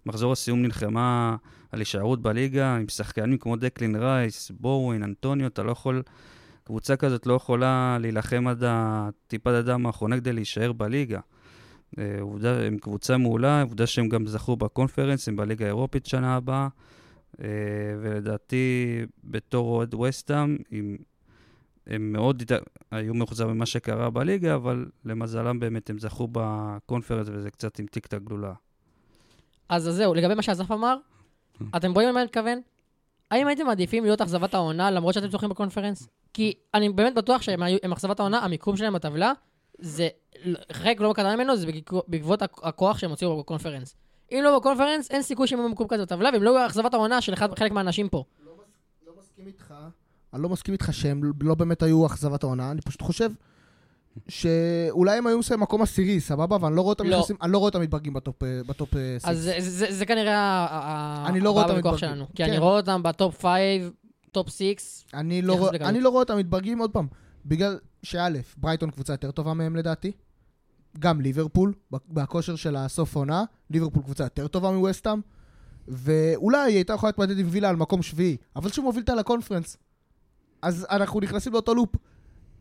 מחזור 0.06 0.32
הסיום 0.32 0.62
נלחמה 0.62 1.36
על 1.72 1.80
הישארות 1.80 2.22
בליגה, 2.22 2.76
עם 2.76 2.90
שחקנים 2.90 3.38
כמו 3.38 3.56
דקלין 3.56 3.96
רייס, 3.96 4.52
בורווין, 4.52 5.04
אנטוניו, 5.04 5.48
אתה 5.48 5.64
לא 5.64 5.72
יכול... 5.72 6.04
קבוצה 6.64 6.96
כזאת 6.96 7.26
לא 7.26 7.34
יכולה 7.34 7.98
להילחם 8.02 8.48
עד 8.48 8.64
הטיפת 8.68 9.52
הדם 9.52 9.86
האחרונה 9.86 10.18
כדי 10.18 10.34
להישאר 10.34 10.72
בליגה. 10.72 11.20
אה, 11.98 12.18
עובדה, 12.22 12.66
הם 12.66 12.78
קבוצה 12.78 13.18
מעולה, 13.18 13.62
עובדה 13.62 13.88
שהם 13.88 14.10
גם 14.10 14.28
זכו 14.28 14.56
בקונפרנס, 14.56 15.28
הם 15.28 15.36
בליגה 15.36 15.66
האירופית 15.66 16.06
שנה 16.06 16.36
הבאה, 16.36 16.68
אה, 17.42 17.48
ולדעתי 18.02 19.00
בתור 19.24 19.68
אוהד 19.68 19.94
וסטאם, 19.94 20.58
הם, 20.72 20.98
הם 21.88 22.14
מאוד 22.14 22.44
היו 22.92 23.14
מאוכזבים 23.14 23.56
ממה 23.56 23.66
שקרה 23.66 24.10
בליגה, 24.10 24.56
אבל 24.56 24.86
למזלם 25.06 25.60
באמת 25.60 25.90
הם 25.90 26.00
זכו 26.00 26.28
בקונפרנס 26.32 27.28
וזה 27.32 27.52
קצת 27.52 27.80
המתיק 27.80 28.06
את 28.06 28.14
הגלולה. 28.14 28.54
אז 29.70 29.84
זהו, 29.84 30.14
לגבי 30.14 30.34
מה 30.34 30.42
שאסף 30.42 30.72
אמר, 30.72 30.98
אתם 31.76 31.92
רואים 31.92 32.10
למה 32.10 32.20
אני 32.20 32.26
מתכוון? 32.26 32.62
האם 33.32 33.48
הייתם 33.48 33.66
מעדיפים 33.66 34.04
להיות 34.04 34.22
אכזבת 34.22 34.54
העונה 34.54 34.92
למרות 34.92 35.14
שאתם 35.14 35.30
זוכים 35.30 35.50
בקונפרנס? 35.50 36.08
כי 36.34 36.54
אני 36.74 36.90
באמת 36.90 37.16
בטוח 37.16 37.42
שהם 37.42 37.94
אכזבת 37.94 38.20
העונה, 38.20 38.40
המיקום 38.40 38.78
שלהם 38.78 38.94
בטבלה, 38.94 39.32
זה 39.82 40.08
חלק 40.72 41.00
לא 41.02 41.14
קטן 41.16 41.36
ממנו, 41.36 41.58
זה 41.58 41.68
בעקבות 42.08 42.42
הכ- 42.42 42.46
הכוח 42.64 42.98
שהם 42.98 43.10
הוציאו 43.10 43.38
בקונפרנס. 43.40 43.96
אם 44.32 44.42
לא 44.44 44.60
בקונפרנס, 44.60 45.12
אין 45.12 45.22
סיכוי 45.22 45.48
שהם 45.48 45.60
יהיו 45.60 45.70
במקום 45.70 45.88
כזה 45.88 46.04
בטבלה, 46.04 46.30
והם 46.34 46.44
לא 46.44 46.66
אכזבת 46.66 46.94
העונה 46.94 47.22
של 47.22 47.34
אחד- 47.34 47.60
חלק 47.60 47.72
מהאנשים 47.72 48.10
פה. 48.10 48.24
לא 49.08 49.14
מסכים 49.20 49.48
איתך. 49.48 49.74
אני 50.34 50.42
לא 50.44 50.50
מסכים 50.50 50.74
איתך 50.74 50.94
שהם 50.94 51.22
לא 51.42 51.56
באמת 51.56 51.84
היו 51.84 52.06
אכזבת 52.06 52.44
העונה, 52.44 52.72
אני 52.72 52.82
פשוט 52.82 53.02
חושב 53.02 53.30
שאולי 54.28 55.18
הם 55.18 55.28
היו 55.28 55.40
מסיים 55.40 55.60
מקום 55.60 55.82
עשירי, 55.82 56.20
סבבה? 56.20 56.58
ואני 56.62 56.76
לא 56.76 56.82
רואה 56.82 56.92
אותם 56.94 57.04
לא. 57.08 57.18
נכנסים, 57.18 57.36
אני 57.42 57.52
לא 57.52 57.58
רואה 57.58 57.68
אותם 57.70 57.82
מתברגים 57.82 58.14
בטופ 58.14 58.44
אה, 58.44 58.62
בטופ 58.68 58.96
אה, 58.96 59.18
אז 59.24 59.50
סיקס. 59.58 59.64
זה- 59.94 60.06
כנראה 60.06 61.30
לא 61.42 61.52
בוויכוח 61.54 61.78
מתברגים. 61.78 61.98
שלנו. 61.98 62.26
כי 62.28 62.34
כן. 62.44 62.50
אני 62.50 62.58
רואה 62.58 62.78
אותם 62.78 63.04
בטופ 63.04 63.46
5, 63.46 63.52
טופ 64.32 64.50
6. 64.50 65.06
אני 65.14 65.42
לא 65.42 65.48
יחסית 65.54 65.60
רואה- 65.62 65.72
בקלות. 65.74 65.90
אני 65.90 66.02
לא 66.02 66.10
רואה 66.10 66.22
אותם 66.24 66.38
מתברגים 66.38 66.80
עוד 66.80 66.92
פעם, 66.92 67.08
בגלל 67.46 67.78
שא', 68.04 68.30
ברייטון 68.58 68.92
קבוצה 68.92 69.14
יותר 69.14 69.32
טובה 69.32 69.54
מהם 69.54 69.76
לדעתי. 69.76 70.12
גם 71.00 71.22
ליברפול, 71.22 71.74
בכושר 71.92 72.56
של 72.56 72.76
הסוף 72.76 73.16
עונה, 73.16 73.44
ליברפול 73.70 74.04
קבוצה 74.04 74.24
יותר 74.24 74.48
טובה 74.48 74.72
מווסטהאם, 74.72 75.22
ואולי 75.88 76.58
היא 76.58 76.76
הייתה 76.76 76.94
יכולה 76.94 77.10
להתמודד 77.10 77.40
עם 77.40 77.48
וילה 77.50 77.70
על 77.70 77.76
מקום 77.76 78.02
שביעי, 78.02 78.38
אבל 78.56 78.70
שהוא 78.70 78.86
מוביל 78.86 79.02
אותה 79.02 79.16
לקונפרנס. 79.16 79.78
אז 80.62 80.88
אנחנו 80.90 81.20
נכנסים 81.20 81.54
לאותו 81.54 81.76
לופ. 81.76 81.90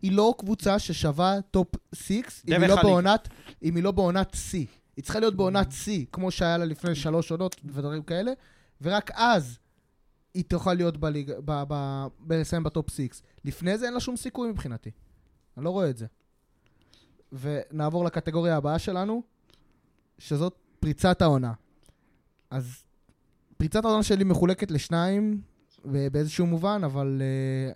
היא 0.02 0.12
לא 0.12 0.34
קבוצה 0.38 0.78
ששווה 0.78 1.40
טופ 1.50 1.68
6, 1.94 2.12
אם 2.48 2.62
היא 2.62 2.68
לא. 2.68 2.82
בעונת, 2.82 3.28
אם 3.62 3.76
היא 3.76 3.84
לא 3.84 3.90
בעונת 3.90 4.34
שיא. 4.34 4.66
היא 4.96 5.04
צריכה 5.04 5.20
להיות 5.20 5.36
בעונת 5.36 5.72
שיא, 5.72 6.04
כמו 6.12 6.30
שהיה 6.30 6.58
לה 6.58 6.64
לפני 6.64 6.94
שלוש 6.94 7.30
עונות 7.30 7.56
ודברים 7.64 8.02
כאלה, 8.02 8.32
ורק 8.82 9.10
אז 9.14 9.58
היא 10.34 10.44
תוכל 10.44 10.74
להיות 10.74 10.96
בליגה, 10.96 11.34
בלסיים 12.20 12.62
בטופ 12.62 12.90
6. 12.90 13.08
לפני 13.44 13.78
זה 13.78 13.86
אין 13.86 13.94
לה 13.94 14.00
שום 14.00 14.16
סיכוי 14.16 14.50
מבחינתי. 14.50 14.90
אני 15.58 15.64
לא 15.64 15.70
רואה 15.70 15.90
את 15.90 15.96
זה. 15.96 16.06
ונעבור 17.32 18.04
לקטגוריה 18.04 18.56
הבאה 18.56 18.78
שלנו, 18.78 19.22
שזאת 20.18 20.54
פריצת 20.80 21.22
העונה. 21.22 21.52
אז 22.50 22.84
פריצת 23.56 23.84
העונה 23.84 24.02
שלי 24.02 24.24
מחולקת 24.24 24.70
לשניים, 24.70 25.40
באיזשהו 25.84 26.46
מובן, 26.46 26.80
אבל 26.84 27.22
uh, 27.22 27.74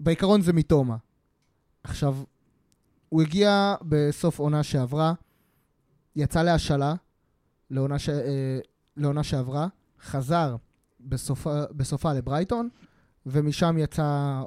בעיקרון 0.00 0.42
זה 0.42 0.52
מתומה. 0.52 0.96
עכשיו, 1.82 2.16
הוא 3.08 3.22
הגיע 3.22 3.74
בסוף 3.82 4.38
עונה 4.38 4.62
שעברה, 4.62 5.14
יצא 6.16 6.42
להשאלה 6.42 6.94
לעונה, 7.70 7.98
ש... 7.98 8.08
uh, 8.08 8.12
לעונה 8.96 9.22
שעברה, 9.22 9.68
חזר 10.02 10.56
בסופה, 11.00 11.64
בסופה 11.70 12.12
לברייטון, 12.12 12.68
ומשם 13.26 13.76
יצא, 13.78 14.42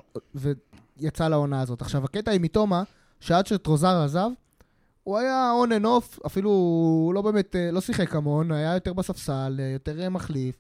ויצא 0.98 1.28
לעונה 1.28 1.62
הזאת. 1.62 1.82
עכשיו, 1.82 2.06
הקטע 2.06 2.32
עם 2.32 2.42
מתומה, 2.42 2.84
שעד 3.20 3.48
שטרוזר 3.48 4.02
עזב, 4.04 4.30
הוא 5.04 5.18
היה 5.18 5.52
on 5.66 5.70
and 5.70 5.86
off, 5.86 6.26
אפילו 6.26 7.12
לא 7.16 7.22
באמת, 7.22 7.56
אה, 7.56 7.72
לא 7.72 7.82
שיחק 7.82 8.16
המון, 8.16 8.52
היה 8.52 8.74
יותר 8.74 8.94
בספסל, 8.94 9.58
אה, 9.60 9.66
יותר 9.66 10.02
אה, 10.02 10.10
מחליף, 10.10 10.56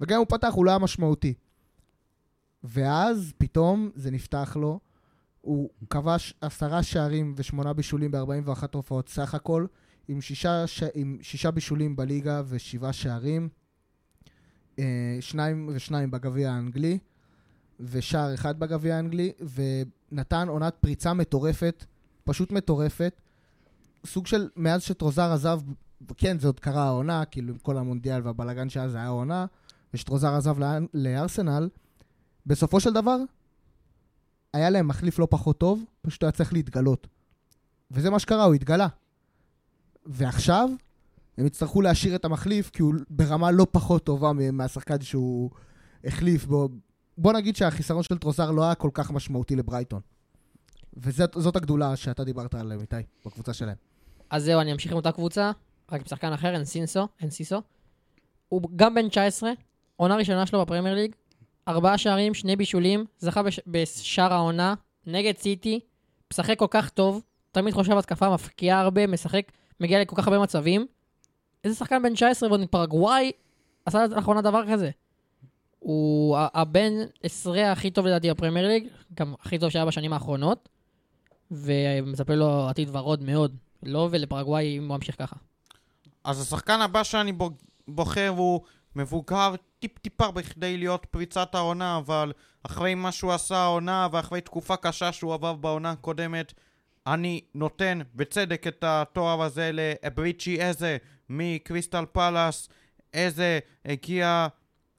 וגם 0.00 0.14
אם 0.14 0.18
הוא 0.18 0.38
פתח, 0.38 0.52
הוא 0.54 0.64
לא 0.64 0.70
היה 0.70 0.78
משמעותי. 0.78 1.34
ואז 2.64 3.32
פתאום 3.38 3.90
זה 3.94 4.10
נפתח 4.10 4.56
לו, 4.60 4.80
הוא 5.40 5.70
כבש 5.90 6.34
עשרה 6.40 6.82
שערים 6.82 7.34
ושמונה 7.36 7.72
בישולים 7.72 8.10
ב-41 8.10 8.64
הופעות 8.74 9.08
סך 9.08 9.34
הכל, 9.34 9.66
עם 10.08 10.20
שישה, 10.20 10.66
ש... 10.66 10.82
עם 10.94 11.18
שישה 11.22 11.50
בישולים 11.50 11.96
בליגה 11.96 12.42
ושבעה 12.48 12.92
שערים, 12.92 13.48
שניים 15.20 15.70
ושניים 15.72 16.10
בגביע 16.10 16.52
האנגלי, 16.52 16.98
ושער 17.80 18.34
אחד 18.34 18.58
בגביע 18.58 18.96
האנגלי, 18.96 19.32
ונתן 20.12 20.48
עונת 20.48 20.74
פריצה 20.80 21.14
מטורפת, 21.14 21.84
פשוט 22.24 22.52
מטורפת. 22.52 23.20
סוג 24.06 24.26
של, 24.26 24.48
מאז 24.56 24.82
שטרוזר 24.82 25.32
עזב, 25.32 25.60
כן, 26.16 26.38
זה 26.38 26.48
עוד 26.48 26.60
קרה 26.60 26.84
העונה, 26.84 27.24
כאילו 27.24 27.52
עם 27.52 27.58
כל 27.58 27.76
המונדיאל 27.78 28.20
והבלאגן 28.24 28.68
שהיה, 28.68 28.88
זה 28.88 28.96
היה 28.96 29.06
העונה, 29.06 29.46
ושטרוזר 29.94 30.34
עזב 30.34 30.58
לאר- 30.58 30.86
לארסנל, 30.94 31.68
בסופו 32.46 32.80
של 32.80 32.92
דבר, 32.92 33.16
היה 34.52 34.70
להם 34.70 34.88
מחליף 34.88 35.18
לא 35.18 35.28
פחות 35.30 35.58
טוב, 35.58 35.84
פשוט 36.02 36.22
היה 36.22 36.32
צריך 36.32 36.52
להתגלות. 36.52 37.06
וזה 37.90 38.10
מה 38.10 38.18
שקרה, 38.18 38.44
הוא 38.44 38.54
התגלה. 38.54 38.86
ועכשיו, 40.06 40.70
הם 41.38 41.46
יצטרכו 41.46 41.82
להשאיר 41.82 42.14
את 42.14 42.24
המחליף, 42.24 42.70
כי 42.70 42.82
הוא 42.82 42.94
ברמה 43.10 43.50
לא 43.50 43.66
פחות 43.72 44.04
טובה 44.04 44.32
מהשחקן 44.52 45.00
שהוא 45.00 45.50
החליף 46.04 46.44
בו. 46.44 46.68
בוא 47.18 47.32
נגיד 47.32 47.56
שהחיסרון 47.56 48.02
של 48.02 48.18
טרוזר 48.18 48.50
לא 48.50 48.64
היה 48.64 48.74
כל 48.74 48.90
כך 48.92 49.10
משמעותי 49.10 49.56
לברייטון. 49.56 50.00
וזאת 50.96 51.56
הגדולה 51.56 51.96
שאתה 51.96 52.24
דיברת 52.24 52.54
עליהם, 52.54 52.80
איתי, 52.80 52.96
בקבוצה 53.26 53.52
שלהם. 53.52 53.76
אז 54.30 54.44
זהו, 54.44 54.60
אני 54.60 54.72
אמשיך 54.72 54.92
עם 54.92 54.96
אותה 54.96 55.12
קבוצה, 55.12 55.50
רק 55.92 56.00
עם 56.00 56.06
שחקן 56.06 56.32
אחר, 56.32 56.56
אנסינסו, 56.56 57.08
אנסיסו. 57.22 57.62
הוא 58.48 58.62
גם 58.76 58.94
בן 58.94 59.08
19, 59.08 59.50
עונה 59.96 60.16
ראשונה 60.16 60.46
שלו 60.46 60.60
בפרמייר 60.60 60.94
ליג, 60.94 61.14
ארבעה 61.68 61.98
שערים, 61.98 62.34
שני 62.34 62.56
בישולים, 62.56 63.04
זכה 63.18 63.42
בש... 63.42 63.60
בשער 63.66 64.32
העונה, 64.32 64.74
נגד 65.06 65.36
סיטי, 65.38 65.80
משחק 66.32 66.58
כל 66.58 66.66
כך 66.70 66.90
טוב, 66.90 67.22
תמיד 67.52 67.74
חושב 67.74 67.98
התקפה, 67.98 68.34
מפקיע 68.34 68.78
הרבה, 68.78 69.06
משחק, 69.06 69.52
מגיע 69.80 70.00
לכל 70.00 70.16
כך 70.16 70.26
הרבה 70.28 70.38
מצבים. 70.38 70.86
איזה 71.64 71.76
שחקן 71.76 72.02
בן 72.02 72.14
19 72.14 72.48
ועוד 72.48 72.60
מפרגוואי 72.60 73.32
עשה 73.86 74.06
לאחרונה 74.06 74.42
דבר 74.42 74.72
כזה. 74.72 74.90
הוא 75.88 76.38
הבן 76.54 76.92
עשרה 77.22 77.72
הכי 77.72 77.90
טוב 77.90 78.06
לדעתי 78.06 78.30
בפרמייר 78.30 78.68
ליג, 78.68 78.88
גם 79.14 79.34
הכי 79.40 79.58
טוב 79.58 79.70
שהיה 79.70 79.86
בשנים 79.86 80.12
האחרונות, 80.12 80.68
ומצפה 81.50 82.34
לו 82.34 82.68
עתיד 82.68 82.88
ורוד 82.96 83.22
מאוד. 83.22 83.56
לא 83.82 84.08
ולפרגוואי 84.10 84.78
אם 84.78 84.88
הוא 84.88 84.96
ממשיך 84.96 85.16
ככה. 85.18 85.36
אז 86.24 86.40
השחקן 86.40 86.80
הבא 86.80 87.02
שאני 87.02 87.32
בו- 87.32 87.50
בוחר 87.88 88.28
הוא 88.36 88.60
מבוגר 88.96 89.54
טיפ-טיפה 89.78 90.30
בכדי 90.30 90.76
להיות 90.76 91.06
פריצת 91.10 91.54
העונה, 91.54 91.96
אבל 91.96 92.32
אחרי 92.62 92.94
מה 92.94 93.12
שהוא 93.12 93.32
עשה 93.32 93.56
העונה 93.56 94.08
ואחרי 94.12 94.40
תקופה 94.40 94.76
קשה 94.76 95.12
שהוא 95.12 95.34
עבר 95.34 95.54
בעונה 95.54 95.90
הקודמת, 95.90 96.52
אני 97.06 97.40
נותן 97.54 97.98
בצדק 98.14 98.66
את 98.66 98.84
התואר 98.86 99.42
הזה 99.42 99.70
לאבריצ'י 99.72 100.60
איזה 100.60 100.96
מקריסטל 101.28 102.04
פלאס. 102.12 102.68
איזה 103.14 103.58
הגיע 103.84 104.46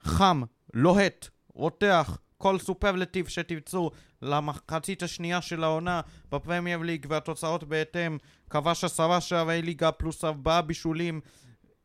חם, 0.02 0.42
לוהט, 0.74 1.28
רותח, 1.54 2.18
כל 2.38 2.60
סופרלטיב 2.60 3.28
שתרצו 3.28 3.92
למחצית 4.22 5.04
השנייה 5.04 5.42
של 5.42 5.64
העונה 5.64 6.02
בפרמייר 6.32 6.80
ליג 6.80 7.06
והתוצאות 7.10 7.64
בהתאם. 7.64 8.18
כבש 8.50 8.84
עשרה 8.84 9.22
שערי 9.22 9.62
ליגה 9.62 9.92
פלוס 9.92 10.24
ארבעה 10.24 10.62
בישולים. 10.62 11.22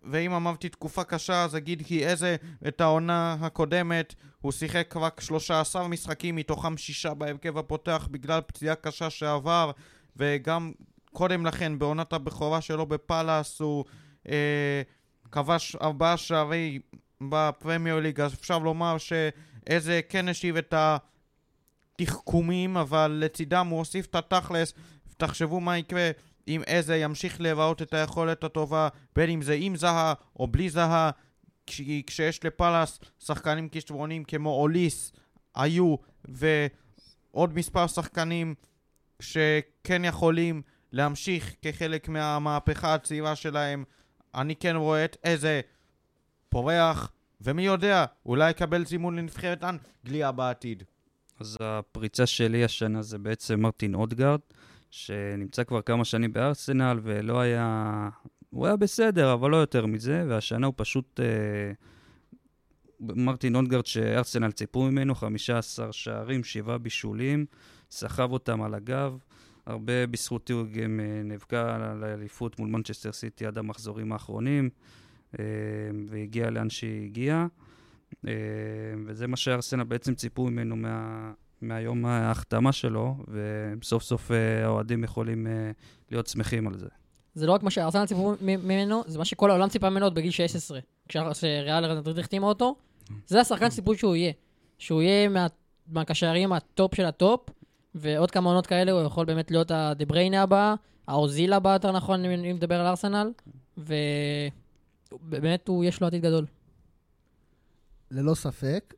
ואם 0.03 0.33
אמרתי 0.33 0.69
תקופה 0.69 1.05
קשה 1.05 1.45
אז 1.45 1.57
אגיד 1.57 1.83
כי 1.87 2.07
איזה? 2.07 2.37
את 2.69 2.81
העונה 2.81 3.37
הקודמת. 3.41 4.15
הוא 4.41 4.53
שיחק 4.53 4.97
רק 4.97 5.21
13 5.21 5.89
משחקים 5.89 6.37
מתוכם 6.37 6.77
שישה 6.77 7.15
בהרכב 7.15 7.59
הפותח 7.59 8.09
בגלל 8.11 8.41
פציעה 8.41 8.75
קשה 8.75 9.11
שעבר. 9.11 9.71
וגם 10.17 10.73
קודם 11.13 11.47
לכן 11.47 11.79
בעונת 11.79 12.13
הבכורה 12.13 12.61
שלו 12.61 12.87
בפאלאס 12.87 13.61
הוא 13.61 13.85
אה, 14.29 14.83
כבש 15.31 15.77
ארבעה 15.77 16.17
שערי 16.17 16.79
בפרמייר 17.31 18.01
ליג 18.01 18.21
אז 18.21 18.35
אפשר 18.35 18.59
לומר 18.59 18.97
שאיזה 18.99 20.01
כן 20.09 20.29
השיב 20.29 20.57
את 20.57 20.75
התחכומים 22.01 22.77
אבל 22.77 23.19
לצידם 23.25 23.67
הוא 23.71 23.79
הוסיף 23.79 24.07
את 24.07 24.15
התכלס. 24.15 24.75
תחשבו 25.17 25.61
מה 25.61 25.79
יקרה 25.79 26.11
אם 26.49 26.63
איזה 26.67 26.97
ימשיך 26.97 27.41
להיראות 27.41 27.83
את 27.83 27.95
היכולת 27.95 28.45
הטובה, 28.45 28.89
בין 29.17 29.31
אם 29.31 29.43
זה 29.43 29.57
עם 29.59 29.77
זהה 29.77 30.15
או 30.39 30.47
בלי 30.47 30.71
זהה, 30.71 31.11
כש, 31.67 31.81
כשיש 32.07 32.45
לפאלאס 32.45 32.99
שחקנים 33.19 33.69
כישרונים 33.69 34.25
כמו 34.25 34.51
אוליס, 34.51 35.13
היו, 35.55 35.97
ועוד 36.25 37.55
מספר 37.55 37.87
שחקנים 37.87 38.55
שכן 39.21 40.05
יכולים 40.05 40.63
להמשיך 40.93 41.55
כחלק 41.63 42.09
מהמהפכה 42.09 42.95
הצעירה 42.95 43.37
שלהם, 43.37 43.85
אני 44.35 44.57
כן 44.57 44.77
רואה 44.77 45.05
את 45.05 45.17
איזה 45.25 45.61
פורח, 46.49 47.13
ומי 47.41 47.63
יודע, 47.63 48.05
אולי 48.27 48.51
יקבל 48.51 48.85
זימון 48.85 49.17
לנבחרת 49.17 49.65
אנגליה 49.65 50.33
בעתיד. 50.33 50.83
אז 51.41 51.57
הפריצה 51.61 52.27
שלי 52.27 52.65
השנה 52.65 53.03
זה 53.03 53.19
בעצם 53.19 53.61
מרטין 53.61 53.95
אודגרד, 53.95 54.41
שנמצא 54.91 55.65
כבר 55.65 55.83
כמה 55.83 56.05
שנים 56.05 56.33
בארסנל 56.33 57.01
ולא 57.03 57.41
היה... 57.41 58.09
הוא 58.51 58.67
היה 58.67 58.77
בסדר, 58.77 59.33
אבל 59.33 59.51
לא 59.51 59.57
יותר 59.57 59.87
מזה, 59.87 60.25
והשנה 60.29 60.67
הוא 60.67 60.75
פשוט... 60.77 61.21
אה, 61.21 61.73
מרטין 63.01 63.57
אודגרד 63.57 63.87
שארסנל 63.87 64.53
ציפו 64.53 64.83
ממנו, 64.83 65.15
15 65.15 65.93
שערים, 65.93 66.45
7 66.45 66.79
בישולים, 66.79 67.47
סחב 67.91 68.33
אותם 68.33 68.63
על 68.63 68.75
הגב. 68.75 69.19
הרבה 69.67 70.07
בזכותי 70.07 70.53
הוא 70.53 70.67
גם 70.67 71.01
אה, 71.01 71.23
נאבקה 71.25 71.75
על 71.75 72.05
האליפות 72.05 72.59
מול 72.59 72.69
מנצ'סטר 72.69 73.13
סיטי 73.13 73.47
עד 73.47 73.59
המחזורים 73.59 74.13
האחרונים, 74.13 74.71
והגיע 76.09 76.51
לאן 76.51 76.71
שהיא 76.71 77.05
הגיעה. 77.05 77.47
אה, 78.27 78.33
וזה 79.07 79.27
מה 79.27 79.37
שארסנל 79.37 79.85
בעצם 79.85 80.15
ציפו 80.15 80.45
ממנו 80.47 80.77
מה, 80.77 81.33
מהיום 81.63 82.07
ההחתמה 82.07 82.73
שלו, 82.73 83.17
וסוף 83.29 84.03
סוף 84.03 84.31
אה, 84.31 84.65
האוהדים 84.65 85.05
יכולים 85.05 85.47
אה, 85.47 85.71
להיות 86.11 86.27
שמחים 86.27 86.67
על 86.69 86.79
זה. 86.79 86.89
זה 87.35 87.47
לא 87.47 87.53
רק 87.53 87.63
מה 87.63 87.71
שארסנל 87.71 88.07
ציפו 88.07 88.35
ממנו, 88.41 89.03
זה 89.07 89.19
מה 89.19 89.25
שכל 89.25 89.51
העולם 89.51 89.69
ציפה 89.69 89.91
ממנו 89.91 90.07
עוד 90.07 90.15
בגיל 90.15 90.31
16. 90.31 90.79
כשריאל 91.09 91.99
מדריד 91.99 92.19
החתימה 92.19 92.47
אותו, 92.47 92.77
זה 93.27 93.41
השחקן 93.41 93.71
שציפו 93.71 93.95
שהוא 93.95 94.17
יהיה. 94.17 94.33
שהוא 94.79 95.03
יהיה 95.03 95.29
מה- 95.29 95.47
מהקשרים 95.89 96.53
הטופ 96.53 96.95
של 96.95 97.05
הטופ, 97.05 97.41
ועוד 97.95 98.31
כמה 98.31 98.49
עונות 98.49 98.67
כאלה 98.67 98.93
הוא 98.93 99.03
יכול 99.03 99.27
באמת 99.27 99.51
להיות 99.51 99.71
הדה 99.71 100.05
בריינה 100.05 100.43
הבא, 100.43 100.75
האוזיל 101.09 101.53
הבא 101.53 101.73
יותר 101.73 101.93
נכון, 101.93 102.25
אם 102.25 102.57
נדבר 102.57 102.81
על 102.81 102.87
ארסנל, 102.87 103.31
ובאמת 105.23 105.69
הוא, 105.69 105.85
יש 105.85 106.01
לו 106.01 106.07
עתיד 106.07 106.23
גדול. 106.23 106.47
ללא 108.11 108.35
ספק, 108.35 108.95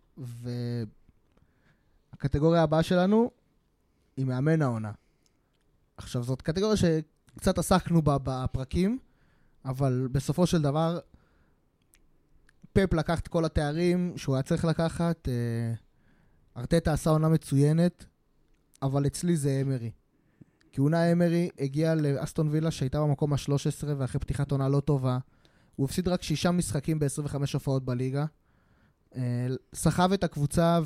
והקטגוריה 2.12 2.62
הבאה 2.62 2.82
שלנו 2.82 3.30
היא 4.16 4.26
מאמן 4.26 4.62
העונה. 4.62 4.92
עכשיו, 5.96 6.22
זאת 6.22 6.42
קטגוריה 6.42 6.76
שקצת 6.76 7.58
עסקנו 7.58 8.02
בה 8.02 8.16
בפרקים, 8.22 8.98
אבל 9.64 10.08
בסופו 10.12 10.46
של 10.46 10.62
דבר, 10.62 10.98
פפ 12.72 12.92
לקח 12.92 13.20
את 13.20 13.28
כל 13.28 13.44
התארים 13.44 14.12
שהוא 14.16 14.34
היה 14.34 14.42
צריך 14.42 14.64
לקחת, 14.64 15.28
אה, 15.28 15.72
ארטטה 16.56 16.92
עשה 16.92 17.10
עונה 17.10 17.28
מצוינת, 17.28 18.04
אבל 18.82 19.06
אצלי 19.06 19.36
זה 19.36 19.60
אמרי. 19.62 19.90
כי 20.72 20.80
אונה 20.80 21.12
אמרי 21.12 21.50
הגיע 21.58 21.94
לאסטון 21.94 22.48
וילה 22.48 22.70
שהייתה 22.70 23.00
במקום 23.00 23.32
ה-13 23.32 23.86
ואחרי 23.98 24.20
פתיחת 24.20 24.50
עונה 24.50 24.68
לא 24.68 24.80
טובה. 24.80 25.18
הוא 25.76 25.84
הפסיד 25.84 26.08
רק 26.08 26.22
שישה 26.22 26.50
משחקים 26.50 26.98
ב-25 26.98 27.34
הופעות 27.54 27.84
בליגה. 27.84 28.24
אה, 29.16 29.46
סחב 29.74 30.12
את 30.12 30.24
הקבוצה 30.24 30.80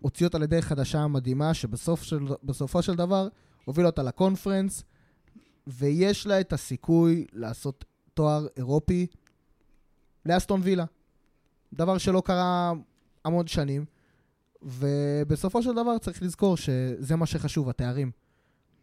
והוציא 0.00 0.26
אותה 0.26 0.38
לדרך 0.38 0.64
חדשה 0.64 1.06
מדהימה, 1.06 1.54
שבסופו 1.54 2.04
של, 2.04 2.26
של 2.80 2.94
דבר 2.94 3.28
הוביל 3.64 3.86
אותה 3.86 4.02
לקונפרנס, 4.02 4.84
ויש 5.66 6.26
לה 6.26 6.40
את 6.40 6.52
הסיכוי 6.52 7.26
לעשות 7.32 7.84
תואר 8.14 8.46
אירופי 8.56 9.06
לאסטון 10.26 10.60
וילה. 10.64 10.84
דבר 11.72 11.98
שלא 11.98 12.22
קרה 12.24 12.72
המון 13.24 13.46
שנים, 13.46 13.84
ובסופו 14.62 15.62
של 15.62 15.72
דבר 15.72 15.98
צריך 15.98 16.22
לזכור 16.22 16.56
שזה 16.56 17.16
מה 17.16 17.26
שחשוב, 17.26 17.68
התארים 17.68 18.10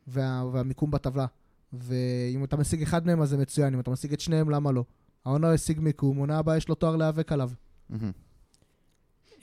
וה, 0.07 0.43
והמיקום 0.53 0.91
בטבלה. 0.91 1.25
ואם 1.73 2.43
אתה 2.43 2.57
משיג 2.57 2.81
אחד 2.81 3.05
מהם 3.05 3.21
אז 3.21 3.29
זה 3.29 3.37
מצוין, 3.37 3.73
אם 3.73 3.79
אתה 3.79 3.91
משיג 3.91 4.13
את 4.13 4.19
שניהם 4.19 4.49
למה 4.49 4.71
לא? 4.71 4.83
העונה 5.25 5.53
השיג 5.53 5.79
מיקום, 5.79 6.17
עונה 6.17 6.37
הבאה 6.37 6.57
יש 6.57 6.69
לו 6.69 6.75
תואר 6.75 6.95
להיאבק 6.95 7.31
עליו. 7.31 7.49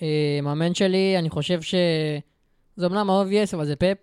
אה, 0.02 0.38
מאמן 0.42 0.74
שלי, 0.74 1.18
אני 1.18 1.30
חושב 1.30 1.62
ש... 1.62 1.74
זה 2.76 2.86
אמנם 2.86 3.10
ה-obvious, 3.10 3.54
אבל 3.54 3.66
זה 3.66 3.76
פאפ. 3.76 3.98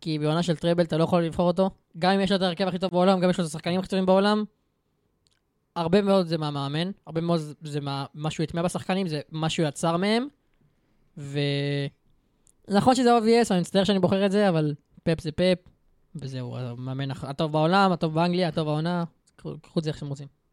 כי 0.00 0.18
בעונה 0.18 0.42
של 0.42 0.56
טראבל 0.56 0.84
אתה 0.84 0.96
לא 0.96 1.04
יכול 1.04 1.22
לבחור 1.22 1.46
אותו. 1.46 1.70
גם 1.98 2.12
אם 2.12 2.20
יש 2.20 2.30
לו 2.30 2.36
את 2.36 2.42
ההרכב 2.42 2.68
הכי 2.68 2.78
טוב 2.78 2.90
בעולם, 2.90 3.18
גם 3.18 3.24
אם 3.24 3.30
יש 3.30 3.38
לו 3.38 3.44
את 3.44 3.48
השחקנים 3.48 3.80
הכי 3.80 3.88
טובים 3.88 4.06
בעולם. 4.06 4.44
הרבה 5.76 6.02
מאוד 6.02 6.26
זה 6.26 6.38
מהמאמן, 6.38 6.90
הרבה 7.06 7.20
מאוד 7.20 7.40
זה 7.62 7.80
מה, 7.80 8.04
מה 8.14 8.30
שהוא 8.30 8.44
הטמיע 8.44 8.62
בשחקנים, 8.62 9.08
זה 9.08 9.20
מה 9.30 9.50
שהוא 9.50 9.68
יצר 9.68 9.96
מהם. 9.96 10.26
ו... 11.18 11.38
נכון 12.68 12.94
שזה 12.94 13.18
obvious, 13.18 13.46
אני 13.50 13.60
מצטער 13.60 13.84
שאני 13.84 13.98
בוחר 13.98 14.26
את 14.26 14.32
זה, 14.32 14.48
אבל 14.48 14.74
פפ 15.02 15.20
זה 15.20 15.32
פפ, 15.32 15.58
וזהו, 16.14 16.56
המאמן 16.56 17.10
הטוב 17.10 17.52
בעולם, 17.52 17.92
הטוב 17.92 18.14
באנגליה, 18.14 18.48
הטוב 18.48 18.64
בעונה, 18.64 19.04
קחו 19.36 19.54
קחו 19.62 19.78
את 19.78 19.84
זה 19.84 19.90
איך 19.90 19.96
שאתם 19.98 20.08
רוצים. 20.08 20.43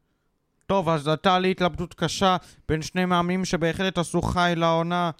טוב, 0.71 0.89
אז 0.89 1.07
הייתה 1.07 1.39
לי 1.39 1.51
התלבטות 1.51 1.93
קשה 1.93 2.37
בין 2.69 2.81
שני 2.81 3.05
מאמנים 3.05 3.45
שבהחלט 3.45 3.97
עשו 3.97 4.21
חיל 4.21 4.53
העונה. 4.55 5.11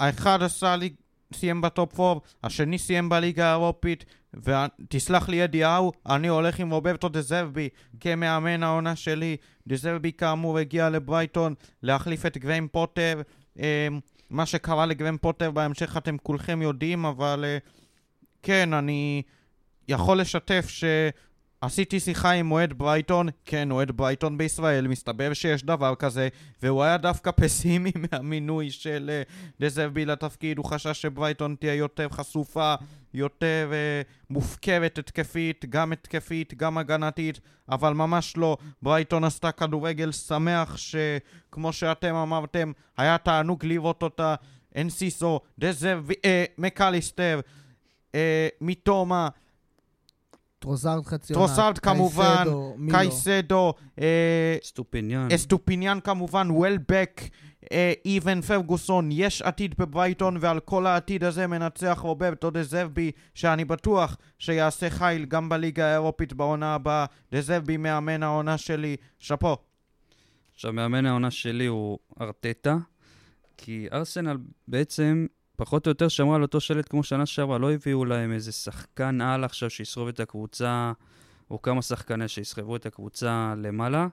האחד 0.00 0.42
עשה 0.42 0.76
לי, 0.76 0.92
סיים 1.34 1.60
בטופ 1.60 2.00
4, 2.00 2.20
השני 2.44 2.78
סיים 2.78 3.08
בליגה 3.08 3.46
האירופית, 3.46 4.04
ותסלח 4.34 5.28
לי 5.28 5.44
אדי 5.44 5.64
האו, 5.64 5.92
אני 6.06 6.28
הולך 6.28 6.60
עם 6.60 6.70
רוברטו 6.70 7.08
דזרבי 7.08 7.68
כמאמן 8.00 8.62
העונה 8.62 8.96
שלי. 8.96 9.36
דזרבי 9.66 10.12
כאמור 10.12 10.58
הגיע 10.58 10.90
לברייטון 10.90 11.54
להחליף 11.82 12.26
את 12.26 12.38
גריים 12.38 12.68
פוטר. 12.68 13.22
אה, 13.58 13.88
מה 14.30 14.46
שקרה 14.46 14.86
לגריים 14.86 15.18
פוטר 15.18 15.50
בהמשך 15.50 15.96
אתם 15.96 16.16
כולכם 16.18 16.62
יודעים, 16.62 17.04
אבל 17.04 17.44
אה, 17.44 17.58
כן, 18.42 18.72
אני 18.72 19.22
יכול 19.88 20.20
לשתף 20.20 20.66
ש... 20.68 20.84
עשיתי 21.60 22.00
שיחה 22.00 22.30
עם 22.30 22.52
אוהד 22.52 22.72
ברייטון, 22.72 23.28
כן, 23.44 23.70
אוהד 23.70 23.90
ברייטון 23.90 24.38
בישראל, 24.38 24.86
מסתבר 24.86 25.32
שיש 25.32 25.62
דבר 25.64 25.94
כזה, 25.94 26.28
והוא 26.62 26.82
היה 26.82 26.96
דווקא 26.96 27.30
פסימי 27.30 27.92
מהמינוי 28.12 28.70
של 28.70 29.10
אה, 29.12 29.22
דזרבי 29.60 30.04
לתפקיד, 30.04 30.58
הוא 30.58 30.64
חשש 30.64 31.02
שברייטון 31.02 31.56
תהיה 31.60 31.74
יותר 31.74 32.08
חשופה, 32.08 32.74
יותר 33.14 33.70
uh, 33.70 34.30
מופקרת 34.30 34.98
התקפית, 34.98 35.64
גם 35.68 35.92
התקפית, 35.92 36.54
גם 36.54 36.78
הגנתית, 36.78 37.40
אבל 37.68 37.92
ממש 37.92 38.36
לא. 38.36 38.56
ברייטון 38.82 39.24
עשתה 39.24 39.52
כדורגל 39.52 40.12
שמח, 40.12 40.76
שכמו 40.76 41.72
שאתם 41.72 42.14
אמרתם, 42.14 42.72
היה 42.96 43.18
תענוג 43.18 43.64
לראות 43.64 44.02
אותה. 44.02 44.34
אנסיסו, 44.76 45.40
דזרבי, 45.58 46.14
אה, 46.24 46.44
מקליסטר, 46.58 47.40
אה, 48.14 48.48
מיטומה, 48.60 49.28
טרוסארד 50.58 51.06
חצי 51.06 51.32
עונה. 51.32 51.46
טרוסארד 51.46 51.78
כמובן, 51.78 52.44
קייסדו. 52.44 52.74
קייסדו, 52.90 53.74
אה, 54.00 54.56
סטופיניאן. 54.64 55.28
אסטופיניאן 55.34 55.98
כמובן, 56.04 56.50
וולבק, 56.50 57.20
אה, 57.72 57.92
איבן 58.04 58.40
פרגוסון, 58.40 59.08
יש 59.12 59.42
עתיד 59.42 59.74
בברייטון, 59.78 60.36
ועל 60.40 60.60
כל 60.60 60.86
העתיד 60.86 61.24
הזה 61.24 61.46
מנצח 61.46 61.98
רוברטו 62.02 62.50
דזרבי, 62.50 63.10
שאני 63.34 63.64
בטוח 63.64 64.16
שיעשה 64.38 64.90
חיל 64.90 65.24
גם 65.24 65.48
בליגה 65.48 65.86
האירופית 65.86 66.32
בעונה 66.32 66.74
הבאה. 66.74 67.06
דזרבי 67.32 67.76
מאמן 67.76 68.22
העונה 68.22 68.58
שלי, 68.58 68.96
שאפו. 69.18 69.56
עכשיו, 70.54 70.72
מאמן 70.72 71.06
העונה 71.06 71.30
שלי 71.30 71.66
הוא 71.66 71.98
ארטטה, 72.20 72.76
כי 73.56 73.86
ארסנל 73.92 74.36
בעצם 74.68 75.26
פחות 75.58 75.86
או 75.86 75.90
יותר 75.90 76.08
שמרה 76.08 76.36
על 76.36 76.42
אותו 76.42 76.60
שלט 76.60 76.88
כמו 76.88 77.02
שנה 77.02 77.26
שעברה, 77.26 77.58
לא 77.58 77.72
הביאו 77.72 78.04
להם 78.04 78.32
איזה 78.32 78.52
שחקן 78.52 79.20
על 79.20 79.44
עכשיו 79.44 79.70
שיסחוב 79.70 80.08
את 80.08 80.20
הקבוצה, 80.20 80.92
או 81.50 81.62
כמה 81.62 81.82
שחקני 81.82 82.28
שיסחבו 82.28 82.76
את 82.76 82.86
הקבוצה 82.86 83.54
למעלה. 83.56 84.08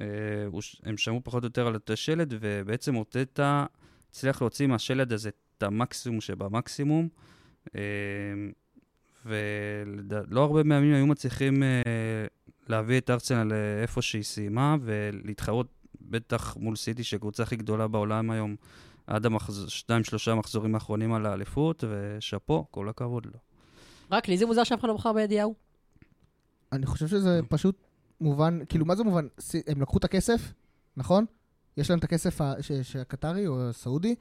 אה, 0.00 0.06
הם 0.82 0.96
שמרו 0.96 1.24
פחות 1.24 1.42
או 1.42 1.46
יותר 1.46 1.66
על 1.66 1.74
אותו 1.74 1.96
שלד, 1.96 2.34
ובעצם 2.40 2.96
ארטטה 2.96 3.66
הצליח 4.10 4.42
להוציא 4.42 4.66
מהשלד 4.66 5.12
הזה 5.12 5.28
את 5.28 5.62
המקסימום 5.62 6.20
שבמקסימום. 6.20 7.08
אה, 7.76 7.80
ולא 9.26 10.42
הרבה 10.44 10.62
מאמנים 10.62 10.94
היו 10.94 11.06
מצליחים 11.06 11.62
אה, 11.62 11.82
להביא 12.68 12.98
את 12.98 13.10
ארסנל 13.10 13.54
לאיפה 13.54 14.02
שהיא 14.02 14.22
סיימה, 14.22 14.76
ולהתחרות 14.80 15.66
בטח 16.00 16.56
מול 16.56 16.76
סיטי, 16.76 17.04
שהקבוצה 17.04 17.42
הכי 17.42 17.56
גדולה 17.56 17.88
בעולם 17.88 18.30
היום, 18.30 18.56
עד 19.06 19.26
המחז... 19.26 19.64
שתיים, 19.68 20.04
שלושה 20.04 20.34
מחזורים 20.34 20.74
האחרונים 20.74 21.12
על 21.12 21.26
האליפות, 21.26 21.84
ושאפו, 21.90 22.66
כל 22.70 22.88
הכבוד 22.88 23.26
לו. 23.26 23.32
רק 24.10 24.28
לי 24.28 24.38
זה 24.38 24.46
מוזר 24.46 24.64
שאף 24.64 24.80
אחד 24.80 24.88
לא 24.88 24.94
בחר 24.94 25.12
בידיעהו. 25.12 25.54
אני 26.72 26.86
חושב 26.86 27.08
שזה 27.08 27.40
פשוט 27.48 27.76
מובן, 28.20 28.58
כאילו, 28.68 28.86
מה 28.86 28.94
זה 28.96 29.04
מובן? 29.04 29.26
הם 29.66 29.82
לקחו 29.82 29.98
את 29.98 30.04
הכסף, 30.04 30.52
נכון? 30.96 31.24
יש 31.76 31.90
להם 31.90 31.98
את 31.98 32.04
הכסף 32.04 32.40
ה- 32.40 32.54
ש- 32.62 32.72
ש- 32.72 32.96
הקטרי 32.96 33.46
או 33.46 33.68
הסעודי, 33.68 34.14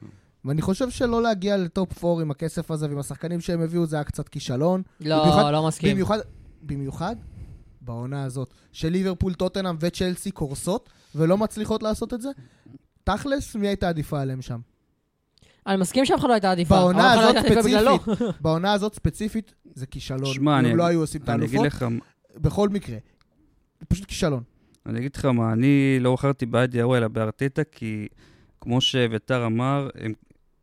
ואני 0.45 0.61
חושב 0.61 0.89
שלא 0.89 1.21
להגיע 1.23 1.57
לטופ 1.57 2.05
4 2.05 2.21
עם 2.21 2.31
הכסף 2.31 2.71
הזה 2.71 2.87
ועם 2.89 2.99
השחקנים 2.99 3.41
שהם 3.41 3.61
הביאו 3.61 3.85
זה 3.85 3.95
היה 3.95 4.03
קצת 4.03 4.29
כישלון. 4.29 4.81
במיוחד- 5.23 5.41
לא, 5.43 5.51
לא 5.51 5.67
מסכים. 5.67 5.91
במיוחד, 5.93 6.19
במיוחד 6.61 7.15
בעונה 7.81 8.23
הזאת, 8.23 8.53
שליברפול, 8.71 9.33
טוטנאם 9.33 9.75
וצ'לסי 9.79 10.31
קורסות 10.31 10.89
ולא 11.15 11.37
מצליחות 11.37 11.83
לעשות 11.83 12.13
את 12.13 12.21
זה. 12.21 12.29
תכלס, 13.03 13.55
מי 13.55 13.67
הייתה 13.67 13.89
עדיפה 13.89 14.21
עליהם 14.21 14.41
שם? 14.41 14.59
אני 15.67 15.77
מסכים 15.77 16.05
שאף 16.05 16.19
אחד 16.19 16.27
לא 16.27 16.33
הייתה 16.33 16.51
עדיפה. 16.51 16.75
בעונה 16.75 17.15
לא 17.15 17.21
הזאת. 17.21 17.35
ספציפית, 17.45 18.17
בעונה 18.41 18.73
הזאת 18.73 18.93
ספציפית, 18.95 19.53
זה 19.75 19.85
כישלון. 19.85 20.33
שמע, 20.33 20.59
אני, 20.59 20.71
הם 20.71 20.77
לא 20.77 20.83
היו 20.85 20.99
עושים 20.99 21.21
את 21.21 21.29
אני 21.29 21.45
אגיד 21.45 21.59
האלופות, 21.59 21.81
לך, 21.81 21.85
בכל 22.41 22.69
מקרה. 22.69 22.97
זה 23.79 23.85
פשוט 23.85 24.05
כישלון. 24.05 24.43
אני 24.85 24.99
אגיד 24.99 25.15
לך 25.15 25.25
מה, 25.25 25.53
אני 25.53 25.97
לא 25.99 26.13
בחרתי 26.13 26.45
בעד 26.45 26.75
יאו 26.75 26.95
אלא 26.97 27.07
בארטטה, 27.07 27.63
כי 27.63 28.07
כמו 28.61 28.81
שאביתר 28.81 29.45
אמר, 29.45 29.89
הם 29.95 30.13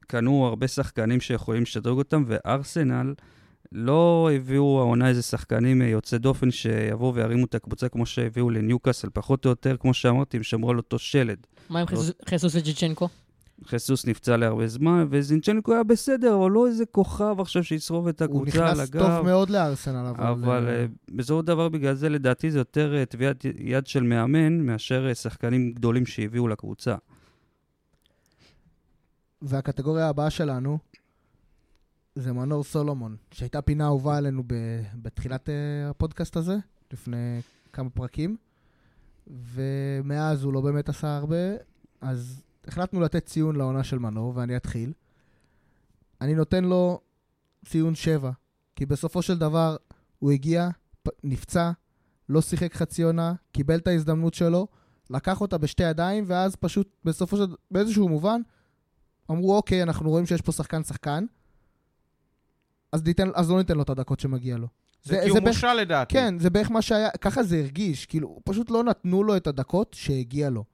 קנו 0.07 0.47
הרבה 0.47 0.69
שחקנים 0.69 1.21
שיכולים 1.21 1.63
לשדרג 1.63 1.99
אותם, 1.99 2.25
וארסנל 2.27 3.15
לא 3.73 4.31
הביאו 4.35 4.79
העונה 4.81 5.09
איזה 5.09 5.23
שחקנים 5.23 5.83
אה, 5.83 5.87
יוצאי 5.87 6.19
דופן 6.19 6.51
שיבואו 6.51 7.15
וירימו 7.15 7.45
את 7.45 7.55
הקבוצה 7.55 7.89
כמו 7.89 8.07
שהביאו 8.07 8.51
לניוקאסל, 8.51 9.09
פחות 9.13 9.45
או 9.45 9.51
יותר, 9.51 9.77
כמו 9.77 9.95
שאמרתי, 9.95 10.37
הם 10.37 10.43
שמרו 10.43 10.71
על 10.71 10.77
אותו 10.77 10.99
שלד. 10.99 11.39
מה 11.71 11.81
עם 11.81 11.87
חסוס- 11.87 12.13
חסוס 12.29 12.55
וג'יצ'נקו? 12.55 13.09
חיסוס 13.65 14.07
נפצע 14.07 14.37
להרבה 14.37 14.67
זמן, 14.67 15.07
וזינצ'נקו 15.11 15.73
היה 15.73 15.83
בסדר, 15.83 16.37
אבל 16.37 16.51
לא 16.51 16.67
איזה 16.67 16.87
כוכב 16.87 17.37
עכשיו 17.41 17.65
שישרוף 17.65 18.09
את 18.09 18.23
הוא 18.23 18.27
הקבוצה 18.27 18.67
על 18.67 18.73
נכנס 18.73 18.89
הגב. 18.89 19.01
טוב 19.01 19.25
מאוד 19.25 19.51
לארסנל, 19.51 20.07
אבל... 20.07 20.27
אבל 20.27 20.69
אה, 20.69 20.87
בסופו 21.09 21.41
של 21.41 21.47
דבר, 21.47 21.69
בגלל 21.69 21.95
זה 21.95 22.09
לדעתי 22.09 22.51
זה 22.51 22.59
יותר 22.59 22.97
אה, 22.97 23.07
טביעת 23.07 23.45
יד 23.59 23.87
של 23.87 24.03
מאמן, 24.03 24.61
מאשר 24.61 25.09
אה, 25.09 25.15
שחקנים 25.15 25.73
גדולים 25.73 26.07
שהביאו 26.07 26.49
לקבוצה. 26.49 26.95
והקטגוריה 29.43 30.09
הבאה 30.09 30.31
שלנו 30.31 30.79
זה 32.15 32.33
מנור 32.33 32.65
סולומון, 32.65 33.17
שהייתה 33.31 33.63
פינה 33.63 33.85
אהובה 33.85 34.17
עלינו 34.17 34.43
ב- 34.47 34.83
בתחילת 34.95 35.49
הפודקאסט 35.91 36.37
הזה, 36.37 36.57
לפני 36.93 37.41
כמה 37.73 37.91
פרקים, 37.91 38.37
ומאז 39.27 40.45
הוא 40.45 40.53
לא 40.53 40.61
באמת 40.61 40.89
עשה 40.89 41.17
הרבה, 41.17 41.37
אז 42.01 42.43
החלטנו 42.71 43.01
לתת 43.01 43.27
ציון 43.27 43.57
לעונה 43.57 43.85
של 43.85 43.99
מנור, 43.99 44.33
ואני 44.37 44.57
אתחיל. 44.57 44.93
אני 46.21 46.35
נותן 46.35 46.65
לו 46.65 47.01
ציון 47.67 47.95
7, 47.95 48.31
כי 48.77 48.87
בסופו 48.87 49.23
של 49.23 49.39
דבר 49.39 49.77
הוא 50.19 50.31
הגיע, 50.33 50.69
נפצע, 51.25 51.71
לא 52.29 52.41
שיחק 52.43 52.75
חצי 52.75 53.03
עונה, 53.03 53.33
קיבל 53.53 53.77
את 53.79 53.87
ההזדמנות 53.87 54.35
שלו, 54.35 54.67
לקח 55.11 55.41
אותה 55.41 55.59
בשתי 55.59 55.83
ידיים, 55.83 56.25
ואז 56.27 56.57
פשוט 56.57 56.89
בסופו 57.05 57.37
של... 57.37 57.47
באיזשהו 57.71 58.09
מובן, 58.09 58.41
אמרו, 59.31 59.57
אוקיי, 59.57 59.83
אנחנו 59.83 60.11
רואים 60.11 60.27
שיש 60.27 60.41
פה 60.41 60.53
שחקן 60.53 60.83
שחקן, 60.85 61.25
אז, 62.93 63.05
ניתן, 63.05 63.29
אז 63.35 63.51
לא 63.51 63.59
ניתן 63.59 63.77
לו 63.77 63.83
את 63.83 63.91
הדקות 63.91 64.21
שמגיע 64.21 64.57
לו. 64.57 64.67
זה 65.03 65.15
זה- 65.15 65.21
כי 65.25 65.33
זה 65.33 65.39
הוא 65.39 65.49
מושל 65.49 65.73
לדעתי. 65.73 66.15
כן, 66.15 66.39
זה 66.39 66.51
בערך 66.51 66.71
מה 66.71 66.83
שהיה, 66.83 67.11
ככה 67.11 67.43
זה 67.43 67.59
הרגיש, 67.59 68.07
כאילו, 68.07 68.41
פשוט 68.45 68.71
לא 68.71 68.85
נתנו 68.85 69.23
לו 69.25 69.37
את 69.37 69.47
הדקות 69.47 69.95
שהגיע 69.95 70.51
לו. 70.51 70.65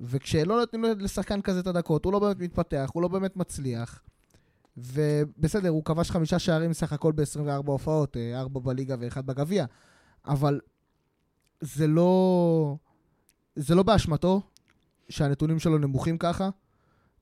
וכשלא 0.00 0.60
נותנים 0.60 0.84
לשחקן 0.98 1.40
כזה 1.40 1.60
את 1.60 1.66
הדקות, 1.66 2.04
הוא 2.04 2.12
לא 2.12 2.18
באמת 2.18 2.40
מתפתח, 2.40 2.90
הוא 2.92 3.02
לא 3.02 3.08
באמת 3.08 3.36
מצליח. 3.36 4.02
ובסדר, 4.76 5.68
הוא 5.68 5.84
כבש 5.84 6.10
חמישה 6.10 6.38
שערים 6.38 6.72
סך 6.72 6.92
הכל 6.92 7.12
ב-24 7.12 7.66
הופעות, 7.66 8.16
אה, 8.16 8.40
ארבע 8.40 8.60
בליגה 8.60 8.96
ואחד 9.00 9.26
בגביע, 9.26 9.64
אבל 10.26 10.60
זה 11.60 11.86
לא... 11.86 12.76
זה 13.56 13.74
לא 13.74 13.82
באשמתו 13.82 14.42
שהנתונים 15.08 15.58
שלו 15.58 15.78
נמוכים 15.78 16.18
ככה. 16.18 16.50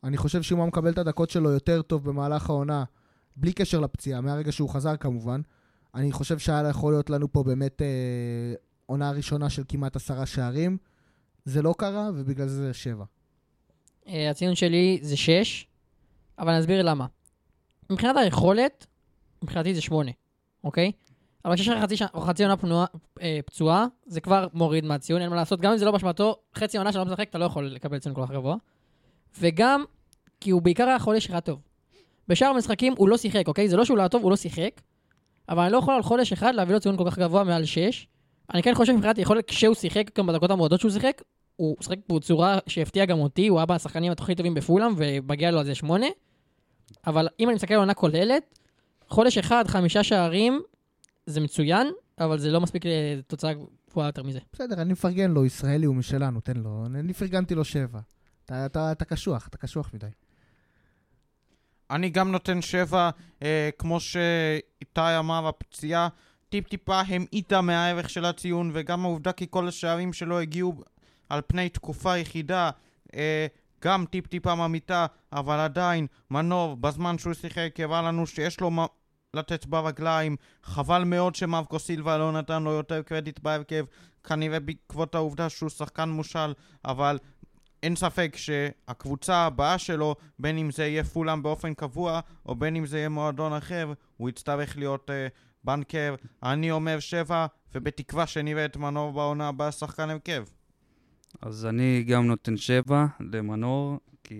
אני 0.05 0.17
חושב 0.17 0.43
שאם 0.43 0.57
הוא 0.57 0.67
מקבל 0.67 0.93
את 0.93 0.99
הדקות 0.99 1.31
שלו 1.31 1.51
יותר 1.51 1.83
טוב 1.83 2.05
במהלך 2.05 2.51
העונה, 2.51 2.85
בלי 3.37 3.53
קשר 3.53 3.81
לפציעה, 3.81 4.21
מהרגע 4.21 4.53
שהוא 4.53 4.69
חזר 4.69 4.97
כמובן, 4.97 5.41
אני 5.95 6.13
חושב 6.13 6.39
שהיה 6.39 6.69
יכול 6.69 6.93
להיות 6.93 7.11
לנו 7.11 7.33
פה 7.33 7.43
באמת 7.43 7.83
אה, 7.83 8.55
עונה 8.87 9.11
ראשונה 9.11 9.51
של 9.51 9.63
כמעט 9.69 9.97
עשרה 9.97 10.27
שערים. 10.27 10.79
זה 11.45 11.63
לא 11.63 11.75
קרה, 11.79 12.11
ובגלל 12.15 12.47
זה 12.47 12.67
זה 12.67 12.75
שבע. 12.75 13.05
אה, 14.09 14.31
הציון 14.31 14.55
שלי 14.55 14.99
זה 15.03 15.17
6, 15.17 15.67
אבל 16.39 16.49
אני 16.49 16.61
אסביר 16.61 16.83
למה. 16.83 17.07
מבחינת 17.91 18.17
היכולת, 18.17 18.87
מבחינתי 19.43 19.75
זה 19.75 19.81
8, 19.81 20.11
אוקיי? 20.65 20.93
אבל 21.45 21.55
כשיש 21.55 21.69
לך 21.69 21.83
חצי, 21.83 21.97
ש... 21.97 22.03
חצי 22.03 22.43
עונה 22.43 22.57
פנועה, 22.57 22.87
אה, 23.21 23.41
פצועה, 23.47 23.87
זה 24.07 24.21
כבר 24.21 24.47
מוריד 24.53 24.85
מהציון, 24.85 25.21
אין 25.23 25.31
מה 25.31 25.37
לעשות. 25.37 25.61
גם 25.61 25.73
אם 25.73 25.79
זה 25.79 25.85
לא 25.85 25.91
באשמתו, 25.91 26.37
חצי 26.55 26.79
עונה 26.79 26.93
שלא 26.93 27.05
משחק, 27.05 27.29
אתה 27.29 27.39
לא 27.39 27.45
יכול 27.45 27.67
לקבל 27.67 27.99
ציון 27.99 28.15
כל 28.15 28.23
כך 28.27 28.31
גבוה. 28.31 28.57
וגם, 29.41 29.85
כי 30.41 30.51
הוא 30.51 30.63
בעיקר 30.63 30.89
היה 30.89 30.99
חודש 30.99 31.27
אחד 31.27 31.41
טוב. 31.41 31.61
בשאר 32.29 32.49
המשחקים 32.49 32.95
הוא 32.97 33.09
לא 33.09 33.17
שיחק, 33.17 33.49
אוקיי? 33.49 33.69
זה 33.69 33.77
לא 33.77 33.85
שהוא 33.85 33.99
לא 33.99 34.09
טוב, 34.09 34.23
הוא 34.23 34.31
לא 34.31 34.37
שיחק, 34.37 34.81
אבל 35.49 35.63
אני 35.63 35.73
לא 35.73 35.79
יכול 35.79 35.95
על 35.95 36.03
חודש 36.03 36.33
אחד 36.33 36.55
להביא 36.55 36.75
לו 36.75 36.81
ציון 36.81 36.97
כל 36.97 37.05
כך 37.11 37.19
גבוה 37.19 37.45
מעל 37.45 37.65
6. 37.65 38.07
אני 38.55 38.63
כן 38.63 38.75
חושב 38.75 38.93
מבחינת 38.93 39.19
יכולת, 39.19 39.49
כשהוא 39.49 39.75
שיחק, 39.75 40.19
גם 40.19 40.27
בדקות 40.27 40.51
המועדות 40.51 40.81
שהוא 40.81 40.91
שיחק, 40.91 41.23
הוא 41.57 41.77
שיחק 41.81 41.99
בצורה 42.13 42.59
שהפתיעה 42.67 43.07
גם 43.07 43.19
אותי, 43.19 43.49
הוא 43.49 43.59
היה 43.59 43.67
בשחקנים 43.67 44.13
הכי 44.13 44.35
טובים 44.35 44.55
בפולאם, 44.55 44.93
ומגיע 44.97 45.51
לו 45.51 45.59
על 45.59 45.65
זה 45.65 45.75
8. 45.75 46.07
אבל 47.07 47.29
אם 47.41 47.49
אני 47.49 47.55
מסתכל 47.55 47.75
על 47.75 47.81
עונה 47.81 47.95
כוללת, 47.95 48.59
חודש 49.09 49.39
אחד, 49.39 49.65
חמישה 49.67 50.05
שערים, 50.05 50.63
זה 51.27 51.41
מצוין, 51.41 51.91
אבל 52.19 52.39
זה 52.39 52.51
לא 52.51 52.61
מספיק 52.61 52.83
לתוצאה 52.87 53.53
גבוהה 53.91 54.09
יותר 54.09 54.23
מזה. 54.23 54.39
בסדר, 54.53 54.83
אני 54.83 54.93
מפרגן 54.93 55.31
לו, 55.31 55.45
ישראלי 55.45 55.87
הוא 55.87 55.95
משלנו, 55.95 56.41
תן 56.41 56.57
לו. 56.57 56.87
אני 56.87 57.13
פרגנתי 57.13 57.55
לו 57.55 57.65
שבע. 57.65 58.01
אתה, 58.45 58.67
אתה, 58.67 58.93
אתה 58.93 59.05
קשוח, 59.05 59.47
אתה 59.49 59.59
קשוח 59.59 59.91
מדי. 59.95 60.07
אני 61.91 62.11
גם 62.11 62.33
נותן 62.33 62.63
שבע, 62.63 63.11
אה, 63.43 63.71
כמו 63.79 64.01
שאיתי 64.01 65.19
אמר, 65.19 65.49
הפציעה 65.49 66.09
טיפ-טיפה 66.53 67.01
המעיטה 67.01 67.61
מהערך 67.61 68.11
של 68.11 68.25
הציון, 68.25 68.71
וגם 68.75 69.05
העובדה 69.05 69.33
כי 69.33 69.47
כל 69.51 69.69
השערים 69.69 70.13
שלו 70.13 70.41
הגיעו 70.41 70.75
על 71.29 71.41
פני 71.47 71.69
תקופה 71.69 72.19
יחידה, 72.19 72.71
אה, 73.15 73.47
גם 73.85 74.05
טיפ-טיפה 74.11 74.55
ממעיטה, 74.55 75.07
אבל 75.33 75.59
עדיין, 75.59 76.07
מנור, 76.31 76.77
בזמן 76.77 77.19
שהוא 77.19 77.35
שיחק, 77.35 77.75
הראה 77.79 78.03
לנו 78.03 78.27
שיש 78.27 78.61
לו 78.61 78.71
מה 78.71 78.87
לתת 79.37 79.67
ברגליים. 79.67 80.37
חבל 80.63 81.05
מאוד 81.05 81.35
שמרקו 81.35 81.79
סילבה 81.79 82.19
לא 82.19 82.33
נתן 82.33 82.63
לו 82.63 82.71
יותר 82.71 83.03
קרדיט 83.03 83.39
בהרכב, 83.39 83.85
כנראה 84.25 84.61
בעקבות 84.61 85.15
העובדה 85.15 85.49
שהוא 85.49 85.71
שחקן 85.71 86.09
מושל, 86.09 86.53
אבל 86.85 87.19
אין 87.83 87.97
ספק 87.97 88.37
שהקבוצה 88.37 89.37
הבאה 89.37 89.79
שלו, 89.79 90.15
בין 90.39 90.59
אם 90.59 90.71
זה 90.71 90.87
יהיה 90.87 91.05
פולאם 91.05 91.43
באופן 91.43 91.75
קבוע, 91.75 92.21
או 92.47 92.55
בין 92.55 92.77
אם 92.77 92.87
זה 92.87 92.99
יהיה 92.99 93.09
מועדון 93.09 93.53
אחר, 93.53 93.93
הוא 94.17 94.29
יצטרך 94.29 94.77
להיות 94.77 95.11
uh, 95.11 95.52
בנקר. 95.65 96.15
אני 96.43 96.71
אומר 96.71 97.01
שבע, 97.01 97.47
ובתקווה 97.75 98.27
שנראה 98.27 98.65
את 98.65 98.77
מנור 98.77 99.13
בעונה 99.13 99.49
הבאה 99.49 99.73
שחקן 99.73 100.11
הרכב. 100.11 100.45
אז 101.43 101.67
אני 101.67 102.05
גם 102.07 102.27
נותן 102.27 102.57
שבע 102.57 103.07
למנור, 103.21 103.99
כי 104.25 104.35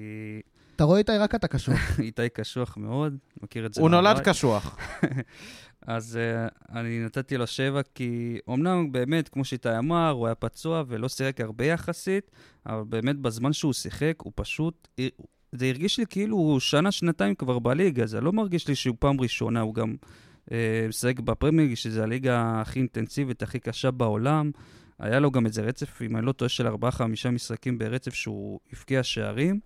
אתה 0.77 0.85
רואה 0.85 0.99
איתי, 0.99 1.13
רק 1.13 1.35
אתה 1.35 1.49
קשוח. 1.49 1.99
איתי 1.99 2.29
קשוח 2.29 2.77
מאוד, 2.77 3.17
מכיר 3.43 3.67
את 3.67 3.75
זה 3.75 3.81
הוא 3.81 3.91
נולד. 3.91 4.21
קשוח. 4.21 4.77
אז 5.87 6.19
uh, 6.19 6.73
אני 6.73 7.05
נתתי 7.05 7.37
לו 7.37 7.47
שבע, 7.47 7.81
כי 7.95 8.39
אומנם 8.49 8.93
באמת, 8.93 9.29
כמו 9.29 9.45
שאיתי 9.45 9.79
אמר, 9.79 10.11
הוא 10.11 10.27
היה 10.27 10.35
פצוע 10.35 10.83
ולא 10.87 11.09
שיחק 11.09 11.41
הרבה 11.41 11.65
יחסית, 11.65 12.31
אבל 12.67 12.85
באמת 12.85 13.17
בזמן 13.17 13.53
שהוא 13.53 13.73
שיחק, 13.73 14.15
הוא 14.23 14.33
פשוט... 14.35 14.89
זה 15.53 15.67
הרגיש 15.67 15.99
לי 15.99 16.07
כאילו 16.07 16.37
הוא 16.37 16.61
שנה-שנתיים 16.61 17.35
כבר 17.35 17.59
בליגה, 17.59 18.07
זה 18.07 18.21
לא 18.21 18.33
מרגיש 18.33 18.69
לי 18.69 18.75
שהוא 18.75 18.97
פעם 18.99 19.21
ראשונה, 19.21 19.61
הוא 19.61 19.75
גם 19.75 19.91
אה, 19.91 19.97
משחק 20.89 21.19
uh, 21.19 21.23
בפרמייר, 21.23 21.75
שזה 21.75 22.03
הליגה 22.03 22.61
הכי 22.61 22.79
אינטנסיבית, 22.79 23.43
הכי 23.43 23.59
קשה 23.59 23.91
בעולם. 23.91 24.51
היה 24.99 25.21
לו 25.21 25.31
גם 25.31 25.47
איזה 25.47 25.63
רצף, 25.63 26.03
אם 26.03 26.17
אני 26.17 26.27
לא 26.27 26.33
טועה, 26.33 26.49
של 26.49 26.67
4-5 26.67 26.71
משחקים 27.33 27.79
ברצף 27.79 28.15
שהוא 28.15 28.61
הבקיע 28.73 29.03
שערים. 29.03 29.61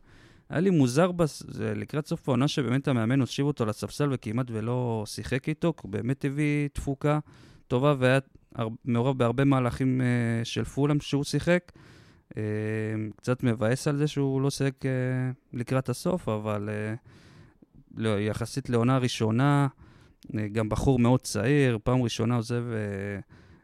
היה 0.51 0.61
לי 0.61 0.71
מוזר 0.71 1.13
בס... 1.13 1.43
לקראת 1.59 2.07
סוף 2.07 2.29
העונה 2.29 2.49
שבאמת 2.49 2.89
המאמן 2.89 3.21
הושיב 3.21 3.47
אותו 3.47 3.67
לספסל 3.67 4.09
וכמעט 4.13 4.47
ולא 4.51 5.05
שיחק 5.07 5.49
איתו, 5.49 5.73
כי 5.77 5.81
הוא 5.83 5.93
באמת 5.93 6.25
הביא 6.25 6.69
תפוקה 6.73 7.19
טובה 7.69 7.95
והיה 7.99 8.19
הר... 8.55 8.69
מעורב 8.85 9.19
בהרבה 9.19 9.45
מהלכים 9.45 10.01
uh, 10.01 10.45
של 10.45 10.65
פולאם 10.65 11.01
שהוא 11.01 11.25
שיחק. 11.25 11.73
Uh, 12.31 12.37
קצת 13.17 13.43
מבאס 13.43 13.89
על 13.89 13.97
זה 13.97 14.07
שהוא 14.07 14.41
לא 14.41 14.51
שיחק 14.51 14.83
uh, 14.83 14.87
לקראת 15.53 15.89
הסוף, 15.89 16.29
אבל 16.29 16.69
uh, 16.69 16.99
לא, 17.97 18.21
יחסית 18.21 18.71
לעונה 18.71 18.99
ראשונה, 18.99 19.67
גם 20.53 20.69
בחור 20.69 20.99
מאוד 20.99 21.21
צעיר, 21.21 21.79
פעם 21.85 22.03
ראשונה 22.03 22.37
עוזב... 22.37 22.65
Uh, 22.71 23.23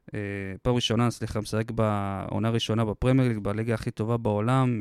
Uh, 0.09 0.15
פעם 0.63 0.75
ראשונה, 0.75 1.11
סליחה, 1.11 1.41
משחק 1.41 1.71
בעונה 1.71 2.51
ראשונה 2.51 2.85
בפרמייר 2.85 3.29
ליג, 3.29 3.39
בליגה 3.39 3.75
הכי 3.75 3.91
טובה 3.91 4.17
בעולם, 4.17 4.81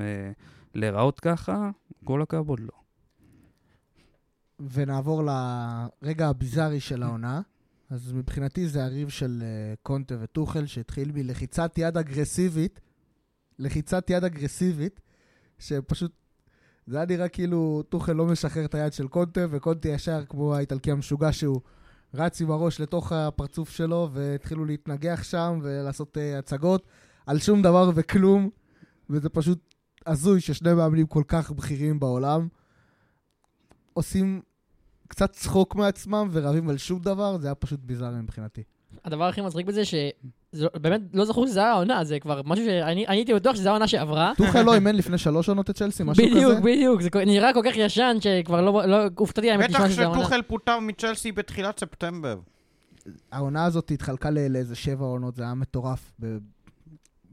להיראות 0.76 1.20
ככה, 1.20 1.70
כל 2.04 2.22
הכבוד 2.22 2.60
לו. 2.60 2.82
ונעבור 4.60 5.24
לרגע 5.24 6.28
הביזארי 6.28 6.80
של 6.80 7.04
העונה. 7.04 7.42
אז 7.90 8.14
מבחינתי 8.14 8.68
זה 8.68 8.84
הריב 8.84 9.10
של 9.10 9.44
קונטה 9.84 10.16
וטוחל, 10.22 10.66
שהתחיל 10.66 11.12
מלחיצת 11.14 11.78
יד 11.78 11.98
אגרסיבית, 11.98 12.80
לחיצת 13.60 14.10
יד 14.10 14.24
אגרסיבית, 14.24 15.02
שפשוט, 15.60 16.12
זה 16.88 16.98
היה 16.98 17.06
נראה 17.06 17.28
כאילו 17.28 17.84
טוחל 17.90 18.14
לא 18.14 18.26
משחרר 18.26 18.66
את 18.66 18.76
היד 18.76 18.94
של 18.94 19.08
קונטה, 19.08 19.42
וקונטה 19.50 19.90
ישר, 19.90 20.26
כמו 20.26 20.56
האיטלקי 20.56 20.92
המשוגע 20.92 21.32
שהוא 21.32 21.62
רץ 22.14 22.42
עם 22.42 22.52
הראש 22.52 22.82
לתוך 22.82 23.12
הפרצוף 23.12 23.70
שלו, 23.70 24.10
והתחילו 24.14 24.66
להתנגח 24.66 25.24
שם 25.24 25.60
ולעשות 25.64 26.18
uh, 26.18 26.40
הצגות 26.40 26.86
על 27.26 27.40
שום 27.40 27.62
דבר 27.62 27.92
וכלום, 27.96 28.50
וזה 29.10 29.30
פשוט 29.30 29.76
הזוי 30.06 30.42
ששני 30.42 30.74
מאמנים 30.74 31.08
כל 31.08 31.24
כך 31.28 31.52
בכירים 31.52 32.00
בעולם 32.00 32.48
עושים 33.94 34.42
קצת 35.08 35.32
צחוק 35.32 35.76
מעצמם 35.76 36.30
ורבים 36.32 36.70
על 36.70 36.78
שום 36.78 37.00
דבר, 37.00 37.38
זה 37.38 37.48
היה 37.48 37.56
פשוט 37.56 37.80
ביזארי 37.84 38.22
מבחינתי. 38.22 38.64
הדבר 39.06 39.24
הכי 39.24 39.42
מצחיק 39.42 39.66
בזה, 39.66 39.82
שבאמת 39.86 41.02
לא 41.14 41.26
זכור 41.26 41.48
שזה 41.48 41.60
היה 41.60 41.72
העונה, 41.72 42.04
זה 42.04 42.20
כבר 42.20 42.42
משהו 42.46 42.66
שאני 42.66 43.06
הייתי 43.08 43.34
בטוח 43.34 43.56
שזה 43.56 43.70
העונה 43.70 43.88
שעברה. 43.88 44.32
טוחל 44.38 44.62
לא 44.62 44.74
אימן 44.74 44.96
לפני 44.96 45.18
שלוש 45.18 45.50
עונות 45.50 45.70
את 45.70 45.76
צ'לסי, 45.76 46.04
משהו 46.04 46.24
כזה? 46.24 46.36
בדיוק, 46.36 46.60
בדיוק, 46.60 47.02
זה 47.02 47.10
נראה 47.26 47.54
כל 47.54 47.62
כך 47.66 47.78
ישן 47.78 48.18
שכבר 48.20 48.62
לא, 48.62 48.86
לא 48.86 48.98
הופתעתי 49.18 49.52
האמת 49.52 49.70
בטח 49.70 49.74
לשמוע 49.74 49.90
שזה 49.90 50.04
העונה. 50.04 50.20
שטוחל 50.20 50.42
פוטר 50.42 50.80
מצ'לסי 50.80 51.32
בתחילת 51.32 51.80
ספטמבר. 51.80 52.40
העונה 53.32 53.66
הזאת 53.66 53.92
התחלקה 53.92 54.30
לאיזה 54.30 54.76
שבע 54.76 55.06
עונות, 55.06 55.36
זה 55.36 55.44
היה 55.44 55.54
מטורף, 55.54 56.12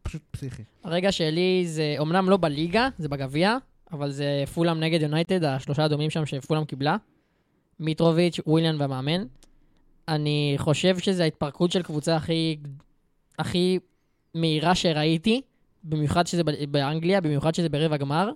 פשוט 0.03 0.23
פסיכי. 0.31 0.63
הרגע 0.85 1.13
שלי 1.13 1.65
זה 1.67 1.95
אומנם 1.99 2.31
לא 2.31 2.37
בליגה, 2.37 2.89
זה 2.99 3.09
בגביע, 3.09 3.57
אבל 3.93 4.11
זה 4.11 4.45
פולאם 4.55 4.81
נגד 4.81 5.03
יונייטד, 5.03 5.45
השלושה 5.45 5.85
הדומים 5.85 6.11
שם 6.11 6.27
שפולאם 6.27 6.65
קיבלה. 6.65 6.97
מיטרוביץ', 7.81 8.41
וויליאן 8.47 8.81
והמאמן. 8.81 9.25
אני 10.09 10.55
חושב 10.57 10.99
שזו 10.99 11.23
ההתפרקות 11.23 11.73
של 11.73 11.83
קבוצה 11.83 12.17
הכי, 12.17 12.57
הכי 13.39 13.79
מהירה 14.35 14.75
שראיתי, 14.75 15.41
במיוחד 15.85 16.27
שזה 16.27 16.43
באנגליה, 16.71 17.21
במיוחד 17.21 17.55
שזה 17.55 17.69
ברבע 17.69 17.97
גמר. 17.97 18.31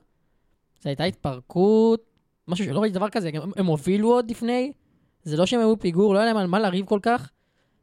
זו 0.83 0.89
הייתה 0.89 1.05
התפרקות, 1.05 2.03
משהו 2.49 2.65
שלא 2.65 2.81
ראיתי 2.81 2.95
דבר 2.95 3.09
כזה, 3.09 3.31
הם, 3.35 3.51
הם 3.57 3.67
הובילו 3.67 4.09
עוד 4.13 4.31
לפני, 4.31 4.73
זה 5.23 5.37
לא 5.37 5.47
שהם 5.47 5.61
היו 5.61 5.79
פיגור, 5.79 6.15
לא 6.15 6.19
היה 6.19 6.27
להם 6.27 6.37
על 6.37 6.47
מה 6.47 6.61
לריב 6.61 6.87
כל 6.87 6.99
כך, 7.03 7.31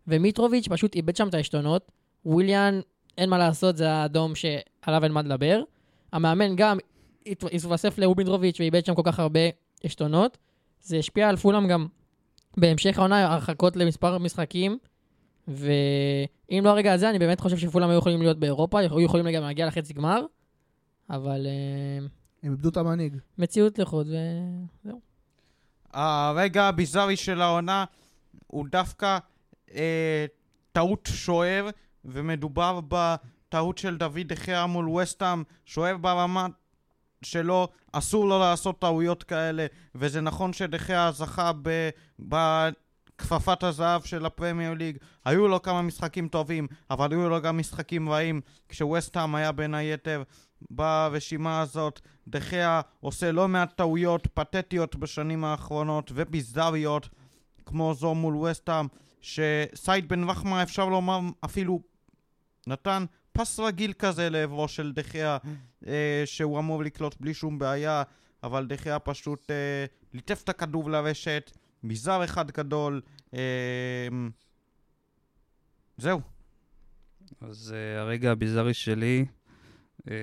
ומיטרוביץ' 0.07 0.67
פשוט 0.67 0.95
איבד 0.95 1.15
שם 1.15 1.27
את 1.27 1.33
העשתונות. 1.33 1.91
וויליאן, 2.25 2.79
אין 3.17 3.29
מה 3.29 3.37
לעשות, 3.37 3.77
זה 3.77 3.91
האדום 3.91 4.33
שעליו 4.35 5.03
אין 5.03 5.11
מה 5.11 5.21
לדבר. 5.21 5.61
המאמן 6.13 6.55
גם 6.55 6.77
הת- 7.27 7.43
התווסף 7.53 7.97
לאובידרוביץ' 7.97 8.59
ואיבד 8.59 8.85
שם 8.85 8.95
כל 8.95 9.01
כך 9.05 9.19
הרבה 9.19 9.39
עשתונות. 9.83 10.37
זה 10.81 10.97
השפיע 10.97 11.29
על 11.29 11.35
פולאם 11.35 11.67
גם 11.67 11.87
בהמשך 12.57 12.97
העונה, 12.97 13.33
הרחקות 13.33 13.75
למספר 13.75 14.17
משחקים. 14.17 14.77
ואם 15.47 16.61
לא 16.63 16.69
הרגע 16.69 16.93
הזה, 16.93 17.09
אני 17.09 17.19
באמת 17.19 17.39
חושב 17.39 17.57
שפולאם 17.57 17.89
היו 17.89 17.99
יכולים 17.99 18.21
להיות 18.21 18.39
באירופה, 18.39 18.79
היו 18.79 19.01
יכולים 19.01 19.31
גם 19.35 19.43
להגיע 19.43 19.67
לחצי 19.67 19.93
גמר, 19.93 20.21
אבל 21.09 21.47
אה, 21.47 22.05
הם 22.43 22.51
איבדו 22.51 22.69
את 22.69 22.77
המנהיג. 22.77 23.17
מציאות 23.37 23.79
לחוד 23.79 24.07
וזהו. 24.07 24.99
הרגע 25.93 26.63
הביזארי 26.63 27.15
של 27.15 27.41
העונה 27.41 27.85
הוא 28.47 28.65
דווקא 28.71 29.17
אה, 29.75 30.25
טעות 30.71 31.09
שוער, 31.13 31.69
ומדובר 32.05 32.79
בטעות 32.87 33.77
של 33.77 33.97
דוד 33.97 34.19
דחיה 34.27 34.65
מול 34.65 34.89
וסטאם, 34.89 35.43
שוער 35.65 35.97
ברמה 35.97 36.47
שלו, 37.21 37.67
אסור 37.91 38.27
לו 38.27 38.39
לעשות 38.39 38.79
טעויות 38.79 39.23
כאלה, 39.23 39.65
וזה 39.95 40.21
נכון 40.21 40.53
שדחיה 40.53 41.11
זכה 41.11 41.51
ב... 41.61 41.89
בכפפת 42.19 43.63
הזהב 43.63 44.03
של 44.03 44.25
הפרמייר 44.25 44.73
ליג. 44.73 44.97
היו 45.25 45.47
לו 45.47 45.61
כמה 45.61 45.81
משחקים 45.81 46.27
טובים, 46.27 46.67
אבל 46.89 47.11
היו 47.11 47.29
לו 47.29 47.41
גם 47.41 47.57
משחקים 47.57 48.09
רעים, 48.09 48.41
כשווסטהאם 48.69 49.35
היה 49.35 49.51
בין 49.51 49.73
היתר 49.73 50.23
ברשימה 50.69 51.61
הזאת. 51.61 51.99
דחיה 52.27 52.81
עושה 52.99 53.31
לא 53.31 53.47
מעט 53.47 53.77
טעויות 53.77 54.27
פתטיות 54.33 54.95
בשנים 54.95 55.43
האחרונות 55.45 56.11
וביזריות, 56.15 57.09
כמו 57.65 57.93
זו 57.93 58.15
מול 58.15 58.35
וסטהאם, 58.35 58.87
שסייד 59.21 60.09
בן 60.09 60.29
רחמה 60.29 60.63
אפשר 60.63 60.85
לומר 60.85 61.19
אפילו 61.45 61.81
נתן 62.67 63.05
פס 63.39 63.59
רגיל 63.59 63.93
כזה 63.93 64.29
לעברו 64.29 64.67
של 64.67 64.91
דחיה, 64.91 65.37
אה, 65.87 66.23
שהוא 66.25 66.59
אמור 66.59 66.83
לקלוט 66.83 67.15
בלי 67.19 67.33
שום 67.33 67.59
בעיה, 67.59 68.03
אבל 68.43 68.67
דחיה 68.67 68.99
פשוט 68.99 69.51
אה, 69.51 69.85
ליטף 70.13 70.43
את 70.43 70.49
הכדור 70.49 70.89
לרשת, 70.89 71.51
ביזר 71.83 72.23
אחד 72.23 72.51
גדול, 72.51 73.01
אה, 73.33 74.07
זהו. 75.97 76.21
אז 77.41 77.75
uh, 77.75 77.99
הרגע 77.99 78.31
הביזארי 78.31 78.73
שלי, 78.73 79.25
uh, 79.27 80.09
אה, 80.11 80.15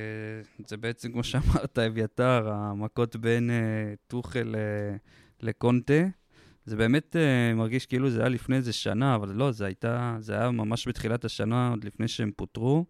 זה 0.67 0.77
בעצם, 0.77 1.13
כמו 1.13 1.25
שאמרת, 1.25 1.79
אביתר, 1.79 2.49
המכות 2.53 3.17
בין 3.17 3.51
אה, 3.51 3.95
טוחל 4.07 4.55
אה, 4.59 4.97
לקונטה. 5.41 6.03
זה 6.67 6.77
באמת 6.77 7.17
אה, 7.17 7.55
מרגיש 7.55 7.87
כאילו 7.87 8.11
זה 8.11 8.21
היה 8.21 8.29
לפני 8.29 8.57
איזה 8.57 8.73
שנה, 8.73 9.15
אבל 9.15 9.29
לא, 9.29 9.53
זה, 9.53 9.67
הייתה, 9.67 10.17
זה 10.21 10.33
היה 10.33 10.51
ממש 10.51 10.89
בתחילת 10.89 11.25
השנה, 11.25 11.71
עוד 11.71 11.85
לפני 11.85 12.09
שהם 12.09 12.31
פוטרו. 12.37 12.85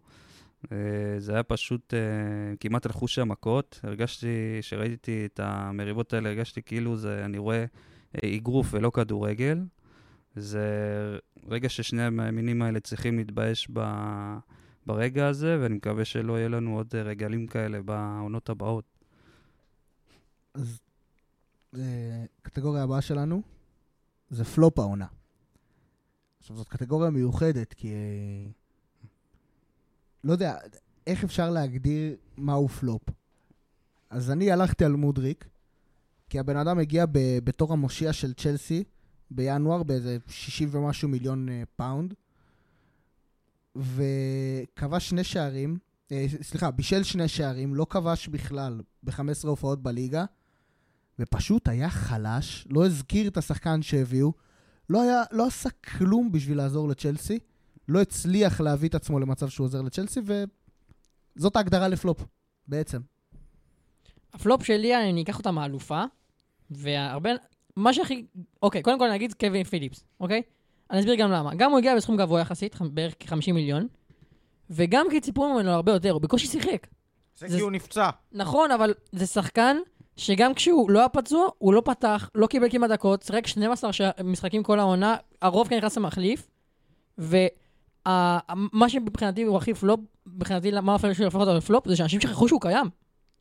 אה, 0.71 1.19
זה 1.19 1.33
היה 1.33 1.43
פשוט, 1.43 1.93
אה, 1.93 2.55
כמעט 2.59 2.85
הלכו 2.85 3.07
שם 3.07 3.29
מכות. 3.29 3.79
הרגשתי, 3.83 4.57
כשראיתי 4.61 5.25
את 5.25 5.39
המריבות 5.43 6.13
האלה, 6.13 6.29
הרגשתי 6.29 6.61
כאילו 6.61 6.97
זה, 6.97 7.25
אני 7.25 7.37
רואה 7.37 7.65
אה, 8.15 8.35
אגרוף 8.35 8.67
ולא 8.71 8.89
כדורגל. 8.89 9.59
זה 10.35 10.67
רגע 11.47 11.69
ששני 11.69 12.03
המאמינים 12.03 12.61
האלה 12.61 12.79
צריכים 12.79 13.17
להתבייש 13.17 13.67
ב, 13.73 13.81
ברגע 14.85 15.27
הזה, 15.27 15.57
ואני 15.61 15.75
מקווה 15.75 16.05
שלא 16.05 16.37
יהיה 16.37 16.47
לנו 16.47 16.75
עוד 16.75 16.95
רגעים 16.95 17.47
כאלה 17.47 17.81
בעונות 17.81 18.49
הבאות. 18.49 18.85
אז 20.53 20.79
קטגוריה 22.41 22.83
הבאה 22.83 23.01
שלנו 23.01 23.41
זה 24.29 24.45
פלופ 24.45 24.79
העונה. 24.79 25.05
עכשיו, 26.39 26.55
זאת 26.55 26.67
קטגוריה 26.67 27.09
מיוחדת, 27.09 27.73
כי... 27.73 27.93
אה, 27.93 28.49
לא 30.23 30.31
יודע, 30.31 30.57
איך 31.07 31.23
אפשר 31.23 31.49
להגדיר 31.49 32.15
מהו 32.37 32.67
פלופ? 32.67 33.01
אז 34.09 34.31
אני 34.31 34.51
הלכתי 34.51 34.85
על 34.85 34.91
מודריק, 34.91 35.45
כי 36.29 36.39
הבן 36.39 36.57
אדם 36.57 36.79
הגיע 36.79 37.05
ב- 37.05 37.39
בתור 37.43 37.73
המושיע 37.73 38.13
של 38.13 38.33
צ'לסי 38.33 38.83
בינואר 39.31 39.83
באיזה 39.83 40.17
60 40.27 40.69
ומשהו 40.71 41.09
מיליון 41.09 41.49
אה, 41.49 41.63
פאונד, 41.75 42.13
וכבש 43.75 45.09
שני 45.09 45.23
שערים, 45.23 45.77
אה, 46.11 46.25
סליחה, 46.41 46.71
בישל 46.71 47.03
שני 47.03 47.27
שערים, 47.27 47.75
לא 47.75 47.85
כבש 47.89 48.27
בכלל 48.27 48.81
ב-15 49.03 49.47
הופעות 49.47 49.83
בליגה, 49.83 50.25
ופשוט 51.19 51.67
היה 51.67 51.89
חלש, 51.89 52.67
לא 52.69 52.85
הזכיר 52.85 53.27
את 53.27 53.37
השחקן 53.37 53.81
שהביאו, 53.81 54.31
לא, 54.89 55.01
היה, 55.01 55.23
לא 55.31 55.47
עשה 55.47 55.69
כלום 55.69 56.31
בשביל 56.31 56.57
לעזור 56.57 56.89
לצ'לסי, 56.89 57.39
לא 57.87 58.01
הצליח 58.01 58.61
להביא 58.61 58.89
את 58.89 58.95
עצמו 58.95 59.19
למצב 59.19 59.49
שהוא 59.49 59.65
עוזר 59.65 59.81
לצ'לסי, 59.81 60.19
וזאת 61.37 61.55
ההגדרה 61.55 61.87
לפלופ, 61.87 62.23
בעצם. 62.67 62.99
הפלופ 64.33 64.63
שלי, 64.63 64.95
אני 65.09 65.23
אקח 65.23 65.37
אותה 65.37 65.51
מהאלופה, 65.51 66.03
והרבה... 66.71 67.29
מה 67.75 67.93
שהכי... 67.93 68.25
אוקיי, 68.61 68.81
קודם 68.83 68.99
כל 68.99 69.11
נגיד 69.11 69.33
קווין 69.33 69.63
פיליפס, 69.63 70.03
אוקיי? 70.19 70.41
אני 70.91 70.99
אסביר 70.99 71.15
גם 71.15 71.31
למה. 71.31 71.55
גם 71.55 71.71
הוא 71.71 71.77
הגיע 71.79 71.95
בסכום 71.95 72.17
גבוה 72.17 72.41
יחסית, 72.41 72.75
בערך 72.81 73.13
כ-50 73.19 73.53
מיליון, 73.53 73.87
וגם 74.69 75.05
כי 75.11 75.21
ציפו 75.21 75.53
ממנו 75.53 75.69
הרבה 75.71 75.91
יותר, 75.91 76.11
הוא 76.11 76.21
בקושי 76.21 76.47
שיחק. 76.47 76.87
זה 77.37 77.47
זה- 77.47 77.55
כי 77.57 77.61
הוא 77.61 77.71
נפצע. 77.71 78.09
נכון, 78.31 78.71
אבל 78.71 78.93
זה 79.11 79.25
שחקן 79.27 79.77
שגם 80.17 80.53
כשהוא 80.53 80.91
לא 80.91 80.99
היה 80.99 81.09
פצוע, 81.09 81.47
הוא 81.57 81.73
לא 81.73 81.81
פתח, 81.85 82.29
לא 82.35 82.47
קיבל 82.47 82.69
כמעט 82.69 82.89
דקות, 82.89 83.21
שיחק 83.23 83.47
12 83.47 83.93
ש... 83.93 84.01
משחקים 84.23 84.63
כל 84.63 84.79
העונה, 84.79 85.15
הרוב 85.41 85.67
כן 85.67 85.77
נכנס 85.77 85.97
למחליף, 85.97 86.47
ומה 87.17 88.89
שמבחינתי 88.89 89.43
הוא 89.43 89.57
הכי 89.57 89.73
פלופ, 89.73 89.99
מבחינתי 90.25 90.71
מה 90.71 90.97
שהופך 91.13 91.35
אותו 91.35 91.53
לפלופ, 91.53 91.87
זה 91.87 91.95
שאנשים 91.95 92.21
שכחו 92.21 92.47
שהוא 92.47 92.61
קיים. 92.61 92.89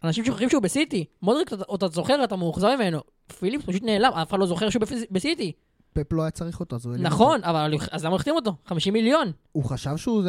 אנשים 0.05 0.25
שוכחים 0.25 0.49
שהוא 0.49 0.63
בסיטי. 0.63 1.05
מודריק, 1.23 1.53
אתה, 1.53 1.65
אתה 1.75 1.89
זוכר, 1.89 2.25
אתה 2.25 2.37
מאוכזב 2.37 2.69
ממנו. 2.79 3.01
פיליפס 3.39 3.65
פשוט 3.67 3.83
נעלם, 3.83 4.13
אף 4.13 4.31
אחד 4.31 4.39
לא 4.39 4.47
זוכר 4.47 4.71
שהוא 4.71 4.83
בסיטי. 5.11 5.53
פפ 5.93 6.13
לא 6.13 6.23
היה 6.23 6.31
צריך 6.31 6.61
אותו, 6.61 6.77
אז 6.77 6.87
הוא... 6.87 6.97
נכון, 6.97 7.45
אבל 7.45 7.75
אז 7.91 8.05
למה 8.05 8.11
הוא 8.11 8.17
החתים 8.17 8.35
אותו? 8.35 8.55
50 8.67 8.93
מיליון. 8.93 9.33
הוא 9.53 9.65
חשב 9.65 9.97
שהוא... 9.97 10.23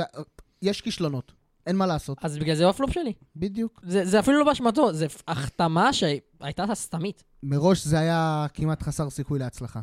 יש 0.61 0.81
כישלונות, 0.81 1.31
אין 1.67 1.75
מה 1.75 1.85
לעשות. 1.85 2.17
אז 2.21 2.37
בגלל 2.37 2.55
זה 2.55 2.63
הוא 2.63 2.69
הפלופ 2.69 2.91
שלי. 2.91 3.13
בדיוק. 3.35 3.81
זה, 3.83 4.05
זה 4.05 4.19
אפילו 4.19 4.39
לא 4.39 4.45
באשמתו, 4.45 4.93
זה 4.93 5.07
החתמה 5.27 5.93
שהייתה 5.93 6.65
סתמית. 6.73 7.23
מראש 7.43 7.83
זה 7.83 7.99
היה 7.99 8.45
כמעט 8.53 8.83
חסר 8.83 9.09
סיכוי 9.09 9.39
להצלחה. 9.39 9.79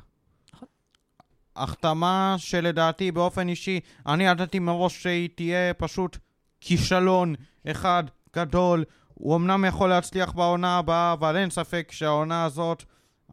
החתמה 1.57 2.35
שלדעתי 2.39 3.13
באופן 3.13 3.49
אישי, 3.49 3.81
אני 4.07 4.27
ידעתי 4.27 4.59
מראש 4.59 5.03
שהיא 5.03 5.29
תהיה 5.35 5.75
פשוט 5.75 6.17
כישלון 6.61 7.35
אחד 7.71 8.05
גדול. 8.37 8.85
הוא 9.15 9.37
אמנם 9.37 9.65
יכול 9.65 9.89
להצליח 9.89 10.33
בעונה 10.33 10.79
הבאה, 10.79 11.13
אבל 11.13 11.37
אין 11.37 11.51
ספק 11.51 11.89
שהעונה 11.93 12.45
הזאת, 12.45 12.85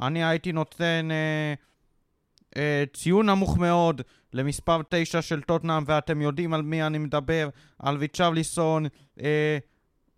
אני 0.02 0.24
הייתי 0.24 0.52
נותן 0.52 1.10
אה, 1.12 1.54
אה, 2.58 2.84
ציון 2.94 3.30
נמוך 3.30 3.58
מאוד 3.58 4.02
למספר 4.34 4.82
9 4.90 5.22
של 5.22 5.42
טוטנאם, 5.42 5.84
ואתם 5.86 6.22
יודעים 6.22 6.54
על 6.54 6.62
מי 6.62 6.84
אני 6.84 6.98
מדבר, 6.98 7.50
על 7.80 7.98
ויצ'רליסון, 7.98 8.86
אה, 9.22 9.58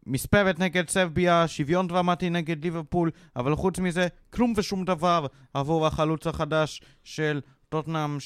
מספרת 0.06 0.60
נגד 0.60 0.90
סרביה, 0.90 1.48
שוויון 1.48 1.88
דרמטי 1.88 2.30
נגד 2.30 2.64
ליברפול, 2.64 3.12
אבל 3.36 3.56
חוץ 3.56 3.80
מזה, 3.80 4.08
כלום 4.30 4.54
ושום 4.58 4.86
דבר 4.86 5.26
עבור 5.54 5.88
החלוץ 5.88 6.28
החדש 6.28 6.82
של 7.04 7.42
טוטנאם 7.70 8.18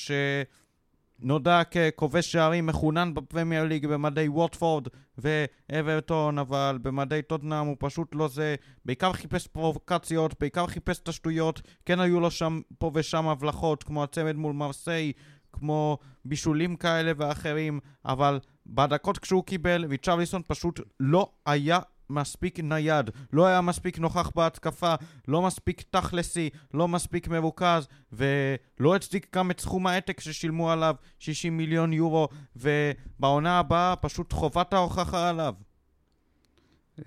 שנודע 1.23 1.61
ככובש 1.63 2.31
שערים 2.31 2.65
מחונן 2.65 3.13
בפרמייר 3.13 3.63
ליג 3.63 3.87
במדי 3.87 4.27
ווטפורד 4.27 4.87
ואברטון, 5.17 6.39
אבל 6.39 6.79
במדי 6.81 7.21
טוטנאם 7.21 7.65
הוא 7.65 7.75
פשוט 7.79 8.15
לא 8.15 8.27
זה. 8.27 8.55
בעיקר 8.85 9.13
חיפש 9.13 9.47
פרובוקציות, 9.47 10.39
בעיקר 10.39 10.67
חיפש 10.67 10.99
את 10.99 11.07
השטויות. 11.07 11.61
כן 11.85 11.99
היו 11.99 12.19
לו 12.19 12.31
שם 12.31 12.61
פה 12.77 12.91
ושם 12.93 13.27
הבלחות, 13.27 13.83
כמו 13.83 14.03
הצמד 14.03 14.35
מול 14.35 14.53
מרסיי, 14.53 15.11
כמו 15.59 15.97
בישולים 16.25 16.75
כאלה 16.75 17.11
ואחרים, 17.17 17.79
אבל 18.05 18.39
בדקות 18.65 19.17
כשהוא 19.17 19.43
קיבל, 19.43 19.85
ויצ'רליסון 19.89 20.41
פשוט 20.47 20.79
לא 20.99 21.31
היה 21.45 21.79
מספיק 22.09 22.59
נייד, 22.59 23.09
לא 23.33 23.45
היה 23.45 23.61
מספיק 23.61 23.99
נוכח 23.99 24.31
בהתקפה, 24.35 24.95
לא 25.27 25.41
מספיק 25.41 25.83
תכלסי, 25.89 26.49
לא 26.73 26.87
מספיק 26.87 27.27
מרוכז, 27.27 27.87
ולא 28.11 28.95
הצדיק 28.95 29.35
גם 29.35 29.51
את 29.51 29.59
סכום 29.59 29.87
העתק 29.87 30.19
ששילמו 30.19 30.71
עליו 30.71 30.95
60 31.19 31.57
מיליון 31.57 31.93
יורו, 31.93 32.27
ובעונה 32.55 33.59
הבאה 33.59 33.95
פשוט 33.95 34.33
חובת 34.33 34.73
ההוכחה 34.73 35.29
עליו. 35.29 35.53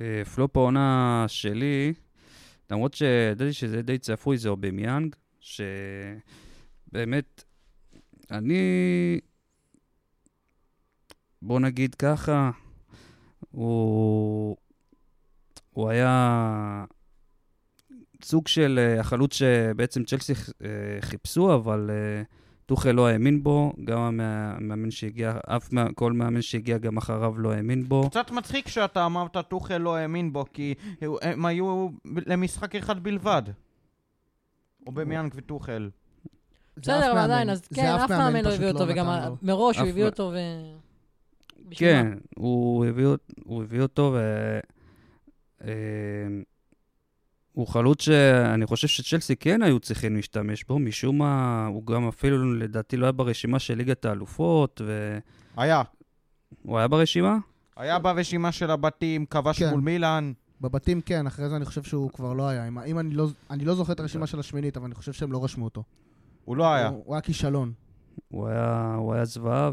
אה, 0.01 0.23
פלופ 0.35 0.57
העונה 0.57 1.25
שלי, 1.29 1.93
למרות 2.71 2.95
שידעתי 2.95 3.53
שזה 3.53 3.83
די 3.83 3.99
צפוי, 3.99 4.39
זה 4.39 4.49
אובמיאנג, 4.49 5.17
שבאמת, 5.41 7.45
אני, 8.31 9.21
בוא 11.43 11.61
נגיד 11.61 11.95
ככה, 11.95 12.51
הוא, 13.51 14.57
הוא 15.71 15.89
היה 15.89 16.85
סוג 18.23 18.49
של 18.49 18.79
אה, 18.79 19.01
החלוץ 19.01 19.35
שבעצם 19.35 20.05
צ'לסי 20.05 20.33
אה, 20.65 20.69
חיפשו, 21.01 21.55
אבל 21.55 21.91
אה, 21.91 22.23
טוחל 22.67 22.91
לא 22.93 23.09
האמין 23.09 23.43
בו, 23.43 23.73
גם 23.85 23.99
המא- 23.99 24.23
המאמן 24.57 24.91
שהגיע, 24.91 25.39
אף 25.47 25.69
כל 25.95 26.13
מאמן 26.13 26.43
שהגיע 26.43 26.79
גם 26.79 26.97
אחריו 26.97 27.39
לא 27.39 27.53
האמין 27.53 27.85
בו. 27.89 28.11
קצת 28.11 28.31
מצחיק 28.31 28.69
שאתה 28.69 29.07
אמרת 29.07 29.37
טוחל 29.49 29.79
לא 29.79 29.97
האמין 29.97 30.33
בו, 30.33 30.45
כי 30.53 30.75
הם 31.23 31.47
היו 31.47 31.89
למשחק 32.05 32.75
אחד 32.77 33.03
בלבד. 33.03 33.43
אובמיאנג 34.87 35.33
וטוחל. 35.37 35.91
בסדר, 36.77 37.13
אבל. 37.13 37.19
עדיין, 37.21 37.51
אז 37.51 37.63
כן, 37.75 37.87
אף 37.87 38.11
מאמן 38.11 38.45
לא 38.45 38.51
פשוט 38.51 38.55
הביא 38.61 38.69
אותו, 38.73 38.85
וגם. 38.89 39.07
מראש 39.43 39.79
הוא 39.79 39.89
הביא 39.89 40.05
אותו 40.05 40.33
ו... 40.35 40.37
כן? 41.71 42.07
הוא 42.37 42.87
הביא, 42.87 43.07
אות- 43.07 43.33
הוא 43.45 43.63
הביא 43.63 43.81
אותו, 43.81 44.15
ו... 44.17 44.59
הוא 47.53 47.67
חלוץ 47.67 48.03
שאני 48.03 48.67
חושב 48.67 48.89
שצ'לסי 48.89 49.37
כן 49.37 49.63
היו 49.63 49.81
צריכים 49.81 50.17
להשתמש 50.17 50.65
בו, 50.65 50.79
משום 50.79 51.19
מה, 51.19 51.67
הוא 51.67 51.87
גם 51.87 52.09
אפילו 52.09 52.55
לדעתי 52.55 52.97
לא 52.97 53.05
היה 53.07 53.13
ברשימה 53.13 53.59
של 53.59 53.75
ליגת 53.75 54.05
האלופות, 54.05 54.81
היה. 55.57 55.83
והוא 56.65 56.79
היה 56.79 56.89
ברשימה? 56.89 57.39
היה 57.77 57.99
ברשימה 57.99 58.53
של 58.53 58.71
הבתים, 58.71 59.27
כבש 59.27 59.59
כן. 59.59 59.71
מול 59.71 59.81
מילאן. 59.81 60.33
בבתים 60.61 61.01
כן, 61.01 61.27
אחרי 61.27 61.49
זה 61.49 61.57
אני 61.57 61.65
חושב 61.65 61.83
שהוא 61.83 62.11
כבר 62.11 62.33
לא 62.33 62.49
היה. 62.49 62.69
אם, 62.69 62.79
אם 62.79 62.99
אני, 62.99 63.15
לא, 63.15 63.29
אני 63.51 63.65
לא 63.65 63.75
זוכר 63.75 63.93
את 63.93 64.01
הרשימה 64.01 64.27
של 64.27 64.41
השמינית, 64.41 64.77
אבל 64.77 64.87
אני 64.87 64.95
חושב 64.95 65.13
שהם 65.13 65.33
לא 65.33 65.45
רשמו 65.45 65.65
אותו. 65.65 65.83
הוא 66.45 66.57
לא 66.57 66.73
היה. 66.73 66.89
הוא, 66.89 67.03
הוא 67.07 67.15
היה 67.15 67.21
כישלון. 67.23 67.73
הוא 68.29 68.49
היה, 68.49 68.95
הוא 68.95 69.15
היה 69.15 69.25
זוועה, 69.25 69.71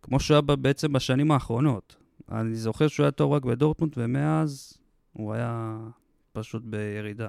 וכמו 0.00 0.20
שהוא 0.20 0.34
היה 0.34 0.56
בעצם 0.56 0.92
בשנים 0.92 1.30
האחרונות. 1.30 1.96
אני 2.32 2.54
זוכר 2.56 2.88
שהוא 2.88 3.04
היה 3.04 3.10
טוב 3.10 3.32
רק 3.32 3.44
בדורטמונד, 3.44 3.92
ומאז 3.96 4.78
הוא 5.12 5.32
היה 5.34 5.78
פשוט 6.32 6.62
בירידה. 6.64 7.26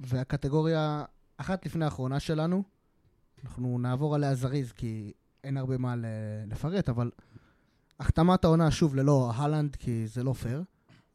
והקטגוריה 0.00 1.04
אחת 1.36 1.66
לפני 1.66 1.84
האחרונה 1.84 2.20
שלנו, 2.20 2.62
אנחנו 3.44 3.78
נעבור 3.78 4.14
עליה 4.14 4.34
זריז, 4.34 4.72
כי 4.72 5.12
אין 5.44 5.56
הרבה 5.56 5.78
מה 5.78 5.96
ל- 5.96 6.04
לפרט, 6.46 6.88
אבל 6.88 7.10
החתמת 8.00 8.44
העונה, 8.44 8.70
שוב, 8.70 8.94
ללא 8.94 9.32
הלנד, 9.34 9.76
כי 9.76 10.06
זה 10.06 10.22
לא 10.24 10.32
פייר. 10.32 10.62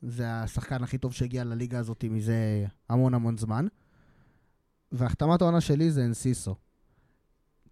זה 0.01 0.31
השחקן 0.33 0.83
הכי 0.83 0.97
טוב 0.97 1.13
שהגיע 1.13 1.43
לליגה 1.43 1.79
הזאת 1.79 2.05
מזה 2.09 2.65
המון 2.89 3.13
המון 3.13 3.37
זמן. 3.37 3.67
והחתמת 4.91 5.41
העונה 5.41 5.61
שלי 5.61 5.91
זה 5.91 6.05
אנסיסו. 6.05 6.55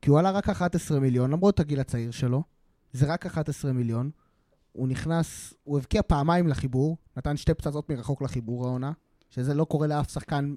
כי 0.01 0.09
הוא 0.09 0.19
עלה 0.19 0.31
רק 0.31 0.49
11 0.49 0.99
מיליון, 0.99 1.31
למרות 1.31 1.59
הגיל 1.59 1.79
הצעיר 1.79 2.11
שלו. 2.11 2.43
זה 2.93 3.13
רק 3.13 3.25
11 3.25 3.73
מיליון. 3.73 4.11
הוא 4.71 4.87
נכנס, 4.87 5.53
הוא 5.63 5.77
הבקיע 5.77 6.01
פעמיים 6.01 6.47
לחיבור, 6.47 6.97
נתן 7.17 7.37
שתי 7.37 7.53
פצצות 7.53 7.89
מרחוק 7.89 8.21
לחיבור 8.21 8.67
העונה, 8.67 8.91
שזה 9.29 9.53
לא 9.53 9.65
קורה 9.65 9.87
לאף 9.87 10.11
שחקן, 10.11 10.55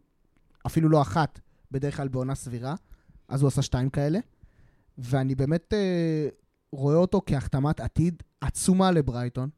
אפילו 0.67 0.89
לא 0.89 1.03
אחת, 1.03 1.41
בדרך 1.71 1.97
כלל 1.97 2.09
בעונה 2.09 2.35
סבירה, 2.35 2.75
אז 3.29 3.43
הוא 3.43 3.49
עשה 3.49 3.63
שתיים 3.63 3.91
כאלה. 3.91 4.19
ואני 4.99 5.35
באמת 5.35 5.75
אה, 5.75 6.29
רואה 6.73 6.97
אותו 6.97 7.23
כהחתמת 7.27 7.81
עתיד 7.81 8.23
עצומה 8.41 8.91
לברייטון, 8.91 9.51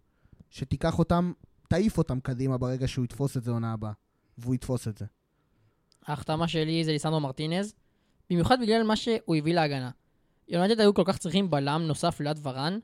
שתיקח 0.50 0.98
אותם, 0.98 1.32
תעיף 1.68 1.98
אותם 1.98 2.20
קדימה 2.20 2.58
ברגע 2.58 2.88
שהוא 2.88 3.04
יתפוס 3.04 3.36
את 3.36 3.44
זה 3.44 3.50
עונה 3.50 3.72
הבאה, 3.72 3.92
והוא 4.38 4.54
יתפוס 4.54 4.88
את 4.88 4.98
זה. 4.98 5.04
ההחתמה 6.08 6.48
שלי 6.48 6.84
זה 6.84 6.92
ליסנדרו 6.92 7.20
מרטינז, 7.20 7.74
במיוחד 8.30 8.60
בגלל 8.60 8.82
מה 8.82 8.96
שהוא 8.96 9.36
הביא 9.36 9.54
להגנה. 9.54 9.90
יונתד 10.48 10.80
היו 10.80 10.94
כל 10.94 11.02
כך 11.06 11.18
צריכים 11.18 11.50
בלם 11.50 11.82
נוסף 11.86 12.20
ליד 12.20 12.38
ורן, 12.42 12.78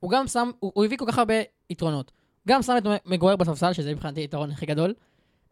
הוא 0.00 0.10
גם 0.10 0.26
שם, 0.26 0.50
הוא, 0.58 0.72
הוא 0.74 0.84
הביא 0.84 0.96
כל 0.96 1.04
כך 1.08 1.18
הרבה 1.18 1.34
יתרונות. 1.70 2.12
גם 2.48 2.62
שם 2.62 2.74
את 2.78 3.06
מגויר 3.06 3.36
בספסל, 3.36 3.72
שזה 3.72 3.92
מבחינתי 3.94 4.20
היתרון 4.20 4.50
הכי 4.50 4.66
גדול. 4.66 4.94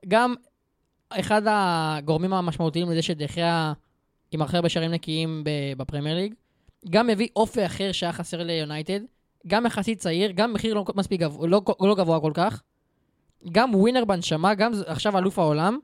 גם 0.09 0.35
אחד 1.11 1.43
הגורמים 1.47 2.33
המשמעותיים 2.33 2.91
לזה 2.91 3.03
שדחיה 3.03 3.72
עם 4.31 4.43
הכי 4.43 4.57
הרבה 4.57 4.68
שערים 4.68 4.91
נקיים 4.91 5.45
בפרמייר 5.76 6.16
ליג. 6.16 6.35
גם 6.91 7.11
הביא 7.11 7.29
אופי 7.37 7.66
אחר 7.66 7.93
שהיה 7.93 8.12
חסר 8.12 8.43
ליונייטד. 8.43 9.01
גם 9.47 9.66
יחסית 9.66 9.99
צעיר, 9.99 10.31
גם 10.31 10.53
מחיר 10.53 10.74
לא 10.74 10.85
מספיק 10.95 11.20
גבוה, 11.20 11.49
לא, 11.49 11.62
לא 11.81 11.95
גבוה 11.95 12.20
כל 12.20 12.33
כך. 12.35 12.62
גם 13.53 13.74
ווינר 13.74 14.05
בנשמה, 14.05 14.55
גם 14.55 14.72
עכשיו 14.87 15.18
אלוף 15.18 15.39
העולם. 15.39 15.79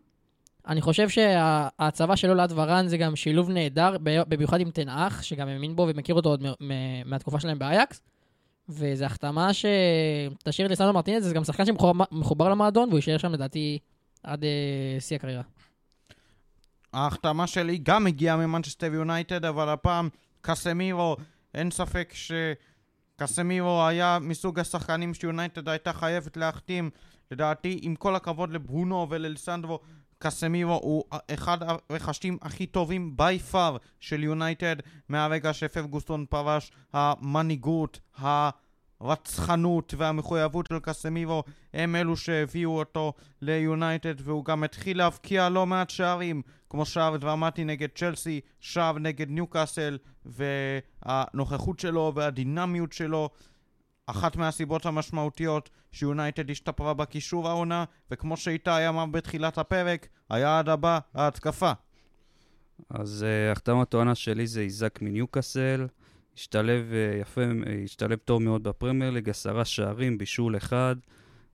אני 0.68 0.80
חושב 0.80 1.08
שההצבה 1.08 2.16
שלו 2.16 2.34
ליד 2.34 2.52
ורן 2.54 2.88
זה 2.88 2.96
גם 2.96 3.16
שילוב 3.16 3.50
נהדר, 3.50 3.96
במיוחד 4.02 4.60
עם 4.60 4.70
תנאך, 4.70 5.24
שגם 5.24 5.48
האמין 5.48 5.76
בו 5.76 5.86
ומכיר 5.88 6.14
אותו 6.14 6.28
עוד 6.28 6.44
מהתקופה 7.04 7.40
שלהם 7.40 7.58
באייקס. 7.58 8.00
וזו 8.68 9.04
החתמה 9.04 9.50
שתשאיר 9.52 10.66
את 10.66 10.70
ליסנדו 10.70 10.92
מרטינז, 10.92 11.24
זה 11.24 11.34
גם 11.34 11.44
שחקן 11.44 11.64
שמחובר 11.66 12.48
למועדון, 12.48 12.88
והוא 12.88 12.98
יישאר 12.98 13.18
שם 13.18 13.32
לדעתי 13.32 13.78
עד 14.22 14.42
אה, 14.42 15.00
שיא 15.00 15.16
הקריירה. 15.16 15.42
ההחתמה 16.92 17.46
שלי 17.46 17.78
גם 17.82 18.06
הגיעה 18.06 18.36
ממנצ'סטר 18.36 18.94
יונייטד, 18.94 19.44
אבל 19.44 19.68
הפעם 19.68 20.08
קסמירו, 20.40 21.16
אין 21.54 21.70
ספק 21.70 22.12
שקסמירו 23.16 23.86
היה 23.86 24.18
מסוג 24.20 24.60
השחקנים 24.60 25.14
שיונייטד 25.14 25.68
הייתה 25.68 25.92
חייבת 25.92 26.36
להחתים. 26.36 26.90
לדעתי, 27.30 27.78
עם 27.82 27.94
כל 27.94 28.16
הכבוד 28.16 28.50
לברונו 28.50 29.06
וללסנדרו, 29.10 29.78
קסמירו 30.18 30.74
הוא 30.82 31.04
אחד 31.30 31.58
הרכשים 31.62 32.38
הכי 32.42 32.66
טובים 32.66 33.16
by 33.16 33.38
far 33.38 33.76
של 34.00 34.24
יונייטד 34.24 34.76
מהרגע 35.08 35.52
שפרגוסון 35.52 36.24
פרש 36.28 36.72
המנהיגות, 36.92 38.00
הרצחנות 39.00 39.94
והמחויבות 39.96 40.66
של 40.66 40.78
קסמירו 40.78 41.42
הם 41.74 41.96
אלו 41.96 42.16
שהביאו 42.16 42.78
אותו 42.78 43.12
ליונייטד 43.42 44.14
והוא 44.20 44.44
גם 44.44 44.64
התחיל 44.64 44.98
להבקיע 44.98 45.48
לא 45.48 45.66
מעט 45.66 45.90
שערים 45.90 46.42
כמו 46.70 46.86
שער 46.86 47.16
דרמטי 47.16 47.64
נגד 47.64 47.88
צ'לסי, 47.94 48.40
שער 48.60 48.98
נגד 48.98 49.30
ניוקאסל 49.30 49.98
והנוכחות 50.24 51.80
שלו 51.80 52.12
והדינמיות 52.14 52.92
שלו 52.92 53.30
אחת 54.06 54.36
מהסיבות 54.36 54.86
המשמעותיות 54.86 55.70
שיונייטד 55.92 56.50
השתפרה 56.50 56.94
בקישור 56.94 57.48
העונה, 57.48 57.84
וכמו 58.10 58.36
שאיתי 58.36 58.88
אמר 58.88 59.06
בתחילת 59.06 59.58
הפרק, 59.58 60.08
היעד 60.30 60.68
הבא, 60.68 60.98
ההתקפה. 61.14 61.72
אז 62.90 63.24
uh, 63.24 63.52
החתמת 63.52 63.94
העונה 63.94 64.14
שלי 64.14 64.46
זה 64.46 64.60
איזק 64.60 64.98
מניוקאסל, 65.02 65.86
השתלב 66.34 66.84
uh, 66.90 67.20
יפה, 67.20 67.40
uh, 67.40 67.68
השתלב 67.84 68.18
טוב 68.18 68.42
מאוד 68.42 68.62
בפרמייר 68.62 69.10
ליג, 69.10 69.30
עשרה 69.30 69.64
שערים, 69.64 70.18
בישול 70.18 70.56
אחד. 70.56 70.96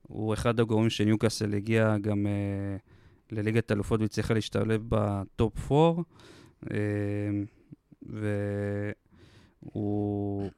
הוא 0.01 0.33
אחד 0.33 0.59
הגורמים 0.59 0.89
שניוקאסל 0.89 1.53
הגיע 1.53 1.97
גם 2.01 2.25
uh, 2.25 3.35
לליגת 3.35 3.71
אלופות 3.71 4.01
והצליחה 4.01 4.33
להשתלב 4.33 4.81
בטופ 4.89 5.71
4. 5.71 6.01
Uh, 6.65 6.69
והוא 9.63 10.49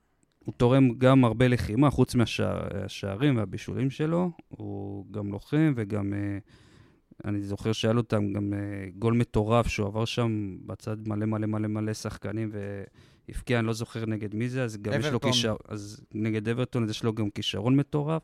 הוא 0.45 0.53
תורם 0.57 0.89
גם 0.97 1.25
הרבה 1.25 1.47
לחימה, 1.47 1.89
חוץ 1.89 2.15
מהשערים 2.15 3.37
והבישולים 3.37 3.89
שלו. 3.89 4.31
הוא 4.47 5.05
גם 5.11 5.31
לוחם 5.31 5.73
וגם, 5.75 6.13
uh, 6.13 7.27
אני 7.27 7.41
זוכר 7.41 7.71
שהיה 7.71 7.93
לו 7.93 8.01
אותם 8.01 8.33
גם 8.33 8.53
uh, 8.53 8.99
גול 8.99 9.13
מטורף 9.13 9.67
שהוא 9.67 9.87
עבר 9.87 10.05
שם 10.05 10.57
בצד 10.65 11.07
מלא 11.07 11.25
מלא 11.25 11.47
מלא 11.47 11.67
מלא 11.67 11.93
שחקנים 11.93 12.51
והבקיע, 12.53 13.59
אני 13.59 13.67
לא 13.67 13.73
זוכר 13.73 14.05
נגד 14.05 14.35
מי 14.35 14.49
זה, 14.49 14.63
אז 14.63 14.77
גם 14.77 14.93
אברטון. 14.93 15.07
יש 15.07 15.13
לו 15.13 15.21
כישרון, 15.21 15.57
אז 15.67 16.01
נגד 16.13 16.49
אברטון 16.49 16.83
אז 16.83 16.89
יש 16.89 17.03
לו 17.03 17.13
גם 17.13 17.29
כישרון 17.29 17.75
מטורף, 17.75 18.23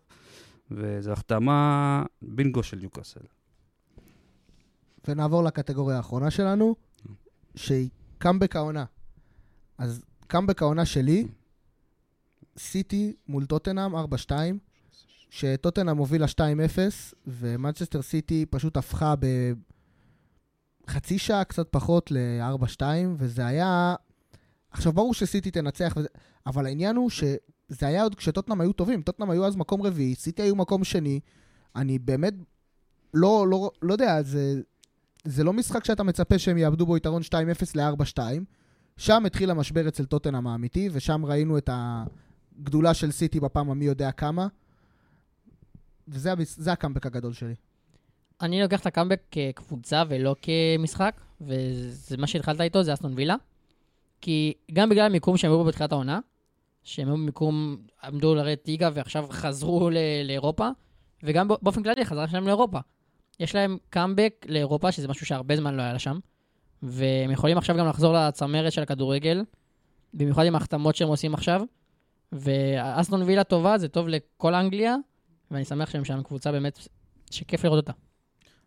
וזו 0.71 1.11
החתמה 1.11 2.03
בינגו 2.21 2.63
של 2.63 2.77
ניוקאסל. 2.77 3.19
ונעבור 5.07 5.43
לקטגוריה 5.43 5.97
האחרונה 5.97 6.31
שלנו, 6.31 6.75
שהיא 7.55 7.89
קאמבק 8.17 8.55
העונה. 8.55 8.85
אז 9.77 10.05
קאמבק 10.27 10.61
העונה 10.61 10.85
שלי, 10.85 11.27
סיטי 12.59 13.13
מול 13.27 13.45
טוטנאם 13.45 13.95
4-2, 13.95 14.31
שטוטנאם 15.29 15.97
הובילה 15.97 16.25
2-0, 16.25 16.39
ומנצ'סטר 17.27 18.01
סיטי 18.01 18.45
פשוט 18.49 18.77
הפכה 18.77 19.13
בחצי 20.87 21.17
שעה, 21.17 21.43
קצת 21.43 21.67
פחות, 21.71 22.11
ל-4-2, 22.11 22.81
וזה 23.17 23.45
היה... 23.45 23.95
עכשיו, 24.71 24.93
ברור 24.93 25.13
שסיטי 25.13 25.51
תנצח, 25.51 25.93
וזה... 25.97 26.07
אבל 26.45 26.65
העניין 26.65 26.95
הוא 26.95 27.09
שזה 27.09 27.87
היה 27.87 28.03
עוד 28.03 28.15
כשטוטנאם 28.15 28.61
היו 28.61 28.73
טובים. 28.73 29.01
טוטנאם 29.01 29.29
היו 29.29 29.45
אז 29.45 29.55
מקום 29.55 29.81
רביעי, 29.81 30.15
סיטי 30.15 30.41
היו 30.41 30.55
מקום 30.55 30.83
שני. 30.83 31.19
אני 31.75 31.99
באמת 31.99 32.33
לא, 33.13 33.47
לא, 33.47 33.71
לא 33.81 33.93
יודע, 33.93 34.21
זה, 34.21 34.61
זה 35.25 35.43
לא 35.43 35.53
משחק 35.53 35.85
שאתה 35.85 36.03
מצפה 36.03 36.39
שהם 36.39 36.57
יאבדו 36.57 36.85
בו 36.85 36.97
יתרון 36.97 37.21
2-0 37.21 37.35
ל-4-2. 37.75 38.19
שם 38.97 39.25
התחיל 39.25 39.51
המשבר 39.51 39.87
אצל 39.87 40.05
טוטנאם 40.05 40.47
האמיתי, 40.47 40.89
ושם 40.91 41.25
ראינו 41.25 41.57
את 41.57 41.69
ה... 41.69 42.03
גדולה 42.63 42.93
של 42.93 43.11
סיטי 43.11 43.39
בפעם 43.39 43.71
המי 43.71 43.85
יודע 43.85 44.11
כמה. 44.11 44.47
וזה 46.07 46.71
הקאמבק 46.71 47.05
הגדול 47.05 47.33
שלי. 47.33 47.55
אני 48.41 48.61
לוקח 48.61 48.79
את 48.79 48.85
הקאמבק 48.85 49.21
כקבוצה 49.31 50.03
ולא 50.09 50.35
כמשחק, 50.41 51.21
וזה 51.41 52.17
מה 52.17 52.27
שהתחלת 52.27 52.61
איתו, 52.61 52.83
זה 52.83 52.93
אסטון 52.93 53.13
וילה. 53.15 53.35
כי 54.21 54.53
גם 54.73 54.89
בגלל 54.89 55.05
המיקום 55.05 55.37
שהם 55.37 55.51
היו 55.51 55.63
בתחילת 55.63 55.91
העונה, 55.91 56.19
שהם 56.83 57.07
היו 57.07 57.17
במיקום, 57.17 57.77
עמדו 58.03 58.35
לרדת 58.35 58.67
ליגה 58.67 58.89
ועכשיו 58.93 59.27
חזרו 59.31 59.89
ל- 59.89 59.97
לאירופה, 60.25 60.69
וגם 61.23 61.47
באופן 61.47 61.83
כללי 61.83 62.05
חזרה 62.05 62.27
שלהם 62.27 62.45
לאירופה. 62.45 62.79
יש 63.39 63.55
להם 63.55 63.77
קאמבק 63.89 64.45
לאירופה, 64.49 64.91
שזה 64.91 65.07
משהו 65.07 65.25
שהרבה 65.25 65.55
זמן 65.55 65.75
לא 65.75 65.81
היה 65.81 65.93
לה 65.93 65.99
שם, 65.99 66.19
והם 66.83 67.31
יכולים 67.31 67.57
עכשיו 67.57 67.77
גם 67.77 67.87
לחזור 67.87 68.13
לצמרת 68.13 68.71
של 68.71 68.81
הכדורגל, 68.81 69.43
במיוחד 70.13 70.45
עם 70.45 70.55
ההחתמות 70.55 70.95
שהם 70.95 71.07
עושים 71.07 71.33
עכשיו. 71.33 71.61
ואסטון 72.31 73.21
וילה 73.21 73.43
טובה, 73.43 73.77
זה 73.77 73.87
טוב 73.87 74.07
לכל 74.07 74.53
אנגליה, 74.55 74.95
ואני 75.51 75.65
שמח 75.65 75.89
שהם 75.89 76.05
שם 76.05 76.23
קבוצה 76.23 76.51
באמת 76.51 76.79
שכיף 77.31 77.63
לראות 77.63 77.77
אותה. 77.77 77.91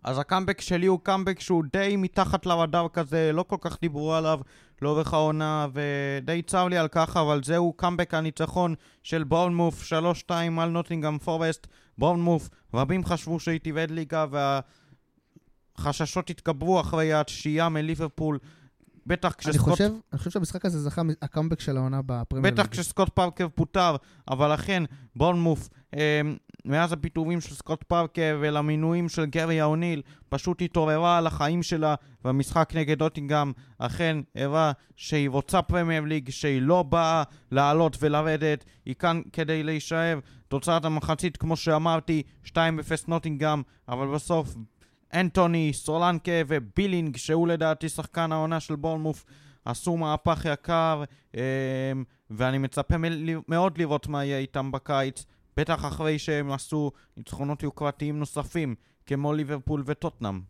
אז 0.04 0.18
הקאמבק 0.18 0.60
שלי 0.60 0.86
הוא 0.86 1.00
קאמבק 1.02 1.40
שהוא 1.40 1.64
די 1.72 1.96
מתחת 1.98 2.46
לרדאר 2.46 2.88
כזה, 2.88 3.30
לא 3.32 3.42
כל 3.42 3.56
כך 3.60 3.80
דיברו 3.80 4.14
עליו 4.14 4.40
לאורך 4.82 5.12
העונה, 5.12 5.66
ודי 5.72 6.42
צר 6.42 6.68
לי 6.68 6.76
על 6.76 6.88
כך, 6.88 7.16
אבל 7.16 7.40
זהו 7.44 7.72
קאמבק 7.72 8.14
הניצחון 8.14 8.74
של 9.02 9.24
בורנמוף 9.24 9.92
3-2 10.28 10.32
על 10.60 10.68
נוטינגאם 10.68 11.18
פורסט. 11.18 11.66
בורנמוף, 11.98 12.48
רבים 12.74 13.04
חשבו 13.04 13.40
שהיא 13.40 13.60
תאבד 13.60 13.90
ליגה, 13.90 14.26
והחששות 15.78 16.30
התגברו 16.30 16.80
אחרי 16.80 17.12
התשיעייה 17.12 17.68
מליברפול. 17.68 18.38
בטח 19.06 19.32
כשסקוט... 19.32 19.68
אני 19.68 19.72
חושב, 19.72 19.92
אני 20.12 20.18
חושב 20.18 20.30
שהמשחק 20.30 20.64
הזה 20.64 20.80
זה 20.80 21.02
הקאמבק 21.22 21.60
של 21.60 21.76
העונה 21.76 22.00
בפרמייר 22.06 22.54
בטח 22.54 22.66
כשסקוט 22.66 23.08
פארקר 23.08 23.48
פוטר, 23.54 23.96
אבל 24.28 24.54
אכן, 24.54 24.82
בורנמוף, 25.16 25.68
אה, 25.96 26.20
מאז 26.64 26.92
הפיטורים 26.92 27.40
של 27.40 27.54
סקוט 27.54 27.84
פארקר 27.84 28.38
ולמינויו 28.40 29.08
של 29.08 29.24
גרי 29.24 29.60
או'ניל, 29.60 30.02
פשוט 30.28 30.62
התעוררה 30.62 31.18
על 31.18 31.26
החיים 31.26 31.62
שלה, 31.62 31.94
והמשחק 32.24 32.72
נגד 32.76 33.02
נוטינגאם 33.02 33.52
אכן 33.78 34.16
הראה 34.36 34.72
שהיא 34.96 35.28
רוצה 35.28 35.62
פרמייר 35.62 36.02
ליג, 36.02 36.30
שהיא 36.30 36.62
לא 36.62 36.82
באה 36.82 37.22
לעלות 37.50 37.96
ולרדת, 38.00 38.64
היא 38.84 38.94
כאן 38.94 39.20
כדי 39.32 39.62
להישאר. 39.62 40.18
תוצאת 40.48 40.84
המחצית, 40.84 41.36
כמו 41.36 41.56
שאמרתי, 41.56 42.22
2-0 42.44 42.54
נוטינגאם, 43.08 43.62
אבל 43.88 44.06
בסוף 44.14 44.54
אנטוני, 45.14 45.72
סולנקה 45.72 46.32
ובילינג, 46.46 47.16
שהוא 47.16 47.48
לדעתי 47.48 47.88
שחקן 47.88 48.32
העונה 48.32 48.60
של 48.60 48.76
בורנמוף, 48.76 49.24
עשו 49.64 49.96
מהפך 49.96 50.46
יקר, 50.52 51.04
אמ, 51.34 51.40
ואני 52.30 52.58
מצפה 52.58 52.94
מאוד 53.48 53.78
לראות 53.78 54.06
מה 54.06 54.24
יהיה 54.24 54.38
איתם 54.38 54.72
בקיץ, 54.72 55.24
בטח 55.56 55.84
אחרי 55.84 56.18
שהם 56.18 56.52
עשו 56.52 56.92
ניצחונות 57.16 57.62
יוקרתיים 57.62 58.18
נוספים, 58.18 58.74
כמו 59.06 59.32
ליברפול 59.32 59.82
וטוטנאם. 59.86 60.40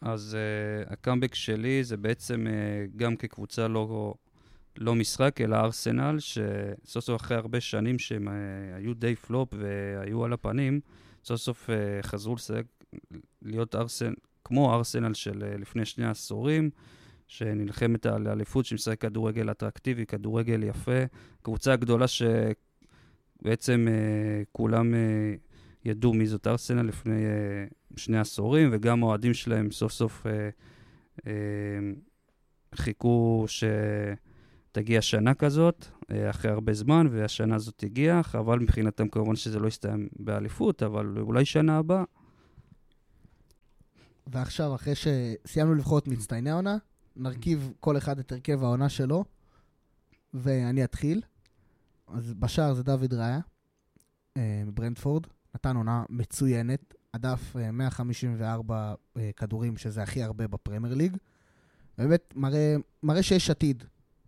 אז 0.00 0.36
uh, 0.86 0.92
הקאמבק 0.92 1.34
שלי 1.34 1.84
זה 1.84 1.96
בעצם 1.96 2.46
uh, 2.46 2.96
גם 2.96 3.16
כקבוצה 3.16 3.68
לא, 3.68 4.14
לא 4.78 4.94
משחק, 4.94 5.40
אלא 5.40 5.56
ארסנל, 5.56 6.16
שסוף 6.18 7.04
סוף 7.04 7.20
אחרי 7.20 7.36
הרבה 7.36 7.60
שנים 7.60 7.98
שהם 7.98 8.28
אה, 8.28 8.34
היו 8.76 8.94
די 8.94 9.16
פלופ 9.16 9.48
והיו 9.58 10.24
על 10.24 10.32
הפנים, 10.32 10.80
סוף 11.24 11.40
סוף 11.40 11.70
אה, 11.70 12.02
חזרו 12.02 12.34
לשחק, 12.34 12.62
להיות 13.42 13.74
ארסנל, 13.74 14.14
כמו 14.44 14.74
ארסנל 14.74 15.14
של 15.14 15.44
אה, 15.44 15.56
לפני 15.56 15.84
שני 15.84 16.06
עשורים, 16.06 16.70
שנלחמת 17.28 18.06
על 18.06 18.28
אליפות, 18.28 18.64
שמשחק 18.64 19.00
כדורגל 19.00 19.50
אטרקטיבי, 19.50 20.06
כדורגל 20.06 20.62
יפה. 20.62 21.04
קבוצה 21.42 21.76
גדולה 21.76 22.06
שבעצם 22.08 23.86
אה, 23.88 24.42
כולם 24.52 24.94
אה, 24.94 25.34
ידעו 25.84 26.14
מי 26.14 26.26
זאת 26.26 26.46
ארסנל 26.46 26.82
לפני 26.82 27.24
אה, 27.24 27.66
שני 27.96 28.18
עשורים, 28.18 28.68
וגם 28.72 29.02
האוהדים 29.02 29.34
שלהם 29.34 29.70
סוף 29.70 29.92
סוף 29.92 30.26
אה, 30.26 30.48
אה, 31.26 31.32
חיכו 32.74 33.44
שתגיע 33.48 35.02
שנה 35.02 35.34
כזאת, 35.34 35.86
אה, 36.10 36.30
אחרי 36.30 36.50
הרבה 36.50 36.72
זמן, 36.72 37.06
והשנה 37.10 37.54
הזאת 37.54 37.82
הגיעה. 37.82 38.22
חבל 38.22 38.58
מבחינתם 38.58 39.08
כמובן 39.08 39.36
שזה 39.36 39.58
לא 39.58 39.68
יסתיים 39.68 40.08
באליפות, 40.16 40.82
אבל 40.82 41.18
אולי 41.18 41.44
שנה 41.44 41.78
הבאה. 41.78 42.04
ועכשיו, 44.32 44.74
אחרי 44.74 44.94
שסיימנו 44.94 45.74
לבחור 45.74 45.98
את 45.98 46.08
מצטייני 46.08 46.50
העונה, 46.50 46.76
נרכיב 47.16 47.72
כל 47.80 47.96
אחד 47.96 48.18
את 48.18 48.32
הרכב 48.32 48.62
העונה 48.62 48.88
שלו, 48.88 49.24
ואני 50.34 50.84
אתחיל. 50.84 51.22
אז 52.08 52.34
בשער 52.34 52.74
זה 52.74 52.82
דוד 52.82 53.14
ראיה, 53.14 53.40
אה, 54.36 54.62
מברנדפורד, 54.66 55.26
נתן 55.54 55.76
עונה 55.76 56.04
מצוינת, 56.08 56.94
הדף 57.14 57.56
אה, 57.56 57.70
154 57.70 58.94
אה, 59.16 59.30
כדורים, 59.36 59.76
שזה 59.76 60.02
הכי 60.02 60.22
הרבה 60.22 60.46
בפרמייר 60.48 60.94
ליג. 60.94 61.16
באמת 61.98 62.32
מראה, 62.36 62.76
מראה 63.02 63.22
שיש 63.22 63.50
עתיד 63.50 63.84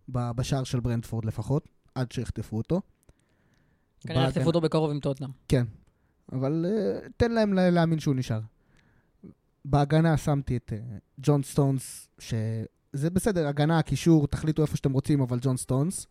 בשער 0.09 0.65
של 0.65 0.81
ברנדפורד 0.81 1.25
לפחות, 1.25 1.69
עד 1.95 2.13
שיחטפו 2.13 2.57
אותו. 2.57 2.81
כנראה 4.01 4.29
יחטפו 4.29 4.47
אותו 4.47 4.61
בקרוב 4.61 4.91
עם 4.91 5.01
טוטנאם. 5.01 5.31
כן, 5.49 5.65
אבל 6.33 6.67
תן 7.17 7.33
להם 7.33 7.53
לה- 7.53 7.71
להאמין 7.71 7.99
שהוא 7.99 8.15
נשאר. 8.15 8.41
בהגנה 9.65 10.17
שמתי 10.17 10.57
את 10.57 10.73
אה, 10.73 10.99
ג'ון 11.21 11.43
סטונס, 11.43 12.09
שזה 12.19 13.11
בסדר, 13.13 13.47
הגנה, 13.47 13.83
קישור, 13.83 14.27
תחליטו 14.27 14.63
איפה 14.63 14.77
שאתם 14.77 14.93
רוצים, 14.93 15.21
אבל 15.21 15.39
ג'ון 15.43 15.57
סטונס. 15.57 16.07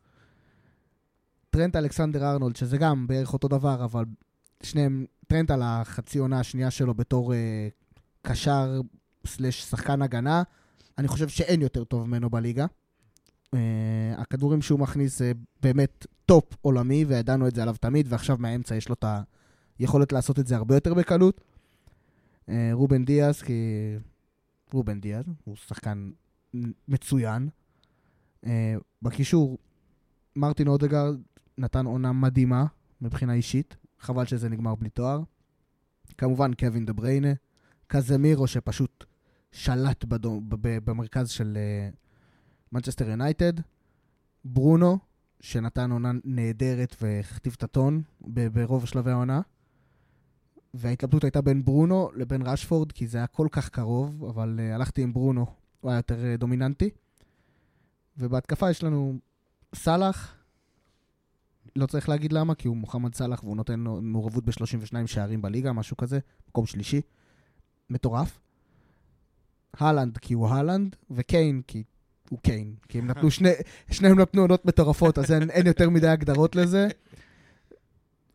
טרנט 1.50 1.76
אלכסנדר 1.76 2.32
ארנולד, 2.32 2.56
שזה 2.56 2.78
גם 2.78 3.08
בערך 3.08 3.34
אותו 3.34 3.48
דבר, 3.48 3.84
אבל 3.84 4.06
שניהם, 4.64 5.06
טרנט 5.28 5.52
על 5.52 5.62
החצי 5.64 6.20
עונה 6.20 6.40
השנייה 6.40 6.72
שלו 6.72 6.94
בתור 6.94 7.34
אה, 7.34 7.36
קשר 8.22 8.82
slash 9.28 9.64
שחקן 9.64 10.02
הגנה, 10.02 10.44
אני 10.98 11.08
חושב 11.08 11.28
שאין 11.28 11.62
יותר 11.62 11.84
טוב 11.84 12.08
ממנו 12.08 12.30
בליגה. 12.30 12.66
אה, 13.56 13.58
הכדורים 14.18 14.62
שהוא 14.62 14.80
מכניס 14.80 15.20
זה 15.20 15.32
באמת 15.62 16.06
טופ 16.26 16.46
עולמי, 16.62 17.06
וידענו 17.06 17.48
את 17.48 17.56
זה 17.56 17.62
עליו 17.62 17.76
תמיד, 17.80 18.06
ועכשיו 18.10 18.38
מהאמצע 18.40 18.76
יש 18.76 18.90
לו 18.90 18.94
את 18.94 19.06
היכולת 19.80 20.12
לעשות 20.12 20.40
את 20.40 20.48
זה 20.48 20.56
הרבה 20.56 20.76
יותר 20.76 20.94
בקלות. 20.94 21.42
אה, 22.50 22.52
רובן 22.72 23.06
דיאז, 23.06 23.42
כי... 23.42 23.54
רובן 24.74 25.00
דיאז, 25.00 25.26
הוא 25.44 25.56
שחקן 25.56 26.12
מצוין. 26.88 27.50
אה, 28.46 28.48
בקישור, 29.02 29.58
מרטין 30.36 30.68
אודגרד 30.68 31.20
נתן 31.58 31.86
עונה 31.86 32.14
מדהימה 32.14 32.66
מבחינה 33.02 33.34
אישית, 33.34 33.78
חבל 34.00 34.26
שזה 34.26 34.50
נגמר 34.50 34.76
בלי 34.76 34.90
תואר. 34.90 35.22
כמובן 36.18 36.54
קווין 36.54 36.86
דה 36.86 36.94
בריינה, 36.94 37.34
קזמירו 37.88 38.48
שפשוט 38.48 39.04
שלט 39.52 40.06
במרכז 40.60 41.30
של 41.30 41.58
מנצ'סטר 42.72 43.06
אה, 43.06 43.10
יונייטד, 43.10 43.54
ברונו, 44.46 44.98
שנתן 45.40 45.92
עונה 45.92 46.12
נהדרת 46.24 46.96
והכתיב 47.02 47.56
את 47.58 47.64
הטון 47.64 48.02
ברוב 48.22 48.86
שלבי 48.86 49.12
העונה. 49.12 49.42
וההתלבטות 50.74 51.24
הייתה 51.24 51.42
בין 51.42 51.66
ברונו 51.66 52.10
לבין 52.16 52.42
רשפורד, 52.42 52.92
כי 52.92 53.08
זה 53.08 53.18
היה 53.18 53.28
כל 53.28 53.48
כך 53.52 53.70
קרוב, 53.70 54.24
אבל 54.24 54.60
uh, 54.60 54.76
הלכתי 54.76 55.04
עם 55.04 55.14
ברונו, 55.14 55.46
הוא 55.82 55.92
היה 55.92 55.98
יותר 55.98 56.16
uh, 56.16 56.40
דומיננטי. 56.40 56.90
ובהתקפה 58.18 58.70
יש 58.70 58.84
לנו 58.84 59.20
סאלח, 59.76 60.36
לא 61.76 61.86
צריך 61.86 62.10
להגיד 62.10 62.34
למה, 62.34 62.56
כי 62.56 62.68
הוא 62.68 62.78
מוחמד 62.78 63.16
סאלח 63.16 63.44
והוא 63.44 63.56
נותן 63.56 63.80
מעורבות 64.02 64.46
ב-32 64.46 65.08
שערים 65.08 65.42
בליגה, 65.42 65.74
משהו 65.74 65.98
כזה, 65.98 66.20
מקום 66.50 66.66
שלישי. 66.66 67.02
מטורף. 67.90 68.40
הלנד 69.74 70.18
כי 70.18 70.34
הוא 70.34 70.48
הלנד, 70.50 70.96
וקיין 71.12 71.62
כי 71.68 71.84
הוא 72.30 72.40
קיין. 72.40 72.76
כי 72.90 73.00
הם 73.00 73.08
נתנו 73.08 73.32
שני, 73.32 73.50
שניהם 73.92 74.20
נתנו 74.20 74.42
עונות 74.42 74.66
מטורפות, 74.66 75.18
אז 75.18 75.32
אין, 75.32 75.50
אין 75.50 75.68
יותר 75.68 75.90
מדי 75.90 76.08
הגדרות 76.08 76.56
לזה. 76.56 76.88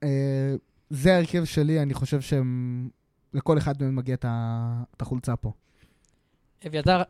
אה, 0.03 0.55
זה 0.91 1.15
ההרכב 1.15 1.45
שלי, 1.45 1.83
אני 1.83 1.95
חושב 1.95 2.21
שהם... 2.21 2.89
לכל 3.35 3.59
אחד 3.59 3.83
מהם 3.83 3.97
מגיע 3.97 4.15
את 4.95 5.03
החולצה 5.03 5.37
פה. 5.37 5.53
אביתר, 6.67 7.03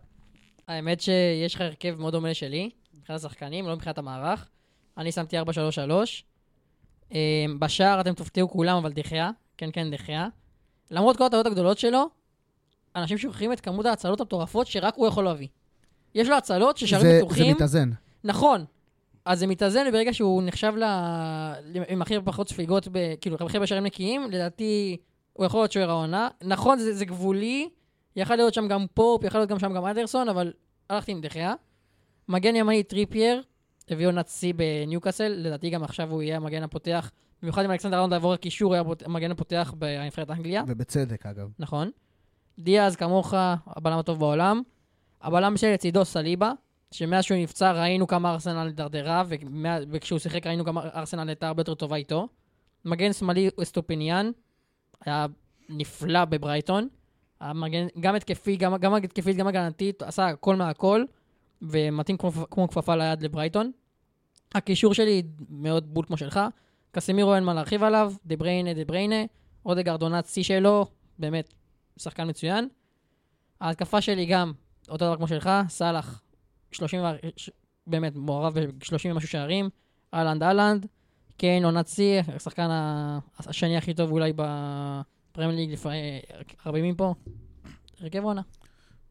האמת 0.69 1.01
שיש 1.01 1.55
לך 1.55 1.61
הרכב 1.61 1.95
מאוד 1.99 2.13
דומה 2.13 2.31
לשלי, 2.31 2.71
מבחינת 2.95 3.19
השחקנים, 3.19 3.67
לא 3.67 3.75
מבחינת 3.75 3.99
המערך. 3.99 4.49
אני 4.99 5.13
שמתי 5.13 5.41
4-3-3. 5.41 5.43
אה, 7.13 7.45
בשער 7.59 8.01
אתם 8.01 8.15
תופתעו 8.15 8.49
כולם, 8.51 8.77
אבל 8.77 8.93
דחיה. 8.93 9.31
כן, 9.57 9.71
כן, 9.73 9.91
דחיה. 9.91 10.29
למרות 10.91 11.17
כל 11.17 11.25
הטעויות 11.25 11.47
הגדולות 11.47 11.79
שלו, 11.79 12.11
אנשים 12.97 13.19
שוכחים 13.19 13.53
את 13.53 13.61
כמות 13.61 13.87
ההצלות 13.87 14.21
המטורפות 14.21 14.67
שרק 14.67 14.95
הוא 14.97 15.07
יכול 15.07 15.25
להביא. 15.25 15.49
יש 16.15 16.29
לו 16.29 16.37
הצלות 16.37 16.77
ששערים 16.77 17.07
זה, 17.07 17.19
זה 17.19 17.25
בטוחים. 17.25 17.55
מתאזן. 17.55 17.91
נכון. 18.25 18.65
אז 19.25 19.39
זה 19.39 19.47
מתאזן, 19.47 19.87
וברגע 19.89 20.15
שהוא 20.15 20.43
נחשב 20.43 20.73
ל... 20.77 20.85
עם 21.89 22.03
הכי 22.03 22.15
פחות 22.25 22.49
ספיגות, 22.49 22.89
ב... 22.93 23.15
כאילו, 23.21 23.37
הכי 23.41 23.57
הרבה 23.57 23.67
שערים 23.67 23.85
נקיים, 23.85 24.31
לדעתי 24.31 24.97
הוא 25.33 25.47
יכול 25.47 25.61
להיות 25.61 25.73
שוער 25.73 25.91
העונה. 25.91 26.29
נכון, 26.43 26.79
זה, 26.79 26.95
זה 26.95 27.05
גבולי, 27.05 27.69
יכל 28.17 28.37
להיות 28.37 28.55
שם 28.55 28.69
גם 28.69 28.87
פופ, 28.95 29.25
יכל 29.25 29.39
להיות 29.39 29.51
גם 29.51 29.59
שם 29.59 29.75
גם 29.75 29.85
אדרסון, 29.85 30.29
אבל 30.29 30.53
הלכתי 30.91 31.13
עם 31.13 31.21
דה 31.21 31.32
חאה. 31.32 31.55
מגן 32.29 32.57
ימני 32.57 32.83
טריפייר, 32.83 33.43
הביא 33.91 34.07
עונת 34.07 34.29
שיא 34.29 34.55
בניוקאסל, 34.57 35.29
לדעתי 35.29 35.71
גם 35.71 35.85
עכשיו 35.85 36.11
הוא 36.11 36.23
יהיה 36.23 36.37
המגן 36.37 36.63
הפותח, 36.63 37.11
במיוחד 37.43 37.65
אם 37.65 37.71
אלכסנדר 37.71 37.97
ארנולד 37.97 38.13
יעבור 38.13 38.33
לקישור, 38.33 38.77
הוא 38.77 38.77
יהיה 38.77 38.95
המגן 39.05 39.31
הפותח 39.31 39.75
בנבחרת 39.79 40.31
אנגליה. 40.31 40.63
ובצדק, 40.67 41.27
אגב. 41.27 41.51
נכון. 41.59 41.91
דיאז, 42.59 42.97
כמוך, 42.97 43.35
הבלם 43.67 43.99
הטוב 43.99 44.19
בעולם. 44.19 44.63
הבלם 45.23 45.57
שלי 45.57 45.73
לצידו 45.73 46.05
סליבה, 46.05 46.53
שמאז 46.95 47.25
שהוא 47.25 47.39
נפצע 47.39 47.73
ראינו 47.73 48.07
כמה 48.07 48.33
ארסנל 48.33 48.67
הידרדרה, 48.67 49.23
וכשהוא 49.91 50.19
שיחק 50.19 50.47
ראינו 50.47 50.65
כמה 50.65 50.81
ארסנל 50.95 51.29
הייתה 51.29 51.49
הרבה 51.49 51.61
יותר 51.61 51.75
טובה 51.75 51.97
איתו. 51.97 52.29
מגן 52.85 53.13
שמאלי 53.13 53.51
אסטופיניאן, 53.63 54.31
היה 55.05 55.27
נפלא 55.69 56.25
בברייטון. 56.25 56.89
המגן, 57.41 57.87
גם 58.01 58.15
התקפי, 58.15 58.57
גם, 58.57 58.77
גם 58.77 58.95
התקפית, 58.95 59.37
גם 59.37 59.47
הגנתית, 59.47 60.03
עשה 60.03 60.27
הכל 60.29 60.57
מהכל, 60.57 61.05
ומתאים 61.63 62.17
כמו, 62.17 62.33
כמו 62.51 62.69
כפפה 62.69 62.97
ליד 62.97 63.23
לברייטון. 63.23 63.73
הקישור 64.55 64.95
שלי 64.95 65.23
מאוד 65.49 65.95
בול 65.95 66.05
כמו 66.05 66.17
שלך. 66.17 66.41
קסמירו 66.93 67.35
אין 67.35 67.45
מה 67.45 67.55
להרחיב 67.55 67.83
עליו, 67.83 68.15
דה 68.27 68.37
בריינה, 68.37 68.75
דה 68.75 68.85
בריינה. 68.85 69.25
אודגרד 69.67 70.03
עונת 70.03 70.27
שיא 70.27 70.43
שלו, 70.43 70.87
באמת 71.19 71.55
שחקן 71.99 72.29
מצוין. 72.29 72.69
ההתקפה 73.61 74.01
שלי 74.01 74.27
גם 74.27 74.53
אותו 74.89 75.05
דבר 75.05 75.17
כמו 75.17 75.29
שלך, 75.29 75.51
סאלח, 75.69 76.24
30, 76.75 77.01
ו- 77.01 77.07
ש- 77.37 77.51
באמת 77.87 78.13
מעורב 78.17 78.55
ב-30 78.61 79.11
ומשהו 79.11 79.29
שערים, 79.29 79.69
אהלנד 80.15 80.43
אהלנד, 80.43 80.87
קיין 81.37 81.65
עונת 81.65 81.89
שיא, 81.89 82.23
השחקן 82.37 82.69
השני 83.39 83.77
הכי 83.77 83.95
טוב 83.95 84.11
אולי 84.11 84.33
בפרמייר 84.33 85.57
ליג, 85.57 85.73
לפ- 85.73 85.87
אה, 85.87 86.19
הרבה 86.65 86.79
ימים 86.79 86.95
פה. 86.95 87.15
הרכב 88.01 88.25
עונה. 88.25 88.43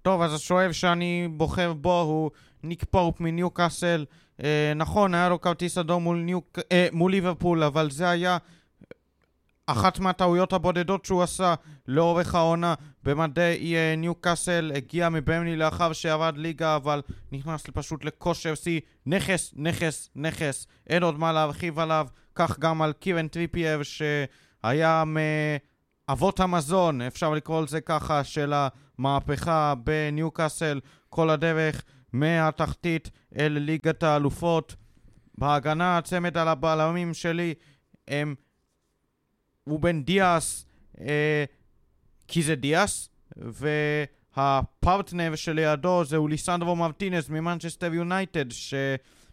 טוב, 0.01 0.21
אז 0.21 0.33
השואב 0.33 0.71
שאני 0.71 1.27
בוחר 1.31 1.73
בו 1.73 2.01
הוא 2.01 2.31
ניק 2.63 2.83
פורפ 2.83 3.19
מניוקאסל. 3.19 4.05
אה, 4.43 4.73
נכון, 4.75 5.13
היה 5.13 5.29
לו 5.29 5.41
כרטיס 5.41 5.77
אדום 5.77 6.03
מול, 6.03 6.17
ניוק, 6.17 6.59
אה, 6.71 6.87
מול 6.91 7.11
ליברפול, 7.11 7.63
אבל 7.63 7.89
זה 7.91 8.09
היה 8.09 8.37
אחת 9.67 9.99
מהטעויות 9.99 10.53
הבודדות 10.53 11.05
שהוא 11.05 11.23
עשה 11.23 11.53
לאורך 11.87 12.35
העונה 12.35 12.73
במדי 13.03 13.75
אה, 13.75 13.95
ניוקאסל. 13.97 14.71
הגיע 14.75 15.09
מברנלי 15.09 15.55
לאחר 15.55 15.93
שאיבד 15.93 16.33
ליגה, 16.35 16.75
אבל 16.75 17.01
נכנס 17.31 17.63
פשוט 17.73 18.05
לכושר 18.05 18.55
שיא. 18.55 18.79
נכס, 19.05 19.53
נכס, 19.55 20.09
נכס. 20.15 20.67
אין 20.87 21.03
עוד 21.03 21.19
מה 21.19 21.31
להרחיב 21.31 21.79
עליו. 21.79 22.07
כך 22.35 22.59
גם 22.59 22.81
על 22.81 22.93
קירן 22.93 23.27
טריפייר, 23.27 23.81
שהיה 23.83 25.03
מאבות 26.07 26.39
המזון, 26.39 27.01
אפשר 27.01 27.29
לקרוא 27.29 27.61
לזה 27.61 27.81
ככה, 27.81 28.23
של 28.23 28.53
המהפכה 28.99 29.73
בניוקאסל 29.83 30.79
כל 31.09 31.29
הדרך 31.29 31.83
מהתחתית 32.13 33.09
אל 33.37 33.51
ליגת 33.51 34.03
האלופות. 34.03 34.75
בהגנה 35.37 35.97
הצמד 35.97 36.37
על 36.37 36.47
הבלמים 36.47 37.13
שלי 37.13 37.53
הם 38.07 38.35
רובן 39.67 40.03
דיאס, 40.03 40.65
אה, 40.99 41.45
כי 42.27 42.43
זה 42.43 42.55
דיאס, 42.55 43.09
והפרטנר 44.37 45.35
שלידו 45.35 46.03
זה 46.05 46.17
הוא 46.17 46.35
ליסנדרו 46.35 46.75
מרטינס 46.75 47.29
ממנצ'סטר 47.29 47.93
יונייטד, 47.93 48.45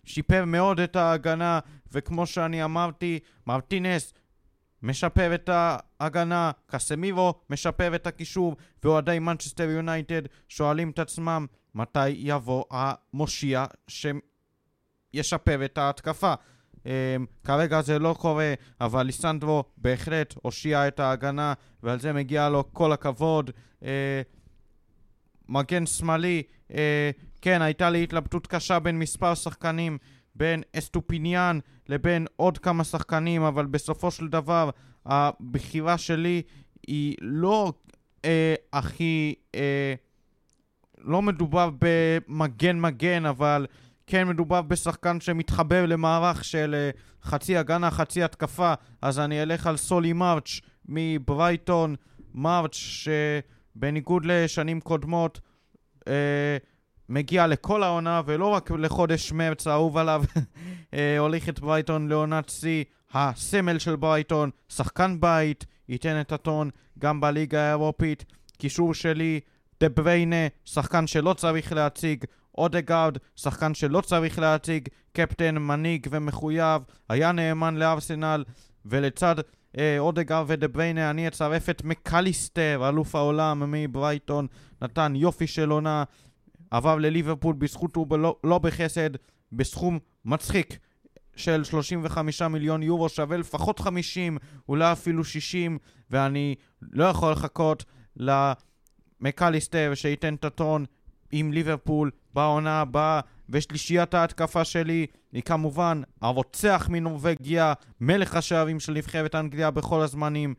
שיפר 0.05 0.45
מאוד 0.45 0.81
את 0.81 0.97
ההגנה, 0.97 1.59
וכמו 1.93 2.27
שאני 2.27 2.65
אמרתי, 2.65 3.19
מרטינס 3.47 4.15
משפר 4.83 5.35
את 5.35 5.51
ההגנה, 5.53 6.51
קסמירו 6.67 7.35
משפר 7.51 7.95
את 7.95 8.07
הקישור, 8.07 8.57
ואוהדי 8.85 9.19
מנצ'סטר 9.19 9.71
יונייטד 9.71 10.23
שואלים 10.49 10.91
את 10.91 10.99
עצמם 10.99 11.47
מתי 11.75 12.09
יבוא 12.09 12.65
המושיע 12.71 13.65
שישפר 13.89 15.65
את 15.65 15.79
ההתקפה. 15.79 16.35
אמ, 16.85 16.89
כרגע 17.45 17.81
זה 17.81 17.99
לא 17.99 18.17
קורה, 18.19 18.55
אבל 18.81 19.03
ליסנדרו 19.03 19.65
בהחלט 19.77 20.35
הושיע 20.43 20.89
את 20.89 21.01
ההגנה, 21.01 21.55
ועל 21.83 22.01
זה 22.01 22.13
מגיע 22.13 22.49
לו 22.49 22.65
כל 22.73 22.93
הכבוד. 22.93 23.51
אה, 23.81 23.85
מגן 25.49 25.87
שמאלי, 25.87 26.43
אה, 26.69 26.73
כן, 27.41 27.63
הייתה 27.63 27.91
לי 27.91 28.03
התלבטות 28.03 28.47
קשה 28.47 28.79
בין 28.79 28.99
מספר 28.99 29.35
שחקנים, 29.35 29.99
בין 30.35 30.63
אסטופיניאן 30.77 31.59
לבין 31.89 32.27
עוד 32.37 32.59
כמה 32.59 32.85
שחקנים, 32.85 33.43
אבל 33.43 33.67
בסופו 33.67 34.11
של 34.11 34.29
דבר 34.29 34.71
הבחירה 35.07 35.99
שלי 35.99 36.43
היא 36.87 37.17
לא 37.21 37.73
אה, 38.25 38.55
הכי... 38.73 39.35
אה, 39.55 39.95
לא 40.99 41.23
מדובר 41.23 41.71
במגן 41.79 42.81
מגן, 42.81 43.27
אבל 43.27 43.67
כן 44.11 44.29
מדובר 44.29 44.63
בשחקן 44.63 45.21
שמתחבר 45.21 45.87
למערך 45.87 46.45
של 46.45 46.75
אה, 46.79 46.91
חצי 47.23 47.57
הגנה, 47.57 47.91
חצי 47.91 48.23
התקפה, 48.23 48.75
אז 49.03 49.19
אני 49.19 49.43
אלך 49.43 49.67
על 49.67 49.77
סולי 49.77 50.13
מרץ' 50.13 50.61
מברייטון, 50.89 51.95
מרץ' 52.35 52.75
שבניגוד 52.75 54.25
לשנים 54.25 54.81
קודמות 54.81 55.41
אה, 56.09 56.57
מגיע 57.09 57.47
לכל 57.47 57.83
העונה 57.83 58.23
ולא 58.27 58.47
רק 58.47 58.71
לחודש 58.71 59.33
מרץ 59.33 59.67
האהוב 59.67 59.97
עליו, 59.97 60.25
אה, 60.95 61.19
הוליך 61.19 61.49
את 61.49 61.61
ברייטון 61.61 62.09
לעונת 62.09 62.49
שיא, 62.49 62.85
הסמל 63.13 63.79
של 63.79 63.97
ברייטון, 63.97 64.51
שחקן 64.69 65.21
בית, 65.21 65.67
ייתן 65.89 66.21
את 66.21 66.33
הטון 66.33 66.71
גם 66.99 67.21
בליגה 67.21 67.61
האירופית. 67.61 68.25
קישור 68.59 68.95
שלי, 68.95 69.41
דה 69.81 69.89
בריינה, 69.89 70.47
שחקן 70.65 71.07
שלא 71.07 71.33
צריך 71.33 71.73
להציג, 71.73 72.25
אודגרד, 72.59 73.19
שחקן 73.37 73.75
שלא 73.75 74.01
צריך 74.01 74.39
להציג, 74.39 74.89
קפטן, 75.13 75.59
מנהיג 75.59 76.07
ומחויב, 76.11 76.83
היה 77.09 77.33
נאמן 77.33 77.77
לארסנל, 77.77 78.45
ולצד 78.85 79.37
אה, 79.79 79.99
אודגרד 79.99 80.45
ודה 80.47 80.69
בריינה 80.69 81.11
אני 81.11 81.29
אצרף 81.29 81.71
את 81.71 81.85
מקליסטר, 81.85 82.89
אלוף 82.89 83.15
העולם 83.15 83.73
מברייטון, 83.73 84.47
נתן 84.83 85.13
יופי 85.17 85.47
של 85.47 85.71
עונה, 85.71 86.05
עבר 86.71 86.97
לליברפול 86.97 87.55
בזכות 87.55 87.97
ובלא 87.97 88.37
לא 88.45 88.59
בחסד, 88.59 89.11
בסכום 89.53 89.99
מצחיק 90.25 90.79
של 91.37 91.65
35 91.65 92.43
מיליון 92.43 92.83
יורו, 92.83 93.09
שווה 93.09 93.37
לפחות 93.37 93.81
50, 93.81 94.39
אולי 94.69 94.93
אפילו 94.93 95.25
60, 95.25 95.79
ואני 96.11 96.55
לא 96.83 97.05
יכול 97.05 97.33
לחכות 97.33 97.85
למקליסטר 98.17 99.93
שייתן 99.95 100.35
את 100.35 100.45
הטון 100.45 100.85
עם 101.33 101.53
ליברפול 101.53 102.11
בעונה 102.35 102.81
הבאה, 102.81 103.21
ושלישיית 103.49 104.15
ההתקפה 104.15 104.65
שלי 104.65 105.07
היא 105.33 105.43
כמובן 105.43 106.03
הרוצח 106.23 106.87
מנורבגיה, 106.91 107.73
מלך 108.01 108.37
השערים 108.37 108.81
של 108.81 108.93
נבחרת 108.93 109.35
אנגליה 109.35 109.71
בכל 109.71 110.01
הזמנים. 110.01 110.55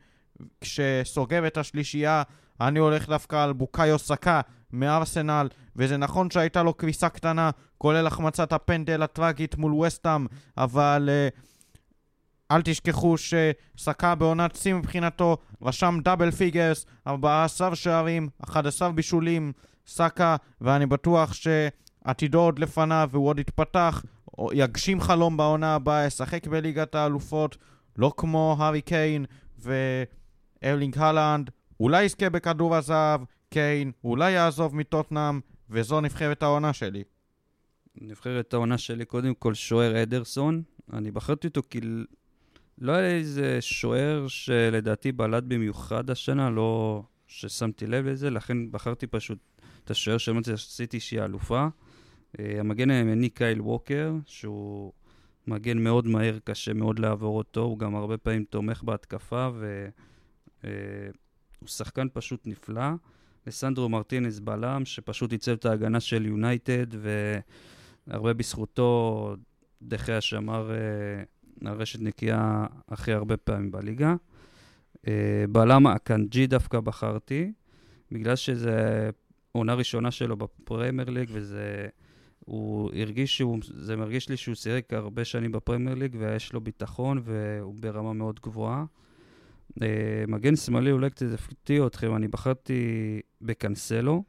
כשסוגר 0.60 1.46
את 1.46 1.56
השלישייה, 1.56 2.22
אני 2.60 2.78
הולך 2.78 3.08
דווקא 3.08 3.44
על 3.44 3.52
בוקאיו 3.52 3.98
סאקה 3.98 4.40
מארסנל, 4.72 5.48
וזה 5.76 5.96
נכון 5.96 6.30
שהייתה 6.30 6.62
לו 6.62 6.74
קריסה 6.74 7.08
קטנה, 7.08 7.50
כולל 7.78 8.06
החמצת 8.06 8.52
הפנדל 8.52 9.02
הטראגית 9.02 9.56
מול 9.56 9.74
וסטאם, 9.74 10.26
אבל 10.58 11.08
אה, 11.08 11.40
אל 12.50 12.62
תשכחו 12.62 13.14
שסאקה 13.18 14.14
בעונת 14.14 14.56
שיא 14.56 14.74
מבחינתו, 14.74 15.36
רשם 15.62 15.98
double 16.04 16.30
figures, 16.30 16.86
14 17.06 17.76
שערים, 17.76 18.28
11 18.44 18.92
בישולים, 18.92 19.52
סאקה, 19.86 20.36
ואני 20.60 20.86
בטוח 20.86 21.32
שעתידו 21.32 22.40
עוד 22.40 22.58
לפניו 22.58 23.08
והוא 23.12 23.28
עוד 23.28 23.38
יתפתח, 23.38 24.04
יגשים 24.52 25.00
חלום 25.00 25.36
בעונה 25.36 25.74
הבאה, 25.74 26.06
ישחק 26.06 26.46
בליגת 26.46 26.94
האלופות, 26.94 27.56
לא 27.96 28.12
כמו 28.16 28.56
הארי 28.58 28.82
קיין 28.82 29.24
וארלינג 29.58 30.98
הולאנד, 30.98 31.50
אולי 31.80 32.02
יזכה 32.02 32.30
בכדור 32.30 32.76
הזהב, 32.76 33.20
קיין, 33.48 33.92
אולי 34.04 34.30
יעזוב 34.30 34.76
מטוטנאם, 34.76 35.40
וזו 35.70 36.00
נבחרת 36.00 36.42
העונה 36.42 36.72
שלי. 36.72 37.02
נבחרת 38.00 38.54
העונה 38.54 38.78
שלי, 38.78 39.04
קודם 39.04 39.34
כל 39.34 39.54
שוער 39.54 40.02
אדרסון. 40.02 40.62
אני 40.92 41.10
בחרתי 41.10 41.46
אותו 41.46 41.62
כי 41.70 41.80
לא 42.78 42.92
היה 42.92 43.10
איזה 43.10 43.60
שוער 43.60 44.28
שלדעתי 44.28 45.12
בלט 45.12 45.44
במיוחד 45.44 46.10
השנה, 46.10 46.50
לא 46.50 47.02
ששמתי 47.26 47.86
לב 47.86 48.06
לזה, 48.06 48.30
לכן 48.30 48.70
בחרתי 48.70 49.06
פשוט 49.06 49.38
את 49.84 49.90
השוער 49.90 50.18
שאמרתי 50.18 50.50
שעשיתי 50.50 51.00
שהיא 51.00 51.22
אלופה. 51.22 51.66
Uh, 51.66 52.40
המגן 52.60 52.90
הימני 52.90 53.28
קייל 53.28 53.60
ווקר, 53.60 54.12
שהוא 54.26 54.92
מגן 55.46 55.78
מאוד 55.78 56.06
מהר, 56.06 56.38
קשה 56.44 56.72
מאוד 56.72 56.98
לעבור 56.98 57.38
אותו, 57.38 57.60
הוא 57.60 57.78
גם 57.78 57.94
הרבה 57.94 58.18
פעמים 58.18 58.44
תומך 58.44 58.82
בהתקפה, 58.82 59.50
והוא 59.54 60.68
uh, 61.64 61.66
שחקן 61.66 62.06
פשוט 62.12 62.46
נפלא. 62.46 62.90
לסנדרו 63.46 63.88
מרטינס 63.88 64.38
בלם, 64.38 64.84
שפשוט 64.84 65.32
ייצב 65.32 65.52
את 65.52 65.64
ההגנה 65.64 66.00
של 66.00 66.26
יונייטד, 66.26 66.86
והרבה 68.06 68.32
בזכותו 68.32 69.34
דחיה 69.82 70.20
שמר 70.20 70.70
uh, 70.70 71.68
הרשת 71.68 72.00
נקייה 72.00 72.66
הכי 72.88 73.12
הרבה 73.12 73.36
פעמים 73.36 73.70
בליגה. 73.70 74.14
בלם 75.48 75.86
הקנג'י 75.86 76.46
דווקא 76.46 76.80
בחרתי, 76.80 77.52
בגלל 78.12 78.36
שזה 78.36 79.10
עונה 79.52 79.74
ראשונה 79.74 80.10
שלו 80.10 80.36
בפרמייר 80.36 81.10
ליג, 81.10 81.28
וזה... 81.32 81.88
הוא 82.44 82.90
הרגיש 82.94 83.36
שהוא, 83.36 83.58
זה 83.74 83.96
מרגיש 83.96 84.28
לי 84.28 84.36
שהוא 84.36 84.54
שיחק 84.54 84.92
הרבה 84.92 85.24
שנים 85.24 85.52
בפרמייר 85.52 85.94
ליג 85.94 86.16
ויש 86.18 86.52
לו 86.52 86.60
ביטחון 86.60 87.22
והוא 87.24 87.74
ברמה 87.80 88.12
מאוד 88.12 88.40
גבוהה. 88.40 88.84
Uh, 89.72 89.82
מגן 90.28 90.56
שמאלי 90.56 90.92
אולי 90.92 91.10
קצת 91.10 91.26
הפתיע 91.34 91.86
אתכם, 91.86 92.16
אני 92.16 92.28
בחרתי 92.28 93.20
בקנסלו, 93.40 94.24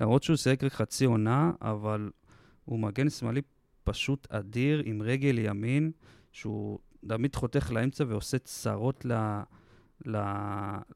למרות 0.00 0.22
שהוא 0.22 0.36
שיחק 0.36 0.64
רק 0.64 0.72
חצי 0.72 1.04
עונה, 1.04 1.52
אבל 1.62 2.10
הוא 2.64 2.78
מגן 2.78 3.10
שמאלי 3.10 3.40
פשוט 3.84 4.26
אדיר, 4.30 4.82
עם 4.84 5.02
רגל 5.02 5.38
ימין, 5.38 5.90
שהוא 6.32 6.78
תמיד 7.08 7.34
חותך 7.34 7.70
לאמצע 7.72 8.04
ועושה 8.08 8.38
צרות 8.38 9.04
ל, 9.04 9.12
ל, 10.06 10.18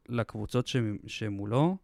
לקבוצות 0.09 0.69
שמולו. 1.07 1.77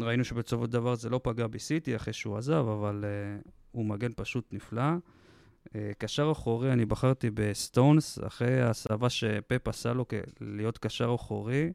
ראינו 0.00 0.24
שבסופו 0.24 0.64
של 0.64 0.72
דבר 0.72 0.94
זה 0.94 1.10
לא 1.10 1.20
פגע 1.22 1.46
בסיטי 1.46 1.96
אחרי 1.96 2.12
שהוא 2.12 2.36
עזב, 2.36 2.66
אבל 2.68 3.04
uh, 3.04 3.48
הוא 3.72 3.84
מגן 3.84 4.10
פשוט 4.16 4.52
נפלא. 4.52 4.82
Uh, 5.68 5.70
קשר 5.98 6.32
אחורי, 6.32 6.72
אני 6.72 6.84
בחרתי 6.84 7.30
בסטונס, 7.34 8.18
אחרי 8.26 8.60
ההסבה 8.60 9.10
שפפ 9.10 9.68
עשה 9.68 9.92
לו 9.92 10.04
להיות 10.40 10.78
קשר 10.78 11.14
אחורי, 11.14 11.72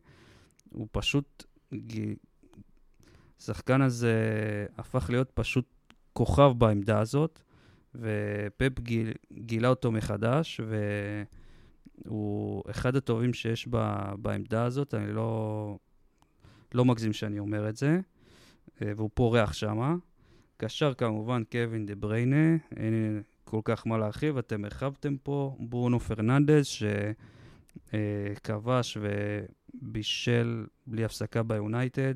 הוא 0.69 0.87
פשוט... 0.91 1.43
השחקן 3.39 3.81
הזה 3.81 4.15
הפך 4.77 5.09
להיות 5.09 5.31
פשוט 5.33 5.65
כוכב 6.13 6.51
בעמדה 6.57 6.99
הזאת, 6.99 7.41
ופפ 7.95 8.79
גיל, 8.79 9.11
גילה 9.33 9.67
אותו 9.67 9.91
מחדש, 9.91 10.61
והוא 12.05 12.63
אחד 12.69 12.95
הטובים 12.95 13.33
שיש 13.33 13.67
ב, 13.69 13.77
בעמדה 14.17 14.63
הזאת, 14.63 14.93
אני 14.93 15.13
לא, 15.13 15.77
לא 16.73 16.85
מגזים 16.85 17.13
שאני 17.13 17.39
אומר 17.39 17.69
את 17.69 17.75
זה, 17.75 17.99
אה, 18.81 18.91
והוא 18.95 19.09
פורח 19.13 19.53
שמה. 19.53 19.95
קשר 20.57 20.93
כמובן 20.93 21.43
קווין 21.51 21.85
דה 21.85 21.95
בריינה, 21.95 22.57
אין 22.77 23.21
כל 23.43 23.61
כך 23.63 23.87
מה 23.87 23.97
להרחיב, 23.97 24.37
אתם 24.37 24.65
הרחבתם 24.65 25.17
פה. 25.23 25.55
ברונו 25.59 25.99
פרננדז, 25.99 26.65
שכבש 27.87 28.97
ובישל 29.01 30.65
בלי 30.87 31.05
הפסקה 31.05 31.43
ביונייטד, 31.43 32.15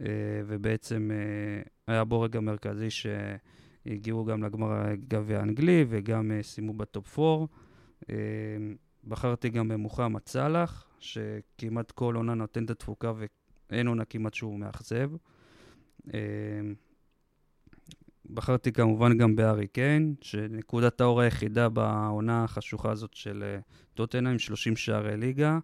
אה, 0.00 0.06
ובעצם 0.46 1.10
אה, 1.12 1.62
היה 1.86 2.04
בו 2.04 2.20
רגע 2.20 2.40
מרכזי 2.40 2.88
שהגיעו 2.90 4.24
גם 4.24 4.42
לגמר 4.42 4.72
הגביע 4.72 5.38
האנגלי 5.38 5.84
וגם 5.88 6.30
סיימו 6.42 6.72
בטופ 6.72 7.18
4. 7.18 7.46
בחרתי 9.04 9.48
גם 9.48 9.68
במוחמד 9.68 10.20
סאלח, 10.26 10.86
שכמעט 10.98 11.90
כל 11.90 12.14
עונה 12.16 12.34
נותן 12.34 12.64
את 12.64 12.70
התפוקה 12.70 13.12
אין 13.72 13.86
עונה 13.86 14.04
כמעט 14.04 14.34
שהוא 14.34 14.58
מאכזב. 14.58 15.10
אמ, 16.06 16.74
בחרתי 18.30 18.72
כמובן 18.72 19.18
גם 19.18 19.36
בארי 19.36 19.66
קיין, 19.66 20.14
שנקודת 20.20 21.00
האור 21.00 21.20
היחידה 21.20 21.68
בעונה 21.68 22.44
החשוכה 22.44 22.90
הזאת 22.90 23.14
של 23.14 23.42
אה, 23.42 23.60
טוטנה 23.94 24.30
עם 24.30 24.38
30 24.38 24.76
שערי 24.76 25.16
ליגה, 25.16 25.58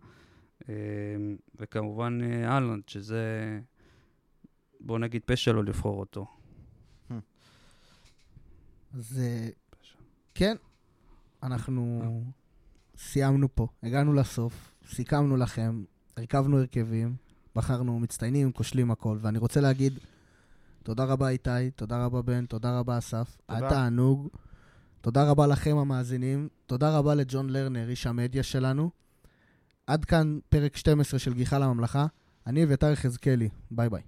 אמ, 0.68 0.74
וכמובן 1.56 2.18
אה, 2.22 2.48
אהלנד, 2.48 2.82
שזה, 2.88 3.58
בוא 4.80 4.98
נגיד, 4.98 5.22
פשע 5.26 5.52
לא 5.52 5.64
לבחור 5.64 6.00
אותו. 6.00 6.26
אז 8.94 9.20
אה, 9.22 9.48
כן, 10.34 10.56
אנחנו 11.42 12.02
סיימנו 12.96 13.54
פה, 13.54 13.66
הגענו 13.82 14.12
לסוף, 14.12 14.74
סיכמנו 14.86 15.36
לכם, 15.36 15.84
הרכבנו 16.16 16.58
הרכבים, 16.58 17.16
בחרנו 17.58 18.00
מצטיינים, 18.00 18.52
כושלים 18.52 18.90
הכל, 18.90 19.18
ואני 19.20 19.38
רוצה 19.38 19.60
להגיד 19.60 19.98
תודה 20.82 21.04
רבה 21.04 21.28
איתי, 21.28 21.70
תודה 21.76 22.04
רבה 22.04 22.22
בן, 22.22 22.46
תודה 22.46 22.78
רבה 22.78 22.98
אסף, 22.98 23.36
היה. 23.48 23.68
תענוג. 23.68 24.28
תודה 25.00 25.30
רבה 25.30 25.46
לכם 25.46 25.76
המאזינים, 25.76 26.48
תודה 26.66 26.98
רבה 26.98 27.14
לג'ון 27.14 27.50
לרנר, 27.50 27.88
איש 27.88 28.06
המדיה 28.06 28.42
שלנו. 28.42 28.90
עד 29.86 30.04
כאן 30.04 30.38
פרק 30.48 30.76
12 30.76 31.20
של 31.20 31.34
גיחה 31.34 31.58
לממלכה. 31.58 32.06
אני 32.46 32.64
אביתר 32.64 32.92
יחזקאלי, 32.92 33.48
ביי 33.70 33.88
ביי. 33.90 34.02